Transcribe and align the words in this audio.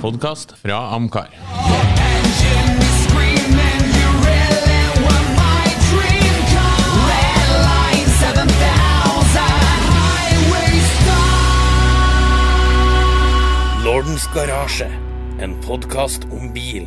podkast 0.00 0.52
fra 0.60 0.76
Amcar. 0.94 1.30
Lordens 13.84 14.26
garasje, 14.34 14.88
en 15.40 15.54
podkast 15.64 16.24
om 16.32 16.50
bil. 16.52 16.86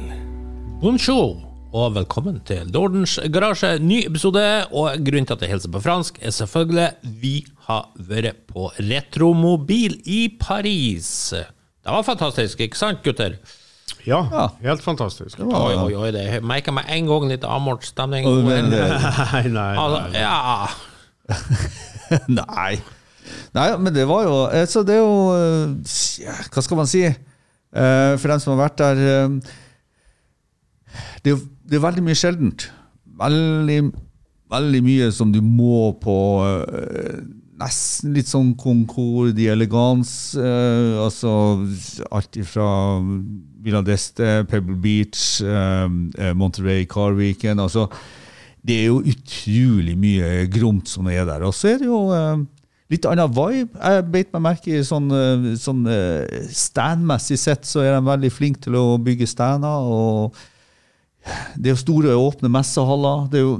Bonjour 0.82 1.40
og 1.74 1.94
velkommen 1.96 2.40
til 2.46 2.70
Lordens 2.74 3.20
garasje, 3.34 3.78
ny 3.82 4.04
episode. 4.06 4.44
Og 4.72 5.02
grunnen 5.06 5.28
til 5.30 5.38
at 5.38 5.46
jeg 5.46 5.56
hilser 5.56 5.74
på 5.74 5.82
fransk, 5.86 6.20
er 6.22 6.34
selvfølgelig 6.36 6.90
vi 7.22 7.36
har 7.70 7.90
vært 8.10 8.46
på 8.50 8.70
Retromobil 8.80 10.00
i 10.06 10.28
Paris. 10.42 11.34
Det 11.84 11.94
var 11.96 12.04
fantastisk, 12.04 12.60
ikke 12.66 12.78
sant, 12.78 13.00
gutter? 13.06 13.38
Ja, 14.06 14.22
helt 14.64 14.84
fantastisk. 14.84 15.40
Oi, 15.44 15.74
oi, 15.76 15.94
oi, 15.98 16.10
det 16.16 16.26
merka 16.46 16.72
meg 16.76 16.86
en 16.94 17.08
gang 17.10 17.26
litt 17.32 17.44
Amort-stemning. 17.48 18.28
Oh, 18.30 18.40
nei, 18.48 18.62
Nei, 18.70 19.44
nei, 19.54 19.72
Altså, 19.80 20.00
ja 20.16 20.68
Nei. 22.40 22.80
Nei, 23.54 23.66
men 23.78 23.94
det 23.94 24.06
var 24.10 24.24
jo 24.26 24.36
Så 24.72 24.82
Det 24.88 24.96
er 24.96 25.02
jo 25.04 25.18
eh, 25.36 25.74
ja, 26.24 26.34
Hva 26.50 26.64
skal 26.66 26.80
man 26.80 26.88
si? 26.90 27.04
Eh, 27.06 28.14
for 28.18 28.32
dem 28.32 28.40
som 28.42 28.56
har 28.56 28.64
vært 28.64 28.80
der 28.82 29.02
eh, 29.06 29.36
det, 31.22 31.30
er, 31.30 31.36
jo- 31.36 31.50
det 31.70 31.78
er 31.78 31.84
veldig 31.84 32.02
mye 32.08 32.18
sjeldent. 32.18 32.64
Veldig, 33.20 33.80
veldig 34.50 34.80
mye 34.88 35.10
som 35.14 35.30
du 35.36 35.38
må 35.46 35.92
på 36.02 36.16
eh, 36.48 37.20
Nesten 37.60 38.14
litt 38.16 38.30
sånn 38.30 38.54
Concorde 38.60 39.42
i 39.44 39.50
elegans. 39.52 40.36
eh, 40.36 40.96
altså 41.04 41.32
alt 42.12 42.38
ifra 42.40 42.68
Villa 43.60 43.82
d'Este, 43.84 44.46
Pebble 44.48 44.78
Beach, 44.80 45.42
eh, 45.42 45.88
Monterey 45.88 46.34
Monterey, 46.34 46.86
Carweekend. 46.86 47.60
Altså, 47.60 47.90
det 48.64 48.78
er 48.80 48.88
jo 48.88 49.02
utrolig 49.02 49.98
mye 49.98 50.48
gromt 50.52 50.88
som 50.88 51.08
er 51.08 51.26
der. 51.28 51.44
Og 51.44 51.54
så 51.54 51.74
er 51.74 51.82
det 51.82 51.90
jo 51.90 52.06
eh, 52.16 52.46
litt 52.92 53.06
annen 53.06 53.32
vibe. 53.32 53.76
Jeg 53.76 54.08
beit 54.14 54.32
meg 54.34 54.46
merke 54.46 54.78
i 54.78 54.86
sånn, 54.86 55.10
eh, 55.12 55.50
sånn 55.60 55.84
eh, 55.88 56.48
standmessig 56.56 57.40
sett 57.40 57.68
så 57.68 57.84
er 57.84 57.98
de 57.98 58.06
veldig 58.08 58.32
flinke 58.32 58.64
til 58.64 58.80
å 58.80 58.98
bygge 58.98 59.28
stander. 59.28 59.84
og 59.84 60.36
det 61.60 61.68
er 61.68 61.76
jo 61.76 61.82
store, 61.84 62.16
åpne 62.16 62.50
messehaller. 62.52 63.28
Det 63.30 63.42
er 63.42 63.46
jo 63.46 63.58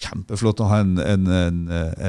kjempeflott 0.00 0.60
å 0.64 0.68
ha 0.70 0.78
en, 0.80 0.94
en, 1.02 1.26
en, 1.28 1.58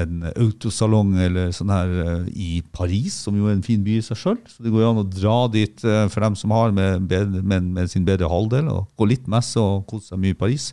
en 0.02 0.22
autosalong 0.32 1.10
eller 1.20 1.50
sånn 1.52 1.72
her 1.74 1.90
eh, 2.04 2.30
i 2.32 2.50
Paris, 2.72 3.18
som 3.26 3.36
jo 3.36 3.50
er 3.50 3.56
en 3.58 3.64
fin 3.66 3.82
by 3.84 3.98
i 3.98 4.04
seg 4.06 4.16
sjøl. 4.20 4.38
Så 4.48 4.64
det 4.64 4.72
går 4.72 4.84
jo 4.86 4.90
an 4.94 5.02
å 5.02 5.06
dra 5.12 5.36
dit 5.52 5.84
eh, 5.84 6.06
for 6.12 6.24
dem 6.24 6.38
som 6.40 6.54
har 6.56 6.72
med, 6.72 7.10
med, 7.12 7.68
med 7.76 7.92
sin 7.92 8.06
bedre 8.08 8.30
halvdel, 8.32 8.70
og 8.72 8.88
gå 8.96 9.10
litt 9.12 9.28
messe 9.30 9.60
og 9.60 9.84
kose 9.90 10.12
seg 10.14 10.22
mye 10.24 10.32
i 10.36 10.38
Paris. 10.40 10.70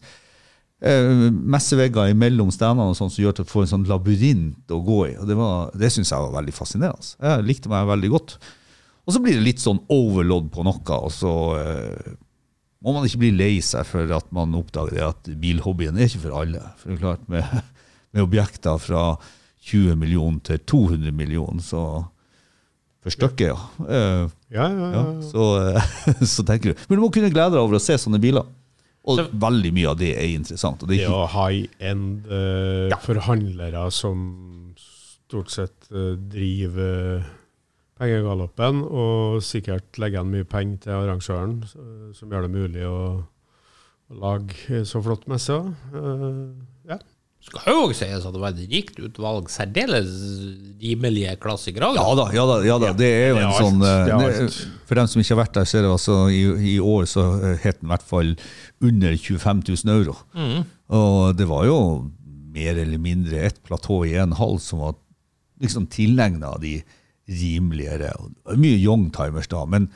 Eh, 0.79 1.25
messevegger 1.35 2.13
imellom 2.13 2.53
standene 2.55 2.93
og 2.93 2.95
sånn 2.95 3.11
som 3.11 3.19
gjør 3.25 3.35
at 3.35 3.41
du 3.43 3.49
får 3.51 3.65
en 3.65 3.73
sånn 3.73 3.89
labyrint 3.89 4.71
å 4.71 4.79
gå 4.87 5.01
i. 5.09 5.17
og 5.19 5.27
Det, 5.27 5.35
var- 5.35 5.73
det 5.75 5.91
syns 5.91 6.13
jeg 6.15 6.23
var 6.23 6.37
veldig 6.39 6.55
fascinerende. 6.55 7.11
Jeg 7.19 7.47
likte 7.49 7.71
meg 7.73 7.89
veldig 7.91 8.13
godt. 8.15 8.37
Og 9.03 9.15
så 9.15 9.19
blir 9.25 9.35
det 9.35 9.43
litt 9.43 9.59
sånn 9.63 9.81
overlodd 9.91 10.47
på 10.53 10.63
noe, 10.63 10.79
og 11.03 11.11
så 11.11 11.35
eh, 11.59 12.15
må 12.83 12.93
man 12.95 13.05
ikke 13.07 13.19
bli 13.25 13.31
lei 13.35 13.55
seg 13.65 13.87
for 13.87 14.11
at 14.15 14.29
man 14.35 14.53
oppdager 14.55 14.95
det 14.95 15.03
at 15.03 15.29
bilhobbyen 15.41 15.97
er 15.99 16.07
ikke 16.07 16.21
for 16.27 16.37
alle. 16.41 16.61
For 16.79 16.91
det 16.91 16.95
er 16.97 17.01
klart, 17.03 17.25
med, 17.31 17.65
med 18.15 18.23
objekter 18.23 18.79
fra 18.79 19.03
20 19.69 19.97
millioner 19.99 20.39
til 20.47 20.61
200 20.63 21.11
millioner, 21.11 21.59
så 21.65 21.81
for 23.03 23.15
stykket, 23.15 23.51
ja. 23.51 23.57
Uh, 23.79 24.29
Ja, 24.51 24.65
ja, 24.65 24.69
ja. 24.75 24.87
ja. 24.95 25.03
Så, 25.23 25.43
uh, 25.75 26.23
så 26.35 26.43
tenker 26.47 26.71
du. 26.73 26.85
Men 26.89 26.99
du 26.99 27.03
må 27.03 27.11
kunne 27.15 27.31
glede 27.31 27.53
deg 27.55 27.61
over 27.61 27.77
å 27.77 27.83
se 27.83 27.95
sånne 27.99 28.19
biler. 28.23 28.47
Og 29.07 29.19
Så- 29.19 29.27
veldig 29.39 29.71
mye 29.75 29.91
av 29.91 29.99
det 29.99 30.13
er 30.17 30.31
interessant. 30.33 30.81
Og 30.83 30.89
det 30.89 30.99
er 30.99 31.05
er 31.05 31.13
ikke, 31.13 31.29
high-end 31.35 32.31
eh, 32.35 32.97
forhandlere 33.05 33.85
som 33.95 34.23
stort 34.79 35.51
sett 35.53 35.87
driver 35.89 37.23
pengegaloppen, 37.99 38.81
og 38.87 39.43
sikkert 39.45 39.99
legger 39.99 40.21
igjen 40.21 40.33
mye 40.33 40.47
penger 40.47 40.83
til 40.85 40.97
arrangøren, 40.97 41.59
eh, 41.67 42.09
som 42.15 42.31
gjør 42.31 42.47
det 42.47 42.51
mulig 42.55 42.87
å, 42.87 42.99
å 44.09 44.19
lage 44.23 44.83
så 44.87 45.01
flott 45.03 45.27
messe. 45.31 45.57
Uh, 45.93 46.55
ja. 46.89 46.99
Skal 47.39 47.71
jo 47.71 47.85
også 47.85 48.01
sies 48.01 48.25
at 48.27 48.35
det 48.35 48.41
var 48.41 48.51
et 48.51 48.71
rikt 48.71 48.97
utvalg 48.99 49.47
særdeles 49.51 50.09
rimelige 50.81 51.37
klassikere. 51.39 51.93
ja 51.95 52.07
da, 52.19 52.25
ja 52.35 52.43
da, 52.49 52.57
ja 52.67 52.75
da. 52.81 52.89
Det 52.99 53.07
er 53.07 53.29
jo 53.31 53.37
Det 53.37 53.39
er 53.39 53.45
en 53.45 53.47
alt, 53.47 53.61
sånn 53.63 53.85
eh, 53.87 54.09
det 54.09 54.33
det-. 54.41 54.67
For 54.89 54.99
dem 54.99 55.07
som 55.07 55.23
ikke 55.23 55.35
har 55.35 55.41
vært 55.45 55.55
der, 55.55 55.69
så 55.69 55.79
er 55.79 55.85
det 55.85 55.93
altså 55.93 56.17
i, 56.35 56.41
i 56.73 56.77
år 56.83 57.07
så 57.07 57.25
het 57.63 57.79
den 57.79 57.87
i 57.87 57.93
hvert 57.93 58.07
fall 58.09 58.33
under 58.83 59.15
25 59.15 59.63
000 59.71 59.93
euro. 59.95 60.17
Og 60.99 61.19
det 61.39 61.47
var 61.47 61.67
jo 61.69 61.79
mer 62.49 62.79
eller 62.81 63.01
mindre 63.01 63.43
et 63.47 63.59
platå 63.63 64.01
i 64.09 64.15
en 64.19 64.35
hall 64.39 64.57
som 64.63 64.83
var 64.83 64.97
liksom 65.63 65.87
tilegna 65.91 66.55
de 66.61 66.79
rimeligere. 67.29 68.11
og 68.19 68.57
Mye 68.59 68.77
youngtimers 68.81 69.49
da, 69.51 69.65
men 69.69 69.89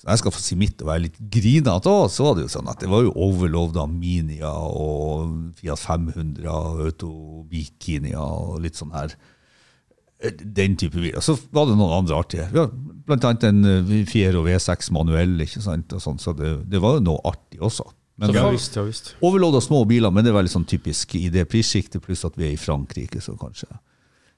så 0.00 0.08
jeg 0.08 0.22
skal 0.22 0.32
få 0.32 0.40
si 0.40 0.56
mitt 0.56 0.80
og 0.80 0.88
være 0.88 1.02
litt 1.08 1.18
grinete 1.32 1.90
òg, 1.92 2.06
så 2.08 2.24
var 2.24 2.38
det 2.38 2.46
jo 2.46 2.52
sånn 2.54 2.70
at 2.72 2.80
det 2.80 2.88
var 2.88 3.02
jo 3.04 3.10
overlovd 3.20 3.76
av 3.82 3.90
Minia 3.92 4.48
og 4.48 5.34
Fiat 5.58 5.82
500 5.82 6.46
og 6.48 6.80
Autobikinier 6.86 8.16
og 8.16 8.62
litt 8.64 8.80
sånn 8.80 8.94
her 8.96 9.12
den 10.40 10.76
type 10.76 10.96
biler. 10.96 11.20
Så 11.24 11.36
var 11.52 11.68
det 11.68 11.76
noen 11.76 11.98
andre 12.02 12.16
artige. 12.16 12.48
Har 12.52 12.72
blant 13.08 13.24
annet 13.24 13.46
en 13.48 13.64
eh, 13.64 13.92
Fiero 14.08 14.42
V6 14.44 14.90
manuell, 14.92 15.32
ikke 15.40 15.62
sant, 15.64 15.92
og 15.96 16.02
sånn, 16.04 16.20
så 16.20 16.34
det, 16.36 16.54
det 16.70 16.80
var 16.82 16.98
jo 16.98 17.06
noe 17.06 17.22
artig 17.28 17.60
også. 17.64 17.86
Men 18.20 18.34
Ja 18.36 18.48
visst, 18.52 18.76
ja 18.76 18.84
visst. 18.84 19.14
overloada 19.24 19.62
små 19.64 19.86
biler, 19.88 20.12
men 20.12 20.26
det 20.26 20.32
er 20.34 20.36
veldig 20.36 20.52
sånn 20.52 20.68
typisk 20.68 21.14
i 21.16 21.30
det 21.32 21.46
prissjiktet, 21.48 22.02
pluss 22.04 22.26
at 22.28 22.36
vi 22.36 22.50
er 22.50 22.52
i 22.52 22.60
Frankrike, 22.60 23.22
så 23.24 23.32
kanskje 23.40 23.68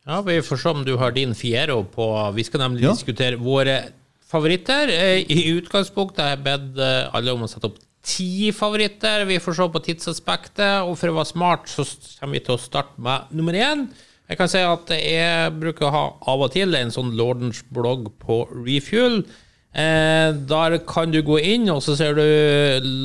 Ja, 0.07 0.21
Vi 0.23 0.43
får 0.43 0.57
se 0.57 0.69
om 0.69 0.85
du 0.85 0.97
har 0.99 1.13
din 1.15 1.35
Fiero 1.35 1.83
på 1.85 2.07
Vi 2.35 2.45
skal 2.45 2.61
nemlig 2.61 2.83
Ja. 2.85 2.91
diskutere 2.93 3.37
våre 3.37 3.83
favoritter. 4.27 4.89
Eh, 4.89 5.25
I 5.31 5.61
utgangspunktet 5.61 6.19
har 6.25 6.31
jeg 6.37 6.45
bedt 6.45 6.79
eh, 6.79 7.11
alle 7.15 7.33
om 7.33 7.43
å 7.43 7.49
sette 7.49 7.67
opp 7.69 7.77
ti 8.03 8.51
favoritter. 8.51 9.25
Vi 9.27 9.39
får 9.39 9.55
se 9.55 9.69
på 9.69 9.83
tidsaspektet, 9.85 10.83
og 10.89 10.97
for 10.99 11.09
å 11.13 11.15
være 11.21 11.31
smart 11.31 11.69
så 11.71 11.85
kommer 12.19 12.33
vi 12.33 12.41
til 12.41 12.57
å 12.57 12.59
starte 12.59 12.99
med 12.99 13.31
nummer 13.31 13.53
én. 13.55 13.89
Jeg 14.29 14.39
kan 14.39 14.49
si 14.49 14.59
at 14.59 14.89
jeg 14.89 15.53
bruker 15.61 15.87
å 15.87 15.91
ha 15.93 16.17
av 16.33 16.41
og 16.41 16.51
til 16.53 16.75
en 16.75 16.91
sånn 16.91 17.15
Lordens 17.15 17.63
blogg 17.71 18.11
på 18.19 18.49
Refuel. 18.65 19.25
Eh, 19.72 20.34
der 20.50 20.77
kan 20.84 21.09
du 21.15 21.22
gå 21.25 21.38
inn, 21.41 21.65
og 21.72 21.81
så 21.81 21.94
ser 21.97 22.19
du 22.19 22.22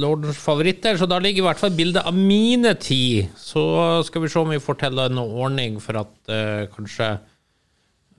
Lordens 0.04 0.40
favoritter. 0.42 0.98
Så 1.00 1.08
da 1.08 1.20
ligger 1.24 1.46
i 1.46 1.48
hvert 1.48 1.62
fall 1.62 1.72
bildet 1.78 2.04
av 2.04 2.16
mine 2.18 2.74
ti. 2.76 3.24
Så 3.40 3.64
skal 4.08 4.26
vi 4.26 4.32
se 4.34 4.42
om 4.42 4.52
vi 4.52 4.60
får 4.64 4.82
til 4.84 5.00
en 5.06 5.24
ordning 5.24 5.80
for 5.84 6.02
at 6.04 6.14
eh, 6.34 6.68
kanskje 6.74 7.14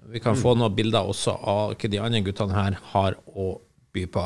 vi 0.08 0.22
kan 0.24 0.38
få 0.40 0.54
noen 0.56 0.72
bilder 0.72 1.04
også 1.04 1.34
av 1.36 1.74
hva 1.76 1.90
de 1.92 2.00
andre 2.00 2.24
guttene 2.24 2.56
her 2.56 2.78
har 2.94 3.18
å 3.28 3.50
by 3.92 4.06
på. 4.14 4.24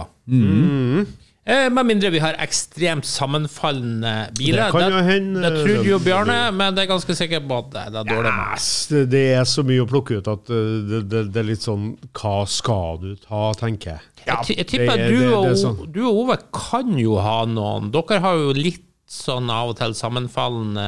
Eh, 1.44 1.66
med 1.74 1.86
mindre 1.88 2.10
vi 2.14 2.20
har 2.22 2.36
ekstremt 2.38 3.02
sammenfallende 3.08 4.28
biler. 4.38 4.68
Det 4.70 4.76
kan 4.76 4.92
jo 4.94 5.00
hende, 5.02 5.40
Det 5.42 5.64
tror 5.64 5.84
jo 5.88 5.98
det- 5.98 6.04
Bjarne, 6.04 6.36
men 6.54 6.74
det 6.76 6.84
er 6.84 6.92
ganske 6.94 7.16
sikkert 7.18 7.48
på 7.48 7.58
at 7.58 7.70
det, 7.72 7.82
det 7.92 7.98
er 8.00 8.04
dårlig 8.14 8.52
Yes, 8.52 8.86
det, 8.86 9.10
det 9.10 9.24
er 9.40 9.42
så 9.44 9.64
mye 9.66 9.82
å 9.82 9.88
plukke 9.90 10.18
ut 10.20 10.28
at 10.28 10.50
eh, 10.54 10.70
det, 10.86 11.00
det, 11.10 11.32
det 11.32 11.40
er 11.42 11.48
litt 11.50 11.64
sånn 11.66 11.96
Hva 12.14 12.46
skal 12.46 12.98
du 13.02 13.16
ta, 13.16 13.52
tenker 13.58 13.96
jeg. 13.96 14.00
Jeg, 14.26 14.56
jeg 14.56 14.66
tipper 14.70 14.96
det 14.96 15.00
er- 15.00 15.08
du, 15.10 15.18
det- 15.18 15.26
det 15.26 15.34
og, 15.34 15.56
sånn. 15.58 15.92
du 15.92 16.00
og 16.06 16.14
Ove 16.22 16.38
kan 16.54 16.96
jo 16.98 17.18
ha 17.18 17.44
noen 17.44 17.90
Dere 17.90 18.20
har 18.20 18.34
jo 18.38 18.52
litt 18.54 18.84
sånn 19.12 19.50
av 19.52 19.68
og 19.70 19.76
til 19.76 19.92
sammenfallende 19.98 20.84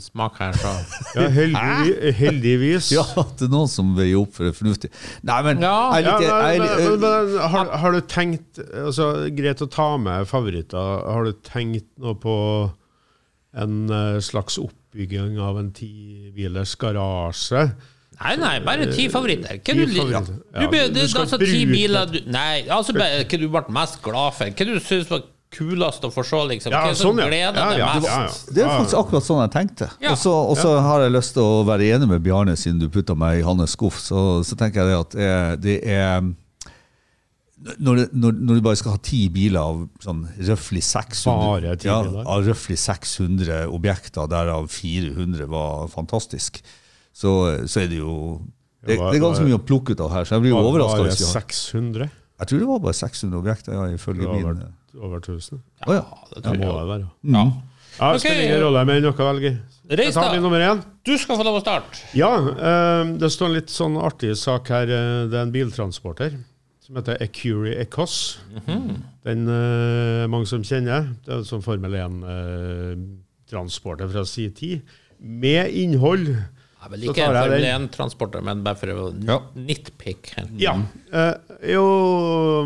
smak 0.00 0.38
her, 0.40 0.54
så 0.56 0.70
Ja, 1.18 1.26
heldigvis. 1.34 2.14
heldigvis. 2.20 2.88
Ja, 2.96 3.04
det 3.36 3.44
er 3.48 3.52
noen 3.52 3.68
som 3.70 3.90
veier 3.98 4.22
opp 4.22 4.32
for 4.38 4.48
det 4.48 4.54
fornuftige. 4.56 4.92
Nei, 5.28 5.40
men 5.44 5.60
Ja. 5.64 5.74
jeg 5.98 6.06
Ja, 6.06 6.14
men, 6.16 6.30
jeg 6.30 6.62
men, 6.62 7.00
men, 7.04 7.36
har, 7.52 7.72
har 7.82 7.92
du 7.92 8.00
tenkt 8.08 8.62
altså, 8.72 9.10
Greit 9.36 9.60
å 9.60 9.68
ta 9.68 9.90
med 10.00 10.24
favoritter. 10.30 11.04
Har 11.04 11.28
du 11.28 11.36
tenkt 11.44 11.90
noe 12.00 12.16
på 12.24 12.36
en 13.56 13.76
eh, 13.90 14.18
slags 14.24 14.56
oppbygging 14.60 15.36
av 15.40 15.60
en 15.60 15.70
tibilers 15.76 16.74
garasje? 16.80 17.66
Nei, 18.16 18.32
nei, 18.40 18.56
bare 18.64 18.86
ti 18.96 19.10
favoritter. 19.12 19.58
Hva 19.60 19.74
Ti 19.76 19.76
du, 19.76 19.92
favoritter. 19.92 20.36
du, 20.56 20.66
du 20.72 20.94
det, 20.96 21.08
skal 21.12 21.26
altså, 21.26 21.38
ti 21.44 21.66
biler 21.68 22.08
du, 22.08 22.22
Nei, 22.32 22.62
altså 22.72 22.94
hva 22.96 23.10
du 23.28 23.48
ble 23.52 23.62
mest 23.76 24.00
glad 24.04 24.32
for. 24.38 24.48
Hva 24.56 24.68
du 24.72 24.78
syns 24.80 25.10
var 25.12 25.26
kulest 25.56 26.04
å 26.06 26.10
få 26.12 26.24
se, 26.26 26.40
liksom. 26.52 26.72
Ja, 26.74 26.84
Hva 26.86 26.94
sånn, 26.98 27.18
ja. 27.24 27.28
Ja, 27.50 27.66
ja, 27.80 27.90
mest. 28.04 28.50
det 28.54 28.64
er 28.64 28.72
faktisk 28.76 28.98
akkurat 29.00 29.26
sånn 29.26 29.42
jeg 29.46 29.52
tenkte. 29.56 29.90
Ja. 30.04 30.14
Og 30.14 30.56
så 30.60 30.72
har 30.84 31.04
jeg 31.06 31.14
lyst 31.16 31.34
til 31.36 31.42
å 31.44 31.62
være 31.68 31.88
enig 31.96 32.08
med 32.12 32.24
Bjarne, 32.24 32.56
siden 32.60 32.80
du 32.82 32.88
putta 32.92 33.16
meg 33.18 33.40
i 33.40 33.46
hans 33.46 33.72
skuff. 33.76 33.98
Så, 34.02 34.26
så 34.46 34.58
tenker 34.58 34.84
jeg 34.84 34.92
det 34.92 34.98
at 35.00 35.16
det 35.16 35.30
er, 35.30 35.56
det 35.56 35.78
er 35.96 36.34
når, 37.80 38.02
når, 38.12 38.34
når 38.36 38.58
du 38.58 38.64
bare 38.64 38.76
skal 38.78 38.94
ha 38.96 39.00
ti 39.02 39.22
biler 39.32 39.62
av 39.62 39.78
sånn 40.04 40.26
røftlig 40.44 40.82
600, 40.84 41.86
ja, 41.88 41.96
av 42.28 42.44
røftlig 42.44 42.76
600 42.78 43.62
objekter, 43.72 44.28
derav 44.30 44.68
400 44.70 45.48
var 45.50 45.88
fantastisk, 45.92 46.60
så, 47.16 47.32
så 47.64 47.80
er 47.80 47.88
det 47.94 48.02
jo 48.02 48.16
det, 48.86 48.98
det 49.00 49.16
er 49.16 49.22
ganske 49.24 49.46
mye 49.46 49.56
å 49.56 49.64
plukke 49.66 49.96
ut 49.96 50.02
av 50.04 50.12
her. 50.12 50.28
Så 50.28 50.36
jeg 50.36 50.44
blir 50.44 50.52
jo 50.52 50.60
Bare- 50.60 50.70
overraska 50.70 51.00
bare 51.00 51.10
hvis 51.10 51.22
vi 51.24 51.26
har 51.30 51.46
600? 51.48 52.10
Jeg 52.36 52.50
tror 52.50 52.60
det 52.60 52.68
var 52.68 52.82
bare 52.84 52.98
600 53.00 53.38
objekter, 53.40 53.72
ja, 53.74 53.86
ifølge 53.96 54.28
min 54.36 54.60
Over, 54.96 55.06
over 55.06 55.18
1000. 55.20 55.60
Å 55.86 55.92
ja. 55.94 56.04
Det 56.30 56.34
Det 56.34 56.42
tror 56.44 56.56
må 56.56 56.60
jeg. 56.66 56.72
det 56.80 56.88
være. 56.92 57.06
Ja. 57.22 57.44
Ja, 57.98 58.12
det 58.12 58.16
Ok. 58.16 58.20
spiller 58.20 58.42
ingen 58.44 58.60
rolle 58.62 58.84
med 58.84 59.02
noe 59.02 59.12
velger. 59.12 59.58
Reis 59.88 60.06
Jeg 60.06 60.14
tar 60.14 60.22
da. 60.28 60.32
min 60.34 60.42
nummer 60.42 60.60
én. 60.60 60.82
Du 61.04 61.16
skal 61.18 61.36
få 61.38 61.44
lov 61.46 61.54
å 61.56 61.60
starte. 61.62 61.98
Ja, 62.14 62.36
eh, 62.36 63.04
det 63.16 63.30
står 63.32 63.46
en 63.46 63.52
litt 63.54 63.68
sånn 63.72 63.96
artig 63.96 64.36
sak 64.36 64.68
her. 64.68 64.82
eh, 64.82 65.26
Det 65.30 65.34
er 65.38 65.42
en 65.46 65.52
biltransporter 65.52 66.30
som 66.80 66.94
heter 66.96 67.16
Ecuri 67.22 67.76
Ecos. 67.80 68.38
Den 69.24 69.48
eh, 69.48 70.22
er 70.24 70.28
mange 70.28 70.46
som 70.46 70.62
kjenner. 70.62 71.06
Det 71.24 71.32
er 71.32 71.36
en 71.38 71.44
sånn 71.44 71.62
Formel 71.62 71.92
1-transporter 71.92 74.08
fra 74.12 74.24
si 74.28 74.48
tid. 74.50 74.82
Med 75.20 75.70
innhold. 75.72 76.36
Jeg 76.86 76.92
vil 76.92 77.08
ikke 77.10 77.24
en 77.26 77.34
Formel 77.34 77.64
1-transporter, 77.66 78.42
men 78.46 78.60
bare 78.62 78.78
for 78.78 78.92
å 78.94 79.06
Ja. 79.26 79.38
nitpick. 79.58 80.30
Ja. 80.62 80.76
Eh, 81.12 81.34
jo, 81.72 81.82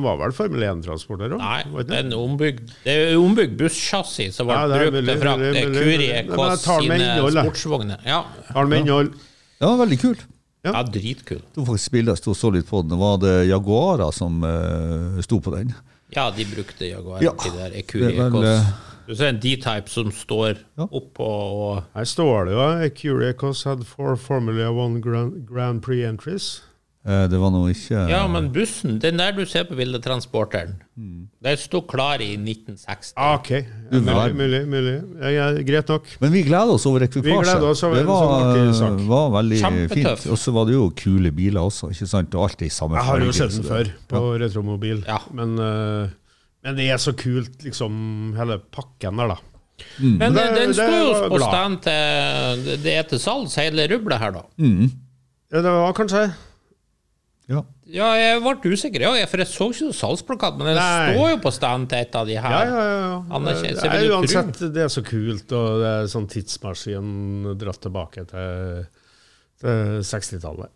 var 0.04 0.18
vel 0.20 0.34
Formel 0.36 0.60
1-transporter 0.66 1.32
òg? 1.32 1.40
Nei, 1.40 1.84
det 1.88 1.96
er 1.96 2.04
en 2.04 2.12
ombygd, 2.18 2.68
det 2.84 2.96
er 2.96 3.16
ombygd 3.16 3.56
busschassis 3.56 4.36
som 4.36 4.50
ble 4.50 4.58
Ja, 4.58 4.66
det 4.68 4.76
er 4.76 4.90
brukt 4.90 4.98
mulig, 4.98 5.06
til 5.08 5.16
å 5.16 5.24
frakte 5.24 5.64
Curie 5.78 6.20
Kåss 6.28 6.66
sine 6.68 7.30
sportsvogner. 7.32 8.04
Ja. 8.04 8.20
Tar 8.52 8.68
med 8.68 8.84
innhold? 8.84 9.14
ja, 9.60 9.72
veldig 9.80 10.00
kul. 10.00 10.18
Ja. 10.60 10.74
ja, 10.74 10.82
dritkul. 10.84 11.40
Det 11.40 11.56
var 11.62 11.70
faktisk 11.72 11.94
bilder 11.94 12.12
jeg 12.12 12.20
sto 12.20 12.34
så 12.36 12.50
litt 12.52 12.68
på 12.68 12.82
den. 12.84 12.98
Var 13.00 13.16
det 13.22 13.34
Jaguarer 13.48 14.12
som 14.12 14.42
uh, 14.44 15.16
sto 15.24 15.40
på 15.40 15.54
den. 15.56 15.72
Ja, 16.12 16.26
de 16.36 16.44
brukte 16.44 16.84
Jaguar 16.84 17.22
Ja, 17.24 17.32
til 17.40 17.54
der 17.56 17.72
det 17.72 17.86
er 17.86 18.18
vel, 18.18 18.34
Kåss. 18.34 18.89
Eh, 19.00 19.06
Du 19.08 19.14
ser 19.16 19.28
en 19.28 19.40
D-type 19.40 19.88
som 19.88 20.10
står 20.10 20.58
Ja. 20.78 20.86
oppå 20.86 21.26
og 21.26 21.84
Her 21.94 22.04
står 22.04 22.46
det 22.46 22.52
jo 22.52 22.90
Curiacos 23.00 23.30
Ecos 23.30 23.64
had 23.64 23.84
four 23.86 24.16
Formula 24.16 24.70
1 24.70 25.00
Grand, 25.02 25.46
Grand 25.48 25.80
Prix 25.82 26.04
entries. 26.06 26.60
Eh, 27.06 27.26
det 27.28 27.38
var 27.40 27.48
nå 27.50 27.62
ikke 27.72 28.10
Ja, 28.10 28.26
men 28.28 28.50
bussen, 28.52 28.98
den 29.00 29.16
der 29.16 29.32
du 29.32 29.46
ser 29.46 29.64
på 29.64 29.74
bildet, 29.74 30.02
transporteren, 30.04 30.74
Mm. 30.98 31.28
den 31.42 31.56
sto 31.56 31.80
klar 31.80 32.20
i 32.20 32.36
1960. 32.36 33.14
Ah, 33.16 33.36
OK. 33.38 33.50
Ja, 33.50 33.64
mulig, 33.90 34.34
mulig. 34.36 34.66
mulig. 34.68 35.02
Ja, 35.22 35.28
ja, 35.30 35.62
greit 35.64 35.88
nok. 35.88 36.04
Men 36.20 36.30
vi 36.32 36.42
gleder 36.42 36.74
oss 36.74 36.84
over 36.84 37.00
ekvipasjen. 37.00 37.56
Det 37.56 37.62
var, 37.62 37.72
sånn 37.72 37.96
artig 37.96 39.06
var 39.08 39.30
veldig 39.30 39.60
Kjempetøff. 39.62 40.18
fint. 40.20 40.30
Og 40.32 40.36
så 40.38 40.52
var 40.52 40.66
det 40.66 40.74
jo 40.74 40.90
kule 40.90 41.32
biler 41.32 41.60
også, 41.64 41.88
ikke 41.90 42.06
sant? 42.06 42.34
Og 42.34 42.50
alltid 42.50 42.66
i 42.66 42.68
samme 42.68 42.96
Jeg 42.96 43.04
har 43.04 43.18
jo 43.18 43.24
farge, 43.32 43.50
sett 43.50 43.50
den 43.56 43.64
før 43.64 43.92
på 44.06 44.38
retromobil, 44.38 45.04
Ja. 45.06 45.18
men, 45.32 45.58
eh, 45.58 46.10
men 46.64 46.76
det 46.76 46.88
er 46.90 46.96
så 47.00 47.12
kult, 47.16 47.62
liksom, 47.64 48.34
hele 48.36 48.58
pakken 48.72 49.16
der, 49.16 49.28
da. 49.34 49.38
Men 49.98 50.18
Men 50.18 50.34
det- 50.34 50.54
den 50.58 50.74
sto 50.74 50.82
står 50.84 51.22
jo 51.24 51.28
på 51.32 51.38
stand 51.40 51.78
til 51.86 52.82
Det 52.82 52.92
er 52.98 53.02
til 53.08 53.18
salgs, 53.18 53.54
hele 53.56 53.86
rublet 53.88 54.18
her, 54.20 54.30
da. 54.30 54.42
Mm. 54.58 54.90
Ja, 55.52 55.62
det 55.62 55.70
var 55.72 55.92
kanskje 55.96 56.34
Ja. 57.48 57.62
Ja, 57.90 58.12
jeg 58.14 58.42
ble 58.44 58.70
usikker, 58.70 59.00
ja, 59.02 59.26
for 59.26 59.38
jeg 59.42 59.48
så 59.50 59.66
ikke 59.72 59.82
noen 59.88 59.96
salgsplakat, 59.98 60.56
men 60.58 60.66
den 60.68 60.76
Nei. 60.76 61.14
står 61.16 61.30
jo 61.32 61.38
på 61.42 61.50
stand 61.52 61.88
til 61.90 61.98
et 61.98 62.14
av 62.14 62.26
de 62.28 62.36
her. 62.36 62.50
Ja, 62.50 62.64
ja, 62.64 62.84
ja. 63.00 63.16
Ikke- 63.50 63.80
Det 63.82 63.90
er 63.90 64.10
uansett, 64.14 64.60
det 64.74 64.82
er 64.84 64.92
så 64.92 65.02
kult, 65.02 65.50
og 65.52 65.80
det 65.80 65.88
er 65.96 66.06
sånn 66.06 66.28
tidsmaskin 66.30 67.58
dratt 67.58 67.80
tilbake 67.82 68.28
til, 68.28 68.86
til 69.58 69.98
60-tallet. 70.06 70.68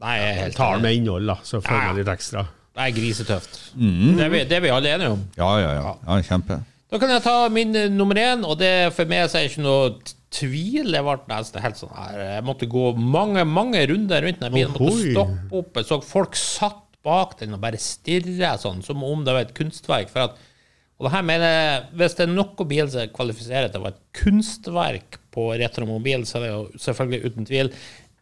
Nei, 0.00 0.16
jeg 0.18 0.36
jeg 0.42 0.54
Tar 0.54 0.78
med 0.80 0.92
innhold, 0.98 1.26
da, 1.26 1.34
så 1.36 1.62
får 1.62 1.70
Ja. 1.72 1.86
man 1.86 1.96
litt 1.96 2.06
ekstra. 2.12 2.46
Det 2.74 2.82
er 2.82 2.94
grisetøft. 2.96 3.58
Mm. 3.78 4.16
Det, 4.18 4.24
er 4.24 4.30
vi, 4.32 4.44
det 4.50 4.56
er 4.56 4.64
vi 4.64 4.70
alle 4.74 4.94
enige 4.96 5.14
om. 5.14 5.24
ja, 5.38 5.50
ja, 5.62 5.74
ja. 5.78 5.96
ja 6.08 6.22
kjempe. 6.26 6.58
Da 6.90 7.00
kan 7.02 7.10
jeg 7.10 7.24
ta 7.24 7.48
min 7.50 7.74
eh, 7.74 7.90
nummer 7.90 8.18
én, 8.18 8.44
og 8.46 8.58
det 8.60 8.92
for 8.94 9.08
meg 9.10 9.26
så 9.26 9.40
er 9.40 9.46
det 9.46 9.52
ikke 9.52 9.64
noe 9.64 9.90
tvil. 10.34 10.94
Jeg 10.94 11.06
ble 11.06 11.16
nesten 11.30 11.62
helt 11.64 11.78
sånn 11.78 11.94
her 11.94 12.20
Jeg 12.22 12.46
måtte 12.46 12.68
gå 12.70 12.88
mange, 12.98 13.44
mange 13.46 13.82
runder 13.90 14.26
rundt 14.26 14.42
den 14.42 14.54
bilen. 14.54 14.74
Måtte 14.74 15.12
stoppe 15.12 15.60
opp. 15.60 15.78
Jeg 15.78 15.88
så 15.90 16.00
folk 16.06 16.38
satt 16.38 16.82
bak 17.04 17.36
den 17.40 17.56
og 17.56 17.62
bare 17.62 17.80
stirra 17.82 18.54
sånn, 18.60 18.82
som 18.82 19.02
om 19.04 19.24
det 19.26 19.34
var 19.36 19.46
et 19.46 19.56
kunstverk. 19.56 20.10
For 20.12 20.28
at, 20.28 20.38
og 20.98 21.08
det 21.08 21.14
her 21.16 21.26
mener 21.26 21.50
jeg, 21.50 21.82
Hvis 22.00 22.16
det 22.18 22.26
er 22.26 22.32
noe 22.32 22.68
bil 22.70 22.90
som 22.90 23.10
kvalifiserer 23.18 23.70
til 23.70 23.82
å 23.82 23.86
være 23.88 23.98
et 23.98 24.22
kunstverk 24.22 25.18
på 25.34 25.50
retromobil, 25.60 26.26
så 26.26 26.38
er 26.38 26.46
det 26.46 26.52
jo 26.52 26.84
selvfølgelig 26.86 27.30
uten 27.32 27.50
tvil 27.50 27.72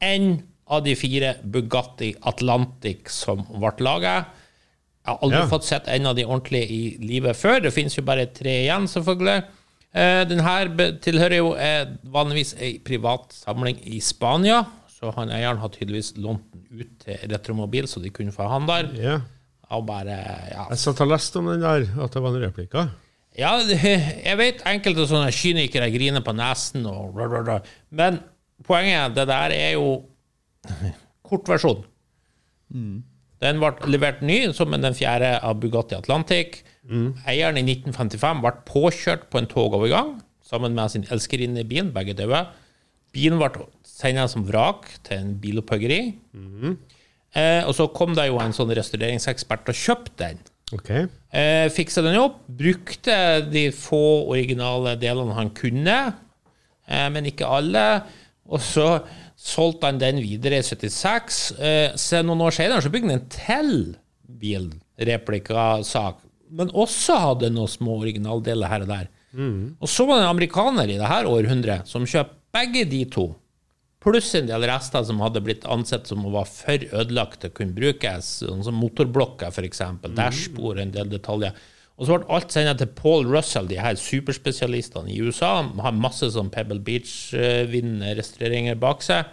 en 0.02 0.30
av 0.72 0.80
de 0.82 0.94
fire 0.96 1.36
Bugatti 1.44 2.14
Atlantic 2.26 3.10
som 3.12 3.44
ble 3.52 3.74
laga. 3.84 4.14
Jeg 5.02 5.10
har 5.10 5.18
aldri 5.26 5.38
Ja. 5.40 5.46
fått 5.50 5.64
sett 5.66 5.88
en 5.88 6.06
av 6.06 6.14
de 6.16 6.24
ordentlige 6.24 6.68
i 6.70 6.82
livet 7.02 7.34
før. 7.36 7.60
Det 7.62 7.72
finnes 7.74 7.96
jo 7.96 8.02
bare 8.06 8.26
tre 8.26 8.52
igjen, 8.64 8.84
selvfølgelig. 8.86 9.42
Eh, 9.94 10.24
den 10.24 10.40
her 10.40 10.68
tilhører 11.02 11.36
jo 11.36 11.52
eh, 11.54 11.86
vanligvis 12.06 12.54
ei 12.62 12.78
privat 12.78 13.32
samling 13.34 13.80
i 13.84 13.98
Spania, 14.00 14.62
så 14.88 15.10
han 15.16 15.28
eieren 15.34 15.58
har 15.58 15.68
tydeligvis 15.74 16.14
lånt 16.16 16.44
den 16.54 16.80
ut 16.80 16.92
til 17.02 17.18
Retromobil, 17.28 17.84
så 17.90 18.00
de 18.00 18.10
kunne 18.14 18.32
få 18.32 18.46
han 18.48 18.66
der. 18.70 18.88
Ja. 18.94 19.18
Og 19.72 19.86
bare, 19.86 20.14
ja. 20.52 20.66
Jeg 20.70 20.78
satt 20.78 21.00
og 21.00 21.08
leste 21.08 21.38
om 21.42 21.46
den 21.50 21.60
der, 21.64 21.84
at 22.04 22.12
det 22.12 22.22
var 22.22 22.30
en 22.36 22.42
replika. 22.46 22.86
ja, 23.38 23.58
jeg 24.28 24.38
vet 24.38 24.62
enkelte 24.68 25.06
sånne 25.08 25.32
kynikere 25.32 25.90
griner 25.90 26.20
på 26.22 26.32
nesen 26.36 26.86
og 26.86 27.16
rør. 27.16 27.62
Men 27.90 28.20
poenget 28.64 28.94
er, 29.00 29.08
det 29.16 29.26
der 29.28 29.50
er 29.56 29.72
jo 29.72 30.04
kortversjon. 31.28 31.84
Den 33.42 33.58
ble 33.62 33.74
levert 33.90 34.22
ny 34.22 34.44
som 34.54 34.74
den 34.74 34.94
fjerde 34.94 35.34
av 35.42 35.58
Bugatti 35.62 35.96
Atlantic. 35.98 36.62
Eieren 37.26 37.58
i 37.58 37.64
1955 37.66 38.42
ble 38.42 38.52
påkjørt 38.68 39.28
på 39.30 39.40
en 39.40 39.50
togovergang 39.50 40.12
sammen 40.52 40.76
med 40.76 40.92
sin 40.92 41.06
elskerinne 41.10 41.62
i 41.62 41.68
bilen, 41.68 41.92
begge 41.94 42.14
døde. 42.18 42.44
Bilen 43.12 43.40
ble 43.40 43.66
sendt 43.86 44.32
som 44.32 44.44
vrak 44.48 44.88
til 45.06 45.20
en 45.20 45.34
bilopphøggeri. 45.40 46.00
Eh, 47.32 47.62
og 47.64 47.72
så 47.76 47.88
kom 47.96 48.16
det 48.16 48.28
jo 48.28 48.40
en 48.42 48.52
sånn 48.56 48.72
restaureringsekspert 48.76 49.70
og 49.72 49.78
kjøpte 49.78 50.18
den. 50.20 50.42
Okay. 50.72 51.06
Eh, 51.32 51.68
fiksa 51.72 52.04
den 52.04 52.18
opp, 52.20 52.42
brukte 52.48 53.14
de 53.48 53.66
få 53.76 54.28
originale 54.32 54.96
delene 55.00 55.36
han 55.36 55.52
kunne, 55.56 55.98
eh, 56.88 57.08
men 57.12 57.28
ikke 57.28 57.48
alle. 57.48 57.86
Og 58.52 58.60
så 58.60 58.86
solgte 59.42 59.90
han 59.90 59.98
den 60.00 60.20
videre 60.22 60.60
i 60.60 60.66
76. 60.66 61.40
Eh, 61.58 61.96
så 61.98 62.22
noen 62.22 62.44
år 62.46 62.54
senere 62.54 62.84
så 62.84 62.92
bygde 62.92 63.10
han 63.10 63.18
en 63.18 63.32
til 63.32 63.72
bil, 64.42 64.70
replikasak, 65.02 66.22
men 66.52 66.70
også 66.76 67.18
hadde 67.18 67.52
noen 67.52 67.70
små 67.70 67.98
originaldeler 68.04 68.70
her 68.70 68.86
og 68.86 68.92
der. 68.92 69.10
Og 69.80 69.88
så 69.88 70.04
var 70.04 70.18
det 70.20 70.26
en 70.26 70.34
amerikaner 70.34 70.90
i 70.92 70.98
det 71.00 71.08
her 71.08 71.28
århundret 71.30 71.88
som 71.88 72.04
kjøpte 72.08 72.36
begge 72.52 72.84
de 72.84 73.04
to, 73.08 73.30
pluss 74.02 74.34
en 74.36 74.48
del 74.50 74.66
rester 74.68 75.04
som 75.08 75.22
hadde 75.22 75.40
blitt 75.44 75.64
ansett 75.70 76.08
som 76.10 76.24
være 76.26 76.50
for 76.50 76.86
ødelagt 77.00 77.40
til 77.40 77.52
å 77.52 77.56
kunne 77.56 77.76
brukes, 77.76 78.32
sånn 78.42 78.64
som 78.66 78.76
motorblokker 78.76 79.54
f.eks., 79.54 79.80
dashbord, 80.16 80.82
en 80.82 80.92
del 80.92 81.08
detaljer. 81.12 81.56
Og 81.96 82.08
så 82.08 82.16
ble 82.18 82.34
alt 82.34 82.52
sendt 82.52 82.80
til 82.80 82.90
Paul 82.98 83.28
Russell, 83.30 83.68
de 83.70 83.78
her 83.78 83.96
superspesialistene 84.00 85.12
i 85.12 85.20
USA. 85.22 85.60
Han 85.62 85.80
har 85.84 85.94
masse 85.94 86.28
sånn 86.34 86.50
Pebble 86.52 86.82
Beach-vinnende 86.82 88.16
restaureringer 88.18 88.80
bak 88.80 89.04
seg 89.06 89.28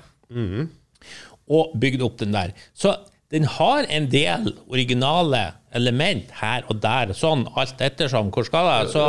og 1.50 1.72
bygd 1.82 2.02
opp 2.06 2.18
den 2.22 2.36
der. 2.36 2.52
Så 2.78 2.96
den 3.34 3.46
har 3.46 3.86
en 3.90 4.08
del 4.10 4.52
originale 4.70 5.44
element 5.78 6.32
her 6.42 6.64
og 6.70 6.80
der, 6.82 7.12
sånn 7.18 7.46
alt 7.58 7.82
ettersom 7.86 8.32
hvor 8.34 8.46
skal 8.48 8.68
det. 8.70 8.92
Så, 8.94 9.04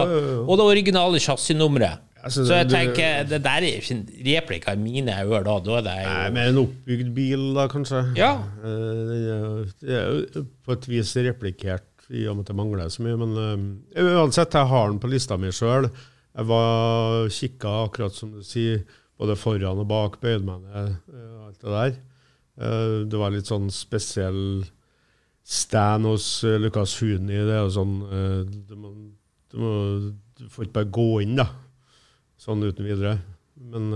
og 0.45 0.55
det 0.61 0.67
originale 0.69 1.21
chassisnummeret. 1.23 2.07
Altså, 2.21 2.43
så 2.45 2.59
jeg 2.59 2.67
du, 2.69 2.73
tenker, 2.75 3.23
det 3.31 3.39
der 3.47 3.65
er 3.65 3.79
ikke 3.79 3.95
en 3.95 4.03
replika 4.27 4.75
i 4.77 4.81
mine 4.81 5.15
ører 5.23 5.47
da. 5.47 5.55
Da 5.65 5.79
er 5.79 5.85
det 5.87 5.95
Nei, 6.05 6.17
jo 6.27 6.33
med 6.37 6.49
en 6.50 6.59
oppbygd 6.67 7.12
bil, 7.17 7.45
da, 7.57 7.65
kanskje. 7.73 8.03
Ja. 8.19 8.35
Eh, 8.61 8.99
Det 9.09 9.21
er 9.25 9.39
jo- 9.41 9.65
det 9.81 9.95
er 9.97 10.11
jo 10.37 10.43
på 10.67 10.73
et 10.77 10.89
vis 10.93 11.15
replikert 11.17 11.87
i 12.11 12.27
og 12.29 12.37
med 12.37 12.45
at 12.45 12.49
det 12.53 12.57
mangler 12.59 12.91
så 12.93 13.00
mye, 13.07 13.17
men 13.17 13.81
eh, 13.97 14.03
uansett, 14.21 14.53
jeg 14.53 14.67
har 14.69 14.91
den 14.91 14.99
på 15.00 15.09
lista 15.09 15.39
mi 15.41 15.49
sjøl. 15.49 15.89
Jeg 16.37 16.47
var 16.47 17.29
kikka, 17.33 17.73
akkurat 17.89 18.12
som 18.15 18.33
du 18.37 18.43
sier, 18.45 18.85
både 19.21 19.37
foran 19.37 19.81
og 19.83 19.89
bak, 19.91 20.15
bøyde 20.23 20.45
meg 20.47 20.62
ned, 20.65 20.95
eh, 21.12 21.33
alt 21.47 21.61
det 21.61 21.75
der. 21.75 21.97
Eh, 22.61 22.95
Det 23.11 23.19
var 23.21 23.31
litt 23.35 23.49
sånn 23.50 23.69
spesiell 23.73 24.65
stand 25.45 26.07
hos 26.09 26.29
eh, 26.45 26.57
Lukas 26.61 26.95
Huni. 27.00 27.37
Det 27.37 27.53
er 27.57 27.62
jo 27.67 27.75
sånn 27.75 27.95
du, 28.69 28.75
må, 28.81 28.93
du, 29.53 29.57
må, 29.61 29.73
du 30.41 30.45
får 30.49 30.67
ikke 30.69 30.79
bare 30.81 30.93
gå 30.97 31.09
inn, 31.27 31.37
da. 31.41 31.49
Sånn 32.41 32.65
uten 32.65 32.87
videre. 32.89 33.19
Men 33.61 33.91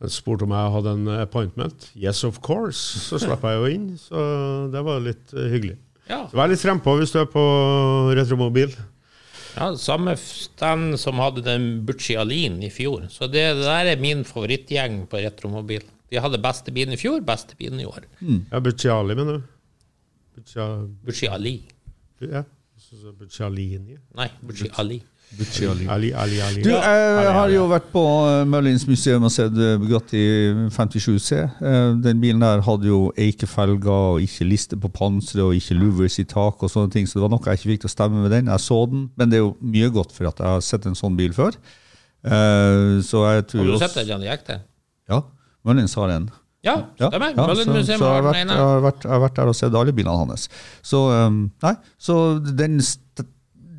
han 0.00 0.08
spurte 0.08 0.46
om 0.46 0.54
jeg 0.56 0.72
hadde 0.72 0.92
en 0.96 1.08
appointment. 1.20 1.90
Yes, 1.92 2.22
of 2.24 2.38
course. 2.40 2.80
Så 3.04 3.18
slapp 3.20 3.42
jeg 3.44 3.58
jo 3.60 3.66
inn, 3.74 3.88
så 4.00 4.22
det 4.72 4.80
var 4.86 5.02
litt 5.04 5.34
hyggelig. 5.36 5.76
ja. 6.08 6.22
Så 6.30 6.38
vær 6.40 6.48
litt 6.48 6.62
frempå 6.64 6.94
hvis 6.96 7.12
du 7.12 7.18
er 7.20 7.28
på 7.28 7.42
retromobil. 8.16 8.72
Ja, 9.56 9.70
samme 9.80 10.14
stand 10.20 10.98
som 11.00 11.20
hadde 11.22 11.44
den 11.46 11.70
Bucci 11.86 12.16
Aline 12.18 12.66
i 12.66 12.70
fjor. 12.72 13.08
Så 13.12 13.28
det, 13.30 13.42
det 13.58 13.66
der 13.66 13.92
er 13.92 14.02
min 14.02 14.24
favorittgjeng 14.28 15.04
på 15.10 15.22
retromobil. 15.24 15.84
De 16.10 16.18
hadde 16.18 16.40
beste 16.42 16.72
bilen 16.74 16.96
i 16.96 16.98
fjor, 16.98 17.20
beste 17.26 17.56
bilen 17.58 17.80
i 17.82 17.86
år. 17.86 18.06
Ja, 18.50 18.60
Bucciali, 18.62 19.14
mener 19.14 19.38
du? 19.38 19.42
Butchie 20.34 20.66
Bucci 21.04 21.28
Ali. 21.30 21.56
ja, 22.20 22.42
Butchie 23.18 23.46
Alini. 23.46 23.98
Nei, 24.18 24.28
Bucci 24.42 24.70
Ali. 24.80 25.00
Bucciali. 25.38 25.86
Ali, 25.88 26.08
Ali, 26.12 26.40
Ali. 26.42 26.62
Du, 26.64 26.70
jeg 26.74 27.32
har 27.36 27.48
jo 27.52 27.66
vært 27.70 27.86
på 27.92 28.00
eh, 28.26 28.40
Møllins 28.50 28.82
museum 28.88 29.22
og 29.28 29.30
sett 29.30 29.54
eh, 29.54 29.76
Bugatti 29.78 30.22
57C. 30.74 31.38
Eh, 31.62 31.92
Den 32.02 32.18
bilen 32.22 32.42
der 32.42 32.64
hadde 32.66 32.88
jo 32.90 33.12
eikefelger 33.14 34.16
og 34.16 34.24
ikke 34.24 34.48
liste 34.48 34.78
på 34.82 34.90
panseret 34.90 35.44
og 35.46 35.54
ikke 35.54 35.78
louvers 35.78 36.18
i 36.18 36.26
tak 36.28 36.60
og 36.66 36.72
sånne 36.72 36.90
ting, 36.96 37.06
så 37.06 37.20
det 37.20 37.24
var 37.28 37.32
noe 37.36 37.46
jeg 37.46 37.60
ikke 37.60 37.70
fikk 37.72 37.84
til 37.86 37.92
å 37.92 37.94
stemme 37.94 38.24
med 38.24 38.34
den. 38.34 38.50
Jeg 38.50 38.64
så 38.66 38.80
den, 38.90 39.06
men 39.16 39.30
det 39.30 39.38
er 39.38 39.44
jo 39.46 39.54
mye 39.62 39.92
godt 39.94 40.12
for 40.16 40.28
at 40.32 40.42
jeg 40.42 40.50
har 40.56 40.66
sett 40.66 40.90
en 40.90 40.98
sånn 40.98 41.16
bil 41.20 41.32
før. 41.36 41.56
Eh, 42.26 42.98
Så 43.06 43.22
jeg 43.30 43.46
tror 43.48 43.64
Har 43.64 43.72
du 43.78 43.82
sett 43.86 44.06
den 44.10 44.26
i 44.26 44.32
ekte? 44.34 44.58
Ja, 45.08 45.22
Møllins 45.64 45.94
har 45.94 46.10
en. 46.18 46.30
Ja, 46.62 46.74
Ja, 47.00 47.08
stemmer. 47.08 47.30
ja, 47.32 47.54
så- 47.54 47.70
museum 47.72 47.98
så 48.02 48.04
jeg, 48.04 48.18
har 48.18 48.22
vært, 48.26 48.36
jeg, 48.36 48.58
har 48.58 48.80
vært, 48.84 49.02
jeg 49.06 49.10
har 49.14 49.20
vært 49.22 49.34
der 49.38 49.48
og 49.48 49.54
sett 49.56 49.74
alle 49.74 49.92
bilene 49.96 50.18
hans. 50.26 50.48
Så, 50.82 50.98
um, 51.08 51.50
nei, 51.62 51.72
så 51.96 52.16
den 52.56 52.80
st- 52.84 53.24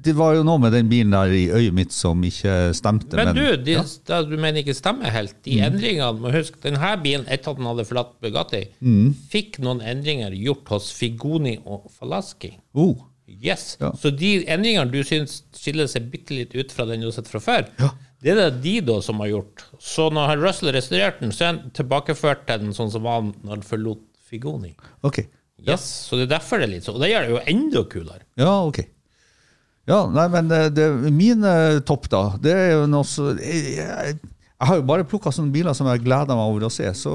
Det 0.01 0.13
var 0.17 0.33
jo 0.35 0.43
noe 0.47 0.57
med 0.63 0.73
den 0.73 0.89
bilen 0.89 1.11
der 1.13 1.29
i 1.35 1.43
øyet 1.53 1.73
mitt 1.77 1.91
som 1.93 2.21
ikke 2.25 2.71
stemte. 2.77 3.15
Men 3.19 3.35
du, 3.37 3.43
de, 3.57 3.75
ja. 3.77 3.83
det 3.83 4.19
du 4.31 4.35
mener 4.37 4.63
ikke 4.63 4.73
stemmer 4.77 5.11
helt. 5.13 5.35
De 5.45 5.59
endringene 5.61 6.19
må 6.19 6.31
huske, 6.33 6.57
denne 6.63 6.91
bilen, 7.03 7.27
etter 7.29 7.51
at 7.53 7.57
den 7.61 7.69
hadde 7.69 7.85
forlatt 7.89 8.15
Bugatti, 8.23 8.63
Mm. 8.81 9.13
fikk 9.31 9.59
noen 9.61 9.81
endringer 9.85 10.33
gjort 10.33 10.67
hos 10.73 10.91
Figoni 10.91 11.59
og 11.65 11.89
Falaski. 11.99 12.55
oh, 12.73 13.07
Yes. 13.31 13.77
Ja. 13.79 13.93
Så 13.95 14.09
de 14.11 14.43
endringene 14.51 14.91
du 14.91 15.03
syns 15.07 15.43
skiller 15.55 15.87
seg 15.87 16.09
bitte 16.11 16.35
litt 16.35 16.51
ut 16.53 16.71
fra 16.75 16.83
den 16.89 16.99
du 16.99 17.07
har 17.07 17.13
sett 17.15 17.29
fra 17.31 17.39
før, 17.39 17.67
Ja. 17.79 17.91
det 18.21 18.31
er 18.33 18.35
det 18.49 18.61
de 18.61 18.73
da 18.81 18.97
som 19.01 19.19
har 19.23 19.27
gjort. 19.29 19.63
Så 19.79 20.09
når 20.11 20.35
Russell 20.41 20.73
restaurerte 20.75 21.21
den, 21.21 21.31
så 21.31 21.45
er 21.45 21.53
han 21.53 21.71
tilbakeført 21.71 22.45
til 22.45 22.59
den 22.65 22.73
sånn 22.75 22.91
som 22.91 23.03
var 23.03 23.21
når 23.21 23.49
han 23.55 23.61
forlot 23.61 24.01
Figoni. 24.27 24.73
ok. 25.03 25.21
Yes. 25.61 25.83
Så 26.09 26.17
det 26.17 26.23
er 26.25 26.39
derfor 26.39 26.57
det 26.57 26.67
er 26.67 26.73
litt 26.73 26.83
sånn. 26.83 26.95
Og 26.95 27.01
det 27.05 27.11
gjør 27.11 27.21
det 27.27 27.29
jo 27.29 27.41
enda 27.53 27.83
kulere. 27.85 28.23
Ja, 28.41 28.53
ok. 28.65 28.79
Ja, 29.91 30.05
nei, 30.07 30.27
men 30.31 30.51
det, 30.51 30.61
det, 30.77 30.89
min 31.11 31.43
eh, 31.47 31.79
topp, 31.87 32.07
da, 32.11 32.25
det 32.41 32.53
er 32.55 32.69
jo 32.77 32.85
noe 32.89 33.07
så 33.07 33.33
Jeg, 33.35 33.75
jeg, 33.75 34.19
jeg 34.61 34.69
har 34.69 34.77
jo 34.77 34.85
bare 34.85 35.07
plukka 35.09 35.33
sånne 35.33 35.51
biler 35.53 35.75
som 35.75 35.89
jeg 35.89 36.03
gleder 36.05 36.37
meg 36.37 36.51
over 36.51 36.67
å 36.67 36.71
se. 36.71 36.85
Så 36.93 37.11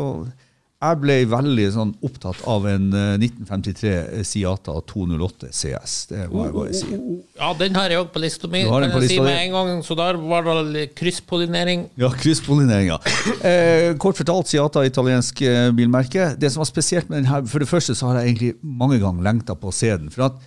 jeg 0.76 0.98
ble 1.00 1.14
veldig 1.30 1.66
sånn 1.72 1.92
opptatt 2.04 2.42
av 2.50 2.66
en 2.68 2.88
eh, 2.92 3.12
1953 3.22 4.24
Siata 4.28 4.74
208 4.90 5.48
CS. 5.54 5.94
Det 6.10 6.24
må 6.32 6.42
jeg 6.44 6.54
bare 6.56 6.74
si. 6.76 6.98
Ja, 7.38 7.52
den 7.56 7.78
har 7.78 7.94
jeg 7.94 8.02
òg 8.02 8.10
på 8.12 8.20
lista 8.20 8.50
mi, 8.50 8.64
kan 8.66 8.90
på 8.92 9.00
jeg 9.04 9.14
si 9.14 9.20
med 9.22 9.38
en 9.38 9.54
gang. 9.54 9.70
Så 9.86 9.96
der 9.96 10.18
var 10.20 10.44
det 10.50 10.56
litt 10.74 10.96
krysspollinering. 10.98 11.86
Ja, 12.02 12.10
krysspollinering, 12.12 12.90
ja. 12.92 12.98
Eh, 13.46 13.94
kort 14.02 14.18
fortalt, 14.18 14.50
Siata 14.50 14.82
italiensk 14.84 15.40
eh, 15.46 15.70
bilmerke. 15.76 16.34
Det 16.36 16.50
som 16.52 16.64
var 16.64 16.68
spesielt 16.68 17.08
med 17.08 17.22
den 17.22 17.30
her, 17.30 17.46
For 17.48 17.62
det 17.62 17.70
første 17.70 17.96
så 17.96 18.10
har 18.10 18.20
jeg 18.20 18.34
egentlig 18.34 18.52
mange 18.60 18.98
ganger 19.00 19.24
lengta 19.30 19.56
på 19.56 19.70
å 19.70 19.74
se 19.74 19.94
den. 19.94 20.10
For 20.12 20.28
at 20.28 20.42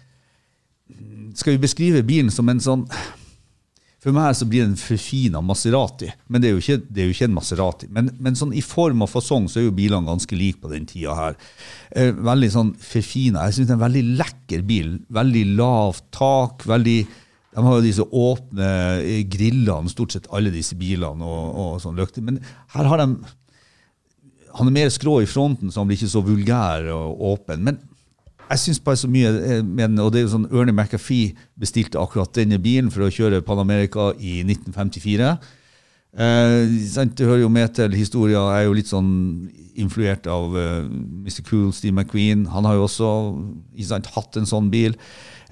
Skal 1.38 1.56
vi 1.56 1.64
beskrive 1.66 2.04
bilen 2.08 2.32
som 2.34 2.50
en 2.50 2.62
sånn 2.64 2.86
For 4.00 4.16
meg 4.16 4.32
så 4.38 4.48
blir 4.48 4.64
det 4.64 4.70
en 4.72 4.80
forfina 4.80 5.42
Maserati. 5.44 6.08
Men 6.32 6.42
det 6.42 6.50
er 6.50 6.54
jo 6.56 6.62
ikke, 6.64 6.78
er 6.96 7.10
jo 7.10 7.16
ikke 7.16 7.28
en 7.28 7.36
Maserati. 7.36 7.90
Men, 7.92 8.14
men 8.24 8.38
sånn 8.40 8.54
i 8.56 8.64
form 8.64 9.04
og 9.04 9.12
fasong 9.12 9.50
så 9.52 9.60
er 9.60 9.66
jo 9.68 9.76
bilene 9.76 10.08
ganske 10.08 10.38
like 10.40 10.62
på 10.64 10.72
den 10.72 10.86
tida 10.88 11.18
her. 11.18 11.36
Eh, 11.92 12.14
veldig 12.16 12.52
sånn 12.54 12.70
forfina. 12.80 13.44
Jeg 13.50 13.58
syns 13.58 13.68
det 13.68 13.76
er 13.76 13.80
en 13.80 13.84
veldig 13.84 14.06
lekker 14.22 14.64
bil. 14.70 14.94
Veldig 15.20 15.44
lavt 15.60 16.08
tak. 16.16 16.64
veldig 16.70 17.02
de 17.50 17.66
har 17.66 17.76
jo 17.76 17.84
disse 17.84 18.06
åpne 18.06 18.70
eh, 19.02 19.24
grillene, 19.28 19.92
stort 19.92 20.14
sett 20.16 20.30
alle 20.36 20.54
disse 20.54 20.78
bilene. 20.80 21.26
og, 21.26 21.60
og 21.60 21.84
sånn 21.84 21.98
løkter. 21.98 22.26
Men 22.26 22.40
her 22.76 22.90
har 22.90 23.04
de 23.04 23.10
Han 24.58 24.68
er 24.68 24.74
mer 24.74 24.90
skrå 24.90 25.20
i 25.22 25.30
fronten, 25.30 25.70
så 25.70 25.82
han 25.82 25.88
blir 25.88 26.00
ikke 26.00 26.12
så 26.12 26.24
vulgær 26.26 26.88
og 26.92 27.22
åpen. 27.34 27.62
Men 27.64 27.78
jeg 28.50 28.62
syns 28.64 28.82
bare 28.82 28.98
så 28.98 29.10
mye 29.12 29.30
eh, 29.30 29.62
med 29.64 29.92
den, 29.92 30.02
og 30.02 30.12
det 30.12 30.22
er 30.22 30.28
jo 30.28 30.34
sånn 30.34 30.50
Ernie 30.50 30.74
McAfee 30.74 31.36
bestilte 31.60 32.02
akkurat 32.02 32.34
denne 32.36 32.60
bilen 32.62 32.90
for 32.94 33.06
å 33.06 33.14
kjøre 33.14 33.44
Pan-America 33.46 34.12
i 34.18 34.40
1954. 34.46 35.32
Eh, 36.18 36.64
det 37.14 37.28
hører 37.28 37.44
jo 37.44 37.50
med 37.54 37.76
til 37.78 37.94
historia. 37.94 38.42
Jeg 38.56 38.64
er 38.64 38.70
jo 38.70 38.78
litt 38.80 38.90
sånn 38.90 39.12
influert 39.80 40.26
av 40.28 40.56
eh, 40.58 40.88
Mr. 40.90 41.44
Cool, 41.50 41.70
Steve 41.76 41.94
McQueen. 41.94 42.48
Han 42.54 42.66
har 42.66 42.80
jo 42.80 42.88
også 42.88 43.12
sant, 43.86 44.10
hatt 44.16 44.40
en 44.40 44.50
sånn 44.50 44.72
bil. 44.74 44.98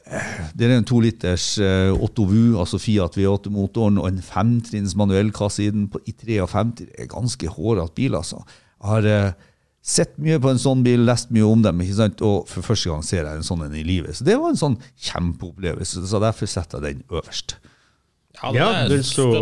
Eh, 0.07 0.31
Det 0.57 0.65
er 0.65 0.77
en 0.77 0.87
toliters 0.87 1.57
uh, 1.61 1.93
Otto 1.93 2.25
Vu, 2.25 2.57
altså 2.57 2.79
Fiat 2.81 3.17
V8-motoren, 3.19 3.99
og 4.01 4.07
en 4.09 4.21
femtrinns 4.23 4.95
manuellkasse 4.97 5.67
i 5.67 5.69
den 5.73 5.87
på, 5.91 6.01
i 6.07 6.15
53. 6.15 6.73
Det 6.79 6.89
er 6.97 7.11
ganske 7.11 7.53
hårete 7.53 7.93
bil, 7.95 8.17
altså. 8.17 8.41
Jeg 8.77 8.89
har 8.89 9.07
eh, 9.09 9.31
sett 9.87 10.17
mye 10.19 10.35
på 10.43 10.49
en 10.51 10.59
sånn 10.59 10.81
bil, 10.83 11.05
lest 11.07 11.29
mye 11.31 11.45
om 11.47 11.61
dem, 11.63 11.79
ikke 11.85 11.95
sant? 12.01 12.21
og 12.27 12.49
for 12.51 12.65
første 12.65 12.91
gang 12.91 13.05
ser 13.07 13.23
jeg 13.23 13.39
en 13.39 13.45
sånn 13.47 13.63
en 13.69 13.75
i 13.79 13.85
livet. 13.87 14.17
Så 14.19 14.25
det 14.27 14.35
var 14.39 14.51
en 14.51 14.59
sånn 14.59 14.75
kjempeopplevelse, 15.07 16.03
så 16.11 16.19
derfor 16.23 16.49
setter 16.51 16.83
jeg 16.83 16.97
den 16.99 17.05
øverst. 17.21 17.55
Ja, 18.37 18.51
Ja, 18.53 18.65
den 18.91 19.01
står 19.01 19.37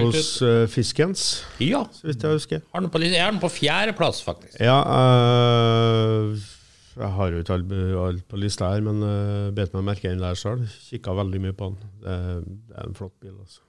hos 0.00 0.40
ut. 0.40 0.48
eh, 0.48 0.64
Fiskens, 0.72 1.44
Ja. 1.62 1.84
så 1.94 2.08
vidt 2.08 2.24
jeg 2.24 2.32
husker. 2.40 2.62
Har 2.72 2.80
den 2.80 2.90
på, 2.90 2.98
jeg 3.04 3.20
har 3.22 3.30
den 3.30 3.38
på 3.44 3.50
fjerdeplass, 3.52 4.22
faktisk. 4.26 4.56
Ja, 4.58 4.80
uh, 4.82 6.34
jeg 6.96 7.10
har 7.14 7.30
jo 7.30 7.42
ikke 7.44 7.54
alt, 7.60 7.72
alt 8.08 8.24
på 8.26 8.40
lista 8.40 8.72
her, 8.72 8.80
men 8.82 9.04
uh, 9.04 9.50
bet 9.54 9.72
meg 9.76 9.84
merke 9.92 10.10
den 10.10 10.18
der 10.24 10.34
sjøl. 10.34 10.64
Kikka 10.88 11.14
veldig 11.20 11.40
mye 11.44 11.54
på 11.54 11.70
den. 11.70 11.90
Det, 12.02 12.16
det 12.72 12.76
er 12.80 12.88
en 12.88 12.96
flott 12.98 13.14
bil, 13.22 13.36
altså. 13.38 13.60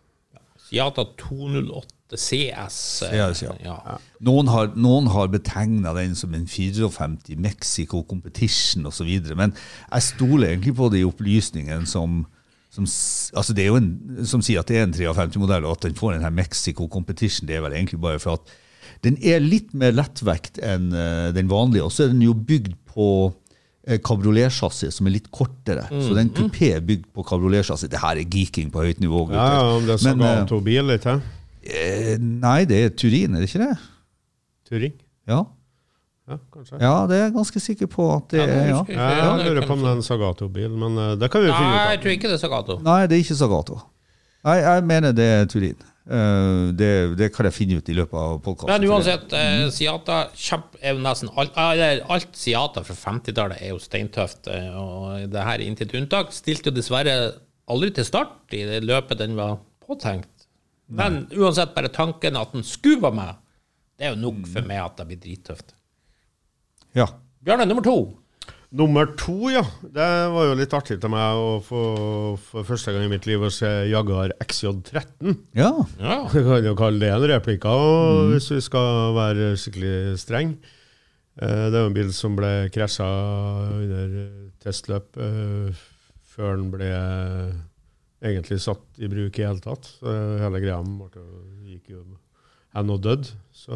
Siata 0.72 1.04
208 1.20 2.16
CS. 2.16 3.04
CS, 3.04 3.42
ja. 3.44 3.56
ja. 3.63 3.98
Noen 4.24 4.48
har, 4.51 4.70
noen 4.80 5.10
har 5.12 5.28
betegna 5.32 5.92
den 5.98 6.16
som 6.16 6.32
en 6.36 6.46
54 6.48 7.36
Mexico 7.36 8.06
Competition 8.08 8.88
osv., 8.88 9.10
men 9.36 9.51
jeg 9.51 10.08
stoler 10.08 10.54
egentlig 10.54 10.75
på 10.80 10.88
de 10.94 11.04
opplysningene 11.08 11.88
som, 11.88 12.22
som 12.72 12.88
altså 12.88 13.56
en, 13.68 13.92
som 14.28 14.44
sier 14.44 14.63
at 14.63 14.72
det 14.72 14.80
er 14.80 14.88
en 14.88 14.96
53-modell, 14.96 15.68
og 15.68 15.75
at 15.75 15.90
den 15.90 16.00
får 16.00 16.16
den 16.16 16.24
her 16.28 16.36
Mexico 16.36 16.88
Competition, 16.88 17.48
det 17.51 17.60
er 17.60 17.66
vel 17.68 17.75
egentlig 17.75 18.00
bare 18.00 18.24
for 18.24 18.40
at 18.40 18.56
den 19.04 19.18
er 19.20 19.44
litt 19.44 19.75
mer 19.75 19.92
lettvekt 19.96 20.62
enn 20.63 20.92
eh, 20.96 21.32
den 21.36 21.51
vanlige, 21.51 21.84
og 21.84 21.92
så 21.92 22.06
er 22.06 22.13
den 22.13 22.24
jo 22.24 22.36
bygd 22.38 22.75
på 22.92 23.08
kabriolet-chassis 23.88 24.98
som 25.00 25.08
er 25.10 25.16
litt 25.18 25.30
kortere. 25.34 25.88
Så 25.90 26.14
det 26.14 26.20
er 26.20 26.26
en 26.28 26.34
kupé 26.38 26.74
er 26.76 26.84
bygd 26.86 27.08
på 27.16 27.26
kabriolet-chassis. 27.26 27.90
Det 27.90 28.02
her 28.02 28.20
er 28.22 28.28
geeking 28.30 28.70
på 28.74 28.84
høyt 28.86 29.00
nivå. 29.02 29.24
Ja, 29.34 29.48
ja, 29.56 29.64
om 29.78 29.88
det 29.88 29.98
er 29.98 30.16
Men, 30.16 30.22
eh, 30.22 30.84
litt 30.92 31.08
Eh, 31.62 32.18
nei, 32.18 32.66
det 32.66 32.78
er 32.86 32.90
Turin, 32.98 33.36
er 33.36 33.44
det 33.44 33.50
ikke 33.50 33.62
det? 33.62 33.78
Turing? 34.70 34.94
Ja. 35.30 35.44
Ja, 36.30 36.38
kanskje. 36.54 36.80
Ja, 36.82 36.94
det 37.10 37.18
er 37.18 37.24
jeg 37.28 37.34
ganske 37.36 37.60
sikker 37.62 37.90
på 37.92 38.08
at 38.16 38.30
det 38.34 38.42
er. 38.42 38.68
Ja. 38.72 38.82
Ja, 38.88 39.38
jeg 39.38 39.52
lurer 39.52 39.68
på 39.68 39.76
om 39.76 39.84
det 39.84 39.90
er 39.92 40.00
en 40.00 40.06
Sagato-bil, 40.06 40.74
men 40.80 40.98
eh, 40.98 41.16
det 41.22 41.30
kan 41.32 41.44
vi 41.44 41.50
jo 41.50 41.54
Nei, 41.54 41.60
finne 41.60 41.78
jeg 41.78 41.86
ut 41.86 41.92
av. 41.98 42.02
tror 42.04 42.16
ikke 42.16 42.30
det 42.32 42.38
er 42.38 42.42
Sagato. 42.42 42.78
Nei, 42.86 43.00
det 43.08 43.18
er 43.18 43.24
ikke 43.26 43.38
Sagato. 43.42 43.80
Nei, 44.48 44.58
jeg 44.64 44.86
mener 44.90 45.14
det 45.14 45.28
er 45.28 45.46
Turin. 45.52 45.76
Eh, 46.12 46.72
det, 46.75 46.89
det 47.15 47.30
kan 47.32 47.48
jeg 47.48 47.56
finne 47.56 47.77
ut 47.80 47.89
i 47.89 47.96
løpet 47.96 48.18
av 48.20 48.39
podkasten. 48.44 48.74
Men 48.74 48.89
uansett, 48.91 49.32
eh, 49.38 49.70
Siata 49.72 50.18
kjemp, 50.36 50.75
er 50.82 50.98
jo 50.98 51.03
nesten 51.06 51.30
alt, 51.39 51.56
eller 51.56 52.01
alt 52.12 52.36
Siata 52.36 52.84
fra 52.84 52.96
50-tallet 53.00 53.62
er 53.63 53.72
jo 53.72 53.80
steintøft. 53.80 54.50
eh, 54.51 54.75
Og 54.75 55.30
det 55.32 55.46
her 55.48 55.63
inntil 55.63 55.88
et 55.88 55.96
unntak 56.01 56.34
stilte 56.36 56.68
jo 56.72 56.75
dessverre 56.75 57.15
aldri 57.72 57.94
til 57.96 58.03
start 58.08 58.51
i 58.58 58.65
det 58.68 58.82
løpet 58.84 59.22
den 59.24 59.38
var 59.39 59.60
påtenkt. 59.88 60.27
Men 60.91 61.22
uansett, 61.32 61.72
bare 61.74 61.88
tanken 61.88 62.36
at 62.36 62.51
den 62.51 62.65
skulle 62.68 63.00
være 63.01 63.15
med, 63.15 63.36
det 63.98 64.08
er 64.10 64.15
jo 64.15 64.20
nok 64.25 64.41
for 64.51 64.68
meg 64.68 64.82
at 64.84 64.98
det 65.00 65.06
blir 65.08 65.22
drittøft. 65.24 65.72
Ja. 66.98 67.06
Bjørne 67.41 67.63
nummer 67.70 67.86
to. 67.86 67.96
Nummer 68.72 69.06
to, 69.20 69.50
ja. 69.51 69.66
Det 69.84 70.06
var 70.32 70.46
jo 70.48 70.54
litt 70.56 70.72
artig 70.78 70.96
til 71.04 71.12
meg 71.12 71.36
å 71.36 71.48
få 71.66 71.80
for 72.40 72.63
første 72.70 72.94
gang 72.96 73.04
i 73.04 73.12
mitt 73.12 73.25
liv 73.28 73.42
å 73.44 73.50
se 73.51 73.68
Jaguar 73.92 74.32
XJ13. 74.46 75.34
ja. 75.60 75.72
Ja. 76.00 76.22
Kan 76.32 76.63
jo 76.63 76.72
kalle 76.80 77.01
det 77.04 77.10
en 77.12 77.25
replika, 77.34 77.74
hvis 78.32 78.48
vi 78.54 78.62
skal 78.63 79.12
være 79.18 79.50
skikkelig 79.60 80.16
streng. 80.24 80.54
Eh, 81.42 81.68
Det 81.68 81.75
er 81.75 81.84
jo 81.84 81.90
en 81.92 81.98
bil 82.00 82.13
som 82.16 82.38
ble 82.40 82.54
krasja 82.72 83.10
under 83.75 84.16
testløp 84.63 85.20
eh, 85.20 85.84
før 86.32 86.56
den 86.62 86.72
ble 86.72 86.94
egentlig 88.24 88.62
satt 88.63 88.84
i 89.04 89.10
bruk 89.12 89.36
i 89.40 89.46
hele 89.50 89.60
tatt. 89.63 89.92
Så 90.00 90.16
hele 90.40 90.63
greia 90.63 90.80
gikk 91.68 91.92
jo 91.98 92.06
hen 92.75 92.92
og 92.96 93.01
døde. 93.04 93.36
Så 93.51 93.75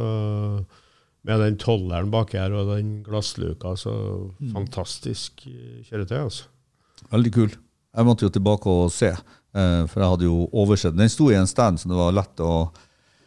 med 1.25 1.39
den 1.41 1.55
tolleren 1.57 2.11
bak 2.13 2.33
her 2.37 2.53
og 2.53 2.67
den 2.75 2.99
glassluka, 3.05 3.73
så 3.79 3.93
fantastisk 4.53 5.45
eh, 5.49 5.79
kjøretøy, 5.89 6.19
altså. 6.21 6.43
Veldig 7.11 7.31
kul. 7.33 7.49
Jeg 7.95 8.05
måtte 8.07 8.27
jo 8.27 8.33
tilbake 8.35 8.67
og 8.69 8.91
se, 8.93 9.09
eh, 9.15 9.81
for 9.89 10.01
jeg 10.03 10.09
hadde 10.11 10.27
jo 10.27 10.49
oversett 10.53 10.95
Den 10.97 11.09
sto 11.09 11.29
i 11.31 11.37
en 11.39 11.47
stand, 11.49 11.79
så 11.81 11.89
det 11.89 11.97
var 11.97 12.11
lett 12.13 12.43
å 12.45 12.71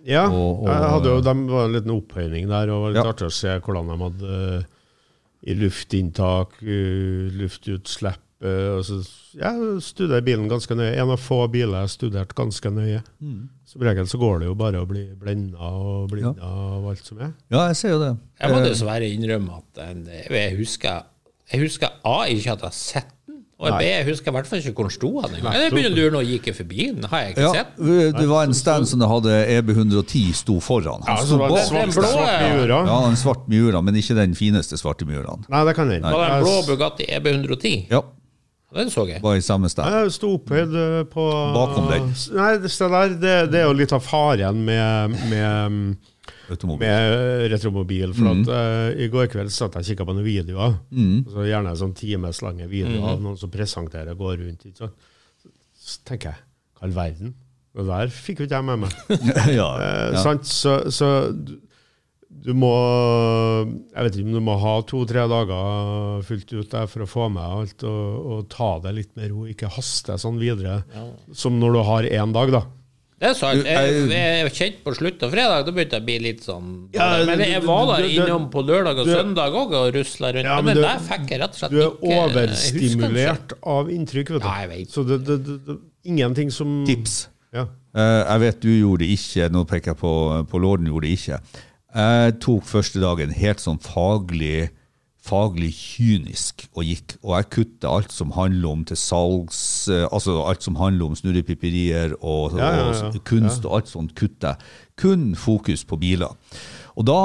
Ja, 0.06 0.28
Og- 0.30 0.62
og- 0.62 0.68
jeg 0.70 0.90
hadde 0.92 1.08
jo, 1.10 1.20
de 1.20 1.32
var 1.50 1.64
en 1.66 1.72
liten 1.72 1.90
opphøyning 1.90 2.46
der, 2.48 2.70
og 2.70 2.76
det 2.76 2.80
var 2.80 2.92
litt 2.94 3.04
Ja. 3.04 3.12
artig 3.12 3.26
å 3.26 3.32
se 3.32 3.58
hvordan 3.60 3.88
de 3.88 3.96
hadde 4.04 4.58
eh, 4.58 4.64
i 5.50 5.54
luftinntak, 5.54 6.50
luftutslipp 6.62 8.22
eh, 8.42 8.68
og 8.76 8.84
så, 8.86 8.98
ja, 9.38 9.52
studerte 9.82 10.24
bilen 10.26 10.48
ganske 10.50 10.74
nøye. 10.78 10.94
En 11.02 11.10
av 11.14 11.18
få 11.22 11.40
biler 11.50 11.74
jeg 11.80 11.86
har 11.88 11.92
studert 11.92 12.34
ganske 12.38 12.70
nøye. 12.74 13.02
Som 13.68 13.82
regel 13.84 14.06
så 14.08 14.18
går 14.20 14.40
det 14.40 14.46
jo 14.48 14.54
bare 14.58 14.80
å 14.80 14.88
bli 14.88 15.04
blenda 15.18 15.58
og 15.74 16.08
blinda 16.12 16.40
av 16.42 16.86
alt 16.88 17.04
som 17.04 17.18
er. 17.20 17.34
Ja, 17.52 17.66
jeg 17.68 17.76
ser 17.76 17.90
jo 17.96 18.00
det. 18.04 18.14
Jeg 18.40 18.50
må 18.54 18.62
Eh, 18.62 18.68
dessverre 18.70 19.10
innrømme 19.12 19.58
at 19.60 19.84
jeg 20.32 20.56
husker, 20.58 21.02
jeg 21.52 21.60
husker 21.66 21.88
A, 22.04 22.24
ikke 22.28 22.52
at 22.56 22.60
jeg 22.60 22.70
har 22.70 22.76
sett 22.76 23.12
den, 23.26 23.44
Og 23.58 23.82
jeg 23.82 24.04
husker 24.06 24.30
i 24.30 24.34
hvert 24.36 24.46
fall 24.46 24.60
ikke 24.62 24.72
hvor 24.78 24.86
den 24.86 24.94
sto. 24.94 25.08
Jeg 25.26 25.72
begynner 25.72 25.90
å 25.90 25.96
lure 25.96 26.10
nå, 26.14 26.20
gikk 26.22 26.44
jeg 26.46 26.54
forbi 26.54 26.84
den? 26.94 27.02
Har 27.10 27.24
jeg 27.24 27.32
ikke 27.32 27.42
Ja, 27.42 27.52
sett? 27.56 27.72
det 28.14 28.28
var 28.30 28.44
en 28.46 28.54
stand 28.54 28.86
som 28.86 29.00
det 29.02 29.08
hadde 29.10 29.32
EB110 29.56 30.32
sto 30.38 30.60
foran. 30.62 31.02
Han 31.02 31.16
Ja, 31.16 31.24
sto 31.26 31.38
bak. 31.38 31.50
den 31.50 31.66
svart, 31.66 31.94
blå, 31.96 32.22
ja. 32.22 32.54
Miura. 32.54 32.78
Ja, 32.86 32.98
en 33.08 33.16
svart 33.18 33.48
Miura, 33.50 33.82
men 33.82 33.94
ikke 33.98 34.14
den 34.14 34.34
fineste 34.38 34.78
svarte 34.78 35.04
Miuraen. 35.10 35.42
Nei, 35.50 35.64
det 35.66 35.74
kan 35.74 35.88
den. 35.90 36.02
Var 36.06 36.12
det 36.12 36.30
en 36.30 36.36
Jeg 36.38 36.44
blå 36.46 36.76
Bugatti 36.76 37.04
E 37.10 37.18
EB110? 37.18 37.90
Ja, 37.90 38.02
Den 38.74 38.90
så 38.92 39.06
jeg. 39.08 39.22
var 39.24 39.38
i 39.38 39.40
samme 39.44 39.68
sted. 39.72 39.86
Jeg 39.88 40.12
sto 40.12 40.34
opphøyd 40.36 40.74
eh, 40.76 41.00
på 41.08 41.24
Bakom 41.54 41.86
den. 41.88 42.10
Nei, 42.36 42.50
det, 42.60 42.68
der, 42.76 43.14
det, 43.16 43.34
det 43.54 43.62
er 43.62 43.66
jo 43.70 43.76
litt 43.78 43.94
av 43.96 44.02
faren 44.04 44.60
med, 44.66 45.14
med, 45.30 45.96
Automobil. 46.52 46.82
med 46.84 47.46
retromobil. 47.54 48.12
For 48.18 48.28
at 48.34 48.50
uh, 48.52 49.00
I 49.00 49.08
går 49.12 49.30
kveld 49.32 49.52
satt 49.54 49.78
jeg 49.78 49.86
og 49.86 49.90
kikka 49.92 50.08
på 50.10 50.16
noen 50.18 50.26
videoer. 50.28 50.76
Så 51.32 51.46
Gjerne 51.48 51.72
sånn 51.80 51.96
timeslange 51.96 52.68
videoer 52.68 53.14
av 53.14 53.24
noen 53.24 53.40
som 53.40 53.52
presenterer 53.52 54.12
og 54.12 54.20
går 54.26 54.36
rundt. 54.44 54.68
Ikke 54.68 54.84
sant? 54.84 55.08
Så 55.88 56.02
tenker 56.04 56.34
jeg, 56.34 56.44
hva 56.76 56.84
i 56.84 56.90
all 56.90 56.96
verden? 56.98 57.32
Det 57.78 57.84
der 57.88 58.12
fikk 58.12 58.40
jo 58.42 58.48
ikke 58.48 58.58
jeg 58.58 58.66
med 58.68 58.84
meg. 58.84 58.94
ja, 59.58 59.68
Eh, 59.80 60.04
ja. 60.12 60.22
sant? 60.24 60.44
Så, 60.48 60.80
så 60.92 61.08
du, 62.28 62.52
må 62.54 62.70
Jeg 63.94 64.04
vet 64.04 64.16
ikke 64.18 64.28
om 64.28 64.34
du 64.36 64.42
må 64.44 64.56
ha 64.60 64.74
to-tre 64.86 65.24
dager 65.30 66.24
fullt 66.28 66.52
ut 66.54 66.70
der 66.74 66.88
for 66.90 67.04
å 67.04 67.08
få 67.08 67.28
med 67.32 67.42
alt, 67.42 67.84
og, 67.88 68.32
og 68.34 68.48
ta 68.52 68.74
det 68.84 68.92
litt 68.98 69.14
med 69.18 69.30
ro. 69.32 69.46
Ikke 69.48 69.70
haste 69.72 70.18
sånn 70.20 70.38
videre 70.40 70.82
som 71.32 71.56
når 71.60 71.78
du 71.78 71.80
har 71.88 72.08
én 72.10 72.34
dag, 72.36 72.52
da. 72.52 72.64
Det 73.18 73.26
er 73.32 73.34
sant. 73.34 73.64
Jeg, 73.66 73.94
jeg- 74.12 74.50
kjente 74.54 74.84
på 74.84 74.92
slutten 74.94 75.26
av 75.26 75.32
fredag, 75.34 75.64
da 75.66 75.72
begynte 75.74 75.98
jeg 75.98 76.04
å 76.04 76.06
bli 76.06 76.18
litt 76.22 76.44
sånn 76.46 76.68
Ja, 76.94 77.24
Men 77.26 77.40
jeg 77.42 77.64
var 77.66 77.96
der 77.96 78.04
du- 78.06 78.12
innom 78.14 78.44
på 78.52 78.62
lørdag 78.62 79.00
og 79.02 79.06
du- 79.08 79.14
søndag 79.16 79.56
òg 79.58 79.72
og 79.74 79.88
rusla 79.96 80.30
rundt. 80.36 80.46
Ja, 80.46 80.60
men 80.60 80.64
men 80.66 80.76
det 80.76 80.82
du- 80.84 80.86
der 80.86 81.00
fikk 81.08 81.32
jeg 81.32 81.40
rett 81.40 81.50
og 81.50 81.58
slett 81.58 81.70
Du 81.72 81.80
er 81.80 81.90
ikke 81.90 81.98
den 81.98 82.52
overstimulert 82.52 83.52
av 83.66 83.90
inntrykk, 83.90 84.30
vet 84.36 84.42
du. 84.42 84.46
Ja, 84.46 84.54
jeg 84.62 84.68
vet. 84.70 84.88
Så 84.94 85.04
det, 85.08 85.18
det, 85.26 85.38
det, 85.48 85.58
det 85.66 85.78
ingenting 86.04 86.52
som 86.54 86.84
Tips. 86.86 87.26
Ja. 87.52 87.66
Uh, 87.96 88.22
jeg 88.28 88.40
vet 88.44 88.60
du 88.60 88.68
gjorde 88.68 88.98
det 89.02 89.08
ikke, 89.18 89.48
nå 89.50 89.64
peker 89.66 89.90
jeg 89.94 89.98
på, 89.98 90.46
på 90.46 90.60
Lorden 90.62 90.86
gjorde 90.86 91.08
det 91.08 91.18
ikke. 91.18 91.40
Jeg 91.94 92.34
tok 92.44 92.66
første 92.68 93.00
dagen 93.00 93.30
helt 93.32 93.62
sånn 93.64 93.78
faglig, 93.80 94.68
faglig 95.28 95.70
kynisk 95.76 96.66
og 96.76 96.84
gikk, 96.88 97.14
og 97.24 97.34
jeg 97.36 97.48
kutta 97.52 97.90
alt 97.98 98.12
som 98.14 98.30
handler 98.36 98.68
om 98.70 98.82
til 98.88 98.96
salgs, 99.00 99.60
eh, 99.92 100.04
altså 100.12 100.38
alt 100.48 100.64
som 100.64 100.76
handler 100.80 101.08
om 101.10 101.16
snurrepiperier 101.16 102.14
og, 102.20 102.56
Ja, 102.56 102.70
ja, 102.76 102.84
ja. 102.92 103.08
og 103.08 103.24
kunst 103.28 103.64
og 103.64 103.78
alt 103.80 103.88
sånt 103.88 104.14
kutta. 104.16 104.56
Kun 104.96 105.34
fokus 105.36 105.84
på 105.84 105.98
biler. 106.00 106.32
Og 106.98 107.04
da 107.06 107.18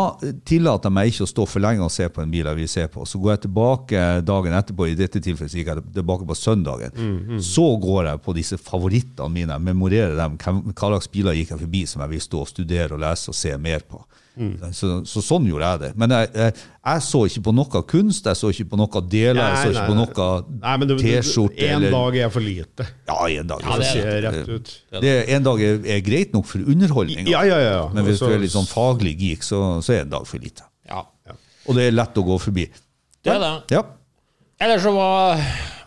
tillater 0.46 0.90
jeg 0.90 0.94
meg 0.94 1.08
ikke 1.10 1.26
å 1.26 1.32
stå 1.32 1.46
for 1.50 1.60
lenge 1.64 1.82
og 1.82 1.92
se 1.92 2.06
på 2.08 2.22
en 2.22 2.30
bil 2.32 2.46
jeg 2.46 2.56
vil 2.60 2.68
se 2.70 2.84
på. 2.88 3.06
Så 3.10 3.18
går 3.20 3.32
jeg 3.34 3.42
tilbake 3.48 4.02
dagen 4.22 4.54
etterpå, 4.54 4.86
i 4.92 4.96
dette 5.00 5.20
tilfellet 5.24 5.56
gikk 5.58 5.72
jeg 5.72 5.84
tilbake 5.96 6.28
på 6.30 6.36
søndagen. 6.38 6.92
Mm, 6.94 7.40
Så 7.42 7.66
går 7.82 8.06
jeg 8.12 8.22
på 8.22 8.36
disse 8.38 8.58
favorittene 8.62 9.32
mine, 9.34 9.58
memorerer 9.60 10.16
dem, 10.16 10.38
hva 10.38 10.92
slags 10.92 11.10
biler 11.10 11.34
gikk 11.34 11.56
jeg 11.56 11.64
forbi 11.66 11.86
som 11.90 12.02
jeg 12.06 12.10
vil 12.14 12.22
stå 12.22 12.42
og 12.46 12.48
studere 12.52 12.94
og 12.94 13.00
lese 13.02 13.30
og 13.34 13.36
se 13.36 13.58
mer 13.58 13.80
på. 13.90 14.04
Mm. 14.34 14.56
Så, 14.74 14.88
så 15.06 15.22
sånn 15.22 15.46
gjorde 15.46 15.68
jeg 15.70 15.80
det. 15.84 15.90
Men 16.02 16.10
jeg, 16.16 16.30
jeg, 16.34 16.54
jeg 16.86 17.02
så 17.06 17.20
ikke 17.30 17.42
på 17.46 17.54
noe 17.54 17.82
kunst, 17.86 18.26
jeg 18.26 18.40
så 18.40 18.50
ikke 18.50 18.66
på 18.72 18.80
noe 18.82 19.02
deler, 19.12 19.42
jeg 19.44 19.60
så 19.60 19.68
Nei, 19.68 19.74
ikke 19.76 19.86
på 19.92 19.98
noe 20.00 20.28
Nei, 20.64 20.74
men 20.82 20.88
du- 20.90 20.96
du- 20.98 21.04
T-skjorte. 21.04 21.60
En 21.68 21.76
eller- 21.84 21.92
dag 21.94 22.18
er 22.24 22.30
for 22.34 22.40
lite. 22.42 22.88
Ja, 23.08 23.18
en 23.30 23.48
dag. 23.54 23.62
Ja, 23.62 23.78
det 23.78 23.92
er 24.02 24.22
det. 24.22 24.24
rett 24.34 24.50
ut. 24.50 24.74
Det, 25.02 25.14
en 25.38 25.44
dag 25.44 25.62
er, 25.62 25.80
er 25.86 26.02
greit 26.02 26.34
nok 26.34 26.46
for 26.50 26.60
underholdning. 26.66 27.28
Ja, 27.30 27.44
ja, 27.46 27.60
ja. 27.62 27.88
Men 27.94 28.06
hvis 28.06 28.18
så, 28.20 28.28
du 28.28 28.34
er 28.34 28.40
litt 28.42 28.52
sånn 28.56 28.66
faglig 28.70 29.14
geek, 29.20 29.44
så, 29.46 29.62
så 29.86 29.94
er 29.94 30.02
en 30.08 30.10
dag 30.10 30.26
for 30.28 30.40
lite. 30.42 30.66
Ja, 30.90 31.04
Og 31.68 31.76
det 31.78 31.86
er 31.88 31.92
lett 31.96 32.18
å 32.18 32.26
gå 32.26 32.40
forbi. 32.42 32.66
det 33.24 33.32
er 33.32 33.40
det. 33.40 33.54
Ja. 33.78 33.84
Ellers 34.64 34.84
så 34.86 34.94
var, 34.96 35.42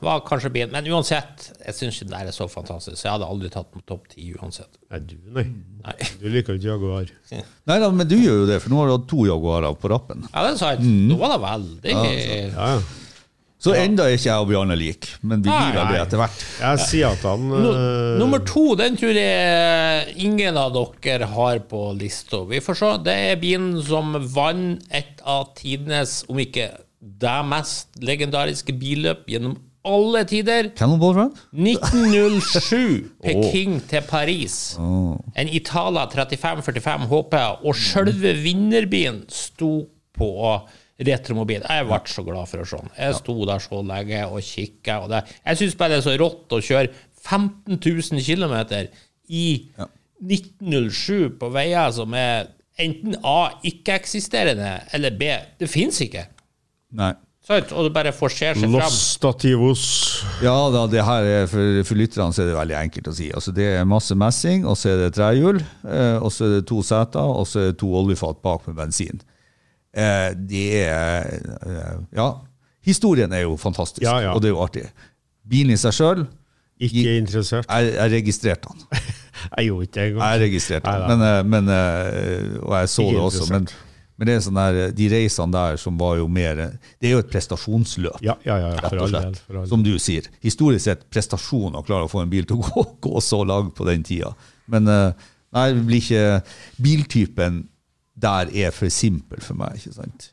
var 0.04 0.20
kanskje 0.26 0.50
bilen 0.52 0.74
Men 0.74 0.88
uansett, 0.92 1.46
jeg 1.62 1.76
syns 1.78 1.96
ikke 1.96 2.10
den 2.10 2.16
der 2.18 2.28
er 2.32 2.36
så 2.36 2.48
fantastisk. 2.50 2.98
Så 2.98 3.08
jeg 3.08 3.14
hadde 3.14 3.30
aldri 3.32 3.48
tatt 3.52 3.70
den 3.70 3.80
på 3.80 3.88
topp 3.94 4.10
ti 4.12 4.28
uansett. 4.36 4.68
Nei, 4.92 5.00
du, 5.00 5.16
nei. 5.32 5.46
Nei. 5.86 5.96
Du 6.20 6.28
liker 6.32 6.58
ikke 6.58 6.74
Jaguar. 6.74 7.08
Nei 7.32 7.80
da, 7.80 7.88
men 7.94 8.10
du 8.10 8.18
gjør 8.18 8.42
jo 8.42 8.46
det, 8.50 8.60
for 8.60 8.74
nå 8.74 8.82
har 8.82 8.90
du 8.90 8.96
hatt 8.98 9.08
to 9.10 9.24
Jaguarer 9.30 9.80
på 9.80 9.90
rappen. 9.94 10.28
Ja, 10.28 10.44
det 10.44 10.54
er 10.54 10.60
sant. 10.60 10.84
Mm. 10.84 11.02
Nå 11.08 11.18
var 11.22 11.34
det 11.34 11.42
veldig 11.46 11.96
Ja, 11.96 12.70
ja. 12.76 12.78
Så 13.66 13.72
enda 13.72 14.04
er 14.04 14.14
ikke 14.14 14.28
jeg 14.28 14.44
og 14.44 14.50
Bjarne 14.50 14.74
lik, 14.76 15.06
men 15.26 15.40
vi 15.40 15.48
blir 15.48 15.72
vel 15.74 15.88
det 15.88 16.00
etter 16.02 16.20
hvert. 16.20 16.42
Jeg 16.60 16.82
sier 16.84 17.14
at 17.16 17.22
han 17.24 17.46
No, 17.48 17.70
eh, 17.72 18.10
nummer 18.20 18.42
to, 18.44 18.66
den 18.78 18.98
tror 19.00 19.16
jeg 19.16 20.12
ingen 20.22 20.60
av 20.60 20.76
dere 20.76 21.26
har 21.32 21.62
på 21.66 21.80
lista. 21.96 22.42
Vi 22.46 22.60
får 22.62 22.78
se. 22.78 22.90
Det 23.08 23.16
er 23.32 23.40
bilen 23.40 23.72
som 23.82 24.12
vant 24.36 24.84
et 24.94 25.24
av 25.24 25.48
tidenes, 25.56 26.20
om 26.28 26.38
ikke 26.44 26.68
det 27.22 27.38
mest 27.48 27.96
legendariske 28.02 28.74
billøp 28.76 29.26
gjennom 29.30 29.56
alle 29.86 30.24
tider. 30.26 30.72
Cannonball 30.74 31.14
Run? 31.14 31.34
1907, 31.54 33.12
Peking 33.24 33.76
til 33.86 34.02
Paris. 34.08 34.56
En 34.80 35.52
Itala 35.52 36.08
3545 36.10 37.06
HP, 37.12 37.36
og 37.62 37.78
sjølve 37.78 38.34
vinnerbilen 38.42 39.22
sto 39.30 39.86
på 40.16 40.30
retromobil. 41.06 41.62
Jeg 41.68 41.86
ble 41.86 42.00
så 42.10 42.24
glad 42.26 42.48
for 42.50 42.64
å 42.64 42.66
se 42.66 42.80
den. 42.80 42.94
Jeg 42.98 43.18
sto 43.20 43.36
der 43.46 43.62
så 43.62 43.82
lenge 43.84 44.22
og 44.26 44.42
kikka. 44.42 44.98
Jeg 45.12 45.60
syns 45.60 45.76
bare 45.78 45.94
det 45.94 46.00
er 46.02 46.06
så 46.08 46.16
rått 46.18 46.56
å 46.56 46.62
kjøre 46.64 46.90
15 47.26 47.78
000 47.78 48.22
km 48.26 48.56
i 49.28 49.46
1907 50.22 51.36
på 51.40 51.50
veier 51.52 51.92
som 51.94 52.14
er 52.16 52.48
enten 52.80 53.16
A, 53.24 53.52
ikke-eksisterende, 53.64 54.72
eller 54.96 55.14
B, 55.16 55.30
det 55.60 55.68
fins 55.72 56.00
ikke. 56.04 56.26
Nei. 56.92 57.12
Sant? 57.46 57.70
Og 57.78 57.86
det 57.86 57.92
bare 57.94 58.10
forserer 58.14 58.58
seg 58.58 58.70
Los 58.72 58.80
fram. 58.82 58.94
Stativos. 58.96 59.82
Ja 60.42 60.54
da, 60.74 60.80
det 60.90 61.04
her 61.06 61.28
er 61.30 61.44
for, 61.50 61.76
for 61.86 61.94
lytterne 62.00 62.34
så 62.34 62.42
er 62.42 62.48
det 62.50 62.56
veldig 62.58 62.76
enkelt 62.80 63.10
å 63.12 63.14
si. 63.14 63.28
Altså, 63.30 63.52
det 63.54 63.68
er 63.78 63.84
masse 63.86 64.16
messing, 64.18 64.64
og 64.66 64.74
så 64.80 64.90
er 64.94 65.04
det 65.04 65.12
trehjul, 65.14 65.60
eh, 65.86 66.16
og 66.18 66.32
så 66.34 66.48
er 66.48 66.54
det 66.56 66.64
to 66.70 66.80
seter, 66.86 67.22
og 67.22 67.46
så 67.46 67.60
er 67.62 67.68
det 67.70 67.78
to 67.84 67.92
oljefat 68.00 68.40
bak 68.42 68.66
med 68.66 68.78
bensin. 68.80 69.22
Eh, 69.96 70.32
det 70.34 70.64
er 70.82 71.30
eh, 71.62 71.94
Ja, 72.18 72.26
historien 72.86 73.32
er 73.32 73.46
jo 73.46 73.54
fantastisk, 73.60 74.02
Ja, 74.04 74.18
ja. 74.26 74.34
og 74.34 74.42
det 74.42 74.50
er 74.50 74.56
jo 74.56 74.64
artig. 74.66 74.82
Bilen 75.46 75.76
i 75.76 75.78
seg 75.78 75.94
sjøl, 75.94 76.26
Ikke 76.82 77.14
interessert. 77.22 77.70
jeg, 77.70 77.94
jeg 77.94 78.12
registrerte 78.18 78.74
den. 78.74 78.88
Jeg 79.46 79.66
gjorde 79.68 79.84
ikke 79.84 79.94
det 80.00 80.04
engang. 80.10 80.30
Jeg 80.32 80.40
registrerte 80.40 80.92
den, 80.96 81.18
men, 81.20 81.22
eh, 81.28 81.42
men, 81.44 81.68
eh, 81.70 82.54
og 82.64 82.72
jeg 82.80 82.88
så 82.88 83.02
Ikke 83.04 83.14
det 83.14 83.24
også. 83.28 83.46
Men. 83.52 83.66
Men 84.16 84.26
det 84.30 84.34
er 84.36 84.40
sånn 84.46 84.56
der, 84.58 84.78
de 84.96 85.08
reisene 85.12 85.52
der 85.52 85.76
som 85.80 85.98
var 86.00 86.16
jo 86.16 86.26
mer 86.28 86.56
Det 87.00 87.08
er 87.08 87.12
jo 87.16 87.18
et 87.20 87.30
prestasjonsløp. 87.30 88.22
Ja, 88.24 88.34
ja, 88.48 88.56
ja, 88.62 88.70
rett 88.80 88.92
og 88.96 89.02
all 89.06 89.10
slett. 89.12 89.42
del. 89.48 89.66
Som 89.68 89.82
du 89.84 89.92
sier. 90.00 90.24
Historisk 90.40 90.84
sett 90.88 91.04
prestasjon 91.12 91.76
å 91.76 91.82
klare 91.84 92.08
å 92.08 92.12
få 92.12 92.22
en 92.24 92.30
bil 92.32 92.46
til 92.48 92.56
å 92.56 92.64
gå, 92.64 92.84
gå 93.08 93.20
så 93.20 93.42
langt 93.44 93.74
på 93.76 93.84
den 93.88 94.02
tida. 94.06 94.32
Men 94.72 94.88
eh, 94.88 95.26
nei, 95.52 95.66
det 95.76 95.84
blir 95.88 96.00
ikke 96.00 96.24
Biltypen 96.82 97.66
der 98.16 98.48
er 98.56 98.72
for 98.72 98.88
simpel 98.88 99.42
for 99.44 99.58
meg, 99.60 99.76
ikke 99.76 99.92
sant. 99.98 100.30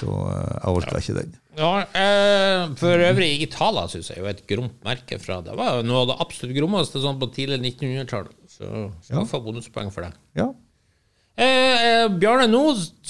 Så 0.00 0.10
eh, 0.10 0.52
jeg 0.58 0.74
orker 0.74 0.98
ikke 0.98 1.14
den. 1.20 1.34
Ja, 1.54 1.70
eh, 1.94 2.64
for 2.80 2.98
øvrig, 3.06 3.28
Italia 3.46 3.84
syns 3.92 4.08
jeg 4.10 4.18
er 4.18 4.24
jo 4.24 4.30
et 4.32 4.40
gromt 4.50 4.80
merke 4.82 5.20
fra 5.22 5.36
Det 5.46 5.54
var 5.54 5.84
noe 5.86 6.00
av 6.02 6.08
det 6.10 6.16
absolutt 6.24 6.56
grommeste 6.58 6.98
sånn 7.04 7.20
på 7.22 7.28
tidlig 7.36 7.60
1900-tall. 7.62 8.26
Så 8.50 8.66
skal 9.06 9.20
Ja. 9.20 9.24
få 9.30 9.38
bonuspoeng 9.44 9.92
for 9.94 10.02
det. 10.08 10.12
Ja. 10.38 10.48
Eh, 11.36 11.44
eh, 12.04 12.08
Bjarne 12.14 12.44
nå 12.46 12.60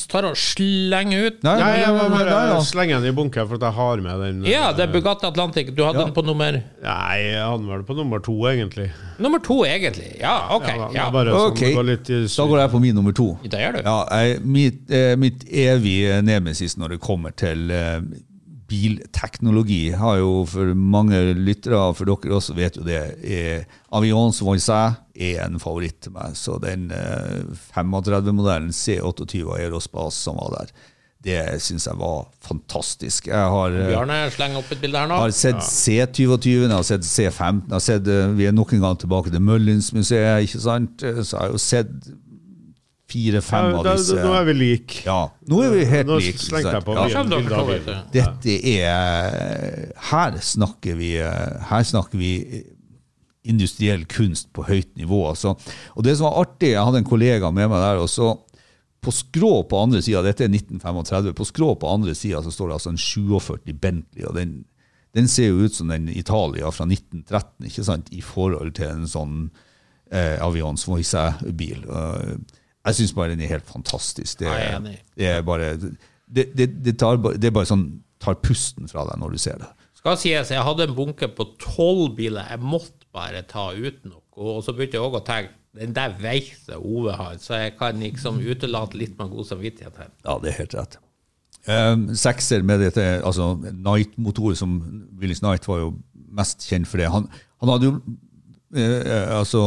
tar 0.09 0.25
og 0.31 0.37
slenger 0.41 1.27
ut 1.27 1.43
Nei, 1.45 1.55
Nei, 1.61 1.73
jeg 1.83 1.91
må 1.93 2.07
bare 2.09 2.37
ja. 2.55 2.61
slenge 2.65 2.97
den 2.97 3.11
i 3.11 3.13
bunken 3.13 3.45
for 3.51 3.59
at 3.59 3.67
jeg 3.67 3.77
har 3.77 4.01
med 4.01 4.23
den. 4.25 4.39
Ja, 4.49 4.71
det 4.73 4.87
er 4.87 4.93
Bugatti 4.95 5.27
Atlantic. 5.29 5.75
Du 5.77 5.83
hadde 5.85 5.99
Ja. 6.01 6.07
den 6.07 6.15
på 6.17 6.25
nummer 6.25 6.57
Nei, 6.57 7.19
jeg 7.21 7.43
hadde 7.43 7.59
den 7.61 7.69
vel 7.69 7.83
på 7.85 7.97
nummer 7.99 8.23
to, 8.25 8.33
egentlig. 8.49 8.87
Nummer 9.21 9.39
to, 9.45 9.59
egentlig. 9.69 10.15
Ja, 10.23 10.39
OK. 10.57 10.67
Ja, 10.69 10.77
da- 10.79 10.91
Ja, 10.95 11.11
Bare 11.11 11.33
sånn, 11.37 11.51
Ok. 11.53 11.61
det 11.61 11.85
litt 11.85 12.09
i 12.11 12.23
Da 12.25 12.47
går 12.49 12.59
jeg 12.65 12.71
på 12.71 12.81
min 12.81 12.95
nummer 12.95 13.13
to. 13.13 13.39
Det 13.45 13.61
gjør 13.61 13.73
du. 13.77 13.83
Ja, 13.85 14.07
jeg, 14.11 14.41
mitt, 14.43 14.91
eh, 14.91 15.17
mitt 15.17 15.45
evige 15.53 16.23
nemesis 16.25 16.79
når 16.79 16.89
det 16.97 17.01
kommer 17.01 17.31
til 17.37 17.71
eh, 17.71 18.01
bilteknologi, 18.71 19.91
har 19.99 20.19
jo 20.21 20.45
for 20.49 20.73
mange 20.79 21.19
lyttere, 21.37 21.79
og 21.79 21.99
for 21.99 22.09
dere 22.09 22.37
også 22.39 22.57
vet 22.57 22.79
jo 22.79 22.87
det, 22.87 23.01
er 23.23 23.67
Voice 24.45 24.73
er 25.15 25.45
en 25.45 25.61
favoritt 25.63 26.01
til 26.05 26.15
meg. 26.17 26.35
Så 26.39 26.57
den 26.63 26.89
eh, 26.95 27.45
35-modellen 27.75 28.73
C28 28.75 29.45
av 29.45 29.55
Aerospace 29.59 30.19
som 30.25 30.41
var 30.41 30.59
der, 30.59 30.75
det 31.25 31.39
syns 31.65 31.87
jeg 31.89 31.97
var 31.97 32.27
fantastisk. 32.45 33.29
Jeg 33.31 33.53
har 33.55 33.73
eh, 33.73 33.87
Bjarne 33.89 34.19
opp 34.61 34.73
et 34.75 34.83
bilde 34.83 35.01
her 35.01 35.09
nå. 35.09 35.17
har 35.25 35.33
sett 35.33 35.63
C22, 35.65 36.51
jeg 36.67 36.73
har 36.75 36.85
sett 36.85 37.07
C15, 37.09 37.63
jeg 37.71 37.77
har 37.79 37.85
sett, 37.87 38.11
eh, 38.13 38.35
vi 38.37 38.49
er 38.51 38.57
nok 38.57 38.75
en 38.77 38.85
gang 38.85 38.99
tilbake 39.01 39.33
til 39.33 39.41
Møllins-museet, 39.45 40.45
ikke 40.49 40.61
sant? 40.67 41.05
Eh, 41.07 41.23
Så 41.23 41.39
jeg 41.39 41.41
har 41.47 41.55
jo 41.55 41.63
sett 41.65 42.11
fire-fem 43.15 43.71
Ja, 43.71 43.79
av 43.81 43.87
disse. 43.95 44.19
nå 44.21 44.35
er 44.37 44.45
vi 44.51 44.55
like. 44.59 45.01
Ja, 45.07 45.21
nå 45.49 45.63
er 45.65 45.71
vi 45.79 45.85
helt 45.89 46.11
Nå 46.11 46.19
like. 46.21 46.35
ikke 46.35 46.45
slengte 46.51 46.77
jeg 46.77 46.85
på 46.85 46.99
bilen. 46.99 47.99
Dette 48.13 48.57
er 48.75 49.93
Her 50.11 50.39
snakker 50.43 50.99
vi 50.99 51.13
Her 51.71 51.85
snakker 51.87 52.19
vi 52.21 52.33
industriell 53.45 54.07
kunst 54.09 54.49
på 54.57 54.63
høyt 54.65 54.95
nivå. 54.97 55.19
Altså. 55.29 55.51
Og 55.99 56.05
det 56.07 56.15
som 56.17 56.31
var 56.31 56.39
artig, 56.47 56.71
jeg 56.73 56.81
hadde 56.81 57.03
en 57.03 57.09
kollega 57.11 57.51
med 57.53 57.69
meg 57.69 57.83
der, 57.83 57.99
og 58.01 58.09
så 58.09 58.31
på 59.05 59.13
skrå 59.13 59.51
på 59.69 59.83
andre 59.85 60.01
sida, 60.01 60.23
dette 60.25 60.47
er 60.47 60.49
1935, 60.49 61.35
på 61.37 61.45
skrå 61.45 61.75
på 61.77 61.91
andre 61.93 62.15
sida 62.17 62.41
så 62.41 62.49
står 62.55 62.71
det 62.71 62.77
altså 62.79 62.93
en 62.95 63.03
47 63.03 63.75
Bentley, 63.83 64.25
og 64.25 64.33
den, 64.39 64.55
den 65.13 65.29
ser 65.29 65.51
jo 65.51 65.67
ut 65.69 65.77
som 65.77 65.93
den 65.93 66.09
Italia 66.09 66.71
fra 66.73 66.87
1913, 66.89 67.69
ikke 67.69 67.85
sant, 67.85 68.09
i 68.17 68.23
forhold 68.25 68.73
til 68.81 68.89
en 68.95 69.05
sånn 69.13 69.37
eh, 70.09 70.41
Avions 70.41 70.87
Voice-bil. 70.89 71.85
Jeg 72.85 72.99
syns 72.99 73.15
bare 73.17 73.33
den 73.33 73.45
er 73.45 73.53
helt 73.55 73.69
fantastisk. 73.69 74.39
Det, 74.41 74.49
Jeg 74.51 74.67
er 74.67 74.77
enig. 74.77 74.99
det 75.17 75.29
er 75.31 75.43
bare 75.47 75.73
det, 75.81 76.51
det, 76.57 76.69
det, 76.85 76.99
tar, 77.01 77.17
det 77.17 77.49
er 77.49 77.55
bare 77.55 77.69
sånn 77.69 77.87
tar 78.21 78.37
pusten 78.45 78.89
fra 78.91 79.07
deg 79.09 79.21
når 79.21 79.35
du 79.35 79.41
ser 79.41 79.61
det. 79.63 79.71
Skal 79.99 80.19
sies, 80.21 80.51
jeg 80.53 80.65
hadde 80.67 80.89
en 80.89 80.97
bunke 80.97 81.29
på 81.33 81.47
tolv 81.63 82.15
biler. 82.19 82.45
Jeg 82.51 82.61
måtte 82.61 83.09
bare 83.15 83.41
ta 83.49 83.71
ut 83.73 84.03
noe. 84.05 84.21
Og 84.35 84.65
så 84.67 84.75
begynte 84.75 84.99
jeg 84.99 85.05
også 85.07 85.23
å 85.23 85.27
tenke 85.29 85.55
den 85.75 85.95
der 85.95 86.13
veit 86.21 86.69
Ove 86.77 87.15
har, 87.19 87.39
så 87.43 87.59
jeg 87.65 87.75
kan 87.79 87.99
liksom 87.99 88.39
utelate 88.43 88.99
litt 88.99 89.17
med 89.19 89.33
god 89.33 89.49
samvittighet 89.49 89.97
her. 89.99 90.13
Ja, 90.27 90.37
det 90.43 90.53
er 90.53 90.59
helt 90.61 90.77
rett. 90.79 90.99
Um, 91.65 92.05
sekser 92.19 92.63
med 92.63 92.83
dette, 92.85 93.03
altså 93.25 93.55
Night-motor, 93.73 94.53
som 94.59 94.77
Willis 95.19 95.41
Night 95.43 95.67
var 95.67 95.81
jo 95.81 95.95
mest 96.37 96.67
kjent 96.69 96.87
for 96.91 97.01
det. 97.01 97.09
Han, 97.11 97.27
han 97.63 97.73
hadde 97.73 97.89
jo 97.89 97.95
uh, 98.77 99.39
Altså 99.39 99.63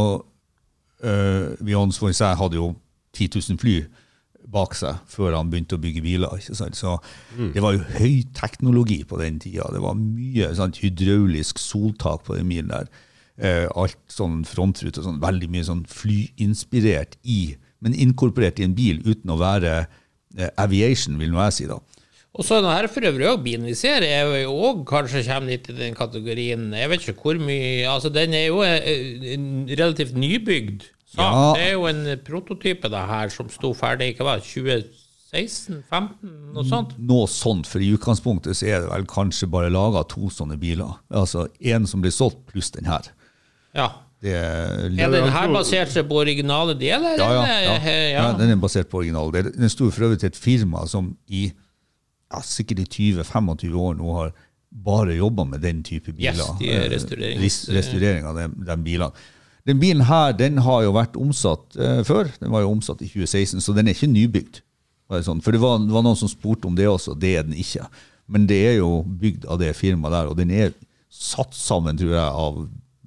uh, 1.01 1.55
Vions 1.65 1.97
for 1.99 2.13
seg 2.15 2.37
hadde 2.37 2.59
jo 2.59 2.69
10 3.17 3.41
000 3.49 3.61
fly 3.61 3.79
bak 4.47 4.75
seg 4.77 5.01
før 5.11 5.35
han 5.35 5.49
begynte 5.51 5.75
å 5.75 5.81
bygge 5.83 6.03
biler. 6.05 6.37
ikke 6.39 6.55
sant? 6.55 6.77
Så 6.79 6.95
det 7.53 7.63
var 7.63 7.75
jo 7.75 7.83
høyteknologi 7.97 9.01
på 9.07 9.19
den 9.19 9.41
tida. 9.43 9.67
Det 9.73 9.83
var 9.83 9.97
mye 9.99 10.53
sant, 10.55 10.79
hydraulisk 10.83 11.59
soltak 11.61 12.23
på 12.27 12.37
den 12.37 12.49
bilen 12.51 12.71
der. 12.71 12.87
Eh, 13.37 13.67
alt 13.77 13.99
sånn 14.09 14.41
frontrute, 14.47 15.03
sånn, 15.03 15.19
veldig 15.21 15.49
mye 15.53 15.67
sånn 15.67 15.83
flyinspirert 15.91 17.19
i, 17.27 17.57
men 17.85 17.93
inkorporert 17.93 18.57
i 18.57 18.65
en 18.65 18.73
bil 18.77 19.03
uten 19.05 19.29
å 19.29 19.37
være 19.37 19.73
eh, 19.83 20.49
aviation, 20.57 21.19
vil 21.21 21.35
nå 21.35 21.43
jeg 21.45 21.57
si 21.59 21.69
da. 21.69 21.77
Og 22.37 22.45
så 22.45 22.59
er 22.59 22.67
her 22.69 22.87
for 22.93 23.05
øvrig 23.09 23.27
òg 23.29 23.43
bilen 23.45 23.65
vi 23.65 23.75
ser, 23.77 24.05
er 24.05 24.29
jo 24.43 24.53
òg 24.69 24.83
kanskje 24.89 25.23
kommer 25.25 25.53
litt 25.53 25.69
i 25.71 25.77
den 25.77 25.95
kategorien 25.97 26.67
Jeg 26.75 26.89
vet 26.91 27.01
ikke 27.01 27.23
hvor 27.23 27.39
mye 27.41 27.87
Altså, 27.89 28.11
den 28.13 28.35
er 28.37 28.43
jo 28.51 28.59
eh, 28.61 29.33
relativt 29.73 30.13
nybygd 30.17 30.85
sak. 31.07 31.19
Ja. 31.23 31.53
Det 31.55 31.63
er 31.67 31.73
jo 31.73 31.85
en 31.89 32.01
prototype, 32.27 32.89
det 32.91 33.03
her, 33.09 33.29
som 33.33 33.49
sto 33.49 33.73
ferdig 33.77 34.13
ikke 34.13 34.25
var 34.27 34.39
2016-15, 34.43 36.17
noe 36.55 36.65
sånt. 36.67 36.95
Noe 36.99 37.27
sånt, 37.31 37.67
for 37.69 37.83
i 37.83 37.91
utgangspunktet 37.95 38.57
så 38.57 38.67
er 38.69 38.81
det 38.85 38.91
vel 38.91 39.05
kanskje 39.09 39.49
bare 39.51 39.69
laga 39.73 40.03
to 40.11 40.29
sånne 40.33 40.57
biler. 40.61 40.97
Altså 41.11 41.47
en 41.59 41.87
som 41.89 42.03
blir 42.03 42.13
solgt, 42.15 42.43
pluss 42.51 42.71
den 42.75 42.85
her. 42.89 43.09
Ja. 43.77 43.89
Det 44.23 44.31
er, 44.33 44.87
Er 44.97 45.11
den 45.13 45.29
her 45.29 45.51
basert 45.53 45.91
seg 45.93 46.07
på 46.09 46.15
originale 46.23 46.73
deler? 46.79 47.19
ja, 47.19 47.27
ja, 47.37 47.57
ja. 47.77 47.99
Ja, 48.15 48.31
den 48.39 48.49
er 48.49 48.57
basert 48.57 48.89
på 48.89 48.97
originale 49.03 49.31
Det- 49.43 49.53
Den 49.59 49.69
sto 49.69 49.91
for 49.91 50.07
øvrig 50.07 50.19
til 50.19 50.27
et 50.31 50.35
firma 50.35 50.87
som 50.87 51.15
i 51.29 51.51
ja, 52.33 52.39
sikkert 52.41 52.79
i 52.79 52.85
20-25 53.21 53.75
år 53.77 53.93
nå 53.95 54.15
har 54.17 54.31
bare 54.71 55.13
jobba 55.15 55.43
med 55.45 55.61
den 55.61 55.83
type 55.83 56.11
biler. 56.11 56.33
Yes, 56.33 56.49
de 56.59 56.71
er 56.71 56.81
Eh, 56.81 56.89
restaurerings- 56.95 57.69
Restaurering 57.71 58.25
av 58.25 58.35
de, 58.35 58.47
de 58.65 58.77
bilene. 58.83 59.11
Den 59.67 59.81
bilen 59.81 60.05
her 60.07 60.31
den 60.37 60.61
har 60.63 60.85
jo 60.85 60.93
vært 60.95 61.17
omsatt 61.19 61.75
eh, 61.75 62.01
før. 62.07 62.29
Den 62.39 62.53
var 62.53 62.63
jo 62.63 62.71
omsatt 62.71 63.01
i 63.03 63.09
2016, 63.11 63.61
så 63.65 63.75
den 63.75 63.87
er 63.89 63.97
ikke 63.97 64.09
nybygd. 64.11 64.61
Var 65.11 65.19
det 65.21 65.27
sånn? 65.27 65.41
For 65.43 65.55
det 65.55 65.61
var, 65.63 65.79
det 65.83 65.93
var 65.95 66.03
noen 66.05 66.19
som 66.19 66.31
spurte 66.31 66.67
om 66.69 66.75
det 66.77 66.87
også. 66.89 67.15
Det 67.19 67.35
er 67.39 67.45
den 67.47 67.57
ikke. 67.59 67.87
Men 68.31 68.47
det 68.47 68.59
er 68.71 68.77
jo 68.81 69.03
bygd 69.07 69.45
av 69.47 69.59
det 69.61 69.73
firmaet 69.77 70.15
der, 70.15 70.31
og 70.31 70.39
den 70.39 70.51
er 70.51 70.73
satt 71.13 71.55
sammen, 71.55 71.99
tror 71.99 72.11
jeg, 72.11 72.23
av 72.47 72.57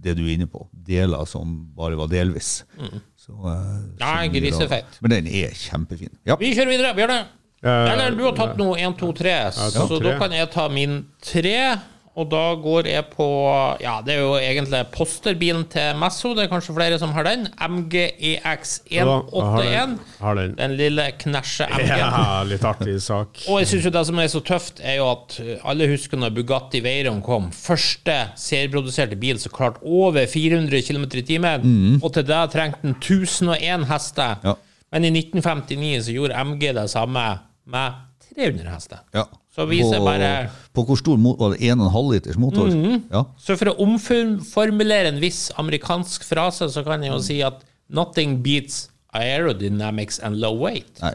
det 0.00 0.14
du 0.16 0.22
er 0.24 0.32
inne 0.38 0.48
på. 0.48 0.64
Deler 0.72 1.26
som 1.28 1.58
bare 1.76 1.98
var 2.00 2.08
delvis. 2.12 2.62
Så, 3.20 3.34
eh, 3.36 3.82
Nei, 4.00 4.28
grisefett. 4.32 4.96
Men 5.04 5.12
den 5.18 5.28
er 5.28 5.52
kjempefin. 5.56 6.12
Ja. 6.28 6.38
Vi 6.40 6.54
kjører 6.56 6.72
videre, 6.72 6.94
Bjørne. 6.96 7.18
Eh, 7.60 7.92
Eller 7.92 8.16
du 8.16 8.22
har 8.24 8.32
tatt 8.38 8.56
noe 8.56 8.78
1, 8.80 8.96
2, 8.96 9.10
3, 9.20 9.34
så 9.52 10.00
da 10.00 10.14
kan 10.20 10.32
jeg 10.32 10.48
ta 10.52 10.68
min 10.72 11.02
3. 11.20 11.56
Og 12.20 12.28
da 12.28 12.42
går 12.60 12.88
jeg 12.90 13.06
på 13.14 13.26
Ja, 13.80 13.98
det 14.04 14.16
er 14.16 14.20
jo 14.20 14.34
egentlig 14.36 14.80
posterbilen 14.92 15.64
til 15.72 15.96
Messo. 16.00 16.34
Det 16.36 16.44
er 16.44 16.50
kanskje 16.52 16.74
flere 16.76 16.98
som 17.00 17.14
har 17.16 17.24
den. 17.28 17.46
MG 17.56 17.96
EX 18.34 18.74
Ja, 18.90 19.00
jeg 19.00 19.06
har 19.08 19.24
181. 19.30 19.96
den. 20.20 20.40
Den. 20.40 20.54
Den 20.58 20.76
lille 20.76 21.06
knæsje 21.22 21.68
MG. 21.70 21.88
Ja, 22.02 22.42
litt 22.48 22.66
artig 22.68 22.98
sak. 23.04 23.40
Og 23.50 23.62
jeg 23.62 23.70
synes 23.72 23.88
jo 23.88 23.94
det 23.96 24.04
som 24.10 24.20
er 24.20 24.30
så 24.32 24.42
tøft, 24.44 24.82
er 24.84 24.98
jo 25.00 25.08
at 25.14 25.38
uh, 25.40 25.52
alle 25.72 25.88
husker 25.90 26.20
når 26.20 26.34
Bugatti 26.36 26.82
Veyron 26.84 27.22
kom. 27.24 27.48
Første 27.56 28.18
serieproduserte 28.40 29.16
bil 29.20 29.40
som 29.40 29.54
klarte 29.56 29.80
over 29.86 30.26
400 30.28 30.82
km 30.86 31.08
i 31.22 31.26
timen. 31.26 32.00
Og 32.02 32.12
til 32.14 32.26
det 32.28 32.42
trengte 32.52 32.84
den 32.84 32.98
1001 32.98 33.88
hester. 33.90 34.36
Ja. 34.44 34.58
Men 34.92 35.06
i 35.06 35.12
1959 35.14 36.04
så 36.08 36.14
gjorde 36.16 36.44
MG 36.44 36.72
det 36.76 36.88
samme 36.90 37.26
med 37.70 38.02
300 38.34 38.74
hester. 38.74 39.06
Ja. 39.14 39.24
Så 39.54 39.66
viser 39.66 39.98
på, 39.98 40.04
bare- 40.06 40.50
På 40.74 40.84
hvor 40.86 40.98
stor 41.00 41.16
motor? 41.18 41.48
var 41.48 41.56
det? 41.56 41.60
1,5 41.72 42.12
liters 42.12 42.38
motor? 42.38 42.70
Ja. 43.10 43.24
Så 43.38 43.56
for 43.58 43.72
å 43.72 43.78
omformulere 43.82 45.10
en 45.10 45.20
viss 45.20 45.50
amerikansk 45.58 46.22
frase, 46.24 46.68
så 46.70 46.84
kan 46.86 47.02
jeg 47.02 47.10
jo 47.12 47.18
si 47.24 47.40
at 47.42 47.64
nothing 47.90 48.38
beats 48.44 48.88
aerodynamics 49.12 50.20
and 50.22 50.38
low 50.40 50.54
weight. 50.58 51.00
Nei. 51.02 51.14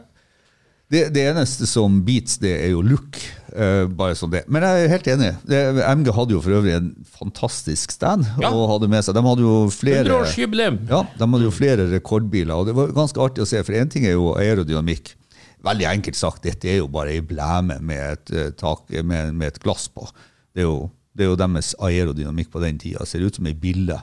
Det, 0.92 1.08
det 1.16 1.24
eneste 1.32 1.66
som 1.66 2.04
beats, 2.06 2.38
det 2.38 2.52
er 2.62 2.70
jo 2.76 2.84
look. 2.86 3.18
Uh, 3.56 3.88
bare 3.88 4.14
sånn 4.20 4.34
det. 4.34 4.44
Men 4.52 4.66
jeg 4.68 4.84
er 4.84 4.92
helt 4.92 5.08
enig. 5.16 5.30
Det, 5.48 5.60
MG 5.82 6.12
hadde 6.14 6.36
jo 6.36 6.42
for 6.44 6.58
øvrig 6.60 6.76
en 6.76 6.92
fantastisk 7.18 7.96
stand. 7.96 8.28
Ja. 8.44 8.52
og 8.52 8.68
hadde 8.76 8.90
med 8.92 9.06
seg, 9.08 9.16
De 9.16 9.24
hadde 9.26 9.46
jo 9.46 9.56
flere 9.74 10.04
ja, 10.04 11.02
de 11.16 11.30
hadde 11.32 11.48
jo 11.48 11.54
flere 11.56 11.88
rekordbiler. 11.90 12.54
og 12.54 12.68
Det 12.68 12.76
var 12.78 12.92
ganske 12.94 13.24
artig 13.24 13.46
å 13.46 13.50
se, 13.50 13.64
for 13.64 13.80
én 13.80 13.90
ting 13.90 14.06
er 14.06 14.18
jo 14.20 14.34
aerodynamikk. 14.36 15.16
Veldig 15.66 15.88
enkelt 15.90 16.20
sagt, 16.20 16.44
dette 16.44 16.70
er 16.70 16.82
jo 16.82 16.92
bare 16.92 17.16
ei 17.16 17.24
blæme 17.26 17.80
med 17.82 18.04
et, 18.12 18.34
eh, 18.36 18.52
tak, 18.58 18.90
med, 19.04 19.34
med 19.34 19.54
et 19.54 19.62
glass 19.64 19.88
på. 19.90 20.08
Det 20.56 20.64
er, 20.64 20.68
jo, 20.68 20.90
det 21.16 21.26
er 21.26 21.32
jo 21.32 21.40
deres 21.40 21.74
aerodynamikk 21.80 22.52
på 22.54 22.62
den 22.64 22.78
tida. 22.82 23.06
Ser 23.06 23.26
ut 23.26 23.36
som 23.36 23.48
ei 23.50 23.56
bille. 23.58 23.98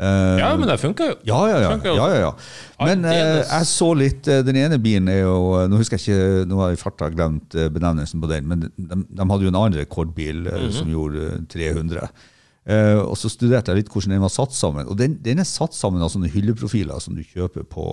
Uh, 0.00 0.38
Ja, 0.38 0.56
men 0.56 0.68
det 0.70 0.78
funker 0.80 1.10
jo. 1.10 1.14
ja, 1.26 1.38
ja, 1.50 1.56
ja. 1.60 1.70
Ja, 1.84 2.04
ja, 2.08 2.18
ja. 2.22 2.28
Men 2.86 3.02
uh, 3.04 3.40
jeg 3.42 3.66
så 3.68 3.88
litt 3.98 4.28
uh, 4.30 4.38
Den 4.46 4.56
ene 4.56 4.78
bilen 4.80 5.10
er 5.10 5.24
jo 5.24 5.34
eh, 5.58 5.66
Nå 5.68 5.80
husker 5.80 5.98
jeg 5.98 6.14
ikke, 6.14 6.44
nå 6.48 6.60
har 6.62 6.70
jeg 6.70 6.78
i 6.78 6.80
farta 6.80 7.08
glemt 7.12 7.56
eh, 7.58 7.68
benevnelsen 7.74 8.22
på 8.22 8.30
den, 8.30 8.46
men 8.48 8.62
de, 8.62 8.70
de 8.78 9.26
hadde 9.26 9.44
jo 9.44 9.50
en 9.50 9.58
annen 9.58 9.80
rekordbil 9.82 10.46
mm 10.46 10.54
-hmm. 10.54 10.76
som 10.78 10.88
gjorde 10.94 11.26
eh, 11.26 11.42
300. 11.52 12.08
Eh, 12.70 12.98
og 13.00 13.16
så 13.18 13.30
studerte 13.32 13.72
jeg 13.72 13.82
litt 13.82 13.92
hvordan 13.92 14.14
den 14.14 14.22
var 14.22 14.32
satt 14.32 14.54
sammen. 14.54 14.86
Og 14.86 14.98
den, 14.98 15.18
den 15.24 15.40
er 15.40 15.48
satt 15.48 15.74
sammen 15.74 16.02
av 16.02 16.12
sånne 16.12 16.30
hylleprofiler 16.30 17.00
som 17.00 17.16
du 17.16 17.24
kjøper 17.24 17.64
på, 17.64 17.84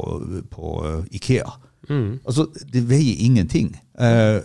på 0.51 0.73
eh, 0.86 1.15
Ikea. 1.17 1.49
Mhm. 1.90 2.20
Altså, 2.26 2.48
det 2.74 2.84
veier 2.90 3.20
ingenting. 3.24 3.74
Eh, 4.00 4.42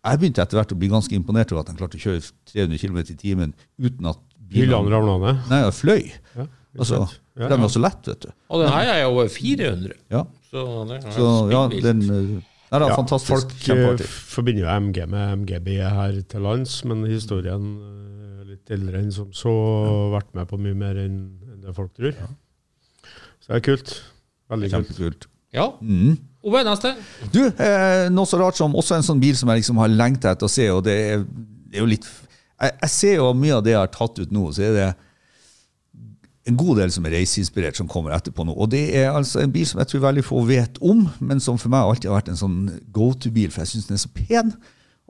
jeg 0.00 0.18
begynte 0.20 0.42
etter 0.42 0.56
hvert 0.58 0.72
å 0.72 0.78
bli 0.80 0.88
ganske 0.88 1.14
imponert 1.14 1.52
over 1.52 1.60
at 1.60 1.70
de 1.70 1.76
klarte 1.78 1.98
å 1.98 2.02
kjøre 2.02 2.22
300 2.52 2.78
km 2.80 2.98
i 2.98 3.16
timen 3.20 3.54
uten 3.78 4.06
at 4.10 4.18
bilene 4.50 4.90
ramla 4.90 5.18
ned. 5.20 5.42
Nei, 5.50 5.60
jeg 5.66 5.76
fløy. 5.78 6.12
Ja, 6.36 6.46
Altså, 6.78 7.00
ja, 7.00 7.06
Ja, 7.40 7.48
Den 7.48 7.60
var 7.64 7.68
så 7.72 7.80
lett, 7.80 8.06
vet 8.06 8.20
du. 8.20 8.28
Og 8.50 8.60
den 8.62 8.70
her 8.70 8.88
er 8.92 8.98
jo 9.02 9.08
over 9.14 9.28
400. 9.28 9.94
Ja. 10.10 10.24
Så 10.50 10.62
det 10.86 10.98
er 11.04 11.10
Så 11.10 11.50
ja, 11.50 11.62
den 11.68 12.02
eh, 12.02 12.42
Nei, 12.70 12.78
det 12.78 12.86
er 12.86 12.92
Ja, 12.92 12.96
fantastisk. 12.96 13.54
Folk 13.66 14.00
eh, 14.00 14.04
forbinder 14.06 14.62
jo 14.62 14.74
MG 14.78 15.06
med 15.10 15.32
MGB 15.40 15.68
her 15.82 16.20
til 16.30 16.44
lands, 16.46 16.84
men 16.86 17.02
historien 17.10 17.64
er 17.82 18.44
litt 18.52 18.70
eldre 18.70 19.00
enn 19.02 19.10
som 19.10 19.32
så, 19.34 19.50
vært 20.12 20.30
med 20.38 20.46
på 20.50 20.58
mye 20.60 20.76
mer 20.78 21.00
enn 21.02 21.16
enn 21.50 21.64
det 21.64 21.74
folk 21.74 21.90
tror. 21.98 22.14
Så 23.40 23.50
det 23.50 23.56
er 23.58 23.64
kult. 23.66 23.94
Veldig 24.50 24.70
kult. 24.94 25.26
Ja. 25.52 25.66
Mm. 25.82 26.18
Ove, 26.40 26.62
neste. 26.64 26.94
Du, 27.34 27.42
eh, 27.44 28.08
noe 28.08 28.28
så 28.28 28.38
rart 28.40 28.56
som 28.56 28.72
også 28.78 28.96
en 28.96 29.04
sånn 29.04 29.20
bil 29.20 29.36
som 29.36 29.50
jeg 29.52 29.60
liksom 29.60 29.80
har 29.82 29.92
lengta 29.92 30.32
etter 30.32 30.48
å 30.48 30.52
se, 30.52 30.70
og 30.72 30.82
det 30.86 30.96
er, 31.12 31.24
det 31.68 31.78
er 31.78 31.84
jo 31.84 31.90
litt 31.90 32.08
jeg, 32.60 32.74
jeg 32.82 32.92
ser 32.92 33.14
jo 33.18 33.30
mye 33.36 33.56
av 33.56 33.64
det 33.64 33.74
jeg 33.74 33.80
har 33.80 33.92
tatt 33.92 34.20
ut 34.20 34.34
nå, 34.34 34.48
så 34.52 34.64
er 34.66 34.76
det 34.76 34.88
en 36.48 36.56
god 36.58 36.80
del 36.80 36.92
som 36.92 37.06
er 37.06 37.14
reiseinspirert, 37.18 37.78
som 37.78 37.88
kommer 37.90 38.14
etterpå 38.16 38.44
nå. 38.46 38.54
Og 38.56 38.70
det 38.72 38.82
er 38.96 39.10
altså 39.12 39.42
en 39.42 39.52
bil 39.52 39.66
som 39.68 39.80
jeg 39.82 39.90
tror 39.90 40.06
veldig 40.06 40.24
få 40.26 40.42
vet 40.48 40.80
om, 40.82 41.04
men 41.20 41.42
som 41.42 41.58
for 41.60 41.72
meg 41.72 41.84
alltid 41.84 42.10
har 42.10 42.20
vært 42.20 42.30
en 42.32 42.40
sånn 42.40 42.60
go 42.94 43.10
to-bil, 43.12 43.52
for 43.52 43.62
jeg 43.62 43.74
syns 43.74 43.90
den 43.90 43.98
er 43.98 44.02
så 44.02 44.12
pen. 44.16 44.54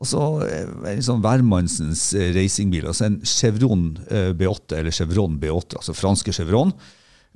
Og 0.01 0.09
så 0.09 0.25
eh, 0.47 0.75
en 0.95 1.07
sånn 1.07 1.23
hvermannsens 1.23 2.03
eh, 2.19 2.33
racingbil. 2.35 2.89
Altså 2.91 3.07
en 3.07 3.19
Chevron 3.29 3.87
eh, 4.09 4.31
B8, 4.37 4.81
eller 4.81 4.97
Chevron 4.97 5.39
B8, 5.41 5.79
altså 5.79 5.95
franske 5.97 6.35
Chevron, 6.35 6.75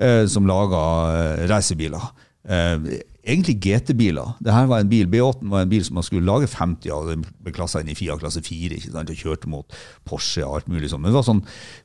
eh, 0.00 0.24
som 0.32 0.48
lager 0.48 1.14
eh, 1.14 1.44
racerbiler. 1.52 2.10
Eh, 2.48 2.90
egentlig 3.24 3.56
GT-biler. 3.64 4.34
Dette 4.44 4.66
var 4.70 4.82
en 4.82 4.90
bil, 4.90 5.08
B8 5.10 5.48
var 5.52 5.64
en 5.64 5.70
bil 5.70 5.84
som 5.86 5.96
man 5.98 6.06
skulle 6.06 6.26
lage 6.28 6.50
50 6.50 6.92
av. 6.94 7.08
Den 7.08 7.24
ble 7.24 7.54
klassa 7.56 7.82
inn 7.82 7.90
i 7.92 7.96
FIA 7.98 8.18
klasse 8.20 8.42
4 8.44 8.78
ikke 8.78 8.92
sant, 8.92 9.10
og 9.10 9.24
kjørte 9.24 9.50
mot 9.50 9.80
Porsche 10.08 10.44
og 10.44 10.58
alt 10.58 10.70
mulig 10.72 10.92
sånn. 10.92 11.02
Men 11.04 11.12
det 11.12 11.18
var 11.18 11.26
sånn 11.26 11.42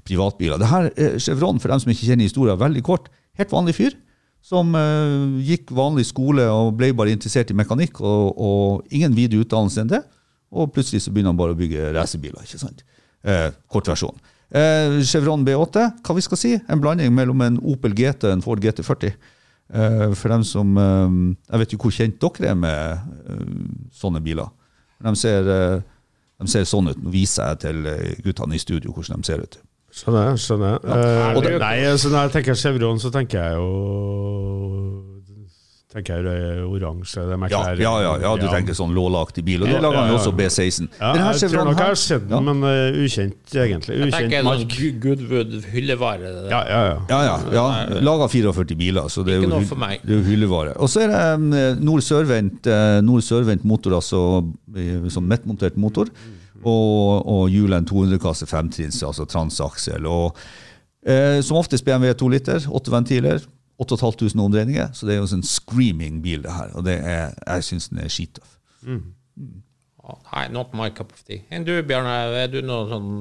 privatbiler. 0.07 0.59
Det 0.61 0.69
her, 0.71 0.91
eh, 0.95 1.17
Chevron, 1.21 1.59
for 1.59 1.71
dem 1.71 1.81
som 1.83 1.91
ikke 1.93 2.07
kjenner 2.09 2.27
historien, 2.27 2.59
veldig 2.59 2.85
kort. 2.85 3.09
Helt 3.39 3.55
vanlig 3.55 3.77
fyr 3.79 3.97
som 4.45 4.71
uh, 4.75 5.39
gikk 5.43 5.71
vanlig 5.75 6.05
skole 6.07 6.45
og 6.47 6.77
ble 6.79 6.93
bare 6.95 7.11
interessert 7.11 7.51
i 7.51 7.57
mekanikk, 7.57 7.99
og, 7.99 8.39
og 8.39 8.95
ingen 8.95 9.15
videre 9.17 9.43
utdannelse 9.43 9.83
enn 9.83 9.91
det. 9.91 10.03
Og 10.49 10.71
plutselig 10.73 11.03
så 11.03 11.13
begynner 11.13 11.33
han 11.33 11.39
bare 11.39 11.53
å 11.53 11.59
bygge 11.59 11.91
racerbiler. 11.93 12.45
ikke 12.45 12.61
sant? 12.61 12.81
Eh, 13.21 13.49
kort 13.69 13.89
versjon. 13.91 14.15
Uh, 14.49 14.97
Chevron 15.05 15.43
B8, 15.45 15.83
hva 16.01 16.15
vi 16.17 16.23
skal 16.25 16.39
si? 16.41 16.55
En 16.71 16.81
blanding 16.81 17.11
mellom 17.13 17.43
en 17.45 17.59
Opel 17.69 17.93
GT 17.93 18.25
og 18.25 18.33
en 18.33 18.41
Ford 18.41 18.63
GT40. 18.63 19.13
Eh, 19.69 20.13
for 20.17 20.29
dem 20.33 20.43
som 20.43 20.71
eh, 20.81 21.35
Jeg 21.51 21.59
vet 21.61 21.73
jo 21.73 21.77
hvor 21.83 21.93
kjent 21.93 22.19
dere 22.23 22.49
er 22.51 22.57
med 22.57 23.15
eh, 23.29 23.47
sånne 23.93 24.21
biler. 24.25 24.49
De 24.99 25.15
ser, 25.15 25.43
De 26.39 26.47
ser 26.51 26.65
sånn 26.67 26.89
ut. 26.89 26.97
Nå 26.99 27.11
viser 27.13 27.53
jeg 27.53 27.59
til 27.67 27.85
guttene 28.25 28.55
i 28.57 28.59
studio 28.59 28.91
hvordan 28.95 29.21
de 29.21 29.27
ser 29.29 29.43
ut. 29.45 29.59
Skjønner 29.89 30.35
skjønner 30.37 30.73
jeg. 30.75 30.79
Eh, 30.85 31.41
det- 31.41 31.59
nei, 31.61 31.77
så 31.97 32.09
når 32.09 32.27
jeg 32.27 32.31
tenker 32.31 32.55
Chevron, 32.55 32.99
så 32.99 33.11
tenker 33.11 33.39
jeg 33.41 33.53
jo 33.55 35.18
tenker 35.89 36.19
jeg 36.19 36.25
det 36.27 36.63
oransje. 36.69 37.23
Det 37.25 37.33
er 37.33 37.51
Ja, 37.51 37.61
ja, 37.81 37.93
ja, 38.03 38.11
ja, 38.21 38.31
du 38.37 38.45
tenker 38.51 38.75
sånn 38.77 38.91
lålaktig 38.93 39.41
bil. 39.47 39.63
Og 39.65 39.71
det 39.71 39.79
lager 39.81 39.97
han 39.97 40.11
jo 40.11 40.17
også 40.19 40.33
B16. 40.37 40.89
Ja, 40.99 41.13
jeg 41.33 41.49
tror 41.49 41.65
nok 41.65 41.81
jeg 41.81 41.89
har 41.89 41.97
sett 41.97 42.27
den, 42.29 42.45
men 42.45 42.61
uh, 42.61 42.99
ukjent, 43.01 43.39
egentlig. 43.55 43.95
Jeg 43.97 44.11
Ukjent 44.11 44.17
tenker 44.19 44.43
en 44.43 44.49
mark. 44.51 44.75
Gu- 44.75 44.99
Goodwood 45.01 45.55
hyllevare. 45.73 46.29
det. 46.35 46.45
Ja, 46.53 46.61
ja, 46.69 46.83
ja. 46.91 46.99
Ja, 47.09 47.19
ja. 47.25 47.35
ja. 47.57 48.03
Laga 48.05 48.29
44 48.29 48.77
biler, 48.77 49.09
så 49.09 49.25
det 49.25 49.39
er, 49.39 49.41
Ikke 49.41 49.49
jo, 49.49 49.55
noe 49.57 49.69
for 49.71 49.81
meg. 49.81 50.05
det 50.05 50.19
er 50.19 50.25
hyllevare. 50.29 50.77
Og 50.77 50.93
så 50.93 51.07
er 51.07 51.13
det 51.15 51.23
um, 51.41 51.49
nord-sørvendt 51.89 52.69
eh, 52.69 53.01
nord-sørvendt 53.09 53.65
motor, 53.65 53.97
altså 53.97 54.23
eh, 54.77 55.09
sånn 55.09 55.25
mettmontert 55.29 55.77
motor. 55.81 56.13
Og, 56.59 57.23
og 57.25 57.45
hjulet 57.49 57.79
en 57.81 57.87
200-kasse 57.89 58.45
femtrinns, 58.49 59.01
altså 59.07 59.25
transaksel. 59.25 60.05
Og 60.05 60.37
eh, 61.07 61.39
som 61.41 61.57
oftest 61.57 61.85
BMW 61.87 62.13
2 62.19 62.29
liter, 62.35 62.65
åtte 62.69 62.93
ventiler. 62.93 63.41
8500 63.79 64.45
omdreininger, 64.45 64.91
så 64.93 65.07
det 65.07 65.13
er 65.13 65.21
jo 65.21 65.27
en 65.27 65.33
sånn 65.37 65.47
screaming 65.47 66.19
bil, 66.23 66.43
det 66.43 66.51
her. 66.51 66.73
Og 66.75 66.83
det 66.87 66.97
er, 66.99 67.35
jeg 67.47 67.67
syns 67.69 67.89
den 67.91 68.01
er 68.03 68.11
skittøff. 68.11 68.57
Å, 68.85 70.15
Nei, 70.33 70.47
not 70.51 70.73
my 70.75 70.89
cup 70.95 71.13
of 71.15 71.21
tea. 71.23 71.45
Enn 71.53 71.67
du, 71.67 71.73
Bjørn, 71.87 72.09
er 72.09 72.51
du 72.51 72.59
noe 72.65 72.89
sånn 72.91 73.11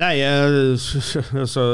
Nei, 0.00 0.14
altså 1.44 1.64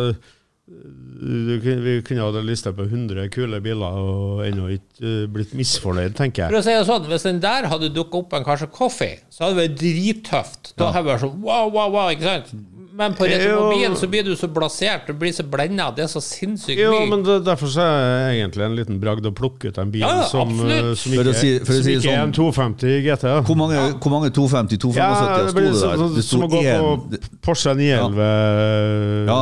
Vi 1.21 2.01
kunne 2.07 2.23
hatt 2.29 2.37
en 2.39 2.47
liste 2.47 2.71
på 2.77 2.85
100 2.87 3.29
kule 3.35 3.59
biler 3.65 3.97
og 3.99 4.45
ennå 4.47 4.69
ikke 4.77 5.03
eh, 5.03 5.27
blitt 5.35 5.55
misfornøyd, 5.59 6.15
tenker 6.19 6.47
For 6.47 6.61
jeg. 6.61 6.63
å 6.63 6.67
si 6.69 6.77
det 6.79 6.87
sånn, 6.87 7.09
Hvis 7.11 7.27
den 7.27 7.41
der 7.43 7.67
hadde 7.73 7.91
dukka 7.97 8.23
opp 8.23 8.39
en 8.39 8.47
kanskje 8.47 8.71
coffee, 8.71 9.19
så 9.33 9.49
hadde 9.49 9.57
det 9.59 9.65
vært 9.67 9.79
drittøft. 9.83 10.75
Da 10.79 10.93
hadde 10.95 11.09
det 11.09 11.15
vært 11.17 11.27
sånn 11.27 11.41
wow, 11.43 11.71
wow, 11.75 11.91
wow, 11.97 12.13
ikke 12.15 12.29
sant? 12.29 12.53
Men 12.99 13.13
på 13.15 13.29
retromobilen 13.31 13.95
så 13.95 14.09
blir 14.11 14.25
du 14.27 14.33
så 14.35 14.49
blasert, 14.51 15.05
du 15.07 15.15
blir 15.15 15.31
så 15.31 15.45
blenda. 15.47 15.85
Det 15.95 16.03
er 16.03 16.09
så 16.11 16.19
sinnssykt 16.19 16.81
Jo, 16.83 16.97
mye. 16.97 17.07
men 17.13 17.21
det, 17.23 17.37
Derfor 17.47 17.71
så 17.71 17.85
er 17.85 18.01
det 18.03 18.41
egentlig 18.41 18.65
en 18.67 18.75
liten 18.75 18.97
bragd 18.99 19.29
å 19.29 19.31
plukke 19.39 19.71
ut 19.71 19.79
en 19.79 19.93
bil 19.95 20.03
Ja, 20.03 20.09
ja, 20.17 20.25
som, 20.27 20.51
eh, 20.67 20.89
som 20.99 21.15
ikke, 21.15 21.35
si- 21.39 21.61
som 21.63 21.77
si 21.79 21.93
ikke 21.95 22.03
sånn, 22.09 22.17
er 22.17 22.25
en 22.25 22.33
sånn- 22.33 22.39
250 22.41 22.97
GT. 23.07 23.29
Hvor 23.47 23.55
mange, 23.61 23.79
hvor 24.03 24.11
mange 24.17 24.33
250, 24.35 24.81
275 24.83 24.99
Ja, 24.99 25.15
sto 25.15 25.29
det 25.29 25.55
der? 25.55 25.69
det 25.71 25.79
som, 25.79 25.95
der? 25.95 26.17
Det 26.17 26.25
som 26.27 26.43
å 26.43 26.51
gå 26.51 26.63
på 26.67 27.39
Porsche 27.47 27.77
911 27.79 29.31
Ja, 29.31 29.39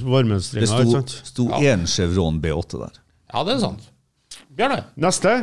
standen 0.00 0.36
Det 0.36 0.68
sto, 0.68 0.80
ikke 0.82 0.94
sant? 0.96 1.14
sto 1.30 1.46
én 1.60 1.86
Chevron 1.90 2.40
B8 2.42 2.78
der. 2.84 3.00
Ja, 3.32 3.44
det 3.46 3.54
er 3.56 3.62
sant. 3.64 3.88
Bjørne? 4.56 4.80
Neste, 5.00 5.34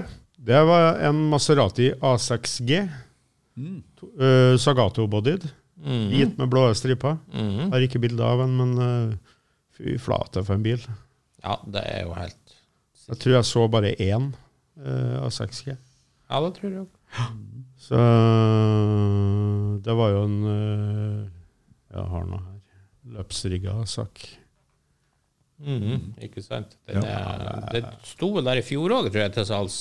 det 0.47 0.59
var 0.67 0.99
en 1.07 1.21
Maserati 1.31 1.91
A6G. 1.99 2.81
Mm. 3.57 3.79
To- 3.99 4.11
eh, 4.21 4.55
Sagato-bodied. 4.61 5.47
Hvit 5.87 6.37
med 6.39 6.49
blå 6.49 6.67
striper. 6.73 7.17
Har 7.71 7.83
ikke 7.85 7.99
bilde 8.01 8.23
av 8.25 8.39
den, 8.41 8.55
men 8.57 8.71
uh, 8.81 9.37
fy 9.77 9.93
flate 10.01 10.41
for 10.43 10.57
en 10.57 10.63
bil. 10.65 10.81
Ja, 11.43 11.55
det 11.69 11.83
er 11.85 12.01
jo 12.07 12.15
helt 12.17 12.55
Jeg 13.07 13.19
tror 13.21 13.35
jeg 13.37 13.45
så 13.45 13.67
bare 13.71 13.91
én 14.01 14.31
uh, 14.33 15.27
A6G. 15.27 15.75
Ja, 16.27 16.41
det 16.43 16.49
tror 16.57 16.71
jeg 16.73 16.81
òg. 16.81 16.89
Så 17.77 17.95
eh, 17.95 19.77
det 19.85 19.93
var 19.95 20.09
jo 20.15 20.23
en 20.25 20.37
uh, 20.43 21.27
Jeg 21.93 22.07
har 22.11 22.25
noe 22.27 22.41
her. 22.41 22.56
Løpsrigga 23.17 23.79
sak. 23.89 24.27
Mhm, 25.57 26.11
ikke 26.21 26.41
sant. 26.45 26.75
Den 26.85 27.01
er, 27.01 27.39
det 27.73 27.79
sto 28.05 28.27
vel 28.35 28.45
der 28.45 28.59
i 28.59 28.61
fjor 28.61 28.91
òg, 28.93 29.07
tror 29.09 29.23
jeg, 29.23 29.31
til 29.33 29.45
salgs. 29.49 29.77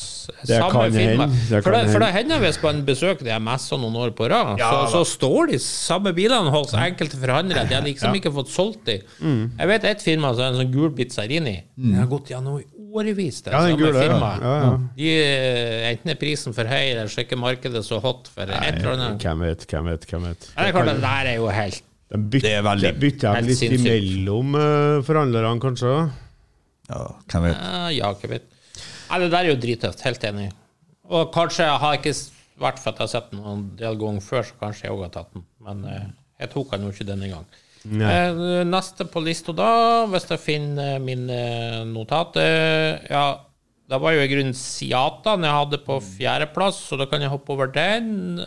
Det 0.49 0.57
kan 0.73 0.87
hende, 0.95 1.27
For, 1.51 1.69
det, 1.75 1.83
for 1.93 2.01
det 2.01 2.07
hende. 2.09 2.13
hender 2.17 2.39
hvis 2.47 2.59
man 2.63 2.79
besøker 2.87 3.27
de 3.27 3.35
messene 3.45 3.83
noen 3.83 3.99
år 4.07 4.15
på 4.17 4.25
rad, 4.33 4.55
så, 4.63 4.79
så 4.95 5.03
står 5.11 5.51
de 5.51 5.59
samme 5.61 6.15
bilene 6.17 6.49
hos 6.55 6.73
enkelte 6.81 7.21
forhandlere. 7.21 7.67
De 7.69 7.77
har 7.77 7.85
liksom 7.85 8.17
ikke 8.17 8.33
fått 8.39 8.49
solgt 8.55 8.87
de. 8.89 8.95
Mm. 9.21 9.43
Jeg 9.59 9.71
vet 9.75 9.85
et 9.91 10.05
firma 10.07 10.31
som 10.33 10.47
er 10.47 10.55
en 10.55 10.63
sånn 10.63 10.73
gul 10.73 10.95
pizzarini. 10.97 11.59
Den 11.77 11.99
har 12.01 12.09
gått 12.09 12.33
gjennom 12.33 12.57
i 12.63 12.65
årevis, 12.97 13.43
det 13.45 13.53
Ja, 13.53 13.61
den 13.67 13.75
samme 13.75 13.83
gule, 13.83 13.93
ja. 13.93 14.07
firmaet. 14.07 14.47
Ja, 14.49 14.55
ja. 14.63 14.71
De, 14.97 15.11
eh, 15.27 15.91
enten 15.91 16.15
er 16.15 16.17
prisen 16.23 16.57
for 16.57 16.65
høy, 16.73 16.87
eller 16.95 17.13
så 17.13 17.21
er 17.21 17.27
ikke 17.29 17.37
markedet 17.43 17.85
så 17.85 18.01
hot 18.01 18.33
for 18.33 18.49
et 18.49 18.79
eller 18.81 18.95
annet. 18.95 19.21
Hvem 19.21 19.45
vet, 19.45 19.69
hvem 19.69 19.93
vet, 19.93 20.09
hvem 20.09 20.25
vet. 20.31 20.49
Det 20.57 20.71
er 20.71 20.73
klart, 20.73 20.89
det 20.95 21.03
der 21.05 21.31
er 21.35 21.37
jo 21.37 21.53
helt 21.53 21.83
De 22.13 22.19
bytter, 22.23 22.53
er 22.59 22.63
veldig- 22.63 22.93
bytter 23.03 23.35
de 23.41 23.47
litt 23.49 23.59
sinnssykt. 23.59 23.83
imellom 23.87 24.55
uh, 24.55 25.03
forhandlerne, 25.07 25.57
kanskje? 25.63 25.95
Ja, 26.89 27.01
hvem 27.33 27.49
vet. 27.49 27.57
Uh, 27.59 27.89
ja, 27.97 28.13
ikke 28.15 28.31
vet. 28.31 28.47
Nei, 29.11 29.19
det 29.25 29.31
der 29.33 29.41
er 29.45 29.51
jo 29.51 29.59
drittøft. 29.63 30.05
Helt 30.07 30.25
enig. 30.29 30.49
Og 31.11 31.33
kanskje 31.35 31.67
jeg 31.67 31.81
har 31.83 31.99
ikke 31.99 32.15
vært 32.63 32.79
for 32.83 32.91
at 32.93 32.99
jeg 33.01 33.05
har 33.07 33.13
sett 33.13 33.31
den 33.35 33.43
en 33.47 33.65
del 33.79 33.99
ganger 34.01 34.23
før, 34.25 34.47
så 34.47 34.55
kanskje 34.61 34.87
jeg 34.87 34.95
òg 34.95 35.03
har 35.07 35.13
tatt 35.19 35.35
den. 35.35 35.45
Men 35.67 35.85
eh, 35.91 36.07
jeg 36.43 36.51
tok 36.55 36.71
den 36.73 36.87
jo 36.87 36.93
ikke 36.95 37.07
denne 37.11 37.29
gang. 37.31 37.45
Eh, 37.87 38.41
neste 38.67 39.07
på 39.07 39.21
lista 39.23 39.53
da, 39.55 39.69
hvis 40.11 40.27
jeg 40.31 40.41
finner 40.43 40.97
mine 40.99 41.37
notater 41.87 42.97
Ja, 43.11 43.27
det 43.87 43.99
var 44.03 44.17
jo 44.17 44.23
i 44.25 44.31
grunnen 44.31 44.57
Siataen 44.59 45.45
jeg 45.47 45.55
hadde 45.55 45.79
på 45.87 45.97
fjerdeplass, 46.03 46.81
så 46.89 46.99
da 46.99 47.07
kan 47.07 47.23
jeg 47.23 47.31
hoppe 47.31 47.55
over 47.55 47.71
den. 47.71 48.41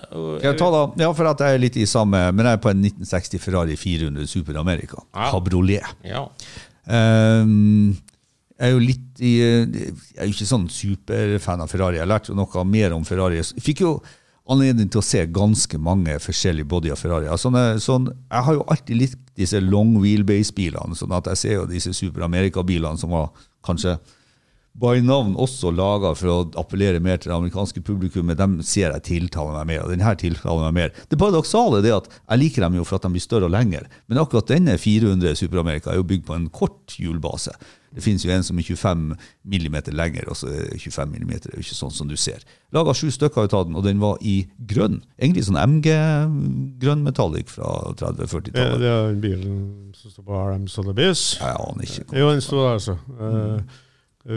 Jeg 0.44 0.58
tar 0.60 0.74
da? 0.76 0.82
Ja, 1.00 1.14
for 1.16 1.30
at 1.32 1.40
jeg 1.46 1.56
er 1.56 1.64
litt 1.64 1.78
i 1.80 1.88
samme 1.88 2.20
Men 2.36 2.50
jeg 2.50 2.58
er 2.58 2.62
på 2.64 2.72
en 2.74 2.82
1960 2.84 3.44
Ferrari 3.44 3.78
400 3.80 4.28
Super 4.28 4.60
America. 4.60 5.00
Ja. 5.14 5.30
Cabriolet. 5.32 5.88
Ja. 6.04 6.26
Um, 6.90 7.96
jeg 8.60 8.68
er 8.68 8.74
jo 8.74 8.84
litt 8.84 9.24
i 9.24 9.34
Jeg 9.40 10.18
er 10.18 10.28
jo 10.28 10.36
ikke 10.36 10.50
sånn 10.50 10.68
superfan 10.74 11.64
av 11.64 11.72
Ferrari. 11.72 12.02
Jeg 12.02 12.04
har 12.04 12.12
lært 12.12 12.32
noe 12.36 12.68
mer 12.68 12.98
om 12.98 13.08
Ferrari. 13.08 13.40
Jeg 13.40 13.64
fikk 13.64 13.86
jo 13.88 13.96
anledning 14.50 14.90
til 14.92 15.00
å 15.00 15.06
se 15.06 15.24
ganske 15.32 15.80
mange 15.80 16.20
forskjellige 16.20 16.68
bodyer 16.68 17.00
Ferrari. 17.00 17.30
Altså, 17.30 17.48
sånne, 17.48 17.66
sånn, 17.84 18.12
jeg 18.28 18.48
har 18.48 18.56
jo 18.58 18.68
alltid 18.74 18.98
likt 18.98 19.20
disse 19.40 19.60
long 19.64 19.94
wheelbase-bilene, 20.02 20.98
sånn 20.98 21.14
at 21.16 21.30
jeg 21.32 21.42
ser 21.44 21.60
jo 21.62 21.68
disse 21.70 21.94
Super 21.96 22.26
America-bilene 22.26 23.00
som 23.00 23.14
var 23.14 23.30
kanskje 23.66 23.96
by 24.80 25.02
navn 25.04 25.36
også 25.40 25.72
laga 25.76 26.14
for 26.18 26.32
å 26.32 26.38
appellere 26.62 27.02
mer 27.04 27.20
til 27.20 27.32
det 27.32 27.38
amerikanske 27.38 27.84
publikummet. 27.86 28.40
Dem 28.40 28.60
ser 28.66 28.94
jeg 28.96 29.06
tiltaler 29.10 29.58
meg 29.60 29.74
mer, 29.74 29.84
og 29.86 29.94
denne 29.94 30.14
tiltaler 30.20 30.70
meg 30.70 30.78
mer. 30.78 31.04
Det 31.12 31.20
paradoksale 31.20 31.82
er 31.82 31.88
det 31.88 31.96
at 31.98 32.08
jeg 32.16 32.44
liker 32.44 32.66
dem 32.66 32.80
jo 32.80 32.86
for 32.88 33.00
at 33.00 33.08
de 33.08 33.14
blir 33.16 33.26
større 33.26 33.50
og 33.50 33.56
lengre, 33.56 33.86
men 34.08 34.22
akkurat 34.22 34.50
denne 34.52 34.78
400 34.80 35.36
Super-Amerika 35.40 35.92
er 35.94 36.00
jo 36.00 36.08
bygd 36.08 36.26
på 36.30 36.38
en 36.38 36.48
kort 36.54 36.96
hjulbase. 37.00 37.56
Det 37.90 38.04
finnes 38.06 38.22
jo 38.22 38.30
en 38.30 38.44
som 38.46 38.60
er 38.62 38.68
25 38.68 39.16
millimeter 39.50 39.96
lenger, 39.98 40.30
og 40.30 40.38
så 40.38 40.52
er 40.54 40.78
25 40.78 41.10
millimeter 41.10 41.50
er 41.50 41.58
jo 41.58 41.66
ikke 41.66 41.78
sånn 41.80 41.94
som 41.94 42.10
du 42.10 42.16
ser. 42.20 42.44
Laga 42.76 42.94
sju 42.94 43.10
stykker 43.14 43.50
ut 43.50 43.56
av 43.58 43.66
den, 43.66 43.78
og 43.80 43.86
den 43.88 44.02
var 44.02 44.20
i 44.22 44.44
grønn. 44.70 45.00
Egentlig 45.18 45.48
sånn 45.48 45.58
MG-grønn 45.58 47.04
metallic 47.06 47.50
fra 47.50 47.72
30-40-tallet. 47.98 48.84
det 48.84 48.94
er 48.94 49.20
bilen 49.24 49.60
som 49.98 50.14
står 50.14 50.28
på 50.28 50.42
RM 50.52 50.68
Sotheby's. 50.70 51.24
Jeg 51.42 51.62
aner 51.66 51.90
ikke. 51.90 52.06
Jo, 52.14 52.30
den 52.30 52.46
sto 52.46 52.62
der, 52.62 52.78
altså. 52.78 53.00
Eh, 53.18 53.80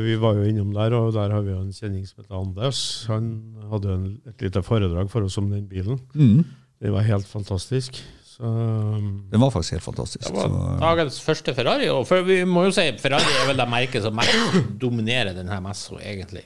vi 0.00 0.14
var 0.16 0.35
jo 0.38 0.42
innom 0.48 0.72
der, 0.72 0.94
og 0.96 1.12
der 1.12 1.31
har 1.35 1.42
vi 1.44 1.50
jo 1.52 1.61
en 1.61 1.72
kjenning 1.72 2.07
som 2.09 2.22
heter 2.22 2.38
Anders. 2.38 2.78
Han 3.11 3.26
hadde 3.70 3.88
jo 3.90 3.94
en, 3.98 4.09
et 4.31 4.40
lite 4.46 4.62
foredrag 4.64 5.11
for 5.12 5.22
oss 5.26 5.37
om 5.38 5.50
den 5.52 5.66
bilen. 5.68 6.00
Mm, 6.14 6.44
Det 6.83 6.90
var 6.92 7.02
helt 7.07 7.26
fantastisk. 7.28 8.00
Så 8.33 8.42
um, 8.48 9.24
den 9.31 9.40
var 9.40 9.50
faktisk 9.52 9.72
helt 9.76 9.85
fantastisk. 9.85 10.24
Det 10.26 10.35
var 10.35 10.48
så- 10.48 10.78
dagens 10.81 11.20
første 11.20 11.55
Ferrari. 11.55 11.88
Og 11.92 12.07
for 12.09 12.22
vi 12.26 12.40
må 12.48 12.64
jo 12.64 12.70
si 12.72 12.88
Ferrari 12.98 13.28
er 13.42 13.46
vel 13.50 13.57
det 13.61 13.68
merket 13.68 14.02
som 14.02 14.16
mest 14.16 14.33
dominerer 14.81 15.35
denne 15.37 15.61
messa, 15.62 15.94
egentlig. 16.00 16.42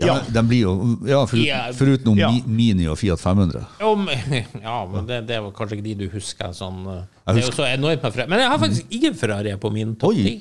Ja, 0.00 0.16
den 0.34 0.48
blir 0.48 0.64
jo 0.64 0.72
ja, 1.06 1.20
forut, 1.28 1.44
Ja. 1.46 1.60
Foruten 1.76 2.18
Ja. 2.18 2.30
Mini 2.46 2.86
og 2.90 2.96
Fiat 2.98 3.20
500. 3.20 3.64
Jo, 3.80 3.94
men, 3.94 4.18
ja, 4.66 4.76
men 4.90 5.06
det, 5.06 5.20
det 5.28 5.40
var 5.44 5.52
kanskje 5.56 5.78
ikke 5.78 5.86
de 5.86 5.94
du 6.02 6.06
husker. 6.12 6.52
Sånn, 6.56 6.80
eh, 6.88 7.02
Jeg 7.26 7.36
det 7.36 7.42
er 7.44 7.46
jo 7.46 7.56
så 7.56 7.66
enormt. 7.68 8.18
Men 8.32 8.42
jeg 8.42 8.50
har 8.52 8.62
faktisk 8.62 8.96
ingen 8.98 9.18
Ferrari 9.18 9.54
på 9.62 9.72
min 9.74 9.94
topp 10.00 10.16
ti. 10.18 10.34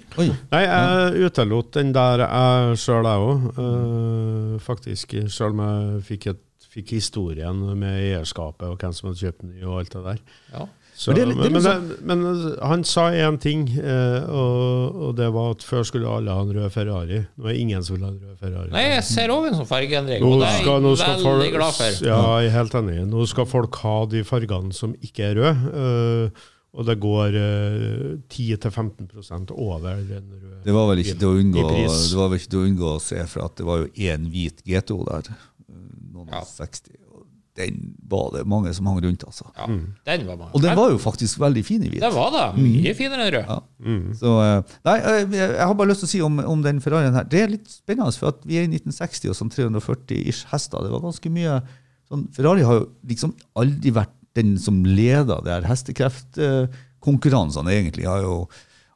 Nei, 0.51 0.63
jeg 0.65 1.27
utelot 1.27 1.73
den 1.77 1.93
der 1.95 2.25
jeg 2.25 2.79
sjøl, 2.81 3.09
jeg 3.11 3.27
òg. 3.27 4.59
faktisk. 4.65 5.17
Sjøl 5.29 5.55
om 5.57 5.63
jeg 5.65 6.03
fikk, 6.09 6.29
et, 6.33 6.43
fikk 6.71 6.95
historien 6.97 7.65
med 7.77 7.99
eierskapet 7.99 8.69
og 8.69 8.79
hvem 8.79 8.93
som 8.95 9.11
hadde 9.11 9.25
kjøpt 9.25 9.43
den 9.43 9.57
og 9.65 9.81
alt 9.81 9.97
det 9.97 10.05
der. 10.07 10.23
Ja. 10.55 10.67
Så, 11.01 11.09
Men 11.09 11.17
det 11.17 11.23
litt- 11.31 11.39
det 11.41 11.49
men, 11.55 11.63
litt 11.65 12.01
men, 12.05 12.19
men 12.21 12.57
han 12.69 12.83
sa 12.85 13.07
én 13.09 13.39
ting, 13.41 13.63
eh, 13.81 14.21
og, 14.29 14.99
og 15.07 15.15
det 15.17 15.31
var 15.33 15.55
at 15.55 15.63
før 15.65 15.81
skulle 15.87 16.05
alle 16.13 16.29
ha 16.35 16.43
en 16.45 16.51
rød 16.53 16.69
Ferrari. 16.75 17.23
Nå 17.39 17.47
er 17.47 17.55
det 17.55 17.59
ingen 17.63 17.81
som 17.87 17.95
vil 17.97 18.05
ha 18.05 18.11
en 18.11 18.19
rød 18.21 18.37
Ferrari. 18.43 18.69
Nei, 18.75 18.83
jeg 18.91 19.03
ser 19.09 19.33
òg 19.33 19.47
en 19.49 19.57
sånn 19.57 19.69
fargeendring, 19.71 20.21
og 20.27 20.37
det 20.43 20.51
er 20.51 20.59
jeg 20.59 20.67
veldig 20.67 21.23
folk, 21.25 21.49
glad 21.55 21.73
for. 21.79 21.97
Ja, 22.05 22.19
jeg 22.43 22.51
er 22.51 22.55
helt 22.59 22.77
enig. 22.83 22.99
Nå 23.15 23.25
skal 23.33 23.49
folk 23.49 23.81
ha 23.81 23.95
de 24.13 24.21
fargene 24.29 24.77
som 24.77 24.93
ikke 25.01 25.31
er 25.31 25.39
røde. 25.41 25.75
eh, 25.81 26.47
og 26.71 26.85
det 26.87 26.93
går 27.03 27.33
eh, 27.35 28.03
10-15 28.31 29.51
over 29.57 29.97
den 30.05 30.29
røde. 30.31 30.61
Det 30.63 30.73
var 30.77 30.85
vel 30.93 31.01
ikke 31.03 31.17
til 31.19 31.27
å 31.33 31.39
unngå, 31.41 31.65
I 31.65 31.69
pris. 31.73 31.97
det 32.13 32.19
var 32.21 32.29
vel 32.31 32.39
ikke 32.39 32.51
til 32.53 32.61
å 32.61 32.67
unngå 32.69 32.93
å 32.93 33.01
se, 33.03 33.25
for 33.33 33.49
at 33.49 33.57
det 33.57 33.65
var 33.67 33.81
jo 33.81 33.89
én 34.05 34.29
hvit 34.31 34.61
GTO 34.69 35.01
der. 35.09 35.33
Noen 36.13 36.29
Ja. 36.31 36.45
og 36.45 36.47
60. 36.47 36.93
Den 37.61 37.75
var 38.11 38.25
det 38.35 38.41
mange 38.49 38.69
som 38.75 38.85
hang 38.89 38.99
rundt, 39.05 39.23
altså. 39.27 39.45
Ja, 39.55 39.65
den 40.09 40.21
var 40.27 40.35
mange. 40.39 40.51
Og 40.57 40.61
den 40.65 40.75
var 40.77 40.87
jo 40.91 40.97
faktisk 41.01 41.39
veldig 41.41 41.63
fin 41.67 41.83
i 41.85 41.89
hvit. 41.91 42.03
Den 42.03 42.15
var 42.15 42.29
det. 42.35 42.47
Mye 42.57 42.93
finere 42.97 43.21
enn 43.27 43.33
rød. 43.37 43.45
Ja. 43.51 43.59
Så, 44.17 44.29
eh, 44.45 44.59
nei, 44.87 44.97
eh, 44.99 45.21
jeg 45.37 45.61
har 45.61 45.75
bare 45.77 45.91
lyst 45.93 46.01
til 46.05 46.09
å 46.09 46.13
si 46.15 46.21
om, 46.25 46.33
om 46.53 46.59
den 46.65 46.81
Ferrarien 46.83 47.15
her. 47.17 47.25
Det 47.29 47.39
er 47.43 47.53
litt 47.53 47.69
spennende, 47.71 48.17
for 48.19 48.27
at 48.33 48.39
vi 48.47 48.53
er 48.59 48.63
i 48.65 48.71
1960 48.73 49.31
og 49.31 49.35
sånn 49.37 49.53
340 49.53 50.17
ish 50.33 50.43
hester. 50.51 50.79
Det 50.83 50.91
var 50.93 51.05
ganske 51.05 51.29
mye 51.33 51.53
sånn, 52.11 52.23
Ferrari 52.35 52.63
har 52.67 52.75
jo 52.81 52.85
liksom 53.07 53.31
aldri 53.59 53.89
vært 53.95 54.15
den 54.37 54.51
som 54.59 54.75
leder 54.87 55.39
det 55.43 55.51
her 55.57 55.65
hestekreftkonkurransene, 55.67 57.71
egentlig. 57.75 58.05
har 58.07 58.21
jo 58.23 58.35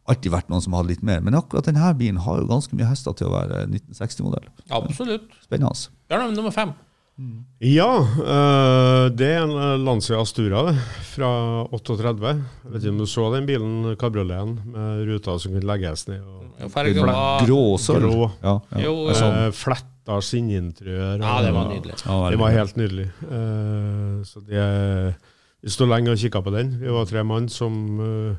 alltid 0.05 0.31
vært 0.33 0.51
noen 0.53 0.63
som 0.63 0.75
hadde 0.77 0.91
litt 0.93 1.05
mer. 1.05 1.21
Men 1.25 1.37
akkurat 1.37 1.67
denne 1.67 1.91
bilen 1.97 2.21
har 2.21 2.41
jo 2.41 2.49
ganske 2.49 2.77
mye 2.77 2.89
hester 2.89 3.15
til 3.17 3.29
å 3.29 3.35
være 3.35 3.55
1960-modell. 3.67 4.47
Absolutt. 4.75 5.27
Spennende. 5.43 5.89
Bjørnar, 6.09 6.35
nummer 6.35 6.53
fem. 6.55 6.71
Ja, 7.63 7.91
øh, 8.03 9.05
det 9.15 9.27
er 9.31 9.43
en 9.45 9.53
øh, 9.55 9.79
Lancia 9.79 10.17
Astura 10.19 10.65
det, 10.67 10.79
fra 11.13 11.29
38. 11.71 12.27
Jeg 12.27 12.73
vet 12.73 12.83
ikke 12.83 12.91
om 12.91 12.97
du 12.99 13.05
så 13.07 13.29
den 13.31 13.47
bilen, 13.47 13.95
kabrioleten, 13.95 14.57
med 14.73 15.05
ruta 15.07 15.37
som 15.39 15.53
kunne 15.55 15.69
legges 15.69 16.07
ned. 16.09 16.19
og 16.19 16.43
Ja, 16.59 16.67
var 16.67 17.45
Grå 17.47 17.61
og 17.73 17.79
sølv. 17.79 18.09
Grå. 18.09 18.27
Ja, 18.43 18.57
ja. 18.71 18.83
Jo. 18.83 18.95
Eh, 19.11 19.51
fletta 19.55 20.19
skinninteriør. 20.21 21.23
Ja, 21.23 21.39
det 21.43 21.53
var 21.55 21.71
nydelig. 21.71 21.95
Ja, 22.05 22.19
Det 22.31 22.39
var 22.39 22.51
helt 22.51 22.75
nydelig. 22.75 23.07
Eh, 23.31 24.19
så 24.27 24.43
det, 24.43 25.15
vi 25.61 25.71
sto 25.71 25.87
lenge 25.87 26.11
og 26.11 26.19
kikka 26.19 26.43
på 26.43 26.51
den. 26.51 26.75
Vi 26.81 26.91
var 26.91 27.07
tre 27.09 27.23
mann 27.23 27.47
som 27.49 27.99
uh, 27.99 28.35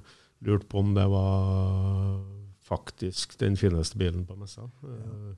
lurte 0.46 0.68
på 0.70 0.78
om 0.78 0.94
det 0.94 1.08
var 1.10 2.20
faktisk 2.62 3.38
den 3.40 3.56
fineste 3.56 3.98
bilen 3.98 4.26
på 4.26 4.36
messa. 4.36 4.68
Uh, 4.84 5.34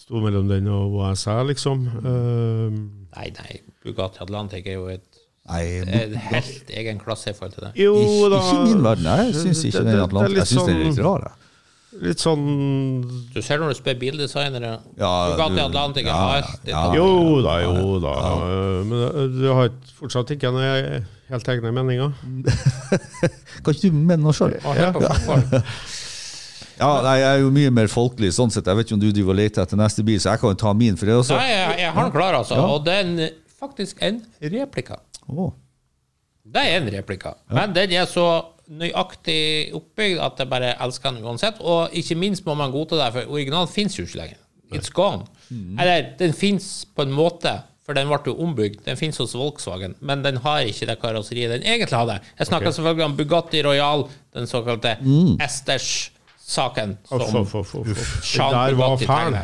sto 0.00 0.20
mellom 0.24 0.48
den 0.50 0.66
og 0.72 0.94
OSR, 1.00 1.42
liksom. 1.50 1.84
Uh, 2.00 2.70
Nei, 3.16 3.28
nei. 3.36 3.60
Bugatti 3.84 4.22
Atlantic 4.24 4.66
er 4.70 4.78
jo 4.78 4.86
et, 4.92 5.04
Nei, 5.50 5.62
en 5.82 6.14
helt 6.30 6.68
egen 6.78 6.98
klasse 7.02 7.32
i 7.32 7.34
forhold 7.36 7.56
til 7.56 7.64
det. 7.66 7.72
jo 7.80 7.94
da 8.30 8.38
ikke 8.44 8.64
min 8.68 8.82
verden. 8.84 9.08
Jeg 9.24 9.34
syns 9.40 9.64
ikke 9.66 9.78
Det- 9.84 9.86
den 9.92 10.00
Atlantic 10.04 10.34
det 10.34 10.36
er 10.36 10.44
Jeg 10.44 10.50
syns 10.52 10.66
den 10.68 10.76
er 10.76 10.84
litt 10.84 10.96
litt 10.96 11.04
rar. 11.06 11.20
jeg. 11.26 11.36
Litt 12.06 12.20
sånn 12.22 12.42
Du 13.34 13.40
ser 13.42 13.58
når 13.58 13.72
du 13.72 13.74
spør 13.80 13.96
bildesignere 13.98 14.68
Ja, 14.96 15.08
Bugatti 15.32 15.58
Atlantic 15.64 16.04
er 16.06 16.12
ja, 16.12 16.36
alltid 16.36 16.68
ja. 16.70 16.82
Jo 16.94 17.40
da, 17.42 17.54
jo 17.64 17.98
da. 18.04 18.12
Men 18.84 19.02
eh, 19.08 19.26
du 19.40 19.48
har 19.52 19.70
fortsatt 19.98 20.30
ikke 20.36 20.52
noen 20.54 21.02
helt 21.32 21.48
egne 21.50 21.72
meninger? 21.74 22.12
Kan 23.64 23.74
ikke 23.74 23.90
du 23.90 23.92
mene 23.98 24.22
noe 24.22 24.32
sjøl? 24.36 24.54
Ja. 24.76 24.92
Ja, 26.80 26.90
nei, 27.04 27.16
jeg 27.20 27.28
er 27.28 27.42
jo 27.42 27.50
mye 27.52 27.70
mer 27.76 27.90
folkelig 27.92 28.32
sånn 28.32 28.52
sett. 28.52 28.68
Jeg 28.68 28.78
vet 28.78 28.88
ikke 28.88 28.96
om 28.96 29.02
du 29.02 29.10
driver 29.12 29.34
og 29.34 29.40
leter 29.42 29.64
etter 29.66 29.80
neste 29.80 30.04
bil, 30.06 30.20
så 30.22 30.32
jeg 30.32 30.40
kan 30.42 30.54
jo 30.54 30.60
ta 30.62 30.72
min. 30.76 30.96
For 30.96 31.10
det 31.10 31.18
også 31.20 31.36
Nei, 31.36 31.48
jeg, 31.52 31.74
jeg 31.82 31.94
har 31.96 32.06
den 32.08 32.14
klar, 32.14 32.38
altså. 32.38 32.56
Ja. 32.56 32.68
Og 32.72 32.86
det 32.86 32.94
er 33.02 33.34
faktisk 33.60 34.00
en 34.06 34.22
replika. 34.40 34.96
Oh. 35.28 35.50
Det 36.50 36.62
er 36.66 36.80
en 36.80 36.88
replika. 36.94 37.34
Men 37.52 37.74
den 37.76 37.92
er 38.00 38.08
så 38.08 38.26
nøyaktig 38.70 39.74
oppbygd 39.76 40.20
at 40.22 40.40
jeg 40.40 40.50
bare 40.50 40.74
elsker 40.86 41.12
den 41.12 41.26
uansett. 41.26 41.58
Og 41.60 41.92
ikke 42.00 42.16
minst 42.18 42.46
må 42.46 42.54
man 42.58 42.72
godta 42.74 43.00
det, 43.02 43.10
for 43.16 43.34
originalen 43.34 43.70
fins 43.70 43.98
jo 43.98 44.06
ikke 44.06 44.22
lenger. 44.22 44.38
It's 44.70 44.92
gone. 44.94 45.26
Eller, 45.50 46.12
den 46.18 46.32
fins 46.36 46.86
på 46.94 47.02
en 47.02 47.12
måte, 47.12 47.56
for 47.84 47.98
den 47.98 48.06
ble 48.08 48.20
jo 48.30 48.36
ombygd. 48.44 48.84
Den 48.86 48.98
fins 48.98 49.18
hos 49.18 49.34
Volkswagen, 49.34 49.96
men 50.00 50.22
den 50.22 50.38
har 50.44 50.62
ikke 50.62 50.86
det 50.86 50.96
karosseriet 51.02 51.56
den 51.56 51.66
egentlig 51.66 51.98
hadde. 51.98 52.20
Jeg 52.38 52.46
snakker 52.46 52.70
selvfølgelig 52.76 53.08
om 53.08 53.18
Bugatti 53.18 53.62
Royal, 53.66 54.06
den 54.36 54.46
såkalte 54.46 54.96
Esters-saken. 55.42 56.16
Uff, 56.50 57.24
som 57.30 57.40
uff, 57.44 57.54
uff, 57.54 57.74
uff, 57.74 57.88
uff. 57.94 58.12
Det 58.34 58.52
der 58.52 58.74
var 58.80 58.96
fæl. 58.98 59.38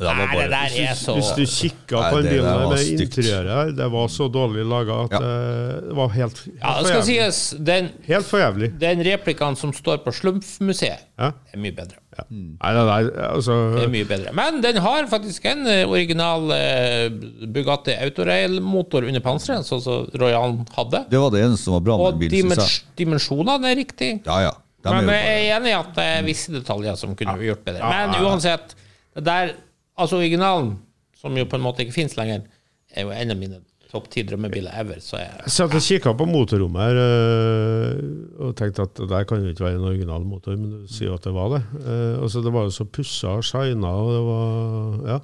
det 0.00 0.06
var 0.06 0.16
Nei, 0.16 0.36
det 0.38 0.44
der 0.50 0.74
er 0.80 0.94
så 0.96 1.12
Hvis 1.18 1.30
du 1.36 1.42
kikka 1.44 1.98
på 2.10 2.20
den 2.22 2.30
bilen 2.30 2.68
med 2.70 2.84
interiøret 3.04 3.50
her, 3.52 3.72
det 3.76 3.88
var 3.92 4.06
så 4.08 4.28
dårlig 4.32 4.62
laga 4.64 4.94
at 5.04 5.12
Ja. 5.12 5.18
eh, 5.20 5.80
det 5.90 5.96
var 5.98 6.08
helt, 6.14 6.38
helt, 6.38 6.54
Ja, 6.62 6.70
det 6.78 6.86
skal 6.88 7.02
sies, 7.04 7.40
den, 7.60 7.90
helt 8.06 8.24
for 8.30 8.38
jævlig. 8.40 8.70
den 8.80 9.02
replikaen 9.04 9.56
som 9.60 9.72
står 9.76 9.98
på 10.06 10.12
Slumpfmuseet, 10.14 11.02
Ja. 11.18 11.32
er 11.52 11.58
mye 11.58 11.74
bedre. 11.76 11.98
Ja. 12.16 12.24
Nei, 12.30 12.72
nei, 12.74 12.84
nei, 12.84 13.12
altså 13.28 13.52
Det 13.76 13.84
er 13.84 13.92
mye 13.92 14.04
bedre. 14.08 14.32
Men 14.34 14.60
den 14.62 14.76
har 14.82 15.06
faktisk 15.06 15.44
en 15.52 15.66
eh, 15.66 15.84
original 15.88 16.50
eh, 16.52 17.10
Bugatti 17.52 17.92
Autorail-motor 18.00 19.04
under 19.06 19.20
panseret, 19.20 19.64
sånn 19.68 19.82
som 19.84 20.08
Royalen 20.18 20.64
hadde. 20.76 21.04
Det 21.10 21.20
var 21.20 21.30
det 21.30 21.44
eneste 21.44 21.64
som 21.68 21.74
var 21.76 21.80
bra 21.86 21.98
med 22.10 22.18
bilen, 22.24 22.50
Og 22.50 22.56
dimens 22.56 22.82
dimensjonene 22.96 23.70
er 23.70 23.76
riktig. 23.84 24.10
Ja, 24.26 24.40
ja. 24.48 24.52
De 24.80 24.92
Men 24.94 25.10
er 25.12 25.18
jeg 25.18 25.48
er 25.48 25.56
enig 25.58 25.72
i 25.72 25.78
at 25.78 25.90
det 25.96 26.04
er 26.10 26.22
visse 26.24 26.52
detaljer 26.54 26.96
som 26.96 27.16
kunne 27.16 27.34
ja. 27.36 27.48
gjort 27.50 27.66
bedre. 27.66 27.90
Men 27.90 28.14
uansett, 28.24 28.76
det 29.16 29.24
der, 29.26 29.52
altså 30.00 30.20
originalen, 30.20 30.78
som 31.20 31.36
jo 31.36 31.44
på 31.48 31.58
en 31.58 31.66
måte 31.66 31.84
ikke 31.84 31.98
fins 31.98 32.16
lenger, 32.16 32.46
er 32.90 33.04
jo 33.06 33.12
en 33.14 33.34
av 33.34 33.38
mine 33.38 33.60
topp 33.90 34.06
ti 34.12 34.22
drømmebiler 34.26 34.76
ever. 34.80 35.00
Så 35.02 35.18
jeg, 35.18 35.32
Jeg 35.44 35.54
satt 35.54 35.74
og 35.76 35.84
kikka 35.84 36.12
på 36.18 36.26
motorrommet 36.30 36.84
her 36.84 37.00
øh, 37.02 37.98
og 38.46 38.54
tenkte 38.58 38.86
at 38.86 38.94
det 39.00 39.08
der 39.10 39.26
kan 39.28 39.42
jo 39.42 39.50
ikke 39.52 39.66
være 39.66 39.80
en 39.80 39.88
original 39.90 40.26
motor, 40.26 40.56
men 40.58 40.84
du 40.84 40.90
sier 40.90 41.10
jo 41.10 41.18
at 41.18 41.26
det 41.26 41.34
var 41.34 41.56
det. 41.56 41.62
Eh, 41.80 42.14
altså 42.22 42.44
Det 42.44 42.54
var 42.54 42.68
jo 42.68 42.76
så 42.76 42.86
pussa 42.86 43.34
og 43.40 43.46
shina, 43.46 43.90
og 43.90 44.12
det 44.14 44.22
var 44.28 45.10
Ja, 45.10 45.18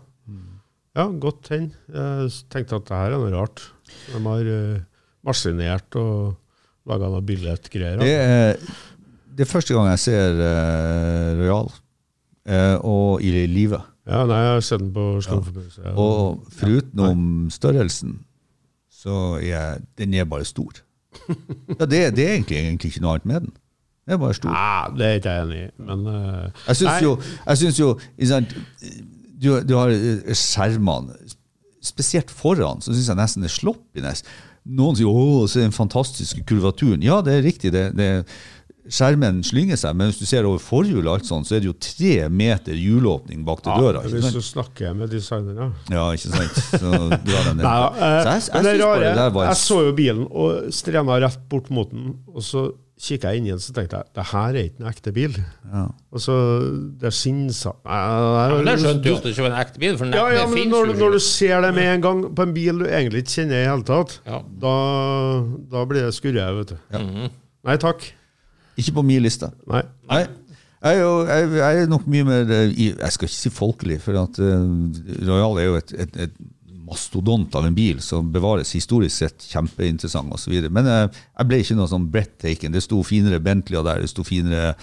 ja 0.99 1.07
godt 1.27 1.53
hen. 1.55 1.71
Jeg 1.93 2.35
tenkte 2.53 2.81
at 2.81 2.91
det 2.91 2.99
her 2.99 3.15
er 3.15 3.23
noe 3.23 3.35
rart. 3.37 3.69
De 4.11 4.21
har 4.27 4.53
øh, 4.57 4.83
maskinert 5.27 6.01
og 6.01 6.37
laga 6.87 7.11
noe 7.11 7.25
billettgreier. 7.27 8.03
det, 8.03 8.13
er, 8.15 8.61
det 9.37 9.45
er 9.45 9.51
første 9.51 9.75
gang 9.77 9.91
jeg 9.93 10.01
ser 10.01 10.39
uh, 10.41 11.41
Royal, 11.41 11.69
uh, 12.49 12.77
og 12.81 13.23
i 13.23 13.35
live. 13.51 13.81
Ja, 14.07 14.23
nei, 14.25 14.39
jeg 14.39 14.55
har 14.55 14.65
sett 14.65 14.81
den 14.81 14.93
på 14.95 15.05
Slumforbundet. 15.25 15.77
Og 15.99 16.47
foruten 16.55 17.51
størrelsen, 17.51 18.21
så 18.93 19.37
er 19.43 19.83
den 19.99 20.15
er 20.15 20.29
bare 20.31 20.47
stor. 20.49 20.83
Ja, 21.79 21.85
det, 21.85 22.17
det 22.17 22.25
er 22.27 22.35
egentlig, 22.37 22.59
egentlig 22.59 22.93
ikke 22.93 23.03
noe 23.05 23.17
annet 23.17 23.29
med 23.29 23.47
den. 23.47 23.55
Den 24.07 24.15
er 24.15 24.21
bare 24.23 24.37
stor. 24.39 24.53
Nei, 24.55 24.97
det 24.97 25.07
er 25.07 25.21
ikke 25.21 25.35
jeg 25.35 25.47
enig 25.47 25.61
i, 25.61 25.71
men 25.89 26.07
uh, 26.07 26.67
Jeg 26.69 26.81
syns 26.81 27.03
jo, 27.03 27.15
jeg 27.47 27.63
synes 27.63 27.81
jo 27.81 27.93
sant, 28.31 28.59
du, 29.37 29.49
du 29.67 29.77
har 29.77 29.93
skjermene, 30.33 31.17
spesielt 31.85 32.31
foran, 32.33 32.81
så 32.83 32.95
syns 32.95 33.11
jeg 33.11 33.19
nesten 33.19 33.45
det 33.45 33.51
er 33.51 33.59
sloppiness. 33.61 34.25
Noen 34.67 34.97
sier 34.99 35.07
'å, 35.07 35.47
se 35.47 35.63
den 35.63 35.75
fantastiske 35.75 36.43
kurvaturen'. 36.49 37.05
Ja, 37.05 37.21
det 37.23 37.37
er 37.37 37.45
riktig. 37.47 37.71
det, 37.75 37.93
det 37.99 38.25
Skjermen 38.89 39.41
slynger 39.43 39.77
seg, 39.81 39.97
men 39.99 40.11
hvis 40.13 40.21
du 40.21 40.27
ser 40.27 40.47
over 40.47 40.59
forhjulet, 40.63 41.09
alt 41.11 41.27
sånt, 41.27 41.49
så 41.49 41.57
er 41.57 41.61
det 41.65 41.67
jo 41.73 41.77
tre 41.83 42.29
meter 42.31 42.73
hjulåpning 42.79 43.45
bak 43.45 43.63
til 43.67 43.73
døra. 43.83 44.03
ja, 44.03 44.07
Ikke 44.07 44.21
Hvis 44.21 44.29
sant? 44.31 44.35
du 44.39 44.47
snakker 44.47 44.95
med 44.95 45.11
designere 45.11 45.73
Ja, 45.91 46.05
ikke 46.15 46.31
sant? 46.31 46.61
Så 46.81 46.91
drar 47.27 47.45
den 47.51 47.57
ned. 47.57 47.65
Nei, 47.67 47.77
eh, 47.99 48.23
Så 48.23 48.31
jeg, 48.31 48.43
jeg, 48.47 48.63
men 48.63 48.83
rare, 48.87 49.15
det 49.19 49.29
var 49.35 49.47
jeg 49.51 49.57
så 49.63 49.79
jo 49.89 49.93
bilen 49.99 50.27
og 50.31 50.73
strena 50.73 51.19
rett 51.27 51.41
bort 51.51 51.71
mot 51.71 51.91
den, 51.91 52.17
og 52.31 52.43
så 52.47 52.69
kikka 52.97 53.29
jeg 53.35 53.43
inn 53.43 53.49
igjen 53.51 53.59
så 53.61 53.75
tenkte 53.77 53.99
jeg, 53.99 54.09
det 54.17 54.23
her 54.31 54.55
er 54.57 54.63
ikke 54.71 54.81
en 54.81 54.87
ekte 54.89 55.13
bil. 55.13 55.35
Ja. 55.69 55.83
Og 56.17 56.23
så 56.25 56.37
det 56.97 57.11
er 57.11 57.17
Nei, 57.27 57.75
nei, 57.85 58.47
men 58.57 58.71
jeg 58.71 58.79
skjønte 58.81 59.05
jo 59.05 59.13
du- 59.13 59.17
at 59.19 59.23
det 59.27 59.33
ikke 59.35 59.45
var 59.45 59.51
en 59.51 59.61
ekte 59.67 59.79
bil, 59.83 59.97
for 59.99 60.05
den 60.07 60.15
ja, 60.17 60.29
ja, 60.33 60.39
det 60.47 60.49
men 60.49 60.59
finnes 60.63 60.73
når, 60.73 60.87
du- 60.95 61.01
når 61.03 61.13
du 61.13 61.19
ser 61.27 61.61
det 61.61 61.75
med 61.75 61.91
en 61.97 62.01
gang 62.07 62.23
på 62.35 62.43
en 62.47 62.55
bil 62.55 62.79
du 62.79 62.87
egentlig 62.87 63.25
ikke 63.27 63.35
kjenner 63.43 63.59
i 63.61 63.67
hele 63.69 63.83
tatt, 63.85 64.21
Ja. 64.25 64.39
da, 64.63 64.77
da 65.75 65.85
blir 65.85 66.07
det 66.07 66.15
skurre, 66.17 66.47
vet 66.63 66.73
du. 66.73 66.77
Nei 67.67 67.77
takk. 67.83 68.13
Ikke 68.77 68.99
på 68.99 69.07
min 69.07 69.25
liste. 69.25 69.51
Nei. 69.71 69.85
Nei. 70.11 70.25
Jeg 70.87 70.99
er, 70.99 71.01
jo, 71.01 71.13
jeg, 71.27 71.47
jeg 71.57 71.83
er 71.83 71.89
nok 71.91 72.05
mye 72.13 72.25
mer 72.29 72.51
eh, 72.53 72.75
Jeg 72.77 73.15
skal 73.15 73.27
ikke 73.27 73.35
si 73.35 73.51
folkelig, 73.51 73.97
for 74.05 74.19
at 74.21 74.37
eh, 74.45 74.67
Royal 75.27 75.59
er 75.59 75.67
jo 75.71 75.79
et, 75.81 75.95
et, 76.05 76.19
et 76.27 76.37
mastodont 76.87 77.55
av 77.59 77.67
en 77.67 77.75
bil 77.75 77.99
som 78.05 78.29
bevares 78.33 78.71
historisk 78.77 79.17
sett 79.17 79.49
kjempeinteressant 79.51 80.31
osv. 80.37 80.55
Men 80.71 80.91
eh, 80.91 81.23
jeg 81.33 81.49
ble 81.51 81.61
ikke 81.63 81.79
noe 81.79 81.91
sånn 81.91 82.09
breathtaking. 82.13 82.75
Det 82.75 82.85
sto 82.85 83.01
finere 83.07 83.43
Bentleyer 83.43 83.87
der, 83.87 84.05
det 84.05 84.13
sto 84.13 84.27
finere 84.27 84.75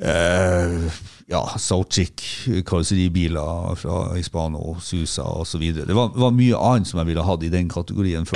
eh, 0.00 0.90
ja, 1.30 1.40
Sauchic 1.58 2.22
karosseribiler 2.66 3.76
fra 3.78 3.98
Hispano, 4.16 4.76
Susa 4.82 5.22
osv. 5.22 5.62
Det 5.86 5.94
var, 5.94 6.10
var 6.18 6.32
mye 6.34 6.58
annet 6.58 6.90
som 6.90 6.98
jeg 7.00 7.10
ville 7.12 7.26
hatt 7.26 7.44
i 7.46 7.52
den 7.52 7.68
kategorien. 7.70 8.26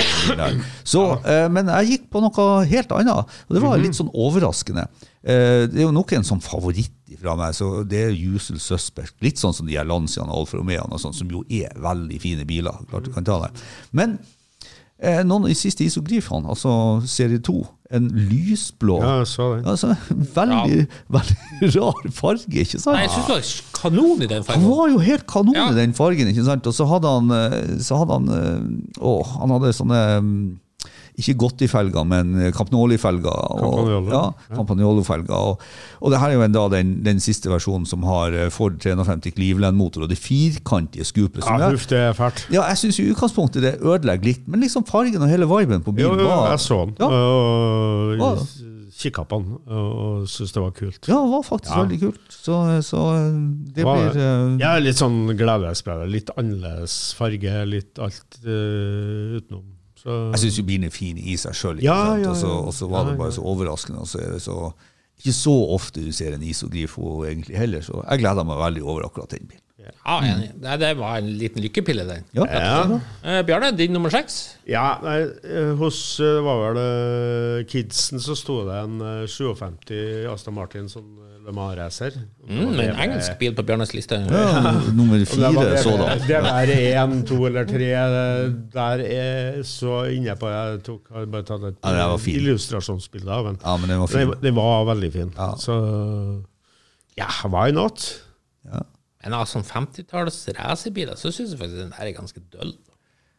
Så, 0.93 1.03
eh, 1.27 1.47
men 1.51 1.67
jeg 1.73 1.89
gikk 1.91 2.07
på 2.13 2.23
noe 2.23 2.47
helt 2.69 2.95
annet, 2.95 3.35
og 3.49 3.57
det 3.57 3.63
var 3.63 3.81
litt 3.83 3.99
sånn 3.99 4.13
overraskende. 4.13 4.87
Eh, 5.25 5.65
det 5.67 5.81
er 5.81 5.87
jo 5.89 5.95
nok 5.95 6.15
en 6.15 6.27
sånn 6.27 6.43
favoritt 6.43 6.93
fra 7.19 7.35
meg, 7.39 7.57
så 7.57 7.83
det 7.83 8.01
er 8.05 8.15
Usual 8.15 8.61
Suspect. 8.63 9.17
Litt 9.25 9.43
sånn 9.43 9.55
som 9.57 9.67
de 9.67 9.75
her 9.75 9.87
Lanciaene 9.87 10.31
og 10.31 10.45
Alfa 10.45 10.61
Romeoene, 10.61 11.01
sånn, 11.01 11.15
som 11.17 11.31
jo 11.31 11.43
er 11.51 11.75
veldig 11.75 12.21
fine 12.23 12.47
biler. 12.47 12.79
klart 12.91 13.09
du 13.09 13.11
kan 13.11 13.27
ta 13.27 13.41
det. 13.43 13.51
Men 13.91 14.19
eh, 14.99 15.19
noen 15.27 15.51
i 15.51 15.57
siste 15.57 15.83
Isogrif, 15.83 16.31
han, 16.31 16.47
altså 16.47 17.03
serie 17.11 17.43
2, 17.43 17.59
en 17.93 18.07
lysblå 18.09 18.95
Ja, 19.03 19.17
jeg 19.21 19.27
så 19.29 19.47
den. 19.55 19.65
Altså, 19.69 19.91
veldig, 20.35 20.87
veldig 21.13 21.69
rar 21.75 22.09
farge, 22.17 22.49
ikke 22.63 22.79
sant? 22.81 22.95
Nei, 22.95 23.03
jeg 23.05 23.11
syns 23.13 23.27
det 23.27 23.35
var 23.35 23.81
kanon 23.81 24.23
i 24.25 24.29
den 24.31 24.43
fargen. 24.47 24.63
Han 24.65 24.71
var 24.79 24.89
jo 24.89 25.01
helt 25.05 25.25
kanon 25.29 25.55
Ja. 25.57 25.67
i 25.71 25.77
den 25.77 25.93
fargen, 25.97 26.31
ikke 26.31 26.45
sant? 26.47 26.65
Og 26.67 26.73
så 26.73 26.87
hadde 26.89 27.11
han, 27.19 27.31
eh, 27.37 27.75
så 27.85 27.99
hadde 28.01 28.17
han 28.19 28.29
eh, 28.33 29.01
Å, 29.05 29.15
han 29.35 29.53
hadde 29.57 29.73
sånne 29.77 30.01
mm, 30.25 30.39
ikke 31.17 31.35
Gotti-felger, 31.39 32.03
men 32.07 32.51
Campagnoli-felger. 32.51 33.31
og-. 33.63 34.09
Ja, 34.11 34.23
Campagnolo-felger. 34.55 35.31
Og, 35.35 35.61
og 36.01 36.11
det 36.11 36.19
her 36.19 36.33
er 36.33 36.37
jo 36.39 36.43
en, 36.45 36.51
da 36.55 36.65
den, 36.75 36.91
den 37.05 37.19
siste 37.23 37.49
versjonen 37.49 37.85
som 37.87 38.03
har 38.03 38.35
eh, 38.35 38.49
Ford 38.51 38.77
350 38.83 39.31
Cleveland-motor 39.37 40.03
og 40.03 40.09
det 40.11 40.19
firkantige 40.19 41.05
skupet. 41.07 41.43
som 41.45 41.59
Ja, 41.61 41.69
Huff, 41.71 41.87
det 41.91 41.99
er 42.09 42.13
fælt. 42.17 42.45
ja, 42.51 42.65
jeg 42.71 42.77
syns 42.83 42.99
i 42.99 43.09
utgangspunktet 43.13 43.61
det 43.63 43.73
ødelegger 43.81 44.25
litt, 44.31 44.47
men 44.47 44.59
liksom 44.65 44.83
fargen 44.87 45.21
og 45.23 45.29
hele 45.31 45.47
viben 45.49 45.81
på 45.85 45.93
bilen 45.95 46.19
jo, 46.19 46.27
var 46.27 46.51
jeg 46.55 46.59
så 46.67 46.81
den. 46.85 46.95
Ja. 46.99 47.09
Og 47.09 48.17
Ja. 48.19 48.33
kikka 48.95 49.25
på 49.27 49.39
den 49.43 49.57
og, 49.67 50.27
syntes 50.31 50.53
det 50.55 50.61
var 50.63 50.71
kult. 50.71 51.07
Ja, 51.07 51.17
det 51.19 51.31
var 51.31 51.43
faktisk 51.43 51.75
Ja. 51.75 51.81
veldig 51.83 51.99
kult. 51.99 52.21
Så, 52.31 52.59
så 52.87 53.01
det 53.75 53.83
Var 53.83 53.97
blir 53.97 54.19
uh, 54.21 54.57
Jeg 54.59 54.69
er 54.71 54.83
litt 54.85 54.95
sånn 54.99 55.17
gledesspiller. 55.35 56.07
Litt 56.07 56.29
annerledes 56.39 57.13
farge, 57.17 57.55
litt 57.67 57.99
alt 57.99 58.39
uh, 58.45 59.35
utenom. 59.39 59.65
Så 60.05 60.15
Jeg 60.35 60.39
syns 60.43 60.59
bilen 60.67 60.85
er 60.85 60.93
fin 60.93 61.17
i 61.17 61.33
seg 61.41 61.55
sjøl, 61.57 61.79
Ja, 61.83 62.13
ja, 62.13 62.29
ja. 62.29 62.33
og 62.61 62.73
så 62.77 62.87
var 62.91 63.07
det 63.09 63.17
bare 63.17 63.31
ja. 63.33 63.37
så 63.39 63.45
overraskende. 63.49 64.03
Og 64.05 64.07
så 64.11 64.21
er 64.21 64.35
det 64.37 64.43
så 64.45 64.59
ikke 65.15 65.31
så 65.33 65.53
ofte 65.73 66.03
du 66.03 66.11
ser 66.13 66.35
en 66.35 66.43
isogrifo 66.43 67.23
egentlig 67.25 67.55
heller, 67.57 67.81
så 67.81 68.01
jeg 68.03 68.19
gleder 68.21 68.43
meg 68.47 68.59
veldig 68.59 68.83
over 68.83 69.05
akkurat 69.07 69.31
den 69.31 69.47
bilen. 69.47 69.61
Ja. 69.85 70.17
Nei, 70.59 70.75
det 70.81 70.89
var 70.97 71.19
en 71.19 71.27
liten 71.39 71.61
lykkepille, 71.61 72.05
den. 72.09 72.23
Ja, 72.33 72.45
ja. 72.49 72.99
Eh, 73.23 73.41
Bjarne, 73.45 73.69
din 73.77 73.93
nummer 73.93 74.09
seks? 74.09 74.57
Ja, 74.67 74.97
nei, 75.03 75.19
eh, 75.45 75.73
hos 75.77 75.99
eh, 76.23 76.39
var 76.45 76.61
vel 76.63 76.79
eh, 76.81 77.65
kidsen 77.69 78.21
så 78.23 78.33
sto 78.37 78.63
det 78.67 78.79
en 78.81 78.97
eh, 79.05 79.27
57 79.29 80.25
Aston 80.31 80.57
Martin 80.57 80.89
sånn 80.89 81.11
Le 81.45 81.53
Mans-racer. 81.53 82.15
Mm, 82.49 82.79
en 82.81 82.99
engelsk 83.03 83.35
bil 83.37 83.53
på 83.53 83.63
Bjarnes 83.67 83.91
liste. 83.93 84.17
Ja, 84.17 84.71
nummer 84.97 85.19
var 85.19 85.27
fire 85.29 85.77
sådan. 85.83 86.23
Det 86.25 86.39
er 86.39 87.03
én, 87.03 87.13
to 87.29 87.37
eller 87.45 87.67
tre. 87.69 87.91
Der 88.73 89.03
er 89.05 89.61
så 89.69 90.03
inne 90.09 90.33
på 90.41 90.49
Jeg 90.49 90.81
tok, 90.87 91.11
har 91.13 91.29
bare 91.29 91.45
tatt 91.45 91.67
et 91.69 91.77
Ja, 91.85 92.07
var 92.09 92.27
illustrasjonsbilde 92.33 93.31
av 93.31 93.51
den. 93.51 93.59
Ja, 93.61 93.77
men 93.77 93.93
den 93.93 94.01
var 94.01 94.09
fin. 94.09 94.33
Den, 94.33 94.41
den 94.41 94.57
var 94.57 94.89
veldig 94.89 95.11
fin. 95.13 95.31
Ja. 95.37 95.51
Så 95.61 95.77
ja, 97.17 97.29
why 97.45 97.69
not? 97.75 98.07
Ja. 98.65 98.81
Men 99.25 99.37
av 99.37 99.45
sånn 99.49 99.65
50-talls 99.65 100.41
racerbiler, 100.57 101.17
så 101.17 101.31
syns 101.33 101.53
jeg 101.53 101.61
faktisk 101.61 101.79
den 101.81 101.93
der 101.93 102.09
er 102.09 102.17
ganske 102.17 102.41
døll. 102.53 102.73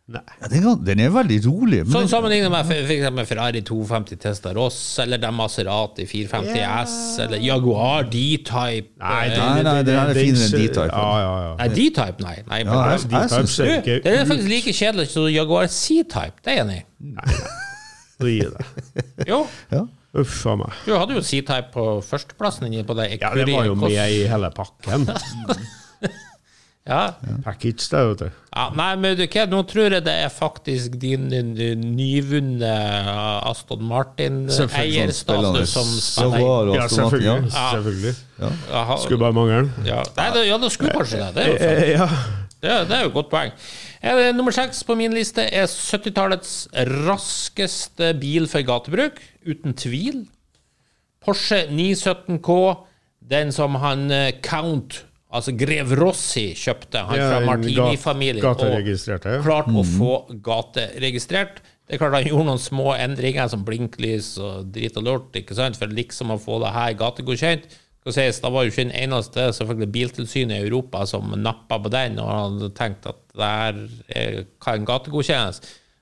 Nei. 0.06 0.20
Ja, 0.38 0.46
den, 0.52 0.66
den 0.86 1.00
er 1.02 1.08
veldig 1.10 1.36
rolig. 1.48 1.80
Men 1.82 1.90
Sånn 1.90 2.06
Sammenlignet 2.10 2.52
med 2.52 2.62
for 2.68 2.78
for 2.86 2.94
eksempel 2.94 3.26
Ferrari 3.26 3.62
250 3.66 4.20
Testaross, 4.22 4.76
eller 5.02 5.18
den 5.18 5.34
Maserati 5.34 6.04
450 6.06 6.60
S, 6.62 6.94
eller 7.24 7.42
Jaguar 7.42 8.06
D-Type. 8.12 8.92
Nei, 9.02 9.24
det, 9.32 9.40
Nei, 9.40 9.64
nei, 9.66 9.72
den 9.88 9.98
er 9.98 10.12
finere 10.14 10.46
enn 10.46 10.54
D-Type. 10.54 10.86
Ja, 10.92 11.08
ja, 11.24 11.32
ja. 11.48 11.50
Nei, 11.58 11.68
D-Type, 11.74 12.22
nei. 12.22 12.36
nei 12.46 12.60
Ja, 12.62 12.76
jeg, 12.92 13.00
jeg- 13.02 13.10
jeg 13.18 13.30
synes- 13.34 13.56
ser 13.56 13.72
du, 13.82 13.90
det 14.06 14.12
er 14.12 14.24
faktisk 14.30 14.48
like 14.52 14.72
kjedelig 14.78 15.08
som 15.10 15.26
Jaguar 15.34 15.66
C-Type, 15.66 16.38
det 16.44 16.52
er 16.54 16.60
jeg 16.60 16.66
enig 16.68 16.78
i. 16.78 16.86
Nei, 17.18 17.38
gi 18.36 18.38
deg. 18.54 19.26
Jo, 19.26 19.40
ja. 19.74 19.82
Uff 20.16 20.46
a 20.48 20.54
meg. 20.56 20.72
du 20.86 20.94
hadde 20.96 21.18
jo 21.18 21.20
C-Type 21.20 21.74
på 21.74 21.88
førsteplassen 22.06 22.70
inne 22.70 22.86
på 22.88 22.94
det 22.96 23.10
Ja, 23.20 23.34
det 23.34 23.50
var 23.50 23.66
jo 23.66 23.74
med 23.74 23.90
i 23.90 24.22
hele 24.30 24.48
pakken. 24.54 25.10
Ja. 26.86 27.12
Package, 27.42 27.82
det, 27.90 28.00
vet 28.08 28.20
du. 28.20 28.28
Ja, 28.54 28.68
nei, 28.78 28.92
men 29.02 29.16
du, 29.18 29.22
ikke, 29.24 29.42
nå 29.50 29.58
tror 29.66 29.90
jeg 29.96 30.04
det 30.06 30.12
er 30.22 30.28
faktisk 30.30 30.94
din, 31.02 31.24
din 31.32 31.80
nyvunne 31.96 32.68
uh, 32.70 33.50
Aston 33.50 33.82
Martin-eierstatus 33.90 35.72
som 35.74 35.88
spiller 35.98 36.70
Ja, 36.76 36.86
selvfølgelig. 36.88 37.50
ja. 37.50 37.64
selvfølgelig. 37.72 38.14
Jaha, 38.70 38.96
Skulle 39.02 39.18
bare 39.18 39.32
mangle. 39.32 39.70
ja. 39.86 40.02
Nei, 40.16 40.28
det, 40.36 40.44
ja, 40.48 40.58
det 40.62 40.72
skulle 40.72 40.94
kanskje 40.94 41.18
det. 41.24 41.34
Det 41.34 41.44
er 41.44 41.48
jo. 41.48 41.56
Eh, 41.58 41.90
Ja. 41.96 42.08
det 42.62 42.70
er, 42.70 42.84
det 42.88 42.96
er 42.96 43.02
jo 43.02 43.08
et 43.10 43.14
godt 43.18 43.30
poeng. 43.30 43.52
Eh, 44.02 44.32
nummer 44.36 44.52
seks 44.54 44.84
på 44.86 44.94
min 44.98 45.12
liste 45.14 45.42
er 45.42 45.66
70-tallets 45.66 46.68
raskeste 47.06 48.12
bil 48.20 48.46
for 48.50 48.62
gatebruk, 48.66 49.18
uten 49.46 49.74
tvil. 49.74 50.26
Porsche 51.24 51.64
917K, 51.70 52.56
den 53.26 53.50
som 53.52 53.74
han 53.82 54.06
eh, 54.14 54.32
Count, 54.46 55.02
altså 55.32 55.54
Grev 55.58 55.92
Rossi, 55.98 56.50
kjøpte. 56.54 57.02
Han 57.08 57.18
Ja, 57.18 57.30
fra 57.30 57.40
Martini-familien. 57.46 58.42
ga- 58.42 58.54
og 58.54 58.86
ja. 58.86 59.42
klarte 59.42 59.70
mm. 59.72 59.80
å 59.80 59.84
få 59.84 60.12
gateregistrert. 60.42 61.62
Det 61.86 61.94
er 61.94 61.98
klart 61.98 62.14
Han 62.14 62.26
gjorde 62.26 62.46
noen 62.46 62.58
små 62.62 62.94
endringer, 62.98 63.48
som 63.48 63.64
blinklys 63.64 64.38
og 64.42 64.72
drit 64.74 64.96
og 64.96 65.04
lort, 65.06 65.36
ikke 65.38 65.54
sant? 65.54 65.76
for 65.76 65.86
liksom 65.86 66.30
å 66.34 66.38
få 66.38 66.60
det 66.64 66.72
her 66.74 66.94
gategodkjent. 66.94 67.66
Sies, 68.06 68.38
Da 68.38 68.50
var 68.50 68.62
jo 68.62 68.70
ikke 68.70 68.84
den 68.86 68.94
eneste 68.94 69.48
selvfølgelig 69.52 69.92
Biltilsynet 69.92 70.60
i 70.60 70.66
Europa 70.68 71.04
som 71.06 71.32
nappa 71.42 71.78
på 71.82 71.90
den, 71.90 72.20
og 72.22 72.28
hadde 72.30 72.70
tenkt 72.74 73.06
at 73.06 73.18
det 73.34 73.48
her 73.50 74.44
kan 74.62 74.86
gategodkjennes. 74.86 75.58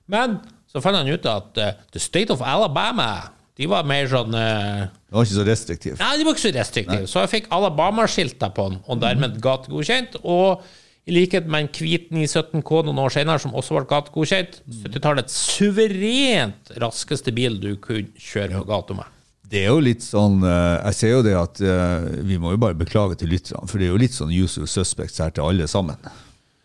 Men 0.07 0.41
så 0.69 0.83
fant 0.85 0.99
han 0.99 1.09
ut 1.09 1.25
at 1.31 1.61
uh, 1.63 1.73
The 1.95 2.03
State 2.03 2.35
of 2.35 2.43
Alabama 2.43 3.31
de 3.55 3.69
var 3.71 3.87
mer 3.87 4.09
sånn 4.11 4.35
uh, 4.35 4.87
De 4.91 5.15
var 5.15 5.27
ikke 5.27 5.37
så 5.37 5.45
restriktive? 5.47 5.99
Nei, 6.01 6.15
de 6.19 6.25
var 6.27 6.35
ikke 6.35 6.47
så 6.49 6.55
restriktive. 6.57 7.11
Så 7.11 7.23
jeg 7.23 7.33
fikk 7.37 7.53
Alabama-skilta 7.55 8.51
på 8.55 8.71
den, 8.73 8.81
og 8.91 9.03
dermed 9.05 9.39
gategodkjent. 9.43 10.19
Og 10.27 10.65
i 11.05 11.13
likhet 11.13 11.47
med 11.47 11.67
en 11.67 11.71
hvit 11.77 12.09
917K 12.11 12.83
noen 12.89 13.01
år 13.05 13.13
senere, 13.13 13.43
som 13.43 13.55
også 13.55 13.77
ble 13.77 13.85
gategodkjent, 13.91 14.63
70-tallets 14.83 15.37
suverent 15.55 16.73
raskeste 16.83 17.35
bil 17.37 17.61
du 17.63 17.75
kunne 17.83 18.11
kjøre 18.19 18.63
på 18.63 18.69
gata 18.73 18.97
med. 18.99 19.11
Det 19.55 19.61
er 19.61 19.71
jo 19.71 19.83
litt 19.85 20.03
sånn 20.03 20.39
eh, 20.49 20.77
Jeg 20.89 20.97
ser 20.97 21.11
jo 21.13 21.19
det 21.23 21.35
at 21.37 21.61
eh, 21.61 22.07
vi 22.27 22.39
må 22.41 22.55
jo 22.55 22.61
bare 22.63 22.79
beklage 22.79 23.19
til 23.21 23.31
lytterne, 23.31 23.69
for 23.69 23.79
det 23.79 23.87
er 23.87 23.93
jo 23.93 24.01
litt 24.01 24.17
sånn 24.17 24.33
usual 24.33 24.67
suspects 24.71 25.21
her 25.23 25.35
til 25.37 25.45
alle 25.47 25.69
sammen. 25.71 26.01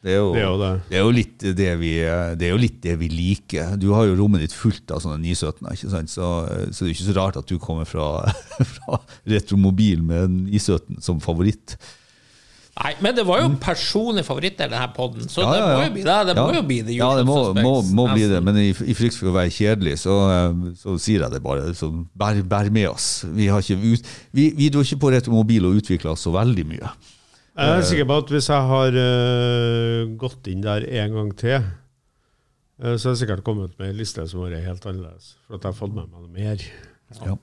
Det 0.01 0.13
er 0.13 0.19
jo 0.21 0.27
Det 0.31 0.39
er 0.39 0.47
jo 0.47 0.57
det. 0.61 0.71
det 0.89 0.95
er 0.95 1.01
jo 1.03 1.11
litt 1.11 1.45
det 1.59 1.71
vi, 1.81 1.89
det 2.39 2.45
er 2.47 2.53
jo 2.53 2.59
litt 2.61 2.77
det 2.85 2.93
vi 3.01 3.09
liker. 3.11 3.73
Du 3.81 3.89
har 3.91 4.05
jo 4.07 4.15
rommet 4.21 4.39
ditt 4.45 4.53
fullt 4.55 4.93
av 4.95 5.01
sånne 5.03 5.19
917-er, 5.25 5.73
ikke 5.75 5.91
sant? 5.91 6.09
Så, 6.13 6.29
så 6.71 6.85
det 6.85 6.91
er 6.91 6.95
ikke 6.95 7.07
så 7.09 7.15
rart 7.19 7.39
at 7.41 7.49
du 7.51 7.57
kommer 7.59 7.83
fra, 7.89 8.05
fra 8.75 9.01
Retromobil 9.27 9.99
med 10.07 10.29
en 10.29 10.37
917 10.47 11.01
som 11.03 11.19
favoritt. 11.19 11.75
Nei, 12.79 12.93
men 13.03 13.11
det 13.17 13.25
var 13.27 13.41
jo 13.43 13.49
personlig 13.59 14.23
favoritt 14.23 14.55
i 14.55 14.69
denne 14.71 14.85
poden, 14.95 15.25
så 15.27 15.43
Ja, 15.43 15.49
ja, 15.51 15.59
det 15.59 15.75
må 15.75 15.83
jo 15.83 15.91
bli 15.97 16.03
det. 16.07 16.15
Det 16.29 16.35
må 16.37 16.45
Ja. 16.47 16.55
jo 16.55 16.63
bli 16.69 16.77
det 16.87 16.95
Ja, 16.95 17.09
det 17.17 17.25
må, 17.27 17.37
må, 17.59 17.73
må 17.83 18.05
bli 18.13 18.23
det, 18.31 18.39
men 18.45 18.55
i, 18.61 18.69
i 18.71 18.95
frykt 18.95 19.17
for 19.19 19.33
å 19.33 19.35
være 19.35 19.51
kjedelig, 19.51 19.97
så, 20.05 20.15
eh, 20.31 20.61
så 20.79 20.95
sier 20.95 21.25
jeg 21.25 21.33
det 21.35 21.43
bare. 21.43 21.73
Så 21.75 21.91
bær, 22.15 22.39
bær 22.47 22.71
med 22.71 22.87
oss. 22.93 23.25
Vi, 23.35 23.49
har 23.51 23.59
ikke 23.59 23.75
ut, 23.83 24.07
vi, 24.31 24.47
vi 24.55 24.69
dro 24.71 24.79
ikke 24.85 25.01
på 25.03 25.11
Retromobil 25.11 25.67
og 25.67 25.75
utvikla 25.81 26.15
oss 26.15 26.23
så 26.23 26.31
veldig 26.39 26.65
mye. 26.71 26.93
Jeg 27.59 27.75
er 27.75 27.87
sikker 27.89 28.07
på 28.07 28.17
at 28.23 28.31
hvis 28.31 28.47
jeg 28.49 28.67
har 28.71 28.95
uh, 28.95 30.15
gått 30.21 30.47
inn 30.47 30.63
der 30.63 30.85
en 31.03 31.17
gang 31.17 31.33
til, 31.39 31.65
uh, 32.79 32.95
så 32.95 33.09
har 33.09 33.13
jeg 33.13 33.21
sikkert 33.25 33.43
kommet 33.47 33.75
med 33.81 33.91
en 33.91 33.99
liste 33.99 34.23
som 34.31 34.45
har 34.45 34.53
vært 34.53 34.69
helt 34.69 34.89
annerledes. 34.91 35.33
For 35.45 35.59
at 35.59 35.67
jeg 35.67 35.73
har 35.73 35.79
fått 35.81 35.95
med 35.97 36.07
meg 36.07 36.23
noe 36.23 36.31
mer. 36.37 36.65
Ja. 37.25 37.35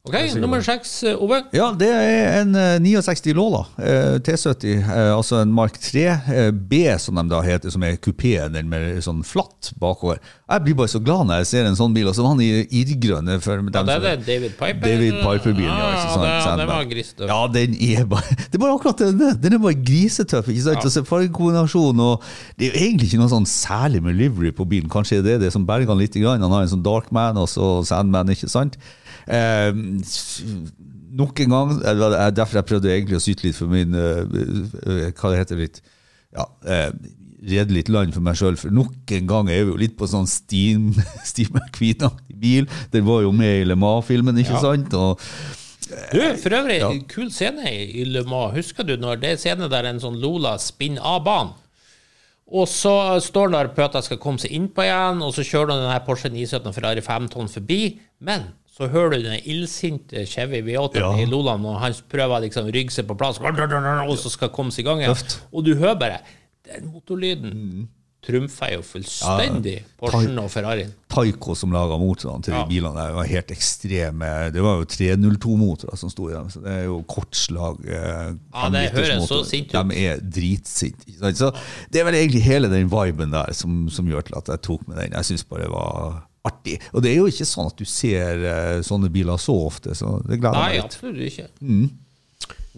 Ok, 0.00 0.14
nummer 0.40 0.62
seks, 0.64 1.02
eh, 1.04 1.18
Ove. 1.20 1.42
Ja, 1.52 1.66
det 1.76 1.88
er 1.92 2.38
en 2.40 2.54
eh, 2.56 2.78
69 2.80 3.34
Lola 3.36 3.66
eh, 3.76 4.14
T70, 4.24 4.78
eh, 4.80 5.10
altså 5.12 5.42
en 5.42 5.50
Mark 5.52 5.74
3 5.76 6.04
eh, 6.08 6.46
B, 6.56 6.78
som 6.96 7.18
de 7.20 7.24
da 7.28 7.42
heter, 7.44 7.68
som 7.74 7.84
er 7.84 7.98
kupeen, 8.00 8.54
den 8.54 8.70
med 8.72 9.02
sånn 9.04 9.20
flatt 9.28 9.74
bakover. 9.76 10.16
Jeg 10.48 10.64
blir 10.64 10.78
bare 10.78 10.88
så 10.88 11.02
glad 11.04 11.28
når 11.28 11.42
jeg 11.42 11.50
ser 11.50 11.68
en 11.68 11.76
sånn 11.76 11.92
bil, 11.92 12.08
og 12.08 12.16
så 12.16 12.24
var 12.24 12.32
han 12.32 12.40
i 12.40 12.64
irrgrønne 12.80 13.36
for 13.44 13.60
Ja, 13.60 13.82
det 13.90 13.98
er 13.98 14.06
det 14.06 14.14
David 14.24 14.54
Piper. 14.56 14.86
David 14.86 15.18
Piper-bilen, 15.20 15.68
ja. 15.68 15.90
ikke 15.92 16.14
sant? 16.14 16.24
Ja, 16.30 16.38
det, 16.46 16.56
det 16.62 16.68
var 16.70 16.88
grisete. 16.94 17.28
Ja, 17.28 17.38
den 17.58 17.76
er 17.90 18.08
bare 18.14 18.38
Det 18.40 18.56
er 18.56 18.64
bare 18.64 18.78
akkurat 18.78 19.04
den. 19.04 19.20
Den 19.44 19.58
er 19.58 19.62
bare 19.66 19.76
grisetøff. 19.84 20.48
ikke 20.48 20.64
sant? 20.64 20.80
Ja. 20.80 20.86
Altså, 20.88 21.04
fargekombinasjon 21.10 22.00
og 22.06 22.24
Det 22.56 22.70
er 22.70 22.72
jo 22.72 22.86
egentlig 22.86 23.10
ikke 23.10 23.20
noe 23.20 23.34
sånn 23.34 23.48
særlig 23.52 24.00
med 24.08 24.16
livery 24.16 24.54
på 24.56 24.64
bilen. 24.64 24.88
Kanskje 24.88 25.20
det 25.28 25.36
er 25.36 25.44
det 25.44 25.52
som 25.52 25.68
berger 25.68 25.92
han 25.92 26.00
litt. 26.00 26.16
Grann. 26.16 26.40
Han 26.40 26.56
har 26.56 26.64
en 26.64 26.72
sånn 26.72 26.88
Darkman 26.88 27.38
og 27.44 27.52
så 27.52 27.68
Sandman, 27.86 28.32
ikke 28.32 28.48
sant? 28.48 28.80
Eh, 29.28 29.72
nok 31.20 31.40
en 31.44 31.50
gang, 31.54 31.72
det 31.82 31.96
var 31.98 32.30
derfor 32.34 32.60
jeg 32.60 32.68
prøvde 32.70 32.92
egentlig 32.92 33.18
å 33.18 33.22
syte 33.24 33.46
litt 33.48 33.58
for 33.58 33.70
min 33.70 33.94
eh, 33.98 34.20
eh, 34.24 35.08
Hva 35.12 35.32
det 35.32 35.40
heter 35.42 35.58
litt 35.60 35.80
ja, 36.36 36.46
eh, 36.64 36.90
Redde 37.40 37.72
litt 37.74 37.88
land 37.88 38.12
for 38.14 38.20
meg 38.24 38.36
sjøl, 38.36 38.58
for 38.60 38.70
nok 38.74 39.10
en 39.16 39.26
gang 39.30 39.48
er 39.48 39.64
vi 39.64 39.70
jo 39.72 39.78
litt 39.80 39.94
på 39.96 40.06
sånn 40.10 40.26
Steam, 40.28 40.90
Steam 41.30 41.54
McQueen-aktig 41.56 42.36
bil. 42.40 42.66
Den 42.92 43.06
var 43.06 43.22
jo 43.24 43.30
med 43.32 43.62
i 43.62 43.64
Le 43.68 43.76
Mans-filmen, 43.80 44.36
ikke 44.42 44.58
Ja. 44.58 44.60
sant? 44.60 44.92
Og 44.94 45.20
Du, 46.12 46.20
for 46.38 46.50
øvrig, 46.58 46.76
Ja. 46.82 46.90
kul 47.08 47.30
scene 47.32 47.64
i 47.72 48.04
Le 48.04 48.22
Mans. 48.28 48.52
Husker 48.58 48.84
du 48.86 48.92
når 49.00 49.20
det 49.22 49.30
er 49.32 49.40
scene 49.40 49.70
der 49.72 49.88
en 49.88 49.98
sånn 50.04 50.20
Lola 50.20 50.58
spinner 50.60 51.00
av 51.02 51.24
banen? 51.24 51.54
Og 52.52 52.68
så 52.68 52.92
står 53.22 53.48
han 53.48 53.56
der 53.56 53.72
på 53.74 53.84
at 53.88 53.94
jeg 53.94 54.04
skal 54.10 54.18
komme 54.18 54.38
seg 54.42 54.50
innpå 54.52 54.84
igjen, 54.84 55.22
og 55.24 55.32
så 55.32 55.40
kjører 55.46 55.70
han 55.72 55.82
den 55.84 55.92
her 55.94 56.04
Porsche 56.04 56.28
917 56.30 56.74
Ferrari 56.76 57.00
5 57.00 57.28
forbi. 57.56 57.98
Men 58.20 58.50
så 58.80 58.88
hører 58.88 59.10
du 59.18 59.22
den 59.28 59.40
illsinte 59.44 60.24
Chevy 60.26 60.62
V8 60.64 60.96
Ja. 61.02 61.12
i 61.20 61.26
Loland, 61.28 61.66
og 61.68 61.78
han 61.82 61.92
prøver 62.08 62.46
liksom 62.48 62.66
å 62.70 62.72
rygge 62.74 62.94
seg 62.96 63.06
på 63.10 63.16
plass, 63.20 63.38
og 63.40 64.18
så 64.18 64.30
skal 64.32 64.48
komme 64.48 64.72
seg 64.72 64.86
i 64.86 64.88
gang 64.88 65.02
igjen. 65.04 65.40
Og 65.52 65.64
du 65.68 65.74
hører 65.76 65.98
bare 66.00 66.20
Den 66.70 66.86
motorlyden 66.92 67.88
trumfer 68.22 68.74
jo 68.74 68.82
fullstendig 68.84 69.78
Porschen 69.98 70.36
og 70.38 70.50
Ferrarien. 70.52 70.90
Taiko 71.10 71.54
som 71.56 71.72
laga 71.72 71.96
motorene 71.98 72.44
til 72.44 72.52
Ja. 72.54 72.62
de 72.62 72.68
bilene, 72.68 72.94
der 72.94 73.14
var 73.16 73.24
helt 73.26 73.48
ekstreme. 73.50 74.52
Det 74.52 74.62
var 74.62 74.76
jo 74.78 74.84
302-motorer 74.84 75.96
som 75.98 76.10
sto 76.12 76.28
i 76.28 76.34
dem, 76.34 76.48
så 76.52 76.60
det 76.62 76.70
er 76.70 76.84
jo 76.84 77.02
kortslag. 77.08 77.80
Eh, 77.88 78.34
Ja, 78.54 78.68
det 78.70 78.92
høres 78.92 79.26
så 79.26 79.42
sint 79.44 79.74
ut. 79.74 79.88
De 79.88 80.04
er 80.06 80.20
dritsinte. 80.20 81.32
Så 81.34 81.50
det 81.90 82.00
er 82.00 82.04
vel 82.04 82.14
egentlig 82.14 82.42
hele 82.42 82.68
den 82.68 82.88
viben 82.92 83.30
der 83.32 83.52
som, 83.52 83.88
som 83.90 84.06
gjør 84.06 84.22
til 84.28 84.36
at 84.38 84.46
jeg 84.52 84.62
tok 84.62 84.86
med 84.86 84.98
den. 84.98 85.12
Jeg 85.12 85.24
syns 85.24 85.44
bare 85.48 85.62
det 85.62 85.70
var 85.72 86.22
artig. 86.44 86.78
Og 86.94 87.02
det 87.04 87.10
er 87.12 87.18
jo 87.20 87.26
ikke 87.30 87.46
sånn 87.48 87.66
at 87.70 87.76
du 87.76 87.84
ser 87.84 88.44
eh, 88.48 88.78
sånne 88.86 89.10
biler 89.12 89.36
så 89.40 89.56
ofte, 89.66 89.92
så 89.98 90.18
det 90.26 90.38
gleder 90.40 90.56
Nei, 90.56 90.68
meg 90.70 90.78
litt. 90.78 90.84
absolutt 90.94 91.26
ikke. 91.26 91.48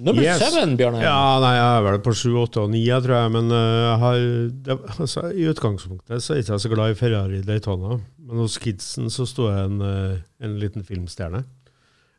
Nummer 0.03 0.23
Yes. 0.25 0.41
seven, 0.41 0.73
Bjørnar. 0.81 1.03
Ja, 1.05 1.17
nei, 1.43 1.51
jeg 1.53 1.67
er 1.77 1.83
vel 1.85 1.99
på 2.01 2.15
7, 2.17 2.31
8 2.47 2.63
og 2.63 2.71
9, 2.73 2.81
tror 3.05 3.17
jeg. 3.19 3.33
Men 3.35 3.51
uh, 3.53 3.99
har, 4.01 4.21
det, 4.65 4.77
altså, 4.99 5.27
i 5.37 5.45
utgangspunktet 5.51 6.25
så 6.25 6.33
er 6.33 6.41
jeg 6.41 6.47
ikke 6.47 6.59
så 6.65 6.71
glad 6.73 6.95
i 6.95 6.97
Ferrari 6.97 7.43
Daytona. 7.45 7.99
Men 8.25 8.41
hos 8.41 8.57
kidsen 8.63 9.11
så 9.13 9.27
sto 9.29 9.51
jeg 9.51 9.67
en, 9.69 9.83
eh, 9.85 10.23
en 10.47 10.55
liten 10.63 10.83
filmstjerne. 10.89 11.43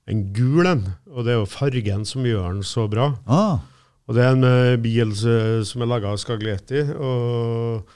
en 0.05 0.21
gul 0.35 0.67
en. 0.67 0.81
Og 1.15 1.23
det 1.25 1.31
er 1.33 1.39
jo 1.39 1.45
fargen 1.49 2.05
som 2.05 2.25
gjør 2.27 2.53
den 2.53 2.63
så 2.67 2.85
bra. 2.91 3.13
Ah, 3.25 3.59
Og 4.07 4.15
det 4.17 4.23
er 4.25 4.35
en 4.35 4.81
bil 4.83 5.13
som 5.15 5.81
er 5.81 5.87
laga 5.87 6.09
av 6.11 6.17
Skaglietti, 6.19 6.81
og 6.99 7.87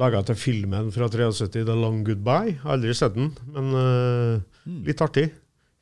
laga 0.00 0.22
til 0.26 0.38
filmen 0.38 0.90
fra 0.94 1.08
73, 1.10 1.48
The 1.54 1.76
Long 1.78 2.02
Goodbye. 2.06 2.58
Aldri 2.66 2.94
sett 2.96 3.14
den, 3.16 3.32
men 3.54 3.72
uh, 3.74 4.74
litt 4.86 5.02
artig 5.04 5.28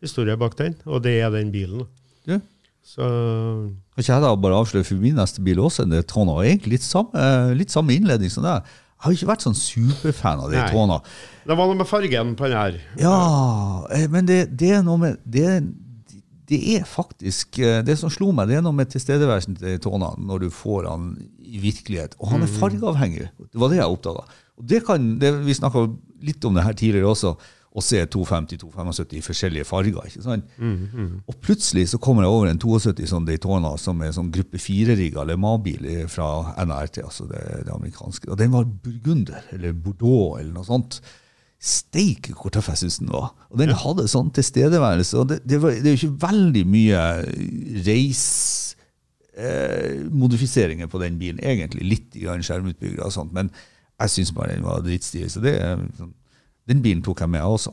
historie 0.03 0.37
bak 0.41 0.57
den. 0.59 0.77
Og 0.89 1.03
det 1.05 1.19
er 1.23 1.33
den 1.35 1.53
bilen. 1.55 1.87
Ja. 2.29 2.41
Så 2.83 3.07
kan 3.07 4.03
ikke 4.03 4.11
jeg 4.11 4.25
da 4.25 4.31
bare 4.43 4.59
avsløre 4.59 4.87
for 4.87 4.99
min 4.99 5.15
neste 5.15 5.43
bil 5.45 5.61
også 5.63 5.85
en 5.85 5.93
Daytona? 5.95 6.35
Og 6.41 6.47
Egentlig 6.49 6.79
litt 6.79 6.87
samme, 6.87 7.15
eh, 7.15 7.53
litt 7.55 7.71
samme 7.71 7.95
innledning 7.95 8.33
som 8.33 8.43
det. 8.43 8.57
Jeg 8.59 9.05
har 9.05 9.15
ikke 9.17 9.29
vært 9.31 9.45
sånn 9.47 9.59
superfan 9.59 10.43
av 10.43 10.51
de 10.51 10.59
Daytona. 10.59 10.99
det 11.47 11.57
var 11.59 11.71
noe 11.71 11.79
med 11.79 11.91
fargen 11.91 12.35
på 12.39 12.51
den 12.51 12.59
her. 12.59 12.81
Ja, 12.99 13.87
eh, 13.95 14.09
men 14.11 14.27
det, 14.27 14.41
det 14.59 14.73
er 14.79 14.83
noe 14.87 14.99
med 14.99 15.23
det, 15.23 15.63
det 16.53 16.61
er 16.77 16.85
faktisk 16.89 17.59
eh, 17.63 17.81
Det 17.87 17.97
som 18.01 18.13
slo 18.13 18.31
meg, 18.37 18.51
det 18.51 18.59
er 18.59 18.67
noe 18.67 18.77
med 18.77 18.91
tilstedeværelsen 18.93 19.57
til 19.57 19.71
Daytona 19.71 20.13
når 20.21 20.45
du 20.45 20.53
får 20.53 20.89
han 20.91 21.15
i 21.41 21.63
virkelighet. 21.63 22.17
Og 22.21 22.33
han 22.33 22.45
er 22.45 22.53
fargeavhengig. 22.61 23.27
Det 23.49 23.61
var 23.61 23.73
det 23.73 23.81
jeg 23.81 23.97
oppdaga. 23.97 24.29
Og 24.61 24.69
det 24.69 24.83
kan, 24.87 25.11
vi 25.47 25.57
snakka 25.57 25.87
litt 26.25 26.45
om 26.49 26.57
det 26.57 26.65
her 26.67 26.77
tidligere 26.79 27.11
også. 27.13 27.35
Å 27.73 27.81
se 27.81 28.03
250, 28.05 28.59
275 28.61 29.15
i 29.17 29.23
forskjellige 29.25 29.65
farger. 29.65 30.09
ikke 30.09 30.25
sant? 30.25 30.49
Og 31.25 31.39
plutselig 31.41 31.87
så 31.95 32.01
kommer 32.05 32.27
jeg 32.27 32.35
over 32.35 32.51
en 32.51 32.61
72 32.61 33.09
sånn 33.09 33.29
Daytona 33.29 33.71
som 33.81 34.03
er 34.05 34.13
sånn 34.13 34.29
gruppe 34.35 34.61
4-rigga 34.61 35.23
eller 35.25 35.41
Mans-bil 35.41 35.89
fra 36.13 36.53
NRT, 36.61 37.01
altså 37.07 37.29
det, 37.31 37.41
det 37.65 37.73
amerikanske. 37.73 38.29
Og 38.29 38.37
den 38.41 38.53
var 38.53 38.69
burgunder, 38.69 39.49
eller 39.57 39.73
Bordeaux, 39.73 40.37
eller 40.41 40.53
noe 40.53 40.69
sånt. 40.69 41.01
Steike 41.63 42.33
hvor 42.35 42.51
tøff 42.51 42.69
jeg 42.73 42.81
syns 42.81 42.97
den 42.99 43.13
var. 43.15 43.29
Og 43.53 43.61
den 43.61 43.71
hadde 43.79 44.09
sånn 44.11 44.33
tilstedeværelse. 44.35 45.15
Og 45.21 45.29
det, 45.31 45.37
det, 45.47 45.61
var, 45.63 45.71
det 45.79 45.87
er 45.87 45.95
jo 45.95 46.01
ikke 46.01 46.23
veldig 46.25 46.65
mye 46.67 47.03
reismodifiseringer 49.37 50.87
på 50.91 50.99
den 51.03 51.19
bilen, 51.21 51.39
egentlig. 51.45 51.87
Litt 51.87 52.17
skjermutbyggere 52.19 53.07
og 53.07 53.13
sånt, 53.15 53.33
men 53.37 53.51
jeg 54.03 54.11
syns 54.17 54.33
bare 54.35 54.57
den 54.57 54.67
var 54.67 54.83
dritstilig. 54.85 55.31
Så 55.33 55.41
det, 55.45 55.55
sånn- 55.99 56.15
den 56.69 56.83
bilen 56.83 57.03
tok 57.07 57.21
jeg 57.25 57.31
med 57.31 57.43
også. 57.47 57.73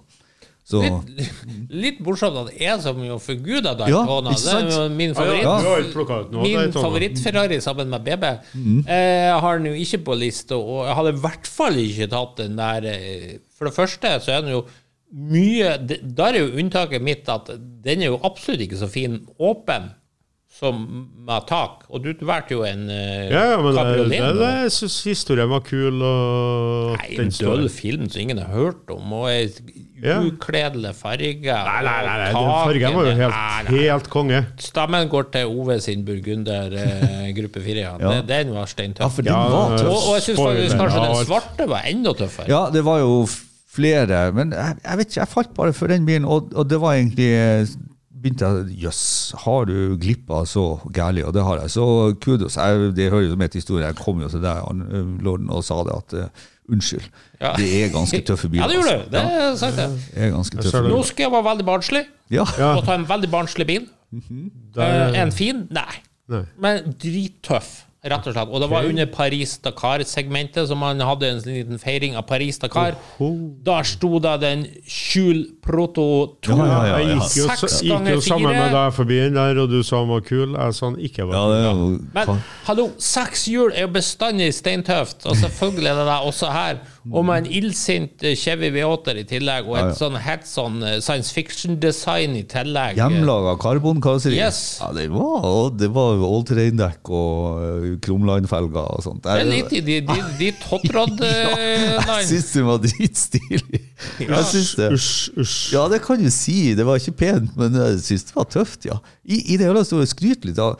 Så, 0.69 0.83
Litt, 0.85 1.37
litt 1.73 2.01
morsomt 2.05 2.35
at 2.43 2.49
jeg 2.61 2.81
som 2.83 2.99
jo 3.01 3.15
forguda 3.23 3.71
deg, 3.79 3.89
Ja, 3.89 4.03
Daytona. 4.05 4.35
det 4.37 4.51
er 4.53 4.67
jo 4.69 4.83
min 4.93 5.15
favoritt. 5.17 5.41
Ja. 5.47 6.25
noe? 6.29 6.43
Min 6.43 6.75
favoritt-Ferrari 6.75 7.57
sammen 7.65 7.89
med 7.89 8.05
BB. 8.05 8.25
Mm. 8.53 8.83
Eh, 8.85 9.39
har 9.41 9.57
den 9.57 9.71
jo 9.71 9.79
ikke 9.81 10.03
på 10.11 10.17
lista, 10.19 10.59
og 10.59 10.83
jeg 10.85 10.99
hadde 10.99 11.15
i 11.15 11.23
hvert 11.25 11.49
fall 11.49 11.81
ikke 11.81 12.09
tatt 12.13 12.37
den 12.43 12.59
der 12.61 12.85
eh, 12.91 13.31
For 13.57 13.65
det 13.69 13.73
første 13.79 14.13
så 14.21 14.35
er 14.37 14.45
den 14.45 14.53
jo 14.59 14.61
mye 15.09 15.71
Da 16.05 16.27
er 16.29 16.43
jo 16.43 16.51
unntaket 16.61 17.01
mitt 17.01 17.25
at 17.33 17.49
den 17.57 18.03
er 18.05 18.11
jo 18.11 18.19
absolutt 18.21 18.61
ikke 18.67 18.77
så 18.77 18.91
fin 18.91 19.23
åpen 19.41 19.89
som 20.59 20.81
med 21.25 21.45
tak. 21.47 21.85
Og 21.89 22.03
du 22.03 22.25
valgte 22.25 22.57
jo 22.57 22.63
en 22.67 22.87
eh, 22.91 23.29
Ja, 23.31 23.43
ja, 23.53 23.57
men 23.61 23.73
det, 23.73 23.81
kabriolet. 23.81 24.15
det, 24.17 24.31
det, 24.39 24.53
jeg 24.65 24.73
syns 24.75 24.97
historien 25.07 25.49
var 25.51 25.61
kul. 25.65 26.01
Og 26.03 26.97
Nei, 26.97 27.11
en 27.21 27.33
døll 27.37 27.69
film 27.73 28.09
som 28.09 28.21
ingen 28.23 28.41
har 28.43 28.51
hørt 28.53 28.91
om, 28.93 29.13
og 29.21 29.29
ei 29.31 29.45
Ja. 30.03 30.19
ukledelig 30.23 30.93
farge. 30.95 31.27
Nei, 31.43 31.81
nei, 31.83 31.97
nei, 32.05 32.17
nei, 32.21 32.31
fargen 32.33 32.95
var 32.95 33.09
jo 33.09 33.15
helt, 33.19 33.35
Nei, 33.35 33.63
nei. 33.67 33.81
helt 33.83 34.09
konge. 34.13 34.41
Stammen 34.63 35.09
går 35.11 35.29
til 35.33 35.51
Ove 35.59 35.79
sin 35.83 36.05
burgunder 36.07 36.73
eh, 36.79 37.27
gruppe 37.37 37.61
4. 37.65 37.83
Ja. 37.83 37.95
Ja. 38.09 38.21
Den 38.25 38.53
var 38.55 38.65
steintøff. 38.71 39.19
ja, 39.25 39.31
Ja, 39.33 39.43
var 39.53 39.77
tøff. 39.77 39.91
og, 39.91 39.99
og 40.09 40.15
jeg 40.17 40.23
syns 40.29 40.39
faktisk 40.39 40.79
kanskje 40.79 41.03
den 41.05 41.19
svarte 41.27 41.69
var 41.69 41.85
enda 41.91 42.13
tøffere. 42.17 42.47
Ja, 42.51 42.63
det 42.73 42.85
var 42.87 42.99
jo 43.03 43.25
flere, 43.69 44.23
men 44.33 44.51
jeg, 44.55 44.79
jeg 44.83 44.97
vet 44.97 45.11
ikke, 45.11 45.19
jeg 45.21 45.31
falt 45.35 45.53
bare 45.55 45.73
for 45.77 45.87
den 45.91 46.05
bilen, 46.07 46.25
og, 46.25 46.49
og 46.57 46.65
det 46.69 46.79
var 46.81 46.95
egentlig 46.97 47.27
eh, 47.37 47.69
begynte 48.19 48.47
jeg, 48.49 48.77
Jøss, 48.83 49.01
har 49.45 49.67
du 49.69 49.95
glippa 50.01 50.41
så 50.49 50.63
gærlig? 50.91 51.23
Og 51.29 51.31
det 51.37 51.43
har 51.45 51.61
jeg. 51.61 51.71
Så 51.71 51.85
kudos. 52.19 52.57
Jeg, 52.59 52.89
det 52.97 53.11
hører 53.13 53.29
jo 53.29 53.37
med 53.39 53.53
til 53.53 53.61
historien. 53.61 53.85
Jeg 53.87 53.95
kom 54.01 54.19
jo 54.19 54.27
til 54.33 54.41
deg, 54.43 54.59
eh, 54.59 55.11
lorden, 55.23 55.47
og 55.55 55.63
sa 55.63 55.77
det 55.87 55.93
at 55.95 56.15
eh, 56.19 56.47
unnskyld. 56.71 57.09
Ja. 57.41 57.53
Det 57.57 57.67
er 57.83 57.89
ganske 57.93 58.21
tøffe 58.25 58.49
biler. 58.49 58.63
Ja, 58.63 58.67
det 58.67 58.75
gjorde 58.79 58.95
altså. 58.95 59.05
du. 59.05 59.17
Det 59.17 59.23
er 59.43 59.55
sant, 59.55 59.75
det. 59.75 59.89
Er. 60.75 60.87
Nå 60.89 61.03
skal 61.03 61.23
jeg 61.25 61.31
være 61.31 61.43
veldig 61.49 61.65
barnslig 61.65 62.03
Ja. 62.31 62.45
Ja. 62.57 62.75
og 62.77 62.85
ta 62.85 62.93
en 62.95 63.05
veldig 63.09 63.29
barnslig 63.31 63.67
bil. 63.67 63.87
Der- 64.75 65.13
Eh, 65.13 65.21
en 65.21 65.31
fin? 65.31 65.67
Nei. 65.71 65.91
Nei. 66.29 66.43
Men 66.59 66.93
drittøff, 67.01 67.83
rett 68.05 68.27
og 68.27 68.33
slett. 68.33 68.49
Og 68.49 68.61
det 68.61 68.69
var 68.69 68.83
under 68.85 69.05
Paris-Dakar-segmentet, 69.05 70.67
så 70.69 70.75
man 70.77 70.99
hadde 70.99 71.27
en 71.29 71.39
liten 71.45 71.79
feiring 71.81 72.15
av 72.15 72.25
Paris-Dakar. 72.27 72.95
Da 73.65 73.81
sto 73.83 74.19
det 74.19 74.35
den 74.41 74.65
Schul 74.87 75.45
Proto 75.69 76.05
2. 76.41 76.55
Ja, 76.57 76.65
ja, 76.65 76.77
ja, 76.89 76.97
Jeg 76.97 77.19
gikk 77.19 77.35
jo, 77.37 77.47
Seks 77.49 77.79
gikk 77.85 78.07
jo 78.09 78.21
sammen 78.25 78.55
med 78.57 78.73
deg 78.73 78.93
forbi 78.95 79.19
den 79.21 79.37
der, 79.37 79.59
og 79.61 79.69
du 79.69 79.79
sa 79.85 80.01
han 80.01 80.09
var 80.09 80.23
kul. 80.25 80.55
Jeg 80.57 80.77
sa 80.77 80.89
han 80.89 80.97
ikke 81.09 81.27
var 81.29 81.37
kul. 81.37 81.57
jo 81.63 81.89
Men 82.15 82.41
hallo, 82.69 82.87
seks 83.09 83.45
hjul 83.51 83.75
er 83.75 83.85
jo 83.85 83.91
bestandig 83.99 84.49
steintøft, 84.57 85.27
og 85.29 85.37
selvfølgelig 85.37 85.91
er 85.93 85.99
det 86.01 86.07
det 86.09 86.17
også 86.31 86.53
her. 86.55 86.81
Og 87.09 87.25
med 87.25 87.45
en 87.45 87.47
illsint 87.59 88.23
eh, 88.25 88.35
Chevy 88.37 88.69
V8 88.75 89.15
i 89.17 89.25
tillegg, 89.29 89.69
og 89.69 89.77
et 89.77 89.81
Ja, 89.81 89.87
ja. 89.89 89.97
sånn 89.97 90.17
helt 90.21 90.45
sånn 90.49 90.81
eh, 90.85 90.97
science 91.01 91.33
fiction-design 91.33 92.35
i 92.37 92.43
tillegg. 92.49 92.99
Hjemlaga 92.99 93.55
karbonkarosseri. 93.61 94.37
Yes. 94.37 94.79
Ja, 94.81 94.91
det 94.93 95.07
var, 95.13 95.71
det 95.79 95.89
var 95.95 96.21
all-terrain-dekk 96.29 97.13
og 97.15 97.63
uh, 97.63 97.87
krumline-felger 98.05 98.93
og 98.99 99.05
sånt. 99.05 99.23
Det 99.25 99.37
er 99.41 99.49
litt 99.49 99.73
i 99.73 99.81
de, 99.85 99.99
de, 100.05 100.19
de 100.39 100.51
eh, 100.51 101.97
jeg 101.97 102.29
syns 102.33 102.51
det 102.53 102.65
var 102.67 102.83
dritstilig. 102.85 103.81
Jeg 104.21 104.45
syns 104.53 104.73
det. 104.79 104.91
Usch, 104.99 105.29
usj. 105.39 105.58
Ja, 105.73 105.83
det 105.91 106.01
kan 106.05 106.21
du 106.23 106.29
si. 106.33 106.73
Det 106.77 106.85
var 106.87 106.99
ikke 107.01 107.15
pent, 107.19 107.53
men 107.59 107.75
jeg 107.77 107.99
syns 108.05 108.25
det 108.29 108.35
var 108.37 108.49
tøft, 108.49 108.87
ja. 108.89 108.97
I, 109.25 109.41
i 109.53 109.59
det 109.59 109.67
hele 109.69 109.83
tatt 109.85 110.11
skryt 110.13 110.47
litt 110.47 110.59
av 110.63 110.79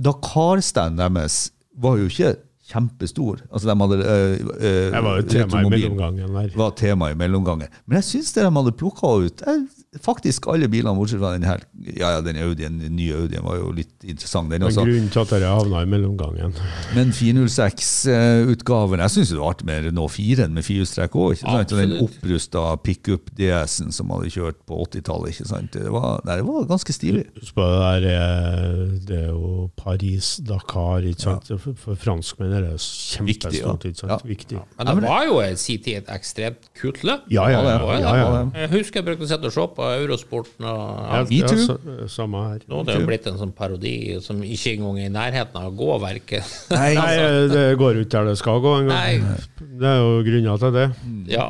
Dakar-standen 0.00 1.00
deres 1.18 1.50
var 1.80 1.98
jo 2.00 2.08
ikke 2.10 2.34
kjempestor. 2.70 3.40
Altså, 3.50 3.66
de 3.66 3.74
hadde 3.80 3.96
øh, 3.98 4.34
øh, 4.54 4.92
Det 4.94 5.02
var 5.02 5.16
jo 5.18 5.22
tema 5.32 5.60
i 5.60 5.70
mellomgangen 5.72 6.34
der. 6.36 6.50
var 6.56 6.74
tema 6.78 7.10
i 7.10 7.16
mellomgangen. 7.18 7.68
Men 7.86 7.98
jeg 7.98 8.04
syns 8.04 8.32
det 8.36 8.44
de 8.46 8.52
hadde 8.56 8.72
plukka 8.78 9.10
ut 9.26 9.42
eh, 9.46 9.64
Faktisk 9.98 10.46
alle 10.46 10.68
bilene, 10.70 10.92
bortsett 10.94 11.18
fra 11.18 11.32
den 11.34 11.42
her 11.42 11.64
Ja, 11.98 12.12
ja, 12.14 12.18
den 12.22 12.36
Audien, 12.38 12.76
den 12.78 12.94
nye 12.94 13.16
Audien 13.24 13.42
var 13.42 13.56
jo 13.58 13.72
litt 13.74 14.04
interessant, 14.06 14.46
den 14.52 14.62
Men 14.62 14.68
også. 14.68 14.84
grunnen 14.86 15.08
til 15.10 15.18
at 15.24 15.32
dere 15.34 15.48
havna 15.50 15.80
i 15.82 15.88
mellomgangen. 15.90 16.52
Men 16.96 17.10
406-utgaven 17.10 19.02
Jeg 19.02 19.10
syns 19.16 19.32
det 19.32 19.40
var 19.40 19.56
artig 19.56 19.66
med 19.66 19.88
Renault 19.88 20.14
4 20.14 20.46
med 20.54 20.62
firehjulstrekk 20.62 21.16
òg. 21.18 21.42
Den 21.72 21.96
opprusta 22.04 22.62
pickup 22.86 23.32
DS-en 23.34 23.90
som 23.96 24.12
hadde 24.14 24.30
kjørt 24.30 24.60
på 24.70 24.78
80-tallet. 24.84 25.42
Det 25.74 25.82
var, 25.90 26.22
nei, 26.28 26.38
det 26.38 26.46
var 26.46 26.70
ganske 26.70 26.94
stilig. 26.94 27.26
Husk 27.40 27.58
på 27.58 27.66
det 27.66 27.82
der 27.82 28.06
eh, 28.12 28.94
Det 29.10 29.18
er 29.24 29.34
jo 29.34 29.66
Paris-Dakar, 29.80 31.08
ikke 31.10 31.26
sant? 31.26 31.50
For, 31.50 31.74
for 31.74 31.98
franskmenn 31.98 32.54
er 32.60 32.68
det 32.68 32.76
Viktig, 32.78 33.18
kjempestort, 33.18 33.88
ikke 33.90 34.02
sant? 34.04 34.14
Ja. 34.14 34.20
Viktig. 34.30 34.62
Men 34.78 34.92
det 34.94 34.96
var 35.08 35.26
jo 35.26 35.42
i 35.42 35.50
sin 35.58 35.82
tid 35.82 36.04
et 36.04 36.14
ekstremt 36.14 36.70
kult 36.78 37.02
løp. 37.02 37.26
Ja, 37.26 37.50
ja, 37.50 37.58
ja. 37.66 37.76
Ja, 37.80 37.98
ja, 37.98 38.14
ja. 38.22 38.46
Jeg 38.62 38.74
husker 38.78 39.02
jeg 39.02 39.10
brukte 39.10 39.26
å 39.26 39.32
sitte 39.34 39.50
og 39.50 39.54
se 39.58 39.66
på 39.74 39.79
Eurosporten. 39.88 40.66
Og, 40.66 41.00
ja. 41.04 41.22
vi 41.28 41.40
ja, 41.42 41.52
så, 41.54 41.76
samme 42.10 42.42
her. 42.48 42.64
Nå 42.70 42.82
er 42.82 42.90
det 42.90 42.98
jo 42.98 43.08
blitt 43.08 43.28
en 43.30 43.38
sånn 43.40 43.54
parodi 43.56 43.94
som 44.24 44.42
ikke 44.44 44.76
engang 44.76 45.00
er 45.00 45.08
i 45.08 45.14
nærheten 45.14 45.60
av 45.60 45.72
gåverket. 45.78 46.54
Nei, 46.76 46.92
Nei, 46.98 47.14
det 47.52 47.64
går 47.80 48.02
ikke 48.02 48.14
der 48.18 48.30
det 48.32 48.36
skal 48.40 48.62
gå 48.64 48.76
engang. 48.82 49.26
Det 49.60 49.90
er 49.94 50.02
jo 50.02 50.20
grunner 50.26 50.62
til 50.64 50.76
det. 50.76 50.86
Ja. 51.32 51.48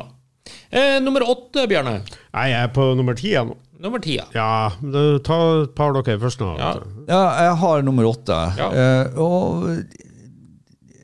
Eh, 0.71 0.97
nummer 1.03 1.25
åtte, 1.27 1.67
Bjarne. 1.67 1.99
Nei, 2.31 2.47
jeg 2.53 2.61
er 2.63 2.71
på 2.75 2.91
nummer 2.97 3.17
ti 3.17 3.35
nå. 3.35 3.57
Nummer 3.81 4.01
ti. 4.03 4.19
ja. 4.19 4.27
Ja, 4.35 4.69
ta 5.25 5.37
et 5.63 5.71
par 5.73 5.95
dere 5.97 6.19
først 6.21 6.41
nå. 6.43 6.51
Ja. 6.59 6.75
Ja, 7.09 7.21
jeg 7.47 7.57
har 7.63 7.81
nummer 7.85 8.05
åtte. 8.11 8.37
Ja. 8.59 8.69
Eh, 8.69 9.19
og 9.19 9.65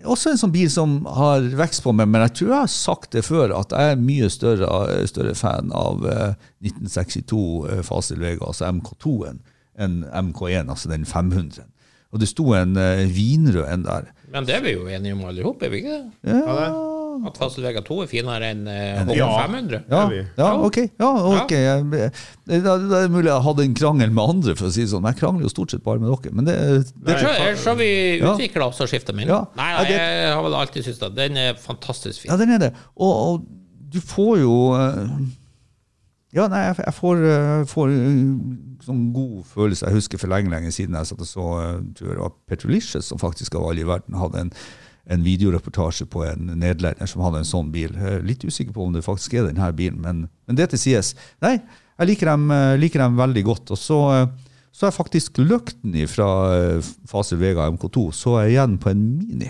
også 0.07 0.31
en 0.33 0.39
sånn 0.41 0.53
bil 0.53 0.69
som 0.71 0.99
har 1.17 1.45
vekst 1.59 1.83
på 1.85 1.93
meg, 1.95 2.09
men 2.11 2.23
jeg 2.25 2.35
tror 2.39 2.51
jeg 2.51 2.63
har 2.65 2.73
sagt 2.73 3.15
det 3.15 3.23
før, 3.27 3.53
at 3.57 3.73
jeg 3.75 3.93
er 3.93 4.01
mye 4.01 4.29
større, 4.33 4.69
større 5.09 5.35
fan 5.37 5.71
av 5.75 6.05
eh, 6.07 6.35
1962 6.65 7.39
eh, 7.71 7.81
Facil 7.87 8.21
Vega, 8.23 8.47
altså 8.47 8.71
MK2-en, 8.71 9.41
enn 9.77 9.97
MK1, 10.31 10.71
altså 10.73 10.91
den 10.93 11.07
500-en. 11.07 11.73
Og 12.15 12.21
det 12.23 12.29
sto 12.31 12.53
en 12.55 12.77
eh, 12.79 13.05
vinrød 13.11 13.65
en 13.67 13.87
der. 13.87 14.11
Men 14.33 14.47
det 14.47 14.57
er 14.57 14.63
vi 14.65 14.75
jo 14.77 14.87
enige 14.87 15.17
om 15.17 15.25
alle 15.27 15.43
sammen, 15.43 15.65
er 15.67 15.73
vi 15.73 15.83
ikke 15.83 15.97
det? 15.97 16.31
Ja, 16.31 16.59
det. 16.61 16.96
At 17.25 17.37
Fossil 17.39 17.63
Vega 17.65 17.81
2 17.81 17.97
er 18.03 18.07
finere 18.11 18.51
enn 18.53 18.67
uh, 18.67 19.13
Ja. 19.15 19.27
H500? 19.47 19.83
ja, 19.89 20.01
ja, 20.37 20.49
ok. 20.67 20.77
Ja, 20.99 21.09
ok. 21.41 21.51
Jeg- 21.51 22.11
Det, 22.47 22.61
det 22.63 22.99
er 23.01 23.09
mulig 23.09 23.27
jeg 23.31 23.43
hadde 23.43 23.63
en 23.63 23.73
krangel 23.73 24.11
med 24.11 24.23
andre, 24.35 24.55
for 24.55 24.67
å 24.67 24.71
si 24.71 24.81
det 24.85 24.91
sånn. 24.91 25.03
Jeg 25.09 25.17
krangler 25.19 25.43
jo 25.47 25.49
stort 25.49 25.71
sett 25.71 25.83
bare 25.83 25.99
med 25.99 26.09
dere. 26.13 26.33
Men 26.33 26.45
det, 26.45 26.55
det 27.03 27.15
Jeg 27.15 27.23
tror, 27.23 27.33
jeg 27.33 27.77
vi 27.77 27.89
Ja. 28.19 28.33
utvikler 28.35 28.67
oss 28.67 28.79
og 28.81 28.87
skifter 28.87 29.13
mening. 29.13 29.29
Ja. 29.33 29.45
Nei, 29.57 29.71
nei, 29.83 29.91
jeg 29.97 30.33
har 30.33 30.43
vel 30.43 30.53
alltid 30.55 30.83
syntes 30.85 31.03
at 31.03 31.15
den 31.15 31.37
er 31.37 31.53
fantastisk 31.55 32.21
fin. 32.21 32.31
Ja, 32.31 32.37
den 32.37 32.49
er 32.51 32.57
det. 32.67 32.73
Og, 32.95 33.11
og 33.33 33.45
du 33.89 33.99
får 34.01 34.39
jo 34.41 34.55
eh, 34.75 35.09
Ja, 36.35 36.47
nei, 36.51 36.59
jeg, 36.67 36.93
får, 36.93 37.21
jeg 37.23 37.67
får 37.71 37.93
eh, 37.95 38.25
sånn 38.85 39.05
god 39.15 39.45
følelse. 39.47 39.87
Jeg 39.87 39.95
husker 39.95 40.19
for 40.21 40.27
lenge 40.31 40.51
lenge 40.51 40.71
siden 40.75 40.95
jeg 40.99 41.07
satt 41.09 41.21
og 41.23 41.29
så 41.29 41.45
tror 41.95 42.09
jeg 42.11 42.17
det 42.17 42.23
var 42.25 42.33
Petrolicious, 42.51 43.05
som 43.07 43.17
faktisk 43.21 43.55
av 43.55 43.63
alle 43.69 43.81
i 43.85 43.87
verden 43.87 44.17
hadde 44.19 44.43
en, 44.45 44.51
en 45.09 45.23
videoreportasje 45.23 46.07
på 46.11 46.23
en 46.27 46.49
nederlender 46.59 47.07
som 47.09 47.23
hadde 47.23 47.41
en 47.41 47.47
sånn 47.47 47.69
bil. 47.73 47.93
Litt 48.27 48.43
usikker 48.43 48.75
på 48.75 48.87
om 48.87 48.95
det 48.95 49.05
faktisk 49.05 49.37
er 49.37 49.47
denne 49.47 49.69
bilen, 49.75 50.01
men, 50.03 50.25
men 50.47 50.59
det 50.59 50.69
til 50.73 50.83
sies. 50.87 51.13
Nei, 51.43 51.59
Jeg 51.97 52.11
liker 52.11 52.29
dem, 52.29 52.51
eh, 52.53 52.75
liker 52.77 53.01
dem 53.01 53.15
veldig 53.17 53.41
godt. 53.47 53.71
Og 53.73 53.79
så, 53.81 53.95
eh, 54.13 54.57
så 54.69 54.85
er 54.85 54.93
faktisk 54.93 55.39
løkten 55.41 55.95
fra 56.11 56.27
eh, 56.53 56.89
Faser 57.09 57.39
Vega 57.41 57.65
MK2 57.73 58.11
så 58.13 58.35
er 58.37 58.43
jeg 58.45 58.57
igjen 58.57 58.75
på 58.83 58.91
en 58.91 59.01
Mini. 59.17 59.49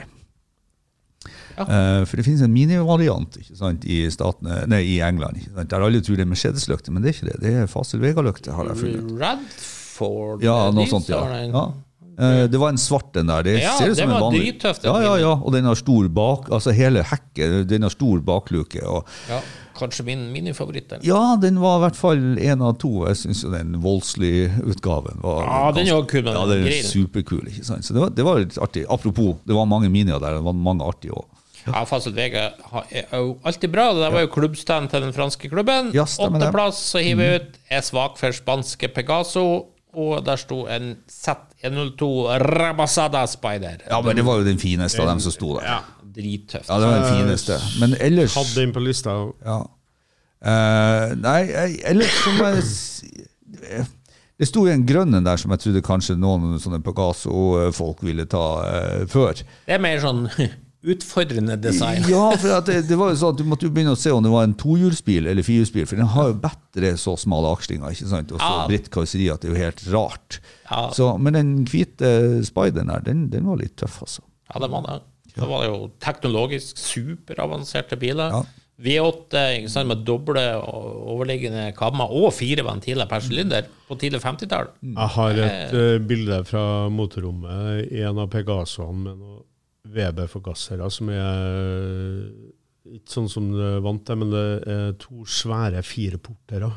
Ja. 1.57 1.65
For 2.05 2.19
det 2.19 2.23
finnes 2.23 2.43
en 2.45 2.53
minivariant 2.53 3.33
ikke 3.41 3.55
sant, 3.57 3.83
i, 3.89 4.03
statene, 4.13 4.59
nei, 4.69 4.83
i 4.93 4.99
England. 5.01 5.39
Ikke 5.41 5.55
sant, 5.57 5.71
der 5.71 5.83
alle 5.83 6.03
tror 6.05 6.19
det 6.19 6.23
er 6.27 6.29
Mercedes-løkte, 6.29 6.93
men 6.93 7.01
det 7.01 7.09
er 7.09 7.15
ikke 7.17 7.29
det. 7.31 7.37
Det 7.41 7.53
er 7.63 7.71
Fasel 7.71 8.03
Vega-løkte, 8.03 8.53
har 8.53 8.69
jeg 8.69 8.77
funnet. 8.83 9.09
Radford 9.23 10.45
Ja, 10.45 10.59
noe 10.69 10.85
sånt, 10.87 11.09
ja. 11.09 11.23
ja. 11.49 11.65
Eh, 12.19 12.47
Det 12.49 12.57
var 12.57 12.69
en 12.69 12.77
svart 12.81 13.11
den 13.13 13.27
der. 13.27 13.43
Det 13.43 13.59
Ja, 13.61 13.75
ser 13.77 13.89
ut 13.91 13.97
som 13.97 14.09
en 14.09 14.13
var 14.15 14.21
vanlig 14.31 14.41
drittøft, 14.59 14.81
den 14.81 14.91
Ja, 14.93 15.01
ja, 15.01 15.15
ja. 15.21 15.33
Og 15.37 15.51
den 15.53 15.65
har 15.65 15.75
stor 15.75 16.07
bak, 16.09 16.49
altså 16.49 16.73
hele 16.73 17.03
hekket, 17.03 17.67
den 17.69 17.81
har 17.83 17.89
stor 17.93 18.19
bakluke. 18.25 18.81
Og, 18.87 19.05
Ja, 19.29 19.39
kanskje 19.77 20.03
min 20.05 20.31
minifavoritt. 20.33 20.89
den. 20.89 20.99
ja, 21.03 21.35
den 21.39 21.59
var 21.61 21.77
i 21.77 21.81
hvert 21.89 21.95
fall 21.95 22.39
en 22.39 22.61
av 22.61 22.77
to. 22.79 23.05
Jeg 23.05 23.15
syns 23.17 23.43
jo 23.43 23.51
den 23.51 23.75
Wolseley-utgaven 23.83 25.21
var 25.21 25.43
Ja, 25.45 25.71
den 25.71 25.87
er 25.87 26.05
kul 26.09 26.23
men 26.23 26.33
Ja, 26.33 26.45
den 26.45 26.67
er 26.67 26.81
superkul. 26.83 27.45
ikke 27.47 27.63
sant? 27.65 27.85
Så 27.85 27.93
det 27.93 28.01
var, 28.01 28.09
det 28.09 28.25
var 28.25 28.39
litt 28.39 28.57
artig. 28.57 28.85
Apropos, 28.89 29.35
det 29.45 29.53
var 29.55 29.65
mange 29.65 29.89
minier 29.89 30.19
der. 30.19 30.33
Det 30.39 30.43
var 30.43 30.53
mange 30.53 30.81
artige 30.83 31.11
òg. 31.13 31.25
Ja, 31.67 31.83
Fasit 31.83 32.15
VG 32.15 32.33
er 32.33 33.17
jo 33.19 33.37
alltid 33.43 33.71
bra. 33.73 33.89
Det 33.93 34.01
der 34.05 34.11
var 34.11 34.21
jo 34.21 34.27
klubbstand 34.31 34.89
til 34.89 35.01
den 35.03 35.11
franske 35.13 35.49
klubben. 35.51 35.91
Åtteplass, 35.91 36.77
så 36.93 36.99
hiver 37.03 37.17
vi 37.17 37.35
ut. 37.35 37.57
Er 37.69 37.81
svak 37.81 38.17
for 38.17 38.31
spanske 38.31 38.87
Pegaso. 38.95 39.65
Og 39.97 40.21
der 40.25 40.37
sto 40.37 40.63
en 40.69 40.91
Z102 41.09 42.09
Rabasada 42.43 43.23
Spider. 43.29 43.81
Ja, 43.89 44.01
men 44.05 44.17
det 44.19 44.25
var 44.27 44.41
jo 44.41 44.45
den 44.45 44.59
fineste 44.61 45.01
av 45.01 45.09
dem 45.09 45.23
som 45.23 45.33
sto 45.33 45.55
der. 45.57 45.65
Ja, 45.65 45.79
drittøft. 46.17 46.69
Ja, 46.69 46.77
det 46.79 46.91
var 46.91 46.99
den 47.01 47.17
fineste. 47.23 47.57
Men 47.81 47.95
ellers 47.99 48.35
Hadde 48.37 48.59
den 48.59 48.75
på 48.75 48.83
lista. 48.85 49.15
Ja. 49.45 49.63
Uh, 50.37 51.15
nei, 51.17 51.39
ellers 51.89 52.13
som 52.21 52.37
jeg 52.37 53.87
Det 54.37 54.45
sto 54.45 54.67
jo 54.67 54.69
en 54.69 54.83
grønn 54.85 55.17
en 55.17 55.25
der 55.25 55.39
som 55.41 55.49
jeg 55.49 55.63
trodde 55.63 55.81
kanskje 55.81 56.13
noen 56.21 56.59
sånne 56.61 56.77
Pagaso-folk 56.85 58.03
ville 58.05 58.27
ta 58.29 58.45
uh, 58.61 59.07
før. 59.09 59.41
Det 59.65 59.79
er 59.79 59.81
mer 59.81 59.97
sånn 60.03 60.27
utfordrende 60.93 61.57
design. 61.61 62.05
Ja, 62.09 62.29
for 62.39 62.55
at 62.57 62.69
det, 62.69 62.77
det 62.89 62.97
var 62.99 63.11
jo 63.11 63.19
sånn 63.19 63.35
at 63.35 63.41
du 63.41 63.47
måtte 63.49 63.67
jo 63.67 63.73
begynne 63.75 63.95
å 63.95 63.99
se 63.99 64.13
om 64.15 64.23
det 64.25 64.31
var 64.33 64.47
en 64.47 64.55
tohjulsbil 64.59 65.27
eller 65.27 65.45
firehjulsbil, 65.45 65.87
for 65.89 65.99
den 65.99 66.09
har 66.13 66.31
jo 66.31 66.37
bedre 66.47 66.93
så 67.01 67.15
smale 67.19 67.51
akslinger, 67.57 67.93
ikke 67.93 68.09
sant, 68.13 68.31
og 68.35 68.41
så 68.41 68.53
Ja. 68.53 68.67
bredt 68.69 68.89
karosseri 68.93 69.27
at 69.33 69.43
det 69.43 69.51
er 69.51 69.55
jo 69.55 69.63
helt 69.65 69.83
rart. 69.93 70.39
Ja. 70.69 70.85
Så, 70.95 71.11
men 71.21 71.37
den 71.37 71.51
hvite 71.69 72.13
Spideren 72.47 72.89
her, 72.93 73.03
den, 73.05 73.27
den 73.33 73.45
var 73.49 73.59
litt 73.61 73.75
tøff, 73.79 74.01
altså. 74.05 74.23
Ja, 74.53 74.61
det 74.63 74.71
var 74.71 74.85
det. 74.87 75.01
Da 75.37 75.45
var 75.45 75.61
det 75.61 75.67
jo 75.69 75.81
teknologisk 76.01 76.79
superavanserte 76.81 77.99
biler. 77.99 78.31
Ja. 78.33 78.45
V8 78.77 79.41
ikke 79.57 79.71
sant, 79.73 79.89
med 79.89 80.03
doble 80.05 80.41
overliggende 80.61 81.71
kammer 81.77 82.11
og 82.13 82.29
fire 82.37 82.61
ventiler 82.65 83.09
per 83.09 83.23
sylinder 83.25 83.65
på 83.87 83.97
tidlig 83.97 84.21
50-tall. 84.21 84.69
Jeg 84.85 85.13
har 85.15 85.39
et 85.47 85.73
uh, 85.73 85.95
bilde 86.05 86.43
fra 86.45 86.63
motorrommet 86.93 87.87
i 87.89 88.03
en 88.05 88.21
av 88.21 88.29
Pegasoene 88.33 89.01
med 89.07 89.17
noen 89.17 89.43
Weber-forgassere 89.95 90.89
som 90.93 91.09
er 91.13 91.21
eh, 91.21 92.97
ikke 92.97 93.13
sånn 93.17 93.29
som 93.31 93.49
er 93.55 93.81
vant 93.83 94.03
til, 94.07 94.19
men 94.21 94.31
det 94.31 94.45
er 94.71 94.93
to 95.01 95.25
svære 95.27 95.83
fireportere 95.85 96.71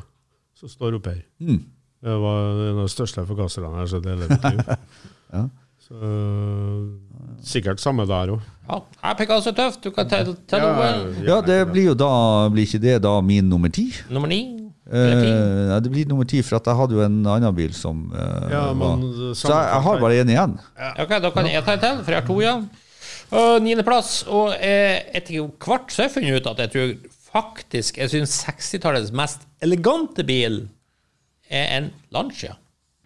som 0.57 0.71
står 0.71 0.99
oppe 0.99 1.15
her. 1.15 1.23
Mm. 1.39 1.61
Det 2.01 2.17
var 2.23 2.39
en 2.67 2.79
av 2.81 2.85
de 2.85 2.91
største 2.91 3.23
forgasserne 3.29 3.71
jeg 3.71 3.79
har 3.79 3.91
sett 3.93 4.07
i 4.07 4.13
hele 4.13 4.29
mitt 4.31 4.47
liv. 4.51 4.63
Ja. 5.31 5.45
Så, 5.79 5.95
sikkert 7.47 7.79
samme 7.79 8.03
der 8.03 8.33
òg. 8.33 8.41
Ja, 8.67 8.81
jeg 9.05 9.17
peker 9.21 9.37
altså 9.37 9.53
tøft. 9.55 9.79
Du 9.79 9.93
kan 9.95 10.09
telle 10.11 10.33
ta 10.43 10.59
noe. 10.59 10.89
Ja, 11.23 11.37
det 11.45 11.61
blir 11.71 11.87
jo 11.93 11.95
da 11.95 12.09
Blir 12.51 12.67
ikke 12.67 12.81
det 12.83 12.97
da 13.05 13.13
min 13.23 13.47
nummer 13.47 13.71
ti? 13.71 13.85
Nummer 14.11 14.27
ni? 14.27 14.41
Eller? 14.91 15.23
Eh, 15.71 15.79
det 15.83 15.91
blir 15.93 16.07
nummer 16.09 16.27
ti, 16.27 16.41
for 16.43 16.59
at 16.59 16.67
jeg 16.67 16.75
hadde 16.81 16.97
jo 16.97 17.03
en 17.05 17.19
annen 17.23 17.55
bil 17.55 17.71
som 17.75 18.09
eh, 18.11 18.47
Ja, 18.51 18.63
men 18.75 19.05
var 19.07 19.35
Så 19.39 19.47
jeg, 19.47 19.67
jeg 19.71 19.83
har 19.87 19.99
bare 20.03 20.19
én 20.19 20.31
igjen. 20.35 20.55
Ok, 20.99 21.13
da 21.23 21.31
kan 21.31 21.47
jeg 21.47 21.63
ta 21.63 21.77
en 21.77 21.83
til, 21.85 22.01
for 22.03 22.11
jeg 22.11 22.19
har 22.19 22.27
to 22.27 22.39
igjen. 22.43 22.65
Og 23.31 23.61
Niendeplass. 23.63 24.23
Og 24.27 24.53
eh, 24.59 25.01
etter 25.15 25.47
kvart 25.61 25.91
så 25.93 26.03
har 26.03 26.09
jeg 26.09 26.15
funnet 26.17 26.41
ut 26.41 26.49
at 26.51 26.59
jeg 26.65 26.71
tror 26.75 26.93
faktisk 27.31 27.97
Jeg 28.01 28.11
syns 28.11 28.33
60-tallets 28.43 29.13
mest 29.15 29.45
elegante 29.63 30.25
bil 30.27 30.65
er 31.51 31.69
en 31.77 31.87
Lancia. 32.11 32.57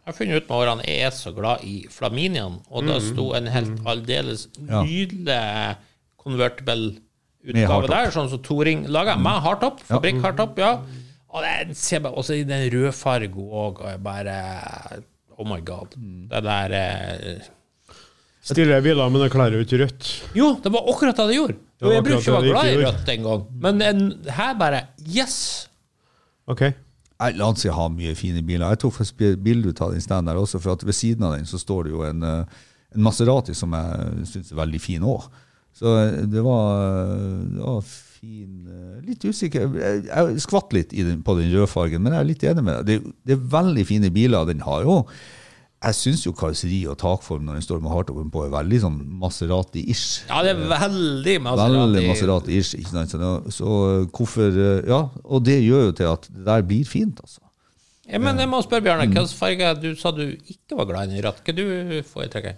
Jeg 0.05 0.09
har 0.13 0.17
funnet 0.17 0.41
ut 0.41 0.49
med 0.49 0.57
årene 0.57 0.85
jeg 0.87 1.03
er 1.07 1.13
så 1.13 1.31
glad 1.33 1.63
i 1.65 1.75
Flaminian, 1.89 2.59
og 2.69 2.85
da 2.85 2.99
sto 3.01 3.31
en 3.37 3.47
helt 3.49 3.79
aldeles 3.89 4.47
Ja. 4.69 4.81
nydelig 4.85 5.77
convertible 6.21 6.95
utgave 7.45 7.89
der, 7.89 8.11
sånn 8.13 8.29
som 8.29 8.41
Toring 8.45 8.85
laga, 8.89 9.15
med 9.17 9.41
hardtop. 9.45 9.81
Fabrikk 9.85 10.21
hardtop, 10.25 10.57
ja. 10.61 10.75
Og 11.35 11.41
den 11.45 11.73
ser 11.77 12.01
bare 12.05 12.17
også 12.21 12.37
i 12.37 12.45
den 12.47 12.65
rødfargen 12.73 13.33
òg, 13.49 13.81
og 13.81 13.89
jeg 13.91 14.01
bare 14.05 14.37
Oh 15.37 15.45
my 15.49 15.59
god. 15.65 15.97
Det 16.31 16.41
der 16.45 16.73
eh, 16.77 17.49
Stille 18.45 18.77
biler, 18.85 19.09
men 19.09 19.23
jeg 19.25 19.31
klarer 19.33 19.57
jo 19.57 19.65
ikke 19.65 19.79
rødt. 19.81 20.09
Jo, 20.37 20.51
det 20.61 20.71
var 20.73 20.85
akkurat 20.91 21.17
det 21.17 21.25
det 21.31 21.37
gjorde. 21.39 21.55
Jeg 21.81 22.03
bruker 22.05 22.19
ikke 22.21 22.33
å 22.33 22.35
være 22.37 22.51
glad 22.51 22.67
i 22.69 22.75
rødt 22.83 23.09
engang. 23.15 23.45
Men 23.63 23.81
en, 23.83 24.03
her 24.37 24.53
bare 24.59 24.83
Yes! 25.01 25.37
OK. 26.47 26.61
Lancia 27.39 27.73
har 27.73 27.89
mye 27.95 28.13
fine 28.19 28.43
biler. 28.45 28.69
Jeg 28.75 28.81
tok 28.83 28.93
faktisk 28.99 29.17
bi- 29.17 29.35
bilde 29.47 29.73
av 29.81 29.95
den 29.95 30.03
standen 30.03 30.29
der 30.29 30.37
også, 30.41 30.59
for 30.61 30.75
at 30.75 30.83
ved 30.85 30.93
siden 30.97 31.25
av 31.25 31.33
den 31.37 31.47
så 31.49 31.57
står 31.61 31.87
det 31.87 31.93
jo 31.95 32.03
en, 32.05 32.21
eh, 32.27 32.63
en 32.95 33.05
Maserati 33.07 33.55
som 33.57 33.73
jeg 33.73 34.25
syns 34.29 34.51
er 34.53 34.59
veldig 34.61 34.81
fin 34.83 35.05
òg. 35.07 35.25
Så 35.75 35.95
eh, 36.03 36.19
det 36.31 36.43
var, 36.45 36.83
det 37.49 37.63
var 37.65 37.81
fin 37.87 38.67
eh, 38.67 38.99
Litt 39.07 39.25
usikker. 39.25 39.73
Jeg, 39.79 40.03
jeg 40.11 40.43
skvatt 40.45 40.75
litt 40.75 40.93
i 40.93 41.07
den, 41.07 41.23
på 41.25 41.37
den 41.39 41.49
rødfargen, 41.55 42.03
men 42.03 42.13
jeg 42.13 42.21
er 42.21 42.29
litt 42.29 42.45
enig 42.51 42.67
med 42.67 42.83
deg. 42.83 43.01
Det, 43.07 43.15
det 43.31 43.37
er 43.39 43.49
veldig 43.57 43.87
fine 43.89 44.11
biler. 44.15 44.45
Den 44.51 44.61
har 44.67 44.85
jo 44.85 44.99
Jeg 45.83 45.95
syns 45.99 46.23
jo 46.25 46.31
karosseri 46.33 46.79
og 46.89 46.95
takform 46.97 47.43
når 47.45 47.59
den 47.59 47.65
står 47.65 47.81
med 47.83 47.91
hardtoppen 47.93 48.29
på, 48.33 48.45
er 48.47 48.53
veldig 48.53 48.79
sånn 48.81 48.95
Maserati-ish. 49.21 50.23
Ja, 50.29 50.39
det 50.45 50.55
er 50.55 50.61
veldig 50.71 51.35
Veldig 51.35 51.35
Maserati. 51.45 52.05
Maserati-ish. 52.09 52.77
ikke 52.79 52.93
sant? 52.93 53.11
Så, 53.13 53.33
så 53.53 53.75
hvorfor 54.15 54.49
eh, 54.49 54.87
Ja, 54.89 55.01
og 55.23 55.43
det 55.45 55.59
gjør 55.61 55.89
jo 55.89 55.97
til 55.99 56.09
at 56.09 56.29
det 56.31 56.45
der 56.47 56.65
blir 56.65 56.87
fint, 56.89 57.19
altså. 57.21 57.43
Ja, 58.05 58.19
men 58.21 58.37
jeg 58.37 58.49
må 58.49 58.61
spørre. 58.61 58.85
Bjarne, 58.85 59.07
hvilken 59.09 59.29
farge 59.33 59.71
du 59.81 59.91
sa 59.97 60.11
du 60.13 60.25
ikke 60.29 60.77
var 60.77 60.89
glad 60.89 61.13
i 61.13 61.21
rødt? 61.25 61.41
Hva 61.45 61.55
du 61.57 61.65
foretrekker 62.05 62.57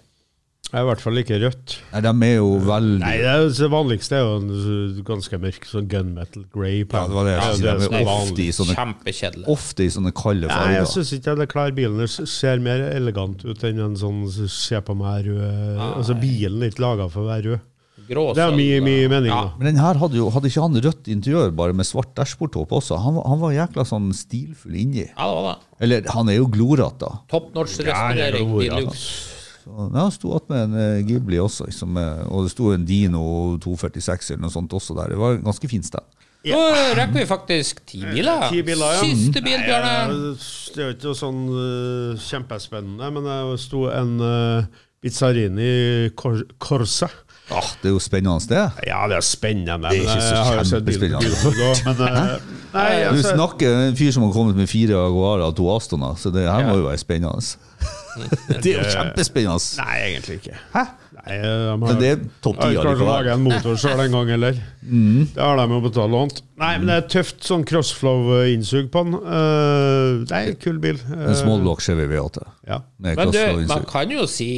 Jeg 0.68 0.82
er 0.82 0.84
i 0.84 0.88
hvert 0.90 1.00
fall 1.00 1.20
ikke 1.22 1.38
rødt. 1.40 1.74
Nei, 1.94 2.00
de 2.04 2.12
er 2.28 2.34
jo 2.36 2.48
veldig 2.68 2.98
Nei, 3.00 3.12
det, 3.22 3.28
er, 3.32 3.46
det 3.56 3.70
vanligste 3.72 4.18
er 4.18 4.26
jo 4.26 4.34
en 4.42 5.04
ganske 5.08 5.38
mørk 5.40 5.68
sånn 5.70 5.86
gunmetal 5.88 6.44
grey. 6.52 6.82
på 6.84 6.98
Ja, 7.00 7.06
det 7.08 7.16
var 7.16 7.24
det 7.30 7.36
ja, 7.38 7.46
det, 7.56 7.70
er 7.72 8.02
er 8.02 8.10
ofte 8.12 8.44
i 8.44 8.50
sånne, 8.58 8.76
Kjempekjedelig. 8.76 9.46
ofte 9.54 9.86
i 9.86 9.94
sånne 9.96 10.12
kalde 10.12 10.50
Nei, 10.52 10.58
jeg 10.76 10.82
farger. 10.84 10.92
syns 10.92 11.14
ikke 11.16 11.36
det 11.40 11.48
klarer 11.54 11.78
bilen. 11.78 12.02
Det 12.04 12.10
ser 12.28 12.60
mer 12.60 12.84
elegant 12.92 13.46
ut 13.48 13.64
enn 13.64 13.80
en 13.86 13.96
sånn 13.96 14.20
se 14.52 14.82
på 14.84 14.96
meg 15.00 15.30
rød 15.30 15.80
Altså, 15.88 16.18
bilen 16.20 16.60
er 16.68 16.74
ikke 16.74 16.84
laga 16.84 17.08
for 17.16 17.24
å 17.24 17.30
være 17.32 17.48
rød. 17.54 17.64
Gråsøl, 18.08 18.36
Det 18.36 18.44
er 18.44 18.54
mye, 18.56 18.82
mye 18.84 19.08
mening, 19.12 19.32
Ja. 19.32 19.52
Men 19.58 19.66
den 19.72 19.82
her 19.84 19.98
hadde 20.00 20.16
jo 20.20 20.30
hadde 20.32 20.48
ikke 20.52 20.62
han 20.68 20.76
rødt 20.84 21.08
interiør, 21.12 21.50
bare 21.56 21.74
med 21.76 21.86
svart 21.88 22.12
dashbordtopp 22.16 22.72
også. 22.72 23.00
Han, 23.04 23.16
var- 23.16 23.28
han 23.28 23.40
var 23.40 23.52
jækla 23.56 23.84
sånn 23.88 24.12
stilfull 24.16 24.76
inni. 24.76 25.08
ja, 25.08 25.26
det 25.32 25.36
var 25.36 25.48
det. 25.56 25.82
Eller 25.84 26.12
han 26.12 26.30
er 26.30 26.38
jo 26.42 26.48
glorete, 26.48 27.00
da. 27.00 27.20
Top 27.28 27.54
notch 27.56 27.80
er 27.80 27.88
restaurering 27.92 28.52
de 28.60 28.70
luxe. 28.84 29.37
Så, 29.68 29.88
ja, 29.94 30.06
sto 30.14 30.32
attmed 30.38 30.70
en 30.70 30.78
eh, 30.80 31.02
Ghibli 31.08 31.40
også, 31.44 31.68
liksom, 31.68 31.98
eh, 32.00 32.22
og 32.32 32.46
det 32.46 32.54
sto 32.54 32.70
en 32.72 32.86
Dino 32.88 33.24
246 33.64 34.32
eller 34.32 34.46
noe 34.46 34.54
sånt 34.54 34.76
også 34.78 34.96
der. 34.96 35.12
Det 35.12 35.20
var 35.20 35.36
en 35.36 35.44
ganske 35.44 35.70
fint 35.72 35.88
sted 35.88 36.16
Nå 36.48 36.60
rekker 36.96 37.18
vi 37.18 37.26
faktisk 37.28 37.82
ti 37.90 38.00
biler. 38.06 38.46
Ti 38.48 38.62
biler, 38.64 38.94
ja. 38.96 39.04
Siste 39.04 39.42
bil, 39.44 39.58
Bjørne. 39.66 40.36
Det 40.72 40.80
er 40.80 40.86
jo 40.86 40.94
ikke 40.94 41.10
noe 41.10 41.18
sånn 41.20 41.42
uh, 41.52 42.22
kjempespennende, 42.24 43.10
men 43.18 43.28
det 43.28 43.40
sto 43.60 43.82
en 43.92 44.14
uh, 44.22 44.84
Pizzarini 45.04 45.72
Cor 46.16 46.46
Corsa. 46.62 47.10
Ah, 47.52 47.68
det 47.82 47.90
er 47.90 47.98
jo 47.98 48.00
spennende, 48.04 48.40
sted. 48.44 48.80
Ja, 48.88 49.02
det 49.12 49.18
er 49.18 49.26
spennende. 49.28 49.92
Det 49.92 49.98
er 49.98 50.08
ikke 50.08 50.24
så 50.24 50.40
kjempespennende. 50.48 52.40
Du 52.72 52.80
altså, 52.80 53.34
snakker 53.34 53.78
en 53.90 54.00
fyr 54.00 54.12
som 54.16 54.28
har 54.28 54.34
kommet 54.36 54.56
med 54.60 54.72
fire 54.72 55.00
Aguara 55.00 55.48
og 55.48 55.56
to 55.58 55.68
Astoner, 55.74 56.16
så 56.20 56.32
det 56.32 56.44
her 56.48 56.64
Ja. 56.64 56.72
må 56.72 56.80
jo 56.84 56.88
være 56.88 57.02
spennende. 57.02 57.58
Det 58.64 58.72
er 58.72 58.80
jo 58.80 58.86
kjempespennende. 58.90 59.62
Nei, 59.78 59.96
egentlig 60.08 60.38
ikke. 60.40 60.56
Hæ? 60.74 60.84
Nei, 61.18 61.36
de 61.38 61.50
har, 61.52 61.78
Men 61.82 62.00
det 62.02 62.10
er 62.16 62.22
topp 62.46 62.60
ti 62.64 62.78
å 62.80 62.94
lage 62.98 63.34
en 63.36 63.44
motor 63.46 63.78
sjøl 63.82 64.02
en 64.06 64.16
gang 64.16 64.32
heller. 64.34 64.62
Det 64.82 65.42
har 65.44 65.60
de 65.60 65.66
jo 65.76 65.82
betalt 65.86 66.14
lånt. 66.14 66.42
Nei, 66.58 66.72
men 66.82 66.90
det 66.90 66.96
er 66.98 67.08
tøft 67.14 67.46
sånn 67.46 67.66
crossflow-innsug 67.70 68.90
på 68.94 69.04
den. 69.06 69.18
Uh, 69.22 70.24
det 70.28 70.38
er 70.40 70.52
en 70.54 70.60
kul 70.64 70.80
bil. 70.84 71.02
En 71.14 71.36
small 71.38 71.62
block 71.66 71.84
Chevy 71.86 72.08
V8. 72.10 72.46
Ja. 72.70 72.82
Men 73.04 73.34
du, 73.36 73.42
man 73.70 73.86
kan 73.90 74.14
jo 74.14 74.26
si 74.30 74.50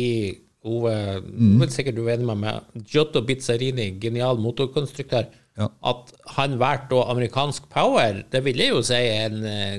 Ove, 0.70 0.92
Mm. 1.24 1.54
vet 1.62 1.72
sikkert 1.72 1.96
du 1.96 2.02
er 2.04 2.18
enig 2.18 2.26
med 2.28 2.42
meg, 2.42 2.82
Giotto 2.92 3.22
Bizzarini, 3.24 3.94
genial 4.04 4.36
motorkonstruktør, 4.44 5.30
Ja. 5.58 5.70
at 5.88 6.12
han 6.36 6.58
valgte 6.60 7.00
amerikansk 7.14 7.70
power, 7.72 8.20
det 8.32 8.42
ville 8.44 8.68
jo 8.68 8.82
si 8.84 8.94
en 9.00 9.38
eh, 9.48 9.78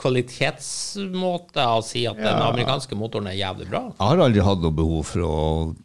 kvalitetsmåte 0.00 1.66
å 1.66 1.82
si 1.84 2.06
at 2.08 2.18
den 2.20 2.40
amerikanske 2.40 2.96
motoren 2.98 3.28
er 3.30 3.38
jævlig 3.38 3.68
bra. 3.70 3.82
Jeg 3.92 4.06
har 4.12 4.24
aldri 4.24 4.44
hatt 4.46 4.64
noe 4.64 4.74
behov 4.74 5.04
for 5.12 5.26
å 5.26 5.36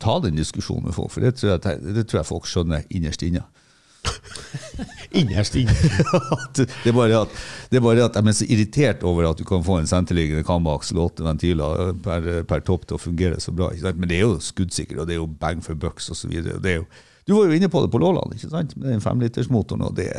ta 0.02 0.18
den 0.24 0.40
diskusjonen 0.40 0.90
med 0.90 0.98
folk, 0.98 1.12
for 1.14 1.26
det 1.26 1.36
tror 1.40 1.56
jeg, 1.56 1.84
det 1.96 2.08
tror 2.08 2.22
jeg 2.22 2.32
folk 2.32 2.50
skjønner 2.50 2.88
innerst 2.90 3.26
inne. 3.28 3.44
Innerst 5.20 5.56
inne. 5.56 5.74
det, 6.56 6.68
er 6.86 6.96
bare 6.96 7.24
at, 7.24 7.40
det 7.72 7.80
er 7.80 7.86
bare 7.86 8.06
at 8.06 8.18
jeg 8.18 8.30
er 8.30 8.38
så 8.38 8.48
irritert 8.52 9.06
over 9.08 9.30
at 9.30 9.40
du 9.40 9.46
kan 9.48 9.64
få 9.66 9.80
en 9.80 9.90
senterliggende 9.90 10.46
kamaksel 10.48 11.00
og 11.00 11.12
åtte 11.12 11.26
ventiler 11.26 11.96
per, 12.06 12.30
per 12.48 12.64
topp 12.68 12.88
til 12.90 13.00
å 13.00 13.02
fungere 13.02 13.42
så 13.44 13.54
bra. 13.56 13.72
Ikke 13.74 13.88
sant? 13.88 14.02
Men 14.02 14.12
det 14.12 14.20
er 14.20 14.26
jo 14.28 14.38
skuddsikkert, 14.44 15.02
og 15.02 15.10
det 15.10 15.18
er 15.18 15.22
jo 15.22 15.30
bang 15.42 15.64
for 15.66 15.80
bucks 15.80 16.12
osv. 16.14 16.36
Du 17.26 17.34
var 17.34 17.48
jo 17.50 17.58
inne 17.58 17.72
på 17.72 17.82
det 17.82 17.90
på 17.94 18.02
Låland, 18.02 18.36
ikke 18.36 18.52
sant? 18.52 18.76
med 18.78 18.92
den 18.94 19.04
femlitersmotoren, 19.04 19.88
og 19.88 19.96
det 19.98 20.10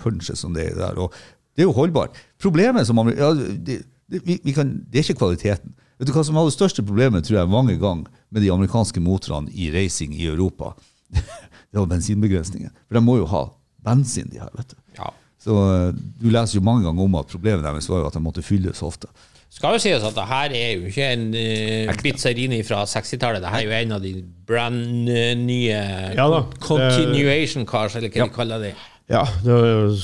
punchet 0.00 0.40
som 0.40 0.56
det 0.56 0.72
er 0.72 0.80
der. 0.80 0.98
og 0.98 1.14
Det 1.58 1.64
er 1.64 1.68
jo 1.68 1.74
holdbart. 1.74 2.14
Problemet 2.38 2.86
som 2.86 2.94
man, 3.00 3.10
ja, 3.18 3.32
det, 3.34 3.80
det, 4.06 4.20
vi, 4.22 4.38
vi 4.46 4.52
kan, 4.54 4.70
det 4.86 5.00
er 5.02 5.08
ikke 5.08 5.18
kvaliteten. 5.24 5.74
Vet 5.98 6.06
du 6.06 6.14
hva 6.14 6.22
som 6.24 6.36
har 6.38 6.46
det 6.46 6.54
største 6.54 6.84
problemet 6.86 7.26
tror 7.26 7.40
jeg, 7.40 7.50
mange 7.50 7.74
ganger 7.82 8.06
med 8.30 8.44
de 8.46 8.52
amerikanske 8.54 9.02
motorene 9.02 9.50
i 9.50 9.66
racing 9.74 10.14
i 10.14 10.28
Europa? 10.30 10.70
det 11.10 11.80
var 11.80 11.88
bensinbegrensningen. 11.90 12.70
For 12.86 12.94
de 13.00 13.02
må 13.02 13.16
jo 13.18 13.26
ha 13.32 13.40
bensin, 13.84 14.28
de 14.30 14.38
her. 14.38 14.52
vet 14.54 14.70
du. 14.70 14.78
Ja. 15.00 15.10
Så 15.42 15.54
uh, 15.54 15.90
Du 16.22 16.28
leser 16.30 16.58
jo 16.60 16.64
mange 16.66 16.86
ganger 16.86 17.02
om 17.08 17.18
at 17.18 17.26
problemet 17.34 17.66
deres 17.66 17.90
var 17.90 18.04
jo 18.04 18.06
at 18.12 18.14
de 18.14 18.22
måtte 18.22 18.42
fylles 18.46 18.82
ofte. 18.86 19.10
Skal 19.50 19.74
jo 19.74 19.80
sies 19.82 20.02
at 20.04 20.14
det 20.14 20.26
her 20.28 20.52
er 20.54 20.72
jo 20.76 20.86
ikke 20.90 21.06
en 21.16 21.26
uh, 21.34 21.92
Bizzarini 22.04 22.58
fra 22.68 22.84
60-tallet. 22.86 23.42
Det 23.42 23.50
her 23.50 23.62
er 23.62 23.66
jo 23.66 23.76
en 23.82 23.94
av 23.98 24.02
de 24.04 24.14
brand 24.46 25.08
uh, 25.10 25.34
nye 25.40 25.78
Ja 26.18 26.26
da. 26.30 26.42
continuation 26.62 27.66
cars, 27.66 27.96
eller 27.98 28.12
hva 28.14 28.22
Ja. 28.22 28.28
de 28.30 28.34
kaller 28.38 28.64
det. 28.68 28.74
Ja, 29.10 29.24
det 29.42 29.54
er 29.56 29.70
jo 29.72 29.94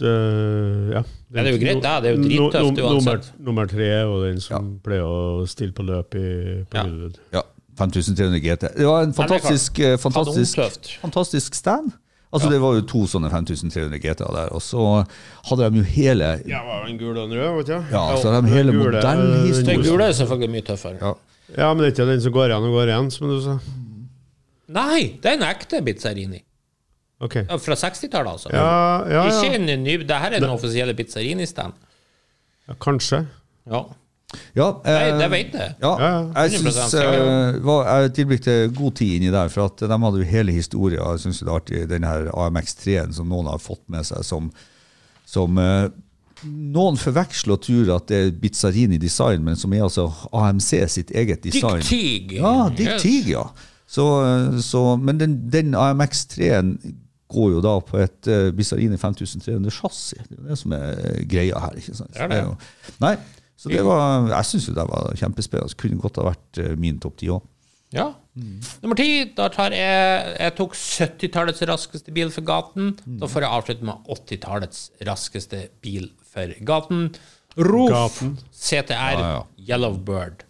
det, 0.00 0.12
ja. 0.94 1.02
Ja, 1.34 1.42
det 1.42 1.46
er 1.46 1.52
jo 1.54 1.60
greit, 1.62 1.82
da. 1.84 1.94
Det 2.00 2.10
er 2.10 2.14
jo 2.16 2.22
drittøft 2.24 2.80
uansett. 2.84 3.28
Nummer, 3.38 3.48
nummer 3.48 3.66
tre 3.70 3.90
og 4.04 4.22
den 4.26 4.40
som 4.42 4.70
pleier 4.84 5.04
å 5.06 5.44
stille 5.50 5.74
på 5.76 5.86
løp 5.86 6.14
i, 6.18 6.24
på 6.70 6.78
Ja. 6.78 6.84
Goodwood. 6.86 7.18
Ja, 7.34 7.42
5300 7.80 8.40
GT. 8.44 8.70
Det 8.78 8.86
var 8.86 9.02
en 9.08 9.14
fantastisk, 9.16 9.78
var 9.82 10.00
fantastisk, 10.02 10.96
fantastisk 11.02 11.54
stand. 11.58 11.92
Altså 12.34 12.50
Det 12.50 12.58
var 12.58 12.74
jo 12.74 12.82
to 12.90 13.04
sånne 13.06 13.28
5300 13.30 13.98
GT-er 14.02 14.32
der, 14.34 14.48
og 14.50 14.62
så 14.62 15.04
hadde 15.50 15.68
de 15.70 15.78
jo 15.78 15.84
hele 15.86 16.32
Ja, 16.50 16.64
var 16.66 16.88
en 16.90 16.98
gul 16.98 17.14
og 17.14 17.28
en 17.28 17.36
rød, 17.38 17.52
vet 17.60 17.68
du? 17.70 17.76
Ja, 17.94 18.02
så 18.18 18.32
hadde 18.32 18.48
de 18.48 18.54
hele 18.56 18.74
modellhistorien. 18.74 19.68
Den 19.68 19.84
gule 19.86 20.08
er 20.10 20.16
selvfølgelig 20.18 20.50
mye 20.56 20.66
tøffere. 20.66 20.98
Ja. 20.98 21.12
Ja, 21.54 21.68
men 21.70 21.84
det 21.84 21.92
er 21.92 21.94
ikke 21.94 22.08
den 22.10 22.22
som 22.24 22.34
går 22.34 22.50
igjen 22.50 22.66
og 22.66 22.74
går 22.74 22.90
igjen, 22.90 23.10
som 23.14 23.30
du 23.30 23.36
sa. 23.44 23.54
Nei, 24.74 24.98
det 25.22 25.30
er 25.30 25.36
en 25.38 25.46
ekte 25.46 25.82
Bizzarini. 25.86 26.40
Ok. 27.24 27.36
Ja, 27.40 27.56
Fra 27.58 27.76
60-tallet, 27.80 28.30
altså. 28.36 28.52
Ja, 28.52 28.68
ja, 29.08 29.24
Ikke 29.30 29.56
en 29.56 29.84
ny 29.84 29.98
Det 30.04 30.20
her 30.20 30.36
er 30.36 30.44
den 30.44 30.52
offisielle 30.52 30.94
Bizzarini-stand. 30.98 31.72
ja 32.68 32.74
kanskje. 32.80 33.26
Ja. 33.70 33.84
Ja, 34.56 34.66
Nei, 34.82 34.92
eh, 35.08 35.18
det 35.20 35.26
vet 35.30 35.52
jeg. 35.54 35.74
Ja, 35.82 35.90
Ja, 36.00 36.12
jeg, 36.42 36.58
synes, 36.58 36.94
ja, 36.94 37.02
eh, 37.14 37.58
var, 37.64 37.86
jeg 38.00 38.14
tilbrakte 38.16 38.54
god 38.74 38.96
tid 38.98 39.12
inni 39.18 39.30
der, 39.30 39.48
for 39.52 39.68
at 39.70 39.78
de 39.84 39.98
hadde 40.04 40.18
jo 40.22 40.26
hele 40.28 40.52
historien. 40.52 41.00
Jeg 41.00 41.20
syns 41.22 41.38
det 41.40 41.48
er 41.48 41.54
artig, 41.54 41.82
den 41.90 42.04
her 42.04 42.30
AMX3-en 42.34 43.12
som 43.14 43.28
noen 43.30 43.46
har 43.46 43.60
fått 43.62 43.84
med 43.88 44.06
seg, 44.08 44.24
som, 44.26 44.48
som 45.28 45.60
eh, 45.62 45.86
noen 46.44 46.98
forveksler 47.00 47.54
og 47.56 47.62
tror 47.64 47.92
at 47.96 48.08
det 48.10 48.18
er 48.24 48.34
Bizzarini 48.42 48.98
design, 49.00 49.44
men 49.46 49.56
som 49.56 49.72
er 49.72 49.86
altså 49.86 50.08
AMC 50.34 50.72
sitt 50.92 51.14
eget 51.14 51.44
design. 51.46 51.78
Dick 51.80 51.88
Teague. 51.88 52.40
Ja, 52.42 52.68
Dick 52.74 52.90
Yes. 52.96 53.02
Teague, 53.06 53.30
ja. 53.38 53.46
Så, 53.86 54.04
så, 54.64 54.96
men 54.96 55.20
den, 55.20 55.38
den 55.52 55.74
AMX3-en 55.78 56.74
går 57.32 57.54
jo 57.56 57.62
da 57.64 57.78
på 57.84 58.00
et 58.02 58.28
uh, 58.30 58.50
Bizarini 58.56 58.98
5300 59.00 59.72
chassis. 59.72 60.26
Det 60.28 60.36
er 60.36 60.42
jo 60.42 60.50
det 60.50 60.58
som 60.60 60.74
er 60.76 60.90
eh, 60.98 61.22
greia 61.30 61.62
her. 61.62 61.78
ikke 61.80 61.96
sant? 61.96 62.12
Det 62.14 62.26
er 62.26 62.32
det. 62.32 62.42
jo, 62.44 62.54
nei, 63.04 63.14
så 63.56 63.72
det 63.72 63.84
var, 63.86 64.28
jeg 64.32 64.50
syns 64.50 64.68
jo 64.68 64.76
det 64.76 64.86
var 64.90 65.10
kjempespennende. 65.18 65.78
Kunne 65.80 66.00
godt 66.02 66.20
ha 66.20 66.28
vært 66.28 66.60
eh, 66.62 66.74
min 66.80 67.00
topp 67.02 67.18
ti 67.22 67.30
òg. 67.32 67.44
Ja. 67.94 68.08
Nummer 68.82 68.98
ti, 68.98 69.06
da 69.36 69.44
tar 69.54 69.70
jeg 69.70 70.30
Jeg 70.42 70.54
tok 70.58 70.72
70-tallets 70.74 71.62
raskeste 71.70 72.14
bil 72.16 72.32
for 72.34 72.46
gaten. 72.46 72.96
Da 73.06 73.28
får 73.30 73.46
jeg 73.46 73.54
avslutte 73.58 73.86
med 73.86 74.10
80-tallets 74.10 74.80
raskeste 75.06 75.60
bil 75.84 76.10
for 76.32 76.50
gaten. 76.66 77.06
Gaten. 77.54 78.34
CTR 78.50 79.20
Ja, 79.20 79.30
ja. 79.36 79.44
Yellowbird. 79.68 80.42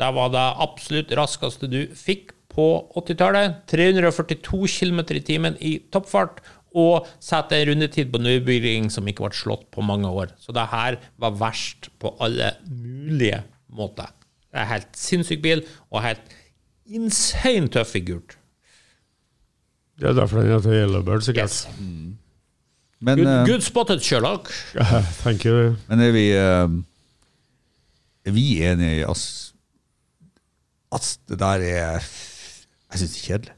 Det 0.00 0.10
var 0.16 0.32
det 0.34 0.46
absolutt 0.66 1.14
raskeste 1.14 1.68
du 1.70 1.84
fikk 1.94 2.34
på 2.50 2.66
80-tallet. 2.98 3.62
342 3.70 4.64
km 4.78 5.04
i 5.16 5.22
timen 5.26 5.58
i 5.60 5.76
toppfart. 5.92 6.42
Og 6.70 7.08
sette 7.22 7.58
en 7.58 7.72
rundetid 7.72 8.12
på 8.12 8.20
nybygging 8.22 8.90
som 8.94 9.08
ikke 9.10 9.26
ble 9.26 9.34
slått 9.34 9.66
på 9.74 9.82
mange 9.82 10.10
år. 10.10 10.34
Så 10.38 10.54
det 10.54 10.68
her 10.70 11.00
var 11.18 11.38
verst 11.40 11.90
på 12.02 12.14
alle 12.22 12.52
mulige 12.68 13.42
måter. 13.74 14.12
Det 14.50 14.62
er 14.62 14.70
helt 14.72 14.98
sinnssyk 14.98 15.42
bil, 15.42 15.64
og 15.90 16.02
helt 16.02 16.36
insane 16.90 17.70
tøff 17.70 17.94
i 17.98 18.02
gult. 18.06 18.34
Mm. 18.34 18.40
Mm. 20.00 20.00
Det 20.00 20.08
er 20.08 20.16
derfor 20.16 20.40
den 20.40 20.52
heter 20.54 20.72
Yellowbird, 20.72 21.22
sikkert. 21.22 21.50
Yes. 21.50 21.68
Men, 23.00 23.18
Good, 23.18 23.26
uh, 23.26 23.46
good 23.46 23.60
spotted, 23.60 24.00
Sherlock. 24.00 24.48
Thank 25.22 25.44
you. 25.44 25.76
men 25.88 26.00
er 26.00 26.10
vi 26.12 26.24
uh, 26.36 26.68
Er 28.24 28.32
vi 28.32 28.62
enige 28.62 29.00
i 29.00 29.04
at 30.92 31.18
det 31.28 31.38
der 31.38 31.62
er 31.64 32.00
Jeg 32.90 33.00
syns 33.02 33.14
det 33.16 33.20
er 33.20 33.26
kjedelig. 33.32 33.56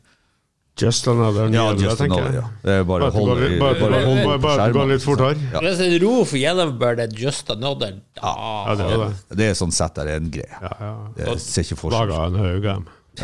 Just 0.80 1.06
another 1.06 1.50
Ja, 1.52 1.66
Yellow, 1.68 1.82
just 1.82 1.98
tenker 2.00 2.22
jeg. 2.24 2.34
ja. 2.38 2.44
Det 2.64 2.72
er 2.80 2.84
bare 2.88 3.10
å 3.10 3.12
holde 3.12 3.34
litt- 3.42 3.58
bare- 3.60 3.74
bare 3.78 3.90
bare- 3.90 4.24
bare- 4.24 4.38
på 4.40 4.52
skjermen. 4.56 4.88
litt 4.88 5.02
fortere. 5.04 5.36
Ja. 5.52 5.60
Hvis 5.60 5.80
en 5.84 5.98
ro 6.00 6.24
for 6.24 6.36
Yellowbird 6.40 6.98
er 6.98 7.08
just 7.12 7.50
another 7.50 7.92
da, 8.16 8.32
Ja, 8.66 8.74
det 8.74 8.86
er 8.86 8.96
det. 9.04 9.36
Det 9.36 9.46
er 9.50 9.52
sånn 9.52 9.72
sett 9.72 9.94
der 9.94 10.08
en 10.16 10.30
greie. 10.30 10.48
Ja, 10.62 10.72
ja. 10.80 10.94
Det 11.34 11.40
ser 11.40 11.62
ikke 11.62 11.76
forskjell. 11.76 12.62
Dem. 12.62 12.86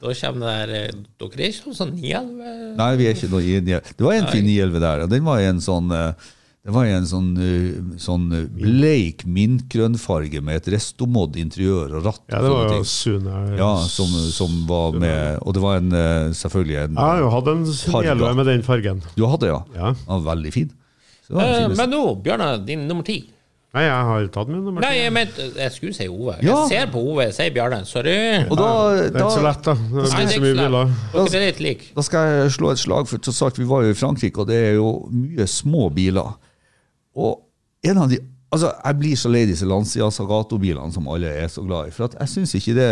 da 0.00 0.12
kommer 0.14 0.46
det 0.46 0.68
der 0.68 0.74
eh, 0.74 0.90
Dere 1.18 1.42
er 1.42 1.50
ikke 1.50 1.66
noe 1.66 1.74
sånn 1.74 1.94
911 1.98 2.76
Nei, 2.78 2.96
vi 2.96 3.06
er 3.08 3.14
ikke 3.16 3.30
noe 3.32 3.42
i 3.42 3.56
en 3.56 3.64
Det 3.64 3.98
var 3.98 4.12
en 4.12 4.26
fin 4.30 4.44
911 4.46 4.80
der, 4.80 5.00
og 5.02 5.10
den 5.10 5.24
var 5.24 5.38
i 5.40 5.48
en 5.50 5.58
sånn 5.58 5.90
eh, 5.90 6.12
det 6.64 6.72
var 6.72 6.86
i 6.88 6.92
en 6.96 7.04
sånn, 7.04 7.26
eh, 7.44 7.96
sånn 8.00 8.22
eh, 8.32 8.44
bleik 8.56 9.26
mintgrønnfarge 9.28 10.40
med 10.40 10.62
et 10.62 10.70
restomodd 10.72 11.36
interiør 11.36 11.98
og 11.98 12.06
ratt. 12.06 12.22
Ja, 12.32 12.40
det 12.40 12.52
var 12.54 12.72
jo. 12.72 12.78
Sune 12.88 13.34
Ja, 13.58 13.68
som, 13.84 14.08
som 14.32 14.54
var 14.68 14.96
med 14.96 15.42
Og 15.44 15.52
det 15.52 15.60
var 15.60 15.76
en, 15.82 15.92
eh, 15.92 16.30
selvfølgelig 16.32 16.78
en 16.86 16.96
Jeg 16.96 17.04
har 17.04 17.20
jo 17.20 17.28
hatt 17.34 17.50
en 17.52 17.66
Farga. 17.68 18.32
Med 18.34 18.48
den 18.48 18.64
fargen. 18.64 19.02
Du 19.14 19.26
hadde, 19.28 19.52
ja? 19.52 19.60
Ja. 19.76 19.92
Var 20.08 20.24
veldig 20.30 20.52
fin. 20.56 20.72
Så 21.26 21.34
det 21.34 21.36
var 21.36 21.52
Eh. 21.54 21.76
Men 21.76 21.90
nå, 21.90 22.02
Bjørnar, 22.24 22.64
din 22.64 22.88
nummer 22.88 23.04
ti. 23.04 23.18
Nei, 23.74 23.82
jeg 23.88 24.04
har 24.06 24.26
tatt 24.30 24.48
min 24.48 24.60
nummer 24.62 24.80
Nei, 24.84 24.92
ti. 24.92 24.98
jeg 25.02 25.12
men 25.12 25.28
Jeg 25.58 25.72
skulle 25.74 25.94
si 25.96 26.06
Ove. 26.06 26.36
Ja. 26.46 26.60
Jeg 26.62 26.68
ser 26.70 26.92
på 26.92 27.00
Ove, 27.02 27.24
jeg 27.26 27.34
sier 27.34 27.50
Bjarne. 27.50 27.80
Sorry. 27.84 28.16
og 28.48 28.56
da, 28.56 28.68
Det 29.02 29.18
er 29.18 29.20
ikke 29.20 29.34
så 29.34 29.42
lett, 29.42 29.62
da. 29.66 29.74
Det 29.74 29.84
er 29.84 30.00
det 30.00 30.04
er 30.04 30.14
så 30.14 30.40
mye 30.40 30.54
biler. 30.54 30.70
Da, 31.12 31.74
da 31.96 32.02
skal 32.06 32.28
jeg 32.30 32.52
slå 32.54 32.70
et 32.70 32.78
slag 32.78 33.08
for 33.10 33.46
alt, 33.48 33.58
Vi 33.58 33.64
var 33.68 33.82
jo 33.82 33.90
i 33.90 33.98
Frankrike, 33.98 34.38
og 34.40 34.46
det 34.46 34.60
er 34.70 34.74
jo 34.78 35.08
mye 35.10 35.46
små 35.50 35.90
biler. 35.92 36.36
Og 37.14 37.42
en 37.84 38.00
av 38.04 38.12
de 38.12 38.20
Altså, 38.54 38.68
Jeg 38.84 38.98
blir 39.00 39.16
så 39.18 39.30
lei 39.32 39.40
disse 39.48 39.66
Lancia 39.66 40.06
Sagato-bilene 40.14 40.94
som 40.94 41.08
alle 41.10 41.32
er 41.42 41.48
så 41.50 41.64
glad 41.64 41.88
i. 41.88 41.94
For 41.94 42.12
jeg 42.20 42.30
synes 42.30 42.52
ikke 42.54 42.76
det 42.76 42.90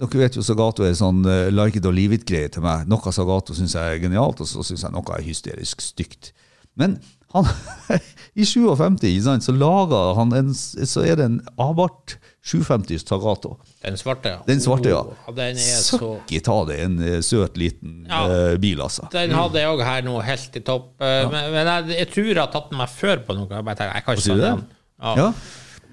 Dere 0.00 0.22
vet 0.22 0.38
jo 0.38 0.42
Sagato 0.42 0.82
er 0.82 0.96
sånn 0.98 1.20
uh, 1.22 1.46
like 1.54 1.78
it 1.78 1.86
or 1.86 1.94
leave 1.94 2.16
it-greie 2.16 2.50
til 2.50 2.64
meg. 2.64 2.88
Noe 2.90 3.12
Sagato 3.14 3.54
syns 3.54 3.76
jeg 3.78 3.86
er 3.86 4.02
genialt, 4.02 4.42
og 4.42 4.50
så 4.50 4.64
syns 4.66 4.82
jeg 4.82 4.94
noe 4.96 5.14
er 5.14 5.22
hysterisk 5.22 5.84
stygt. 5.84 6.32
Men 6.74 6.98
han, 7.36 7.46
i 8.40 8.48
57 8.48 9.06
sant, 9.28 9.46
så 9.46 9.54
laga 9.54 10.02
han 10.18 10.34
en, 10.34 10.50
så 10.56 11.06
er 11.06 11.20
det 11.20 11.28
en 11.30 11.38
Abarth 11.54 12.18
750 12.46 13.02
Tarato. 13.08 13.56
Den 13.82 13.96
svarte, 13.98 14.30
ja. 14.36 14.40
Den 14.46 14.60
svarte, 14.62 14.92
ja. 14.92 15.00
Oh, 15.26 15.34
den 15.34 15.58
er 15.58 15.80
så 15.82 15.98
Søkki 15.98 16.38
ta 16.46 16.56
det, 16.68 16.76
en 16.84 16.96
eh, 17.02 17.18
søt 17.26 17.58
liten 17.58 18.04
Ja. 18.06 18.20
uh, 18.30 18.56
bil, 18.62 18.80
altså. 18.84 19.08
Den 19.10 19.34
hadde 19.34 19.58
jeg 19.64 19.72
òg 19.74 19.82
her 19.84 20.06
nå, 20.06 20.16
helt 20.22 20.56
i 20.56 20.62
topp. 20.62 20.92
Ja. 21.02 21.26
Men, 21.32 21.50
men 21.56 21.66
jeg, 21.72 21.98
jeg 22.04 22.10
tror 22.14 22.30
jeg 22.30 22.38
har 22.38 22.52
tatt 22.54 22.70
den 22.70 22.78
meg 22.78 22.92
før 22.94 23.22
på 23.26 23.34
noe. 23.38 23.48
Jeg 23.50 23.66
bare 23.66 23.80
tenker, 23.82 23.94
jeg 23.98 24.06
kan 24.06 24.20
ikke 24.20 24.28
ta 24.30 24.42
den. 24.46 24.66
Ja. 25.02 25.14
Ja. 25.24 25.30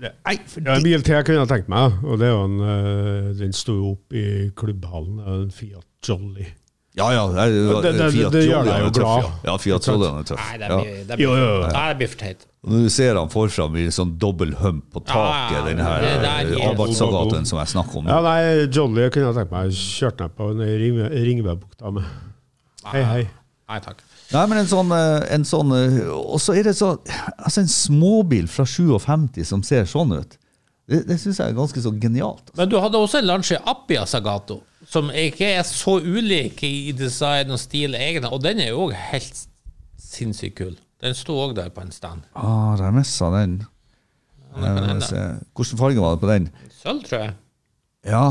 Nei, 0.03 0.33
det 0.35 0.67
er 0.67 0.75
en 0.75 0.83
bil 0.83 1.03
til 1.05 1.15
jeg 1.15 1.25
kunne 1.29 1.45
tenkt 1.47 1.69
meg, 1.71 1.93
og 2.03 2.17
det 2.19 2.27
er 2.27 2.33
jo 2.33 2.43
en 2.49 2.55
eh, 2.67 3.27
Den 3.39 3.53
sto 3.55 3.75
jo 3.77 3.91
opp 3.93 4.15
i 4.19 4.25
klubbhallen. 4.59 5.21
En 5.33 5.51
Fiat 5.53 5.85
Jolly. 6.05 6.45
Ja, 6.97 7.07
ja. 7.15 7.25
Det, 7.33 7.45
det, 7.49 7.81
Det- 7.81 7.93
det- 7.97 8.09
Fiat 8.13 8.33
det 8.35 8.41
gjør 8.45 8.57
Jolly 8.59 8.69
deg 8.69 8.81
jo 8.81 8.89
er 8.89 8.97
tøff, 8.97 9.03
glad. 9.03 9.45
Ja, 9.49 9.57
Fiat 9.65 9.87
Jolly 9.89 10.09
er 10.09 10.27
tøff. 10.29 10.41
Nei, 10.49 10.57
det 10.61 10.73
blir, 11.17 11.23
Jo, 11.23 11.35
jo, 11.39 11.45
jo. 11.53 11.61
Det 11.73 11.85
blir 12.01 12.11
for 12.13 12.19
teit. 12.27 12.45
Og 12.63 12.71
Når 12.71 12.83
du 12.85 12.89
ser 12.95 13.17
han 13.19 13.27
forfra 13.31 13.65
med 13.71 13.91
sånn 13.91 14.13
dobbel 14.17 14.53
hump 14.55 14.85
på 14.93 15.01
taket, 15.03 15.51
Ja, 15.51 15.59
ja, 15.59 15.63
den 15.67 15.81
her 15.83 16.05
er- 16.07 16.69
Abarth-Sagatoen 16.71 17.45
som 17.45 17.59
jeg 17.59 17.67
snakker 17.73 17.97
om. 17.99 18.07
Ja, 18.07 18.21
nei, 18.23 18.67
Jolly 18.71 19.09
kunne 19.11 19.33
jeg 19.33 19.35
tenkt 19.35 19.51
meg 19.51 19.71
kjørt 19.71 20.19
ned 20.23 20.35
på 20.37 20.47
ned 20.55 20.67
i 20.69 20.77
Ring- 20.79 21.11
Ringebubukta 21.25 21.91
med. 21.91 22.03
Hei, 22.85 23.01
hei. 23.03 23.29
Nei 23.69 23.79
takk. 23.79 23.99
Nei, 24.31 24.45
men 24.47 24.57
en 24.59 24.65
sånn, 24.65 24.91
eh, 24.91 25.27
en 25.35 25.43
sånn 25.43 25.71
eh, 25.71 26.07
Og 26.09 26.39
så 26.41 26.55
er 26.57 26.63
det 26.63 26.73
så 26.75 26.97
Altså, 27.37 27.59
en 27.61 27.67
småbil 27.67 28.47
fra 28.47 28.65
57 28.65 29.45
som 29.45 29.61
ser 29.63 29.83
sånn 29.85 30.11
ut, 30.17 30.37
det, 30.87 31.05
det 31.07 31.19
syns 31.19 31.37
jeg 31.39 31.49
er 31.49 31.53
ganske 31.53 31.79
så 31.83 31.91
genialt. 31.99 32.41
Altså. 32.49 32.57
Men 32.57 32.69
du 32.69 32.79
hadde 32.79 32.97
også 32.99 33.19
en 33.19 33.25
Lancia 33.27 33.59
Appia 33.65 34.05
Sagato, 34.05 34.61
som 34.87 35.09
ikke 35.09 35.45
er 35.59 35.63
så 35.63 35.99
ulik 36.01 36.63
i 36.63 36.91
design 36.91 37.51
og 37.51 37.59
stil, 37.59 37.93
egentlig. 37.95 38.31
Og 38.31 38.41
den 38.43 38.59
er 38.59 38.69
jo 38.73 38.87
òg 38.89 38.93
helt 39.11 39.45
sinnssykt 39.99 40.55
kul. 40.55 40.75
Den 41.03 41.15
sto 41.19 41.35
òg 41.43 41.53
der 41.57 41.69
på 41.75 41.81
en 41.83 41.91
stand. 41.91 42.21
Ah, 42.35 42.77
der 42.79 42.91
missa 42.95 43.27
den. 43.41 43.57
Eh. 44.55 45.39
Hvilken 45.57 45.77
farge 45.79 45.99
var 46.01 46.15
det 46.15 46.21
på 46.21 46.29
den? 46.29 46.49
Sølv, 46.81 47.03
tror 47.07 47.23
jeg. 47.25 47.33
Ja, 48.05 48.25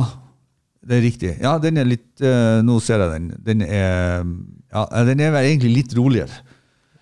det 0.87 0.99
er 0.99 1.03
riktig. 1.05 1.33
Ja, 1.43 1.57
den 1.63 1.77
er 1.81 1.87
litt 1.89 2.23
uh, 2.25 2.61
Nå 2.65 2.79
ser 2.85 3.03
jeg 3.03 3.13
den. 3.15 3.29
Den 3.47 3.63
er, 3.67 4.23
ja, 4.73 4.85
den 5.09 5.21
er 5.25 5.33
vel 5.35 5.49
egentlig 5.51 5.73
litt 5.81 5.97
roligere. 5.99 6.33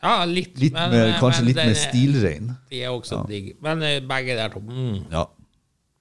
Ja, 0.01 0.25
litt. 0.25 0.55
Litt 0.61 0.73
men- 0.77 0.91
mer, 0.95 1.13
kanskje 1.21 1.43
men 1.45 1.51
litt 1.51 1.61
mer 1.61 1.75
er- 1.75 1.81
stilrein. 1.83 2.55
De 2.71 2.81
er 2.87 2.95
også 2.95 3.21
digg. 3.29 3.53
Men 3.63 3.83
eh, 3.85 3.99
begge 4.09 4.39
der 4.39 4.49
to 4.55 4.63
mm, 4.65 5.03
Ja. 5.13 5.27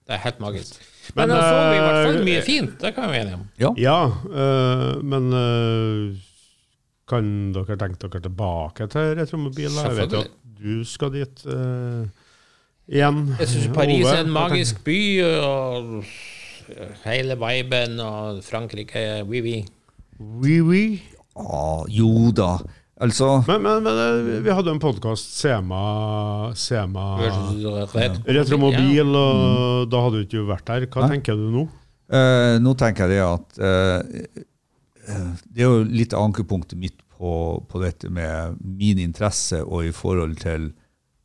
Det 0.09 0.15
er 0.15 0.23
helt 0.23 0.39
magisk. 0.41 0.79
Men, 1.15 1.27
Men, 1.29 1.37
så 1.37 1.57
vi 1.69 1.75
i 1.75 1.81
hvert 1.83 1.99
fall 2.07 2.15
eh, 2.17 2.25
mye 2.25 2.41
fint. 2.45 2.71
Det 2.81 2.93
kan 2.95 3.03
vi 3.09 3.11
være 3.17 3.21
enige 3.25 3.35
om. 3.37 3.43
ja. 3.59 3.69
Ja, 3.77 3.99
øh, 4.39 5.03
men 5.05 5.33
øh, 5.33 6.17
kan 7.09 7.29
dere 7.55 7.77
tenke 7.81 7.99
dere 8.05 8.23
tilbake 8.25 8.89
til 8.93 9.13
retromobil? 9.19 9.69
Jeg 9.69 9.97
vet 9.97 10.17
jo 10.17 10.23
at 10.25 10.35
du 10.59 10.81
skal 10.87 11.13
dit 11.15 11.45
uh, 11.49 12.03
igjen. 12.89 13.23
Jeg 13.39 13.51
syns 13.53 13.69
Paris 13.75 14.03
Ove, 14.05 14.15
er 14.15 14.25
en 14.25 14.33
magisk 14.35 14.83
by, 14.85 14.99
og 15.45 16.03
hele 17.05 17.37
viben 17.39 17.99
og 18.03 18.43
Frankrike 18.45 19.23
Oui, 19.25 19.41
oui. 19.41 19.63
Oui, 20.19 20.59
oui. 20.61 20.83
Ah, 21.39 21.85
jo 21.87 22.31
da. 22.35 22.57
Altså 22.99 23.43
Men, 23.47 23.61
men, 23.63 23.83
men 23.83 23.93
øh, 23.95 24.43
vi 24.43 24.51
hadde 24.51 24.71
en 24.75 24.79
podkast, 24.79 25.37
Sema, 25.39 26.51
Sema 26.53 27.15
Retromobil, 28.27 29.15
og 29.15 29.87
da 29.87 30.01
hadde 30.03 30.19
du 30.19 30.25
ikke 30.27 30.43
vært 30.49 30.67
der. 30.67 30.87
Hva 30.91 31.05
Hæ? 31.05 31.13
tenker 31.15 31.39
du 31.39 31.47
nå? 31.53 31.63
Uh, 32.09 32.57
nå 32.59 32.73
tenker 32.75 33.05
jeg 33.05 33.19
det 33.19 33.21
at 33.21 33.59
eh, 33.61 34.21
eh, 34.23 34.45
Det 35.09 35.63
er 35.63 35.67
jo 35.67 35.83
litt 35.83 36.13
ankepunktet 36.13 36.79
mitt 36.79 36.99
på, 37.17 37.31
på 37.69 37.81
dette 37.83 38.11
med 38.13 38.59
min 38.61 39.01
interesse 39.01 39.61
og 39.63 39.87
i 39.87 39.93
forhold 39.95 40.37
til 40.43 40.69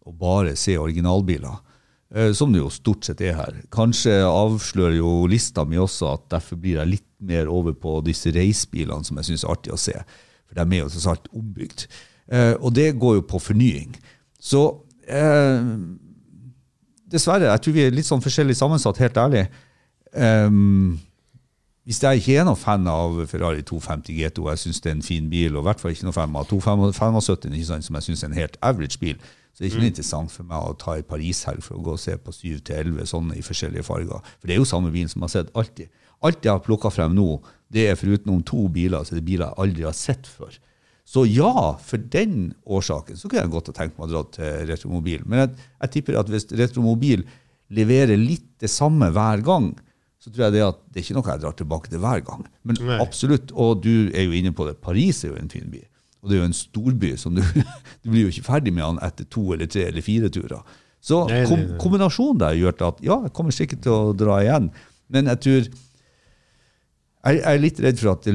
å 0.05 0.13
bare 0.13 0.57
se 0.59 0.77
originalbiler. 0.81 1.61
eh, 2.15 2.33
som 2.33 2.53
det 2.53 2.61
jo 2.61 2.71
stort 2.71 3.05
sett 3.05 3.21
er 3.21 3.35
her. 3.35 3.61
Kanskje 3.75 4.21
avslører 4.25 4.99
jo 4.99 5.27
lista 5.27 5.65
mi 5.65 5.77
også 5.81 6.13
at 6.13 6.29
derfor 6.31 6.61
blir 6.61 6.79
jeg 6.79 6.93
litt 6.93 7.09
mer 7.19 7.49
over 7.49 7.73
på 7.73 8.01
disse 8.07 8.31
racebilene 8.35 9.05
som 9.05 9.17
jeg 9.19 9.31
syns 9.31 9.45
er 9.45 9.55
artig 9.55 9.73
å 9.75 9.81
se. 9.81 9.97
For 10.47 10.59
de 10.59 10.65
er 10.77 10.83
jo 10.85 10.91
tross 10.93 11.09
alt 11.11 11.31
ombygd. 11.35 11.87
Eh, 12.29 12.55
og 12.61 12.75
det 12.77 12.93
går 13.01 13.19
jo 13.19 13.27
på 13.29 13.41
fornying. 13.43 13.97
Så 14.39 14.63
eh, 15.09 15.65
dessverre, 17.11 17.51
jeg 17.51 17.65
tror 17.65 17.77
vi 17.77 17.87
er 17.87 17.97
litt 17.97 18.09
sånn 18.09 18.25
forskjellig 18.25 18.57
sammensatt, 18.59 19.01
helt 19.03 19.19
ærlig. 19.21 19.47
Ehm, 20.15 20.99
hvis 21.85 22.01
jeg 22.01 22.21
ikke 22.21 22.37
er 22.41 22.47
noen 22.49 22.57
fan 22.57 22.87
av 22.89 23.19
Ferrari 23.29 23.61
250 23.67 24.17
GTO, 24.17 24.47
jeg 24.49 24.61
syns 24.63 24.81
det 24.81 24.91
er 24.91 24.95
en 24.97 25.05
fin 25.05 25.27
bil, 25.29 25.57
og 25.57 25.65
i 25.65 25.69
hvert 25.69 25.83
fall 25.83 25.93
ikke 25.93 26.07
noen 26.07 26.17
fan 26.17 26.37
av 26.41 26.47
275, 26.49 27.51
ikke 27.51 27.69
sant, 27.69 27.85
som 27.85 27.99
jeg 27.99 28.07
syns 28.07 28.25
er 28.25 28.31
en 28.31 28.39
helt 28.39 28.57
average 28.65 29.01
bil, 29.03 29.19
så 29.55 29.61
det 29.61 29.67
er 29.67 29.71
ikke 29.71 29.83
noe 29.85 29.91
interessant 29.93 30.33
for 30.35 30.49
meg 30.49 30.65
å 30.67 30.79
ta 30.81 30.97
i 30.99 31.05
Paris-helg 31.07 31.63
for 31.63 31.79
å 31.79 31.85
gå 31.85 31.93
og 31.95 32.01
se 32.03 32.17
på 32.19 32.33
7-11 32.35 33.05
sånne 33.07 33.37
i 33.39 33.45
forskjellige 33.45 33.85
farger. 33.87 34.33
For 34.41 34.51
det 34.51 34.57
er 34.57 34.59
jo 34.59 34.67
samme 34.67 34.91
bilen 34.91 35.13
som 35.13 35.21
jeg 35.21 35.29
har 35.29 35.35
sett 35.37 35.53
alltid. 35.55 35.93
Alt 36.27 36.49
jeg 36.49 36.51
har 36.51 36.65
plukka 36.65 36.91
frem 36.91 37.15
nå, 37.15 37.29
det 37.71 37.85
er 37.91 38.01
foruten 38.01 38.33
om 38.33 38.41
to 38.43 38.65
biler, 38.73 39.05
så 39.07 39.15
er 39.15 39.23
biler 39.27 39.47
jeg 39.47 39.61
aldri 39.63 39.87
har 39.87 39.95
sett 39.95 40.27
før. 40.27 40.57
Så 41.07 41.27
ja, 41.29 41.77
for 41.85 42.01
den 42.01 42.55
årsaken 42.65 43.21
så 43.21 43.29
kunne 43.29 43.45
jeg 43.45 43.53
godt 43.53 43.71
ha 43.71 43.77
tenkt 43.77 43.99
meg 44.01 44.09
å 44.09 44.13
dra 44.15 44.23
til 44.35 44.67
Retromobil. 44.73 45.23
Men 45.29 45.45
jeg, 45.45 45.67
jeg 45.85 45.95
tipper 45.99 46.19
at 46.19 46.33
hvis 46.33 46.49
Retromobil 46.57 47.27
leverer 47.77 48.17
litt 48.19 48.49
det 48.65 48.73
samme 48.73 49.13
hver 49.15 49.45
gang, 49.45 49.75
så 50.25 50.31
tror 50.33 50.47
jeg 50.47 50.55
det 50.55 50.63
at 50.65 50.79
det 50.89 51.01
er 51.01 51.05
ikke 51.05 51.17
noe 51.19 51.29
jeg 51.35 51.43
drar 51.43 51.57
tilbake 51.59 51.91
til 51.93 52.01
hver 52.01 52.23
gang. 52.25 52.47
Men 52.65 52.79
Nei. 52.81 52.97
absolutt, 53.05 53.51
og 53.53 53.83
du 53.85 54.09
er 54.09 54.25
jo 54.25 54.33
inne 54.39 54.55
på 54.57 54.65
det, 54.65 54.79
Paris 54.81 55.21
er 55.27 55.35
jo 55.35 55.41
en 55.43 55.53
fin 55.53 55.67
by. 55.69 55.83
Og 56.25 56.31
det 56.31 56.39
er 56.39 56.41
jo 56.41 56.47
en 56.49 56.57
storby 56.57 57.11
som 57.21 57.37
du, 57.37 57.43
du 58.03 58.09
blir 58.09 58.25
jo 58.25 58.33
ikke 58.33 58.47
ferdig 58.47 58.73
med 58.73 58.87
den 58.87 59.03
etter 59.05 59.29
to 59.29 59.45
eller 59.53 59.69
tre 59.69 59.85
eller 59.91 60.05
fire 60.07 60.31
turer. 60.33 60.65
Så 61.05 61.27
Nei, 61.29 61.43
kom, 61.45 61.61
nei. 61.61 61.77
kombinasjonen 61.83 62.41
der 62.41 62.57
gjør 62.57 62.79
at 62.89 63.03
ja, 63.05 63.19
jeg 63.27 63.35
kommer 63.37 63.53
sikkert 63.53 63.83
til 63.85 63.93
å 63.93 64.15
dra 64.17 64.39
igjen. 64.41 64.71
Men 65.13 65.29
jeg 65.35 65.43
tror 65.45 65.67
Jeg, 67.25 67.37
jeg 67.37 67.45
er 67.53 67.61
litt 67.61 67.81
redd 67.85 68.01
for 68.01 68.15
at 68.15 68.25
det, 68.25 68.33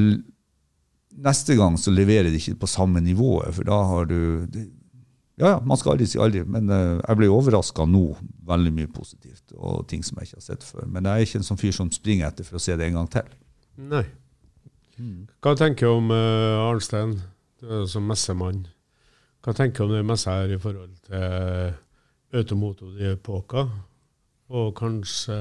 neste 1.25 1.57
gang 1.57 1.75
så 1.81 1.91
leverer 1.93 2.29
de 2.29 2.37
ikke 2.39 2.59
på 2.61 2.69
samme 2.69 3.01
nivået, 3.05 3.49
for 3.57 3.65
da 3.67 3.79
har 3.89 4.05
du 4.09 4.19
det, 4.49 4.67
Ja, 5.39 5.55
ja, 5.55 5.59
man 5.63 5.77
skal 5.79 5.93
aldri 5.95 6.05
si 6.09 6.19
aldri, 6.19 6.41
men 6.45 6.69
eh, 6.73 6.97
jeg 6.99 7.17
ble 7.21 7.29
overraska 7.31 7.85
nå. 7.87 8.05
Veldig 8.49 8.71
mye 8.73 8.89
positivt, 8.89 9.53
og 9.55 9.83
ting 9.91 10.01
som 10.05 10.17
jeg 10.17 10.29
ikke 10.29 10.39
har 10.39 10.47
sett 10.47 10.65
før. 10.65 10.87
Men 10.89 11.05
jeg 11.05 11.13
er 11.13 11.27
ikke 11.27 11.41
en 11.41 11.47
sånn 11.51 11.61
fyr 11.61 11.75
som 11.75 11.91
springer 11.93 12.31
etter 12.31 12.47
for 12.47 12.57
å 12.57 12.63
se 12.63 12.77
det 12.79 12.87
en 12.87 12.97
gang 12.97 13.11
til. 13.13 13.35
Nei. 13.91 14.05
Hva 15.43 15.53
tenker 15.55 15.87
du 15.87 15.99
om 16.01 16.09
uh, 16.11 16.65
Arnstein, 16.65 17.13
som 17.87 18.07
messemann? 18.09 18.65
Hva 19.45 19.53
tenker 19.55 19.85
du 19.85 19.93
om 19.93 19.95
det 19.95 20.07
messa 20.07 20.39
her 20.41 20.55
i 20.55 20.59
forhold 20.59 20.97
til 21.07 21.77
Automoto 22.35 22.89
de 22.97 23.13
Poca 23.23 23.67
og 24.49 24.73
kanskje 24.77 25.37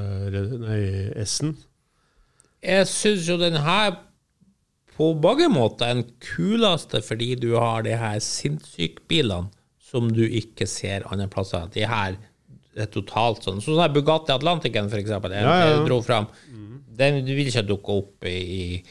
nei, 0.60 0.82
S-en? 1.24 1.56
Jeg 2.62 2.86
syns 2.90 3.26
jo 3.28 3.38
den 3.40 3.58
her 3.64 3.96
på 4.98 5.12
mange 5.22 5.46
måter 5.50 5.86
er 5.86 6.00
den 6.00 6.08
kuleste 6.22 7.00
fordi 7.06 7.32
du 7.38 7.52
har 7.56 7.84
de 7.86 7.94
her 7.98 8.18
sinnssykbilene 8.22 9.50
som 9.88 10.10
du 10.12 10.24
ikke 10.26 10.66
ser 10.68 11.06
andre 11.08 11.28
plasser. 11.32 11.68
De 11.72 11.86
her 11.86 12.14
er 12.14 12.18
totalt 12.86 13.42
sånn. 13.42 13.60
Sånn 13.64 13.74
som 13.76 13.92
Bugatti 13.92 14.32
Atlanticen, 14.32 14.88
for 14.88 14.98
eksempel. 14.98 15.30
Jeg, 15.32 15.42
Ja, 15.42 15.58
ja. 15.58 15.70
jeg 15.74 15.86
dro 15.86 16.00
fram. 16.02 16.26
Den 16.98 17.24
vil 17.26 17.46
ikke 17.46 17.66
dukke 17.66 17.98
opp 18.02 18.24
i, 18.26 18.38
i 18.38 18.82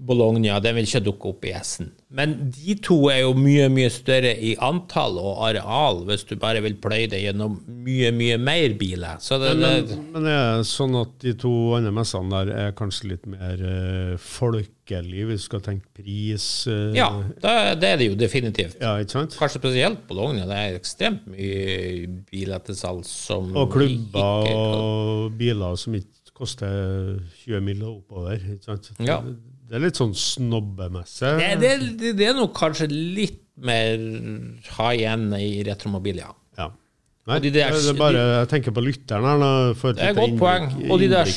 Bologna, 0.00 0.58
den 0.64 0.74
vil 0.78 0.86
ikke 0.88 1.02
dukke 1.04 1.28
opp 1.34 1.44
i 1.44 1.50
Essen. 1.52 1.90
Men 2.10 2.32
de 2.50 2.74
to 2.82 2.96
er 3.12 3.18
jo 3.20 3.34
mye, 3.36 3.66
mye 3.70 3.90
større 3.92 4.32
i 4.42 4.54
antall 4.64 5.18
og 5.20 5.42
areal, 5.46 6.00
hvis 6.08 6.24
du 6.26 6.32
bare 6.40 6.62
vil 6.64 6.74
pløye 6.82 7.06
det 7.12 7.20
gjennom 7.22 7.58
mye, 7.84 8.08
mye 8.16 8.38
mer 8.40 8.72
biler. 8.80 9.18
Så 9.22 9.36
det, 9.38 9.52
Men, 9.60 9.84
det, 9.86 9.98
men 10.14 10.26
er 10.26 10.56
det 10.62 10.66
sånn 10.70 10.96
at 10.98 11.12
de 11.22 11.34
to 11.38 11.52
andre 11.76 11.92
messene 11.94 12.32
der 12.32 12.52
er 12.64 12.72
kanskje 12.78 13.10
litt 13.12 13.28
mer 13.30 13.60
uh, 13.60 14.16
folkelige, 14.16 15.28
hvis 15.28 15.44
du 15.44 15.48
skal 15.50 15.62
tenke 15.68 15.86
pris? 16.00 16.46
Uh, 16.66 16.90
ja, 16.96 17.10
det, 17.44 17.54
det 17.84 17.92
er 17.92 18.00
det 18.00 18.08
jo 18.10 18.16
definitivt. 18.24 18.80
ja, 18.80 18.96
ikke 19.04 19.18
sant? 19.18 19.36
Kanskje 19.38 19.60
spesielt 19.62 20.02
Bologna. 20.08 20.48
Det 20.50 20.56
er 20.64 20.80
ekstremt 20.80 21.28
mye 21.30 22.08
biler 22.32 22.64
til 22.66 22.80
salgs 22.80 23.12
som 23.28 23.52
Og 23.54 23.70
klubber 23.76 24.48
ikke- 24.48 24.56
og 24.80 25.38
biler 25.38 25.76
som 25.76 25.94
ikke 26.00 26.34
koster 26.40 27.20
20 27.44 27.60
mill. 27.60 27.82
oppover. 27.84 28.40
Ikke 28.40 28.64
sant? 28.64 28.90
Ja. 29.04 29.20
Det, 29.70 29.76
er 29.78 29.84
litt 29.84 29.98
sånn 30.00 30.14
snobbemessig. 30.18 31.30
det, 31.38 31.50
det, 31.62 31.70
det, 32.00 32.12
det 32.18 32.26
er 32.26 32.34
nok 32.34 32.52
kanskje 32.58 32.88
litt 32.90 33.38
mer 33.60 34.00
high 34.76 35.04
end 35.12 35.34
i 35.38 35.60
retromobil, 35.68 36.18
ja. 36.24 36.32
Ja. 36.58 36.70
Nei, 37.30 37.38
de 37.44 37.52
der- 37.54 37.76
det 37.76 37.92
er 37.92 37.98
bare, 38.00 38.22
jeg 38.40 38.48
tenker 38.50 38.74
på 38.74 38.82
lytteren 38.82 39.26
her. 39.28 39.44
Det 39.76 39.92
er 40.02 40.10
et 40.10 40.16
godt 40.18 40.38
poeng. 40.40 40.66
Og 40.90 40.98
de 41.02 41.08
der, 41.12 41.30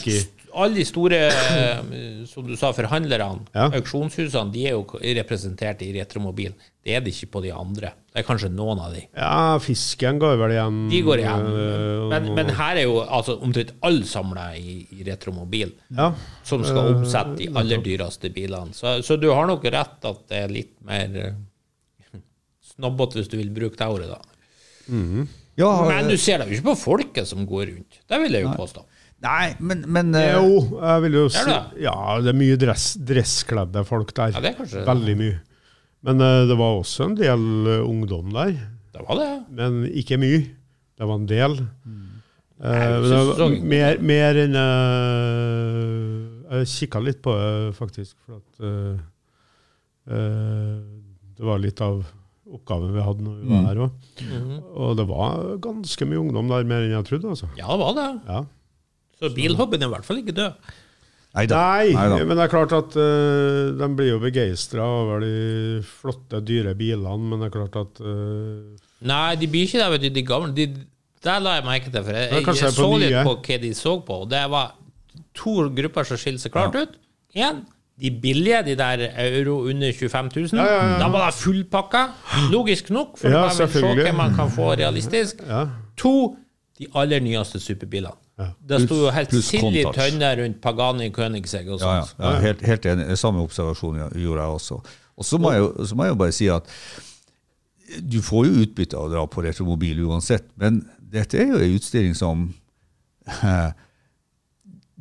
alle 0.56 0.76
de 0.80 0.84
store, 0.86 1.18
eh, 1.32 2.24
som 2.30 2.46
du 2.48 2.56
sa, 2.60 2.72
forhandlerne, 2.74 3.46
Ja. 3.56 3.70
auksjonshusene, 3.74 4.52
de 4.54 4.66
er 4.68 4.72
jo 4.78 4.84
representert 5.18 5.82
i 5.82 5.92
retromobil. 5.96 6.54
Det 6.84 6.96
er 6.98 7.02
det 7.02 7.14
ikke 7.14 7.32
på 7.32 7.42
de 7.46 7.52
andre. 7.56 7.94
Det 8.14 8.20
er 8.22 8.28
kanskje 8.28 8.50
noen 8.52 8.80
av 8.84 8.92
de. 8.94 9.06
Ja, 9.16 9.58
fisken 9.64 10.20
går 10.20 10.36
vel 10.38 10.52
igjen. 10.52 10.90
De 10.92 11.02
går 11.02 11.18
igjen. 11.24 11.46
øh, 11.48 12.10
Men, 12.10 12.34
men 12.36 12.50
her 12.58 12.76
er 12.78 12.84
jo 12.84 13.00
altså 13.02 13.38
omtrent 13.42 13.72
alle 13.82 14.04
samla 14.06 14.50
i, 14.58 14.86
i 14.92 15.04
retromobil. 15.08 15.72
ja. 15.96 16.12
som 16.44 16.64
skal 16.64 16.96
omsette 16.96 17.38
de 17.38 17.48
aller 17.56 17.82
dyreste 17.82 18.30
bilene. 18.34 18.74
Så, 18.74 19.02
så 19.04 19.18
du 19.20 19.30
har 19.32 19.48
nok 19.48 19.64
rett 19.64 20.04
at 20.06 20.28
det 20.30 20.38
er 20.44 20.48
litt 20.52 20.76
mer 20.86 21.16
eh, 21.16 21.34
snobbete, 22.76 23.20
hvis 23.22 23.30
du 23.32 23.38
vil 23.38 23.50
bruke 23.56 23.78
det 23.80 23.88
ordet, 23.88 24.10
da. 24.12 24.22
Ja, 25.56 25.70
Men 25.88 26.08
du 26.10 26.16
eh, 26.16 26.20
ser 26.20 26.40
det 26.42 26.50
jo 26.50 26.58
ikke 26.60 26.72
på 26.74 26.80
folket 26.82 27.28
som 27.30 27.46
går 27.48 27.68
rundt. 27.72 28.00
Det 28.10 28.20
vil 28.24 28.34
jeg 28.40 28.44
jo 28.48 28.54
påstå. 28.58 28.84
Nei, 29.24 29.54
men, 29.60 29.84
men 29.88 30.14
eh, 30.20 30.34
Jo, 30.36 30.80
jeg 30.82 31.02
vil 31.06 31.14
jo 31.22 31.26
si 31.34 31.44
det? 31.48 31.60
Ja, 31.86 31.96
det 32.24 32.30
er 32.34 32.38
mye 32.40 32.58
dress, 32.60 32.86
dresskledde 33.00 33.84
folk 33.88 34.12
der. 34.18 34.30
Ja, 34.36 34.40
det 34.44 34.50
er 34.54 34.58
kanskje 34.62 34.84
Veldig 34.88 35.16
mye. 35.20 35.38
Men 36.04 36.16
uh, 36.20 36.44
det 36.50 36.58
var 36.60 36.72
også 36.82 37.02
en 37.08 37.14
del 37.16 37.44
uh, 37.70 37.78
ungdom 37.88 38.34
der. 38.36 38.52
Det 38.94 39.02
var 39.08 39.16
det. 39.22 39.30
Men 39.56 39.72
ikke 39.88 40.18
mye. 40.20 40.42
Det 41.00 41.08
var 41.08 41.16
en 41.22 41.30
del. 41.30 41.54
Mm. 41.88 42.02
Uh, 42.64 42.68
Nei, 42.68 43.22
så- 43.40 43.48
mer, 43.74 43.94
mer 44.04 44.34
enn 44.44 44.56
eh, 44.60 46.60
Jeg 46.60 46.68
kikka 46.76 47.00
litt 47.04 47.22
på 47.26 47.32
det, 47.40 47.72
faktisk. 47.80 48.14
For 48.28 48.34
at 48.42 48.52
det 51.34 51.44
var 51.48 51.58
litt 51.64 51.80
av 51.82 52.04
oppgaven 52.54 52.92
vi 52.94 53.02
hadde 53.04 53.24
når 53.26 53.36
vi 53.40 53.48
var 53.50 53.62
Mm. 53.64 53.68
her 53.70 53.78
òg. 53.86 53.92
Mhm. 54.22 54.58
Og 54.76 54.90
det 55.00 55.06
var 55.10 55.30
ganske 55.64 56.04
mye 56.06 56.20
ungdom 56.22 56.48
der, 56.52 56.64
mer 56.70 56.82
enn 56.84 56.92
jeg 56.94 57.06
trodde. 57.08 57.28
altså. 57.34 57.48
Ja, 57.58 57.66
det 57.72 57.80
var 57.80 57.94
det. 57.98 58.10
Ja. 58.28 58.42
Så 59.24 59.32
bilhobbyen 59.36 59.86
er 59.86 59.92
i 59.92 59.94
hvert 59.96 60.08
fall 60.08 60.20
ikke 60.20 60.36
død. 60.36 60.72
Neida. 61.34 61.58
Nei, 61.58 61.94
Neida. 61.96 62.26
men 62.30 62.38
det 62.38 62.44
er 62.46 62.52
klart 62.52 62.74
at 62.78 62.96
uh, 63.00 63.74
de 63.74 63.90
blir 63.98 64.12
jo 64.12 64.20
begeistra 64.22 64.86
over 64.86 65.24
de 65.24 65.82
flotte, 65.88 66.44
dyre 66.46 66.76
bilene, 66.78 67.30
men 67.32 67.42
det 67.42 67.50
er 67.50 67.56
klart 67.56 67.78
at 67.80 68.02
uh, 68.06 68.76
Nei, 69.04 69.34
de 69.42 69.50
blir 69.50 69.66
ikke 69.66 69.82
det, 69.82 69.88
vet 69.96 70.04
du, 70.04 70.10
de 70.14 70.24
gamle. 70.28 70.54
De, 70.56 70.68
der 71.24 71.42
la 71.44 71.58
jeg 71.58 71.66
merke 71.66 71.90
til, 71.90 72.04
for 72.04 72.16
jeg, 72.16 72.30
jeg, 72.30 72.44
jeg 72.46 72.46
på 72.46 72.76
så 72.78 72.90
litt 73.02 73.18
på 73.26 73.36
hva 73.48 73.58
de 73.64 73.72
så 73.76 73.96
på, 74.06 74.20
og 74.26 74.30
det 74.32 74.44
var 74.54 74.76
to 75.36 75.56
grupper 75.74 76.08
som 76.08 76.22
skilte 76.22 76.46
seg 76.46 76.54
klart 76.54 76.78
ut. 76.78 76.94
Én, 77.34 77.64
de 78.04 78.12
billige, 78.24 78.62
de 78.70 78.76
der 78.78 79.08
euro 79.26 79.58
under 79.70 79.92
25 79.92 80.30
000. 80.36 80.48
Ja, 80.54 80.66
ja, 80.66 80.86
ja. 80.94 81.00
Da 81.02 81.10
var 81.14 81.32
det 81.32 81.38
fullpakka. 81.42 82.04
Logisk 82.54 82.90
nok, 82.94 83.18
for 83.18 83.34
Ja, 83.34 83.48
man 83.48 83.58
vil 83.58 83.74
se 83.74 83.94
hva 84.04 84.16
man 84.18 84.38
kan 84.38 84.54
få 84.54 84.74
realistisk. 84.78 85.42
Ja. 85.48 85.66
To, 86.02 86.36
de 86.78 86.90
aller 86.94 87.22
nyeste 87.26 87.62
superbilene. 87.62 88.18
Det 88.68 88.80
sto 88.88 88.96
jo 89.04 89.10
helt 89.14 89.34
sild 89.46 89.76
i 89.78 89.84
tønne 89.94 90.30
rundt 90.40 90.62
Pagani 90.64 91.10
Königsegg 91.14 91.68
og 91.70 91.80
Ja, 91.84 91.96
ja, 92.00 92.06
sånt. 92.10 92.20
ja 92.24 92.32
helt, 92.42 92.62
helt 92.66 92.86
enig. 92.90 93.06
Samme 93.22 93.44
observasjon 93.46 94.00
gjorde 94.18 94.42
jeg 94.42 94.56
også. 94.58 94.80
Og 95.18 95.26
så 95.28 95.38
må 95.38 95.52
jeg, 95.54 95.62
jo, 95.62 95.86
så 95.86 95.96
må 95.96 96.08
jeg 96.08 96.16
jo 96.16 96.20
bare 96.24 96.32
si 96.34 96.48
at 96.50 96.70
du 98.02 98.18
får 98.26 98.48
jo 98.48 98.64
utbytte 98.66 98.98
av 98.98 99.06
å 99.06 99.12
dra 99.12 99.26
på 99.30 99.44
retromobil 99.46 100.00
uansett, 100.08 100.48
men 100.58 100.82
dette 101.14 101.38
er 101.38 101.52
jo 101.52 101.60
en 101.62 101.76
utstilling 101.78 102.16
som 102.18 102.48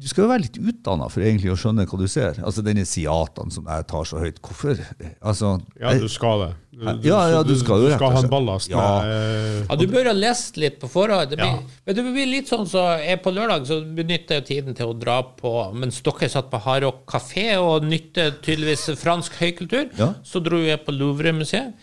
Du 0.03 0.09
skal 0.11 0.24
jo 0.24 0.30
være 0.32 0.42
litt 0.42 0.57
utdanna 0.59 1.07
for 1.12 1.22
egentlig 1.22 1.53
å 1.53 1.57
skjønne 1.59 1.84
hva 1.86 1.98
du 2.00 2.09
ser. 2.11 2.40
Altså 2.42 2.62
Denne 2.66 2.82
Siataen 2.88 3.53
som 3.55 3.68
jeg 3.70 3.84
tar 3.86 4.09
så 4.09 4.18
høyt. 4.18 4.40
Hvorfor? 4.42 4.80
Altså, 5.22 5.53
Ja, 5.78 5.92
du 5.94 6.09
skal 6.11 6.40
det. 6.42 6.48
Du, 6.72 6.88
Ja, 7.07 7.20
ja, 7.30 7.42
du 7.46 7.53
skal 7.61 7.82
jo 7.84 7.86
du 7.86 7.92
rett 7.92 8.00
og 8.00 8.00
skal 8.00 8.16
ha 8.16 8.22
en 8.24 8.30
ballast 8.32 8.70
Ja. 8.72 8.80
med 9.03 9.12
eh, 9.12 9.66
Ja, 9.68 9.76
du 9.76 9.86
bør 9.92 10.09
ha 10.11 10.14
lest 10.16 10.57
litt 10.59 10.80
på 10.80 10.88
forhånd. 10.90 11.30
Det 11.30 11.38
blir, 11.38 11.46
Ja. 11.46 11.61
Men 11.86 11.94
det 12.00 12.05
blir 12.16 12.26
litt 12.32 12.48
sånn 12.50 12.66
så 12.66 12.98
jeg 12.98 13.22
På 13.22 13.30
lørdag 13.30 13.66
så 13.68 13.78
benytter 13.94 14.40
jeg 14.40 14.46
tiden 14.50 14.74
til 14.74 14.86
å 14.90 14.98
dra 14.98 15.20
på 15.22 15.53
Mens 15.76 16.00
dere 16.03 16.28
satt 16.32 16.50
på 16.50 16.59
Hardrock 16.64 17.05
kafé 17.07 17.46
og 17.62 17.84
nytter 17.86 18.32
tydeligvis 18.42 18.88
fransk 18.98 19.32
høykultur, 19.38 19.90
Ja. 19.98 20.14
så 20.24 20.42
dro 20.42 20.59
jeg 20.59 20.84
på 20.84 20.90
Louvre-museet. 20.96 21.74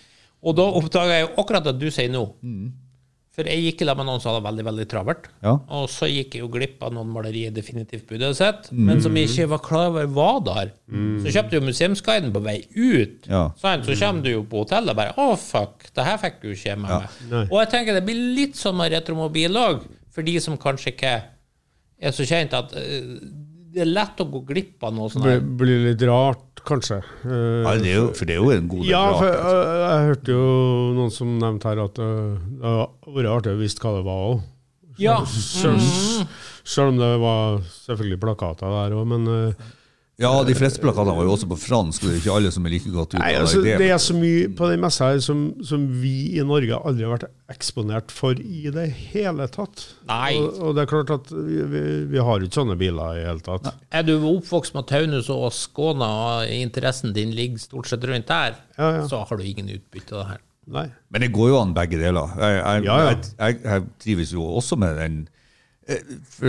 Og 0.43 0.55
da 0.55 0.63
oppdaga 0.63 1.19
jeg 1.19 1.27
jo 1.29 1.43
akkurat 1.43 1.67
at 1.67 1.79
du 1.79 1.89
sier 1.91 2.09
nå. 2.11 2.33
Mm. 2.43 2.71
For 3.39 3.47
jeg 3.47 3.61
gikk 3.63 3.81
i 3.81 3.87
lag 3.87 3.95
med 3.95 4.07
noen 4.09 4.19
som 4.19 4.33
hadde 4.33 4.43
veldig 4.43 4.63
veldig 4.67 4.85
travelt. 4.91 5.29
Ja. 5.45 5.53
Og 5.71 5.85
så 5.87 6.09
gikk 6.11 6.33
jeg 6.35 6.41
jo 6.43 6.49
glipp 6.51 6.81
av 6.83 6.91
noen 6.91 7.07
malerier 7.13 7.53
definitivt 7.55 8.03
burde 8.09 8.27
ha 8.27 8.35
sett, 8.35 8.67
Mm. 8.73 8.81
men 8.89 9.01
som 9.05 9.15
jeg 9.15 9.29
ikke 9.29 9.47
var 9.53 9.61
klar 9.63 9.87
over 9.93 10.07
var 10.11 10.41
der. 10.43 10.71
Så 11.23 11.31
kjøpte 11.31 11.55
jo 11.55 11.61
museumsguiden 11.63 12.33
på 12.35 12.41
vei 12.43 12.57
ut. 12.75 13.29
Ja. 13.31 13.45
Sånn, 13.61 13.85
Så 13.87 13.95
kommer 13.95 14.21
du 14.23 14.29
jo 14.33 14.43
på 14.43 14.65
hotellet 14.65 14.89
og 14.91 14.95
bare 14.99 15.13
Å, 15.15 15.37
fuck, 15.39 15.87
det 15.95 16.03
her 16.05 16.17
fikk 16.17 16.41
du 16.41 16.51
ikke 16.51 16.75
med 16.77 16.89
meg. 16.89 17.09
Ja. 17.31 17.45
Og 17.49 17.57
jeg 17.63 17.69
tenker 17.71 17.93
det 17.95 18.05
blir 18.05 18.19
litt 18.35 18.55
sånn 18.59 18.75
med 18.75 18.91
retromobil 18.91 19.55
òg, 19.55 19.87
for 20.11 20.21
de 20.21 20.37
som 20.43 20.57
kanskje 20.57 20.91
ikke 20.91 21.13
er 22.01 22.11
så 22.11 22.27
kjent, 22.27 22.53
at 22.53 22.75
eh, 22.75 23.19
det 23.71 23.83
er 23.85 23.89
lett 23.93 24.17
å 24.19 24.25
gå 24.29 24.39
glipp 24.49 24.83
av 24.83 24.93
noe 24.95 25.07
sånt. 25.13 25.23
Det 25.23 25.39
blir 25.59 25.83
litt 25.91 26.01
rart, 26.09 26.48
kanskje. 26.67 26.99
Eh, 27.25 27.63
ja, 27.65 27.73
det 27.79 27.93
jo, 27.93 28.05
for 28.17 28.29
det 28.29 28.35
er 28.35 28.39
jo 28.43 28.51
en 28.53 28.69
god 28.71 28.83
del 28.83 28.91
Ja, 28.91 29.01
for 29.15 29.27
jeg, 29.29 29.81
jeg 29.83 30.07
hørte 30.09 30.35
jo 30.35 30.45
noen 30.97 31.13
som 31.15 31.33
nevnte 31.41 31.71
her 31.71 31.83
at 31.85 31.99
øh, 32.03 32.37
det 32.59 32.73
hadde 32.73 33.17
vært 33.17 33.31
artig 33.33 33.55
å 33.55 33.59
visst 33.61 33.83
hva 33.83 33.95
det 33.97 34.05
var 34.07 34.23
òg. 34.29 34.45
Ja. 34.99 35.17
Selv 35.29 36.91
om 36.91 36.97
det 36.99 37.11
var 37.21 37.61
selvfølgelig 37.85 38.19
plakater 38.21 38.73
der 38.75 38.97
òg, 38.99 39.05
men 39.13 39.29
Ja, 40.19 40.31
de 40.43 40.51
fleste 40.57 40.81
plakatene 40.83 41.13
var 41.15 41.23
jo 41.23 41.31
også 41.31 41.47
på 41.47 41.55
fransk, 41.61 42.03
og 42.03 42.09
det 42.09 42.17
er 42.17 42.19
ikke 42.19 42.33
alle 42.35 42.49
som 42.51 42.65
er 42.67 42.73
like 42.73 42.89
godt 42.91 43.13
Nei, 43.15 43.19
utdanna 43.29 43.43
altså, 43.45 43.61
det 43.63 43.75
det. 43.79 43.85
er 43.95 44.01
så 44.03 44.15
mye 44.17 44.49
på 44.59 44.67
den 44.67 44.81
messa 44.83 45.07
her 45.13 45.21
som, 45.23 45.45
som 45.63 45.85
vi 46.01 46.11
i 46.35 46.43
Norge 46.43 46.75
aldri 46.75 47.05
har 47.07 47.13
vært 47.13 47.29
eksponert 47.55 48.11
for 48.11 48.35
i 48.43 48.65
det 48.75 48.83
hele 49.13 49.47
tatt. 49.53 49.85
Nei. 50.09 50.33
Og, 50.41 50.59
og 50.59 50.75
det 50.75 50.83
er 50.83 50.91
klart 50.91 51.13
at 51.15 51.31
vi, 51.31 51.61
vi, 51.71 51.83
vi 52.11 52.19
har 52.27 52.43
ikke 52.43 52.59
sånne 52.59 52.75
biler 52.81 53.15
i 53.15 53.21
det 53.23 53.29
hele 53.31 53.45
tatt. 53.47 53.71
Er 53.95 54.03
du 54.09 54.13
oppvokst 54.19 54.75
med 54.75 54.89
Taunus 54.91 55.31
og 55.31 55.47
Skåna, 55.55 56.11
og 56.43 56.51
interessen 56.51 57.15
din 57.15 57.31
ligger 57.39 57.63
stort 57.63 57.87
sett 57.93 58.03
rundt 58.11 58.27
der, 58.27 58.59
Ja, 58.75 58.91
ja. 58.99 59.07
så 59.07 59.23
har 59.23 59.39
du 59.39 59.47
ingen 59.47 59.71
utbytte 59.77 60.17
av 60.19 60.23
det 60.25 60.29
her. 60.35 60.45
Nei. 60.69 60.85
Men 61.09 61.23
det 61.23 61.31
går 61.33 61.47
jo 61.49 61.61
an 61.63 61.71
begge 61.73 61.97
deler. 61.97 62.35
Jeg, 62.37 62.59
jeg, 62.59 62.83
Ja, 62.91 62.97
ja. 63.01 63.09
jeg, 63.15 63.29
jeg, 63.39 63.61
jeg 63.65 63.87
trives 64.03 64.35
jo 64.35 64.43
også 64.59 64.75
med 64.83 64.99
den 64.99 65.21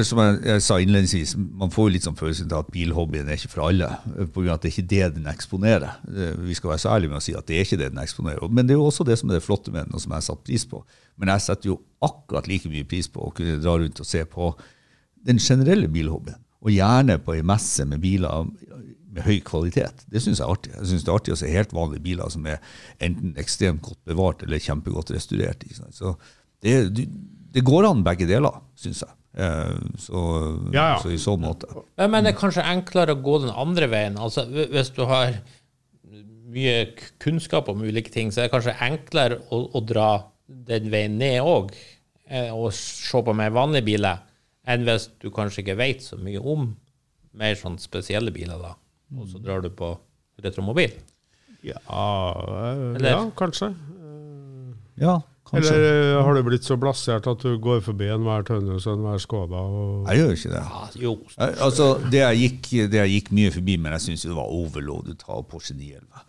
Som 0.05 0.18
jeg, 0.20 0.61
sa 0.61 0.76
innledningsvis, 0.82 1.32
man 1.38 1.70
får 1.72 1.86
jo 1.86 1.93
litt 1.95 2.05
sånn 2.05 2.18
følelsen 2.18 2.49
til 2.51 2.59
at 2.59 2.68
bilhobbyen 2.74 3.28
er 3.30 3.38
ikke 3.38 3.53
for 3.55 3.62
alle. 3.70 3.88
eh, 4.18 4.26
På 4.28 4.43
grunn 4.43 4.53
av 4.53 4.59
at 4.59 4.66
det 4.66 4.70
er 4.70 4.74
ikke 4.74 4.91
det 4.93 5.07
den 5.16 5.30
eksponerer. 5.32 5.95
Eh, 6.11 6.34
Vi 6.45 6.57
skal 6.59 6.72
være 6.74 6.82
så 6.82 6.91
ærlige 6.93 7.12
med 7.14 7.20
å 7.22 7.24
si 7.24 7.34
at 7.38 7.47
det 7.49 7.57
er 7.57 7.64
ikke 7.64 7.78
det 7.80 7.88
den 7.95 8.03
eksponerer. 8.03 8.51
Men 8.51 8.66
det 8.66 8.74
er 8.74 8.80
jo 8.80 8.88
også 8.91 9.07
det 9.09 9.16
som 9.18 9.30
er 9.30 9.38
det 9.38 9.47
flotte 9.47 9.72
med 9.72 9.86
den, 9.86 9.95
og 9.95 10.01
som 10.03 10.12
jeg 10.12 10.20
har 10.20 10.26
satt 10.28 10.45
pris 10.45 10.66
på. 10.68 10.82
Men 11.16 11.32
jeg 11.32 11.45
setter 11.47 11.70
jo 11.72 11.78
akkurat 12.05 12.49
like 12.51 12.68
mye 12.68 12.84
pris 12.91 13.09
på 13.09 13.24
å 13.26 13.32
kunne 13.36 13.61
dra 13.62 13.78
rundt 13.80 14.01
og 14.01 14.07
se 14.07 14.24
på 14.24 14.51
den 15.24 15.38
generelle 15.41 15.88
bilhobbyen. 15.88 16.41
Og 16.61 16.74
gjerne 16.74 17.16
på 17.24 17.34
ei 17.38 17.43
messe 17.43 17.86
med 17.88 18.03
biler 18.03 18.45
med 19.11 19.22
høy 19.24 19.41
kvalitet. 19.41 20.05
Det 20.07 20.20
syns 20.22 20.38
jeg 20.38 20.47
er 20.47 20.53
artig. 20.53 20.74
Jeg 20.76 20.86
synes 20.91 21.07
det 21.07 21.11
er 21.11 21.16
artig 21.16 21.32
å 21.32 21.38
se 21.41 21.49
helt 21.51 21.72
vanlige 21.72 22.05
biler 22.05 22.28
som 22.30 22.45
er 22.47 22.61
enten 23.01 23.32
ekstremt 23.41 23.80
godt 23.82 23.99
bevart 24.05 24.45
eller 24.45 24.61
kjempegodt 24.61 25.11
restaurert. 25.16 25.64
Så 25.97 26.12
det, 26.62 27.09
det 27.51 27.64
går 27.66 27.88
an 27.88 28.05
begge 28.07 28.28
deler, 28.28 28.61
syns 28.78 29.01
jeg. 29.03 29.16
Eh, 29.36 29.78
Så, 29.98 30.20
Ja, 30.74 30.94
ja. 30.94 30.98
så 31.02 31.10
i 31.12 31.18
så 31.18 31.36
måte. 31.38 31.68
Ja, 31.98 32.06
Men 32.08 32.24
det 32.24 32.34
er 32.34 32.38
kanskje 32.40 32.64
enklere 32.66 33.14
å 33.14 33.22
gå 33.22 33.40
den 33.44 33.50
andre 33.54 33.86
veien. 33.88 34.16
Altså, 34.18 34.44
Hvis 34.50 34.90
du 34.96 35.04
har 35.06 35.34
mye 36.50 36.88
kunnskap 37.22 37.68
om 37.70 37.82
ulike 37.82 38.10
ting, 38.10 38.30
så 38.32 38.40
er 38.42 38.48
det 38.48 38.54
kanskje 38.56 38.74
enklere 38.82 39.38
å, 39.54 39.68
å 39.74 39.80
dra 39.86 40.24
den 40.48 40.90
veien 40.90 41.16
ned 41.20 41.40
òg, 41.46 41.70
og 42.54 42.72
se 42.74 43.20
på 43.22 43.34
mer 43.34 43.50
vanlige 43.54 43.86
biler, 43.86 44.18
enn 44.66 44.82
hvis 44.86 45.08
du 45.22 45.30
kanskje 45.34 45.62
ikke 45.62 45.76
vet 45.78 46.02
så 46.02 46.18
mye 46.18 46.42
om 46.42 46.72
mer 47.38 47.54
sånn 47.54 47.78
spesielle 47.78 48.32
biler, 48.34 48.58
da. 48.58 48.74
Og 49.16 49.28
så 49.30 49.38
drar 49.42 49.62
du 49.62 49.70
på 49.70 49.92
retromobil. 50.42 50.90
Ja, 51.62 51.78
øh, 51.86 52.96
Eller- 52.96 53.10
ja 53.14 53.30
kanskje. 53.38 53.74
Ja, 55.00 55.20
kanskje. 55.51 55.74
Eller 55.74 56.16
øh, 56.16 56.24
har 56.24 56.38
du 56.38 56.42
blitt 56.46 56.66
så 56.66 56.76
blasert 56.80 57.28
at 57.30 57.44
du 57.44 57.59
går 57.62 57.82
forbi 57.84 58.09
enhver 58.14 58.46
Tønnes 58.48 58.86
og 58.86 58.96
enhver 58.98 59.20
Skoda? 59.22 59.61
Og 59.61 60.09
Jeg 60.09 60.22
gjør 60.22 60.34
ikke 60.38 60.55
det. 60.55 60.64
Ja, 60.64 60.88
jo. 61.05 61.14
Jeg, 61.36 61.55
altså, 61.68 61.92
det 62.11 62.24
jeg, 62.24 62.42
gikk, 62.44 62.72
det 62.92 63.03
jeg 63.03 63.14
gikk 63.18 63.30
mye 63.40 63.55
forbi, 63.59 63.76
men 63.76 63.96
jeg 63.98 64.07
syns 64.09 64.26
det 64.28 64.36
var 64.36 64.51
overloadet 64.61 65.24
av 65.28 65.46
Porsche 65.51 65.76
911. 65.76 66.26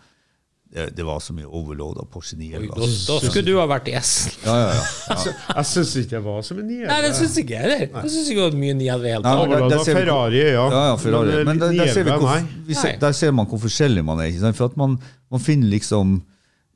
Det, 0.71 0.85
det 0.95 1.03
var 1.03 1.19
så 1.19 1.33
mye 1.35 1.49
overload 1.51 1.97
av 1.99 2.05
Porsche 2.07 2.37
Oi, 2.37 2.45
911. 2.47 2.69
Da, 2.71 2.85
da 3.09 3.15
skulle 3.25 3.43
du 3.43 3.57
ha 3.59 3.65
vært 3.67 3.89
i 3.91 3.95
Ja, 3.97 4.03
Ja, 4.45 4.53
ja, 4.55 4.69
ja. 4.71 5.33
jeg 5.57 5.67
syns 5.67 5.91
ikke 5.99 6.13
det 6.13 6.21
var 6.29 6.45
som 6.47 6.61
en 6.61 6.69
nye. 6.69 6.85
Nei, 6.87 6.99
det 7.03 7.09
syns 7.17 7.35
ikke 7.41 7.57
jeg 7.57 7.65
heller. 7.65 7.81
Jeg 7.89 8.13
syns 8.13 8.29
ikke 8.31 8.39
det 8.39 8.45
var 8.45 8.59
mye 8.61 8.77
nye 8.79 8.87
i 8.87 9.11
hele 9.11 9.23
tatt. 9.25 9.89
Ferrari, 9.89 10.39
ja. 10.39 10.63
Ja, 10.63 10.83
ja, 10.93 10.93
Ferrari. 11.01 11.33
Men, 11.41 11.49
Men 11.49 11.59
der, 11.65 11.75
der, 11.75 11.91
ser 11.91 12.07
vi 12.07 12.15
hvor, 12.23 12.45
vi 12.69 12.77
ser, 12.79 12.95
der 13.03 13.17
ser 13.19 13.35
man 13.35 13.49
hvor 13.51 13.59
forskjellig 13.65 14.05
man 14.07 14.23
er. 14.23 14.31
Ikke 14.31 14.45
sant? 14.45 14.59
For 14.61 14.71
at 14.71 14.79
man, 14.79 14.95
man 15.33 15.43
finner 15.43 15.73
liksom 15.75 16.21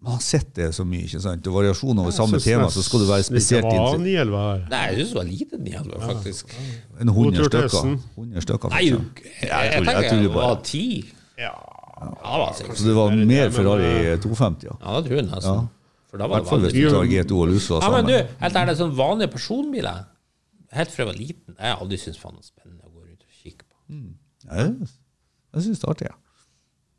Man 0.01 0.13
har 0.13 0.21
sett 0.21 0.51
det 0.55 0.67
så 0.75 0.83
mye. 0.85 1.05
ikke 1.07 1.19
sant? 1.23 1.47
Og 1.47 1.53
variasjon 1.55 1.99
over 1.99 2.11
samme 2.13 2.37
synes 2.37 2.43
tema, 2.45 2.65
så 2.69 2.83
skal 2.85 2.99
du 3.01 3.05
være 3.09 3.23
spesielt 3.25 3.63
var 3.65 3.71
interessert. 3.73 4.01
911 4.05 4.41
der. 4.41 4.65
Nei, 4.73 4.81
jeg 4.91 4.97
syns 4.99 5.13
det 5.13 5.17
var 5.17 5.29
lite 5.29 5.57
911, 5.57 6.01
faktisk. 6.09 6.57
En 6.99 7.09
100 7.09 7.13
God 7.15 7.31
tur 7.33 7.43
til 7.43 7.47
stykker. 7.49 7.65
Østen. 7.65 7.95
100 8.17 8.45
stykker 8.45 8.69
Nei, 8.75 8.83
jeg, 8.85 8.99
jeg 9.41 9.49
jeg, 9.49 9.71
jeg 9.71 9.85
tenker 9.85 10.21
det 10.21 10.33
var 10.35 10.59
ti. 10.63 10.83
Ja. 11.39 11.53
Var. 11.95 12.59
Så 12.75 12.83
det 12.85 12.95
var 12.95 13.15
mer 13.15 13.49
Ferrari 13.55 13.91
eh, 14.11 14.19
250, 14.19 14.67
ja. 14.67 14.75
Ja, 14.81 14.97
det 14.99 15.07
tror 15.07 15.15
jeg 15.15 15.25
nesten. 15.29 15.63
Ja. 15.63 16.01
For 16.11 16.21
da 16.21 16.27
var 16.31 16.43
det 16.43 16.49
fall 16.49 16.65
hvis 16.67 16.75
du 16.75 16.89
tar 16.91 17.07
GTO 17.11 17.39
og 17.43 17.49
Lusso 17.51 17.79
Ja, 17.81 17.89
men 17.91 18.07
du, 18.07 18.13
helt 18.43 18.59
ærlig, 18.59 18.75
sånn 18.79 18.93
vanlige 18.95 19.31
personbiler 19.33 20.03
Helt 20.75 20.91
fra 20.91 21.03
jeg 21.05 21.09
var 21.09 21.17
liten, 21.17 21.55
jeg 21.55 21.71
har 21.71 21.81
aldri 21.83 21.97
syntes 22.01 22.19
det 22.19 22.29
er 22.29 22.47
spennende 22.49 22.83
å 22.83 22.91
gå 22.91 23.01
rundt 23.05 23.23
og 23.23 23.41
kikke 23.41 23.63
på. 23.63 23.75
Ja, 24.51 24.65
Jeg 25.55 25.63
syns 25.65 25.79
det 25.79 25.87
er 25.87 25.93
artig. 25.95 26.07
ja. 26.11 26.15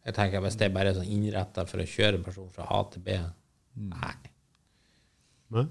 Jeg 0.07 0.15
tenker 0.15 0.41
Hvis 0.45 0.57
det 0.61 0.69
bare 0.75 0.93
er 0.93 0.99
sånn 1.01 1.09
innretta 1.17 1.65
for 1.67 1.83
å 1.83 1.87
kjøre 1.91 2.21
en 2.21 2.27
person 2.27 2.49
fra 2.55 2.67
A 2.71 2.85
til 2.93 3.03
B 3.07 3.17
Nei. 3.77 4.15
Nei. 5.53 5.67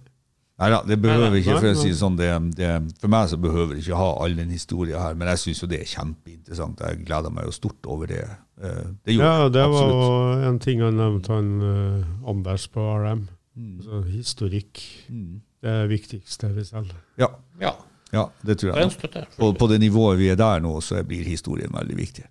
Nei 0.56 0.68
da, 0.72 0.78
det 0.88 0.96
behøver 1.04 1.32
Nei, 1.32 1.32
nei, 1.34 1.40
ikke. 1.42 1.56
For, 1.60 1.72
å 1.74 1.80
si 1.82 1.90
det 1.92 1.98
sånn, 2.00 2.16
det, 2.20 2.28
det, 2.56 2.68
for 3.02 3.12
meg 3.12 3.28
så 3.32 3.40
behøver 3.44 3.74
det 3.76 3.82
ikke 3.84 3.98
ha 4.00 4.12
all 4.24 4.36
den 4.38 4.54
historien 4.54 5.02
her, 5.02 5.18
men 5.20 5.28
jeg 5.34 5.42
syns 5.42 5.64
jo 5.64 5.68
det 5.68 5.82
er 5.82 5.90
kjempeinteressant. 5.92 6.84
Jeg 6.86 7.02
gleder 7.10 7.34
meg 7.36 7.50
jo 7.50 7.56
stort 7.58 7.90
over 7.92 8.08
det. 8.14 8.22
Eh, 8.62 8.86
Det 9.04 9.18
gjorde 9.18 9.32
Ja, 9.34 9.50
det 9.52 9.66
var 9.66 9.82
absolutt. 9.82 10.06
jo 10.06 10.48
en 10.52 10.60
ting 10.64 10.86
han 10.86 10.96
nevnte, 11.02 11.34
han 11.36 11.50
øh, 11.72 12.30
Anders 12.32 12.70
på 12.72 12.86
RM. 13.02 13.26
Mm. 13.58 13.74
Altså, 13.82 14.00
historikk. 14.14 14.86
Det 15.10 15.74
er 15.74 15.82
det 15.82 15.92
viktigste 15.92 16.54
vi 16.56 16.64
selger. 16.70 17.04
Ja, 17.20 17.32
Ja. 17.60 17.74
ja, 18.14 18.26
det 18.46 18.60
tror 18.62 18.78
jeg. 18.78 18.92
støtte. 18.96 19.26
På, 19.36 19.52
på 19.60 19.68
det 19.74 19.82
nivået 19.84 20.20
vi 20.24 20.30
er 20.32 20.40
der 20.40 20.64
nå, 20.64 20.78
så 20.80 21.04
blir 21.04 21.28
historien 21.28 21.74
veldig 21.76 21.98
viktig. 22.00 22.24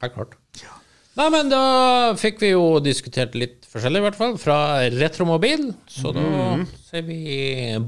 Helt 0.00 0.14
klart. 0.16 0.38
Nei, 1.16 1.26
men 1.32 1.48
da 1.48 1.60
fikk 2.20 2.42
vi 2.42 2.50
jo 2.52 2.76
diskutert 2.84 3.36
litt 3.38 3.64
forskjellig, 3.72 4.02
i 4.02 4.04
hvert 4.04 4.18
fall, 4.18 4.34
fra 4.40 4.58
retromobil. 4.92 5.70
Så 5.88 6.12
da 6.12 6.24
sier 6.90 7.06
vi 7.06 7.20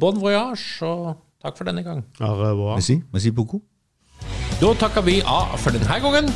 bon 0.01 0.17
voyage, 0.23 0.79
og 0.87 1.19
takk 1.45 1.59
for 1.61 1.69
denne 1.69 1.85
gang. 1.85 2.01
Merci, 2.19 3.03
merci 3.13 3.33
beaucoup. 3.35 3.65
Da 4.59 4.73
takker 4.81 5.05
vi 5.07 5.21
av 5.29 5.53
for 5.61 5.77
denne 5.77 6.01
gangen. 6.03 6.33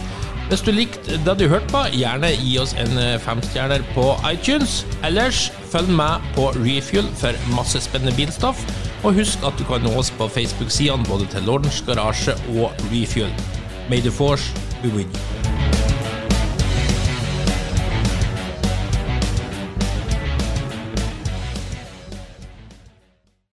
Hvis 0.51 0.61
du 0.67 0.69
likte 0.75 1.17
det 1.25 1.35
du 1.41 1.47
hørte 1.49 1.71
på, 1.73 1.81
gjerne 1.97 2.29
gi 2.35 2.59
oss 2.61 2.75
en 2.77 2.93
eh, 3.01 3.17
femstjerner 3.25 3.81
på 3.95 4.05
iTunes. 4.29 4.83
Ellers 5.07 5.47
følg 5.73 5.89
med 5.97 6.21
på 6.37 6.51
Refuel 6.59 7.09
for 7.17 7.39
masse 7.57 7.81
spennende 7.81 8.13
bilstoff. 8.19 8.61
Og 9.01 9.17
husk 9.17 9.41
at 9.49 9.57
du 9.57 9.65
kan 9.65 9.81
nå 9.87 9.95
oss 9.97 10.13
på 10.19 10.29
Facebook-sidene 10.29 11.09
både 11.09 11.31
til 11.33 11.49
Lordens 11.49 11.81
Garasje 11.89 12.37
og 12.59 12.77
Refuel. 12.93 13.33
May 13.89 14.05
the 14.05 14.13
force 14.13 14.53
be 14.85 14.93
with 14.93 15.09
you. 15.09 15.72